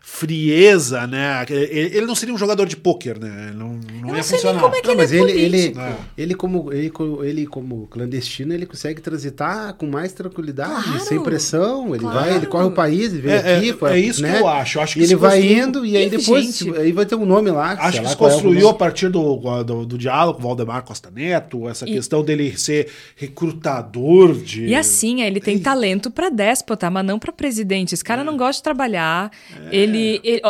frieza, 0.02 1.06
né? 1.06 1.46
Ele, 1.48 1.96
ele, 1.96 2.04
não 2.04 2.14
seria 2.14 2.34
um 2.34 2.38
jogador 2.38 2.66
de 2.66 2.76
pôquer, 2.76 3.18
né? 3.18 3.50
Não, 3.56 3.80
não 4.02 4.14
ia 4.14 4.22
funcionar. 4.22 4.60
como 4.60 4.76
é 4.76 4.82
que 4.82 4.88
não, 4.88 4.92
ele 4.92 5.00
mas 5.00 5.12
é 5.12 5.16
ele, 5.16 5.32
ele, 5.32 5.76
ele, 6.18 6.34
como, 6.34 6.70
ele, 6.70 6.92
ele, 7.22 7.46
como 7.46 7.86
clandestino, 7.86 8.52
ele 8.52 8.66
consegue 8.66 9.00
transitar 9.00 9.72
com 9.72 9.86
mais 9.86 10.12
tranquilidade, 10.12 10.84
claro, 10.84 11.00
sem 11.00 11.22
pressão. 11.22 11.94
Ele 11.94 12.00
claro. 12.00 12.20
vai, 12.20 12.36
ele 12.36 12.46
corre 12.46 12.66
o 12.66 12.72
país, 12.72 13.10
ele 13.14 13.22
vem 13.22 13.32
é, 13.32 13.56
aqui. 13.56 13.70
É, 13.70 13.72
foi, 13.72 13.90
é 13.92 13.98
isso 14.00 14.20
né? 14.20 14.34
que 14.34 14.42
eu 14.42 14.48
acho. 14.48 14.80
acho 14.80 14.94
que 14.96 15.02
ele 15.02 15.16
vai 15.16 15.42
indo 15.42 15.86
e 15.86 15.96
aí 15.96 16.10
depois 16.10 16.62
aí 16.78 16.92
vai 16.92 17.06
ter 17.06 17.14
um 17.14 17.24
nome 17.24 17.50
lá. 17.50 17.72
Acho 17.72 18.02
que 18.02 18.08
se 18.08 18.16
construiu 18.16 18.68
a 18.68 18.74
partir 18.74 19.08
do 19.08 19.45
do, 19.64 19.86
do 19.86 19.98
diálogo 19.98 20.38
com 20.38 20.44
o 20.44 20.48
Valdemar 20.48 20.82
Costa 20.84 21.10
Neto, 21.10 21.68
essa 21.68 21.88
e... 21.88 21.92
questão 21.92 22.22
dele 22.22 22.56
ser 22.56 22.90
recrutador 23.14 24.34
de. 24.34 24.66
E 24.66 24.74
assim, 24.74 25.22
ele 25.22 25.40
tem 25.40 25.58
talento 25.58 26.10
para 26.10 26.28
déspota, 26.28 26.90
mas 26.90 27.04
não 27.04 27.18
para 27.18 27.32
presidente. 27.32 27.94
Esse 27.94 28.04
cara 28.04 28.22
é. 28.22 28.24
não 28.24 28.36
gosta 28.36 28.60
de 28.60 28.62
trabalhar. 28.62 29.30
É. 29.70 29.76
Ele, 29.76 30.20
ele, 30.22 30.42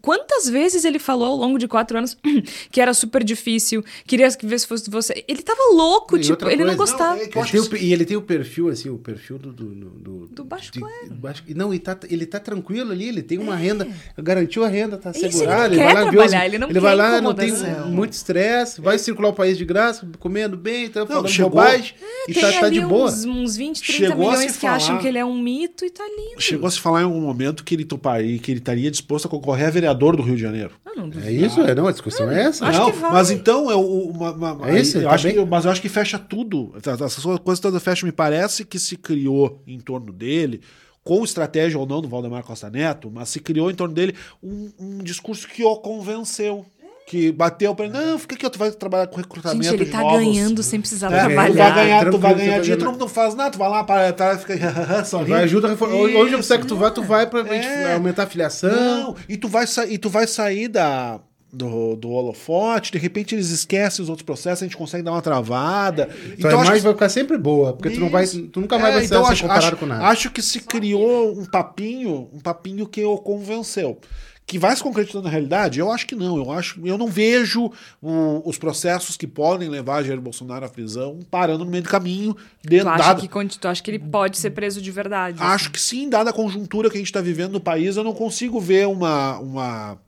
Quantas 0.00 0.48
vezes 0.48 0.84
ele 0.84 0.98
falou 0.98 1.28
ao 1.28 1.36
longo 1.36 1.58
de 1.58 1.68
quatro 1.68 1.96
anos 1.96 2.16
que 2.70 2.80
era 2.80 2.94
super 2.94 3.22
difícil, 3.24 3.84
queria 4.06 4.30
que 4.30 4.46
ver 4.46 4.58
se 4.58 4.66
fosse 4.66 4.90
você. 4.90 5.24
Ele 5.26 5.42
tava 5.42 5.74
louco, 5.74 6.16
e 6.16 6.20
tipo, 6.20 6.44
ele 6.46 6.56
coisa, 6.56 6.64
não 6.64 6.76
gostava. 6.76 7.16
Não, 7.16 7.22
é 7.22 7.24
ele 7.24 7.60
o, 7.60 7.76
e 7.76 7.92
ele 7.92 8.04
tem 8.04 8.16
o 8.16 8.22
perfil, 8.22 8.68
assim, 8.68 8.88
o 8.88 8.98
perfil 8.98 9.38
do. 9.38 9.52
Do, 9.52 9.66
do, 9.74 10.26
do 10.28 10.44
baixo 10.44 10.72
baixo, 11.10 11.44
Não, 11.54 11.72
ele 11.72 11.80
tá, 11.80 11.98
ele 12.08 12.26
tá 12.26 12.40
tranquilo 12.40 12.92
ali, 12.92 13.08
ele 13.08 13.22
tem 13.22 13.38
uma 13.38 13.58
é. 13.58 13.62
renda, 13.62 13.88
garantiu 14.18 14.64
a 14.64 14.68
renda, 14.68 14.96
tá 14.96 15.12
segurado. 15.12 15.74
Ele, 15.74 15.82
ele 15.82 15.84
vai 15.84 15.94
lá 15.94 16.10
trabalhar, 16.10 16.46
ele 16.46 16.58
não 16.58 16.70
ele 16.70 16.80
vai 16.80 16.96
lá, 16.96 17.20
não 17.20 17.34
tem 17.34 17.52
muito 17.86 18.12
estresse, 18.12 18.41
vai 18.78 18.98
circular 18.98 19.28
o 19.28 19.32
país 19.32 19.58
de 19.58 19.64
graça, 19.64 20.08
comendo 20.18 20.56
bem, 20.56 20.88
tá 20.88 21.06
falando 21.06 21.28
chegou, 21.28 21.50
bobagem, 21.50 21.94
é, 22.00 22.30
e 22.30 22.34
tá, 22.34 22.52
tá 22.60 22.68
de 22.68 22.80
boa. 22.80 23.06
Uns, 23.06 23.24
uns 23.24 23.56
20, 23.56 23.82
30 23.82 23.92
chegou 23.92 24.30
milhões 24.30 24.52
que 24.52 24.58
falar, 24.58 24.76
acham 24.76 24.98
que 24.98 25.06
ele 25.06 25.18
é 25.18 25.24
um 25.24 25.40
mito 25.40 25.84
e 25.84 25.90
tá 25.90 26.04
lindo. 26.04 26.40
Chegou 26.40 26.66
a 26.66 26.70
se 26.70 26.80
falar 26.80 27.02
em 27.02 27.04
algum 27.04 27.20
momento 27.20 27.64
que 27.64 27.74
ele 27.74 27.84
toparia, 27.84 28.38
que 28.38 28.50
ele 28.50 28.58
estaria 28.58 28.90
disposto 28.90 29.26
a 29.26 29.28
concorrer 29.28 29.66
a 29.66 29.70
vereador 29.70 30.16
do 30.16 30.22
Rio 30.22 30.36
de 30.36 30.42
Janeiro. 30.42 30.72
Ah, 30.84 30.92
não, 30.96 31.10
é 31.22 31.32
isso? 31.32 31.60
É, 31.60 31.74
não, 31.74 31.86
a 31.86 31.92
discussão 31.92 32.30
é 32.30 32.42
essa. 32.42 32.70
Não, 32.70 32.92
mas 33.10 33.30
então 33.30 33.70
é 33.70 33.76
uma, 33.76 34.32
uma, 34.32 34.70
é 34.70 34.80
isso, 34.80 34.98
eu 34.98 35.04
tá 35.04 35.10
acho 35.10 35.28
que, 35.28 35.44
mas 35.44 35.64
eu 35.64 35.70
acho 35.70 35.82
que 35.82 35.88
fecha 35.88 36.18
tudo. 36.18 36.74
Essas 36.76 37.22
coisas 37.24 37.60
todas 37.60 37.82
fecham. 37.82 38.06
Me 38.06 38.12
parece 38.12 38.64
que 38.64 38.78
se 38.78 38.96
criou 38.96 39.62
em 39.66 39.78
torno 39.78 40.12
dele 40.12 40.60
com 41.04 41.24
estratégia 41.24 41.78
ou 41.78 41.86
não 41.86 42.00
do 42.00 42.08
Valdemar 42.08 42.44
Costa 42.44 42.70
Neto, 42.70 43.10
mas 43.10 43.28
se 43.28 43.40
criou 43.40 43.70
em 43.70 43.74
torno 43.74 43.94
dele 43.94 44.14
um, 44.42 44.70
um 44.78 44.98
discurso 44.98 45.48
que 45.48 45.64
o 45.64 45.76
convenceu 45.76 46.64
que 47.12 47.30
bateu 47.30 47.74
pra 47.74 47.84
ele, 47.84 47.92
não, 47.92 48.18
fica 48.18 48.34
aqui, 48.34 48.48
tu 48.48 48.58
vai 48.58 48.70
trabalhar 48.70 49.06
com 49.06 49.18
recrutamento 49.18 49.62
Gente, 49.62 49.82
ele 49.82 49.90
tá 49.90 50.00
novos. 50.00 50.18
ganhando 50.18 50.62
sem 50.62 50.80
precisar 50.80 51.12
é, 51.12 51.26
trabalhar. 51.26 51.46
Tu 51.46 51.52
vai 51.58 51.74
ganhar, 51.74 52.10
tu 52.10 52.18
vai 52.18 52.34
ganhar 52.34 52.60
dinheiro, 52.60 52.90
tu 52.90 52.98
não, 52.98 53.06
faz 53.06 53.34
nada, 53.34 53.50
tu 53.50 53.58
vai 53.58 53.68
lá 53.68 53.84
para 53.84 54.10
trás, 54.14 54.42
fica 54.42 54.54
só 55.04 55.22
Vai 55.22 55.42
ajuda 55.42 55.66
a 55.66 55.70
reformar. 55.72 55.94
Onde 55.96 56.34
você 56.36 56.56
que 56.56 56.66
tu 56.66 56.74
vai, 56.74 56.90
tu 56.90 57.02
vai 57.02 57.26
pra 57.26 57.40
é. 57.54 57.92
aumentar 57.92 58.22
a 58.22 58.26
filiação. 58.26 58.70
Não, 58.70 59.16
e 59.28 59.36
tu 59.36 59.46
vai, 59.46 59.66
e 59.90 59.98
tu 59.98 60.08
vai 60.08 60.26
sair 60.26 60.68
da 60.68 61.20
do, 61.52 61.96
do 61.96 62.08
holofote, 62.08 62.92
de 62.92 62.96
repente 62.96 63.34
eles 63.34 63.50
esquecem 63.50 64.02
os 64.02 64.08
outros 64.08 64.24
processos, 64.24 64.62
a 64.62 64.64
gente 64.64 64.76
consegue 64.76 65.02
dar 65.02 65.12
uma 65.12 65.20
travada. 65.20 66.04
É, 66.04 66.06
então, 66.06 66.34
então 66.38 66.50
a 66.50 66.54
imagem 66.54 66.74
que... 66.76 66.80
vai 66.80 66.92
ficar 66.94 67.08
sempre 67.10 67.36
boa, 67.36 67.74
porque 67.74 67.90
tu, 67.90 68.00
não 68.00 68.08
vai, 68.08 68.26
tu 68.26 68.58
nunca 68.58 68.78
vai, 68.78 68.90
é, 68.90 68.94
vai 68.94 69.04
então 69.04 69.22
ser 69.26 69.32
acho, 69.32 69.42
comparado 69.42 69.66
acho, 69.66 69.76
com 69.76 69.84
nada. 69.84 70.06
Acho 70.06 70.30
que 70.30 70.40
se 70.40 70.60
criou 70.60 71.38
um 71.38 71.44
papinho, 71.44 72.30
um 72.32 72.40
papinho 72.40 72.86
que 72.86 73.04
o 73.04 73.18
convenceu. 73.18 74.00
Que 74.46 74.58
vai 74.58 74.74
se 74.76 74.82
concretizando 74.82 75.24
na 75.24 75.30
realidade? 75.30 75.78
Eu 75.78 75.90
acho 75.90 76.06
que 76.06 76.14
não. 76.14 76.36
Eu 76.36 76.50
acho, 76.50 76.80
eu 76.84 76.98
não 76.98 77.06
vejo 77.06 77.70
o, 78.00 78.42
os 78.48 78.58
processos 78.58 79.16
que 79.16 79.26
podem 79.26 79.68
levar 79.68 80.02
Jair 80.02 80.20
Bolsonaro 80.20 80.66
à 80.66 80.68
prisão 80.68 81.20
parando 81.30 81.64
no 81.64 81.70
meio 81.70 81.82
do 81.82 81.88
caminho. 81.88 82.36
Dentro, 82.62 82.86
tu, 82.86 83.02
acha 83.02 83.14
que, 83.16 83.58
tu 83.58 83.68
acha 83.68 83.82
que 83.82 83.90
ele 83.90 83.98
pode 83.98 84.38
ser 84.38 84.50
preso 84.50 84.82
de 84.82 84.90
verdade? 84.90 85.38
Acho 85.40 85.64
assim? 85.64 85.72
que 85.72 85.80
sim, 85.80 86.08
dada 86.10 86.30
a 86.30 86.32
conjuntura 86.32 86.90
que 86.90 86.96
a 86.96 87.00
gente 87.00 87.06
está 87.06 87.20
vivendo 87.20 87.52
no 87.52 87.60
país, 87.60 87.96
eu 87.96 88.04
não 88.04 88.12
consigo 88.12 88.60
ver 88.60 88.86
uma, 88.88 89.38
uma 89.38 89.98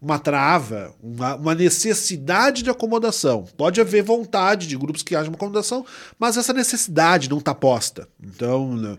uma 0.00 0.18
trava, 0.18 0.94
uma, 1.02 1.34
uma, 1.34 1.54
necessidade 1.54 2.62
de 2.62 2.70
acomodação. 2.70 3.44
Pode 3.56 3.80
haver 3.80 4.02
vontade 4.02 4.66
de 4.66 4.76
grupos 4.76 5.02
que 5.02 5.14
hajam 5.14 5.30
uma 5.30 5.36
acomodação, 5.36 5.84
mas 6.18 6.38
essa 6.38 6.54
necessidade 6.54 7.28
não 7.28 7.38
está 7.38 7.54
posta. 7.54 8.08
Então, 8.22 8.74
né, 8.74 8.96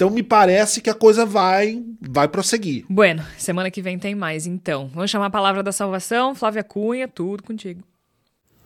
então 0.00 0.08
me 0.08 0.22
parece 0.22 0.80
que 0.80 0.88
a 0.88 0.94
coisa 0.94 1.26
vai 1.26 1.84
vai 2.00 2.26
prosseguir. 2.26 2.86
Bueno, 2.88 3.22
semana 3.36 3.70
que 3.70 3.82
vem 3.82 3.98
tem 3.98 4.14
mais, 4.14 4.46
então. 4.46 4.88
Vamos 4.94 5.10
chamar 5.10 5.26
a 5.26 5.30
palavra 5.30 5.62
da 5.62 5.72
salvação, 5.72 6.34
Flávia 6.34 6.64
Cunha, 6.64 7.06
tudo 7.06 7.42
contigo. 7.42 7.82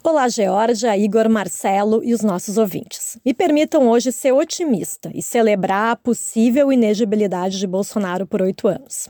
Olá, 0.01 0.29
Georgia, 0.29 0.97
Igor, 0.97 1.29
Marcelo 1.29 2.05
e 2.05 2.15
os 2.15 2.23
nossos 2.23 2.57
ouvintes. 2.57 3.19
Me 3.27 3.35
permitam 3.35 3.89
hoje 3.89 4.13
ser 4.13 4.31
otimista 4.31 5.11
e 5.13 5.21
celebrar 5.21 5.91
a 5.91 5.97
possível 5.97 6.73
inegibilidade 6.73 7.59
de 7.59 7.67
Bolsonaro 7.67 8.29
por 8.29 8.41
oito 8.41 8.69
anos. 8.69 9.09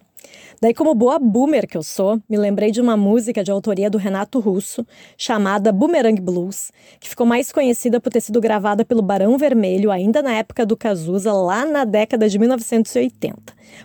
Daí, 0.60 0.72
como 0.72 0.94
boa 0.94 1.18
boomer 1.18 1.66
que 1.66 1.76
eu 1.76 1.82
sou, 1.82 2.20
me 2.28 2.36
lembrei 2.36 2.70
de 2.70 2.81
uma 2.81 2.97
música 2.97 3.43
de 3.43 3.51
autoria 3.51 3.90
do 3.90 3.98
Renato 3.98 4.39
Russo, 4.40 4.86
chamada 5.16 5.72
Boomerang 5.72 6.20
Blues, 6.20 6.70
que 7.01 7.09
ficou 7.09 7.26
mais 7.26 7.52
conhecida 7.52 8.01
por 8.01 8.10
ter 8.10 8.20
sido 8.20 8.40
gravada 8.40 8.85
pelo 8.85 9.02
Barão 9.02 9.36
Vermelho 9.36 9.90
ainda 9.90 10.22
na 10.22 10.32
época 10.32 10.64
do 10.64 10.76
Cazuza, 10.76 11.32
lá 11.32 11.66
na 11.66 11.85
década 11.85 12.28
de 12.28 12.39
1980. 12.39 13.36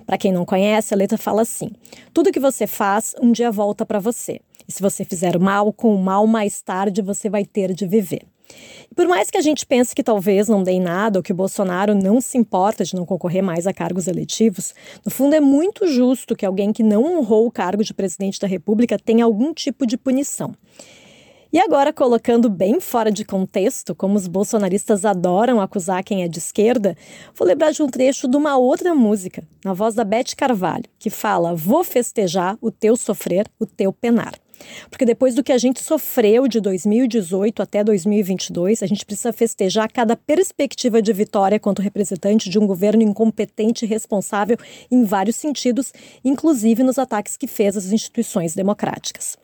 Para 0.05 0.17
quem 0.17 0.31
não 0.31 0.45
conhece, 0.45 0.93
a 0.93 0.97
letra 0.97 1.17
fala 1.17 1.41
assim: 1.41 1.69
Tudo 2.13 2.31
que 2.31 2.39
você 2.39 2.65
faz, 2.65 3.13
um 3.21 3.31
dia 3.31 3.51
volta 3.51 3.85
para 3.85 3.99
você. 3.99 4.39
E 4.67 4.71
se 4.71 4.81
você 4.81 5.03
fizer 5.03 5.39
mal 5.39 5.73
com 5.73 5.93
o 5.93 5.97
mal 5.97 6.27
mais 6.27 6.61
tarde, 6.61 7.01
você 7.01 7.29
vai 7.29 7.43
ter 7.43 7.73
de 7.73 7.87
viver. 7.87 8.21
Por 8.95 9.07
mais 9.07 9.29
que 9.29 9.37
a 9.37 9.41
gente 9.41 9.65
pense 9.65 9.95
que 9.95 10.03
talvez 10.03 10.47
não 10.47 10.63
dê 10.63 10.71
em 10.71 10.81
nada 10.81 11.19
ou 11.19 11.23
que 11.23 11.31
o 11.31 11.35
Bolsonaro 11.35 11.95
não 11.95 12.19
se 12.19 12.37
importa 12.37 12.83
de 12.83 12.95
não 12.95 13.05
concorrer 13.05 13.43
mais 13.43 13.67
a 13.67 13.73
cargos 13.73 14.07
eletivos, 14.07 14.73
no 15.05 15.11
fundo 15.11 15.35
é 15.35 15.39
muito 15.39 15.87
justo 15.87 16.35
que 16.35 16.45
alguém 16.45 16.73
que 16.73 16.83
não 16.83 17.03
honrou 17.03 17.47
o 17.47 17.51
cargo 17.51 17.83
de 17.83 17.93
presidente 17.93 18.39
da 18.39 18.47
República 18.47 18.97
tenha 18.97 19.23
algum 19.23 19.53
tipo 19.53 19.85
de 19.85 19.97
punição. 19.97 20.53
E 21.51 21.57
agora, 21.57 21.91
colocando 21.91 22.47
bem 22.47 22.79
fora 22.79 23.11
de 23.11 23.25
contexto, 23.25 23.95
como 23.95 24.15
os 24.15 24.27
bolsonaristas 24.27 25.03
adoram 25.03 25.59
acusar 25.59 26.03
quem 26.03 26.21
é 26.21 26.27
de 26.27 26.37
esquerda, 26.37 26.95
vou 27.33 27.47
lembrar 27.47 27.71
de 27.71 27.81
um 27.81 27.87
trecho 27.87 28.27
de 28.27 28.37
uma 28.37 28.55
outra 28.55 28.93
música, 28.93 29.43
na 29.65 29.73
voz 29.73 29.95
da 29.95 30.03
Beth 30.03 30.35
Carvalho, 30.37 30.83
que 30.99 31.09
fala: 31.09 31.55
Vou 31.55 31.83
festejar 31.83 32.55
o 32.61 32.69
teu 32.69 32.95
sofrer, 32.95 33.47
o 33.59 33.65
teu 33.65 33.91
penar. 33.91 34.35
Porque 34.89 35.05
depois 35.05 35.35
do 35.35 35.43
que 35.43 35.51
a 35.51 35.57
gente 35.57 35.81
sofreu 35.81 36.47
de 36.47 36.59
2018 36.59 37.61
até 37.61 37.83
2022, 37.83 38.83
a 38.83 38.87
gente 38.87 39.05
precisa 39.05 39.33
festejar 39.33 39.91
cada 39.91 40.15
perspectiva 40.15 41.01
de 41.01 41.11
vitória 41.13 41.59
quanto 41.59 41.81
representante 41.81 42.49
de 42.49 42.59
um 42.59 42.67
governo 42.67 43.01
incompetente 43.01 43.85
e 43.85 43.87
responsável 43.87 44.57
em 44.91 45.03
vários 45.03 45.35
sentidos, 45.35 45.91
inclusive 46.23 46.83
nos 46.83 46.97
ataques 46.97 47.37
que 47.37 47.47
fez 47.47 47.77
às 47.77 47.91
instituições 47.91 48.53
democráticas. 48.53 49.37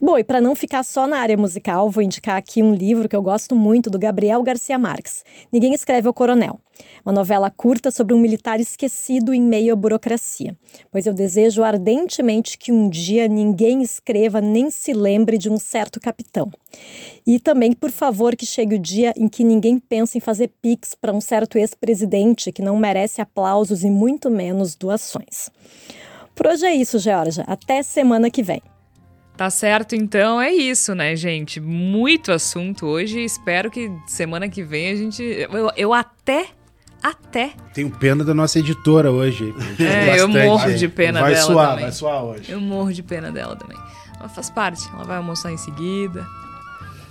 Bom, 0.00 0.18
e 0.18 0.24
para 0.24 0.42
não 0.42 0.54
ficar 0.54 0.82
só 0.82 1.06
na 1.06 1.18
área 1.18 1.38
musical, 1.38 1.88
vou 1.88 2.02
indicar 2.02 2.36
aqui 2.36 2.62
um 2.62 2.74
livro 2.74 3.08
que 3.08 3.16
eu 3.16 3.22
gosto 3.22 3.56
muito 3.56 3.88
do 3.88 3.98
Gabriel 3.98 4.42
Garcia 4.42 4.78
Marques. 4.78 5.24
Ninguém 5.50 5.72
escreve 5.72 6.06
o 6.06 6.12
coronel. 6.12 6.60
Uma 7.02 7.14
novela 7.14 7.50
curta 7.50 7.90
sobre 7.90 8.12
um 8.12 8.18
militar 8.18 8.60
esquecido 8.60 9.32
em 9.32 9.40
meio 9.40 9.72
à 9.72 9.76
burocracia. 9.76 10.54
Pois 10.90 11.06
eu 11.06 11.14
desejo 11.14 11.62
ardentemente 11.62 12.58
que 12.58 12.70
um 12.70 12.90
dia 12.90 13.26
ninguém 13.26 13.80
escreva 13.82 14.38
nem 14.38 14.70
se 14.70 14.92
lembre 14.92 15.38
de 15.38 15.48
um 15.48 15.58
certo 15.58 15.98
capitão. 15.98 16.52
E 17.26 17.40
também, 17.40 17.72
por 17.72 17.90
favor, 17.90 18.36
que 18.36 18.44
chegue 18.44 18.76
o 18.76 18.78
dia 18.78 19.14
em 19.16 19.28
que 19.28 19.42
ninguém 19.42 19.78
pense 19.78 20.18
em 20.18 20.20
fazer 20.20 20.52
pix 20.60 20.94
para 20.94 21.12
um 21.12 21.22
certo 21.22 21.56
ex-presidente 21.56 22.52
que 22.52 22.60
não 22.60 22.76
merece 22.76 23.22
aplausos 23.22 23.82
e 23.82 23.88
muito 23.88 24.30
menos 24.30 24.74
doações. 24.74 25.48
Por 26.34 26.48
hoje 26.48 26.66
é 26.66 26.74
isso, 26.74 26.98
Georgia. 26.98 27.44
Até 27.46 27.82
semana 27.82 28.30
que 28.30 28.42
vem. 28.42 28.60
Tá 29.36 29.50
certo, 29.50 29.94
então 29.94 30.40
é 30.40 30.50
isso, 30.50 30.94
né, 30.94 31.14
gente? 31.14 31.60
Muito 31.60 32.32
assunto 32.32 32.86
hoje. 32.86 33.22
Espero 33.22 33.70
que 33.70 33.92
semana 34.06 34.48
que 34.48 34.62
vem 34.62 34.90
a 34.90 34.96
gente. 34.96 35.22
Eu, 35.22 35.70
eu 35.76 35.92
até. 35.92 36.48
Até. 37.02 37.52
Tenho 37.74 37.90
pena 37.90 38.24
da 38.24 38.32
nossa 38.32 38.58
editora 38.58 39.12
hoje. 39.12 39.54
É, 39.78 40.18
eu 40.18 40.26
morro 40.26 40.72
de 40.72 40.88
pena 40.88 41.20
vai 41.20 41.34
dela. 41.34 41.46
Suar, 41.46 41.68
também. 41.68 41.84
vai 41.84 41.92
suar 41.92 42.24
hoje. 42.24 42.50
Eu 42.50 42.60
morro 42.60 42.92
de 42.92 43.02
pena 43.02 43.30
dela 43.30 43.54
também. 43.54 43.76
Ela 44.18 44.28
faz 44.28 44.48
parte. 44.48 44.88
Ela 44.94 45.04
vai 45.04 45.18
almoçar 45.18 45.52
em 45.52 45.58
seguida. 45.58 46.26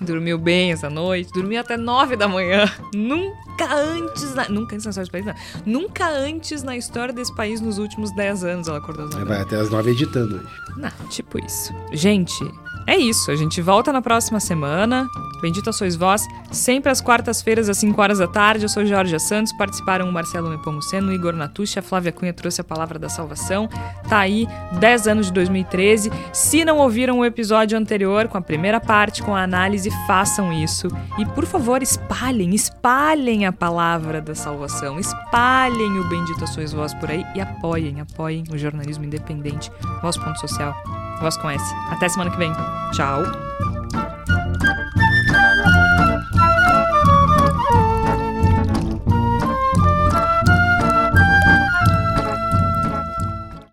Dormiu 0.01 0.37
bem 0.37 0.71
essa 0.71 0.89
noite. 0.89 1.31
Dormiu 1.33 1.59
até 1.59 1.77
nove 1.77 2.15
da 2.15 2.27
manhã. 2.27 2.69
Nunca 2.93 3.73
antes. 3.73 4.33
Na... 4.35 4.49
Nunca 4.49 4.75
antes 4.75 4.85
na 4.85 4.91
história 4.91 5.03
desse 5.03 5.11
país, 5.11 5.25
não. 5.25 5.35
Nunca 5.65 6.09
antes 6.09 6.63
na 6.63 6.77
história 6.77 7.13
desse 7.13 7.35
país 7.35 7.61
nos 7.61 7.77
últimos 7.77 8.13
dez 8.15 8.43
anos 8.43 8.67
ela 8.67 8.77
acordou 8.77 9.05
às. 9.05 9.15
Vai 9.15 9.41
até 9.41 9.55
as 9.55 9.69
nove 9.69 9.91
editando 9.91 10.35
hoje. 10.35 10.61
Não, 10.77 11.07
tipo 11.09 11.39
isso. 11.43 11.73
Gente, 11.93 12.43
é 12.87 12.97
isso. 12.97 13.31
A 13.31 13.35
gente 13.35 13.61
volta 13.61 13.91
na 13.91 14.01
próxima 14.01 14.39
semana. 14.39 15.07
Bendita 15.41 15.71
sois 15.71 15.95
vós. 15.95 16.25
Sempre 16.51 16.91
às 16.91 17.01
quartas-feiras, 17.01 17.69
às 17.69 17.77
5 17.77 18.01
horas 18.01 18.19
da 18.19 18.27
tarde. 18.27 18.65
Eu 18.65 18.69
sou 18.69 18.85
Jorge 18.85 19.19
Santos. 19.19 19.53
Participaram 19.53 20.07
o 20.07 20.11
Marcelo 20.11 20.49
Nepomuceno, 20.49 21.09
o 21.09 21.13
Igor 21.13 21.33
Natucci, 21.33 21.79
a 21.79 21.81
Flávia 21.81 22.11
Cunha 22.11 22.33
trouxe 22.33 22.61
a 22.61 22.63
palavra 22.63 22.97
da 22.97 23.09
salvação. 23.09 23.69
Tá 24.07 24.19
aí, 24.19 24.47
10 24.79 25.07
anos 25.07 25.27
de 25.27 25.33
2013. 25.33 26.11
Se 26.33 26.63
não 26.63 26.77
ouviram 26.77 27.19
o 27.19 27.25
episódio 27.25 27.77
anterior, 27.77 28.27
com 28.27 28.37
a 28.37 28.41
primeira 28.41 28.79
parte, 28.79 29.21
com 29.21 29.35
a 29.35 29.43
análise, 29.43 29.89
façam 30.07 30.51
isso. 30.53 30.87
E, 31.17 31.25
por 31.25 31.45
favor, 31.45 31.81
espalhem, 31.83 32.53
espalhem 32.55 33.45
a 33.45 33.51
palavra 33.51 34.21
da 34.21 34.35
salvação. 34.35 34.99
Espalhem 34.99 35.99
o 35.99 36.07
Bendita 36.07 36.47
sois 36.47 36.71
vós 36.71 36.93
por 36.93 37.09
aí 37.09 37.23
e 37.35 37.41
apoiem, 37.41 38.01
apoiem 38.01 38.43
o 38.51 38.57
jornalismo 38.57 39.05
independente. 39.05 39.71
Voz.social. 40.01 41.04
Voz 41.19 41.37
com 41.37 41.49
S. 41.49 41.63
Até 41.89 42.09
semana 42.09 42.31
que 42.31 42.37
vem. 42.37 42.53
Tchau. 42.91 43.23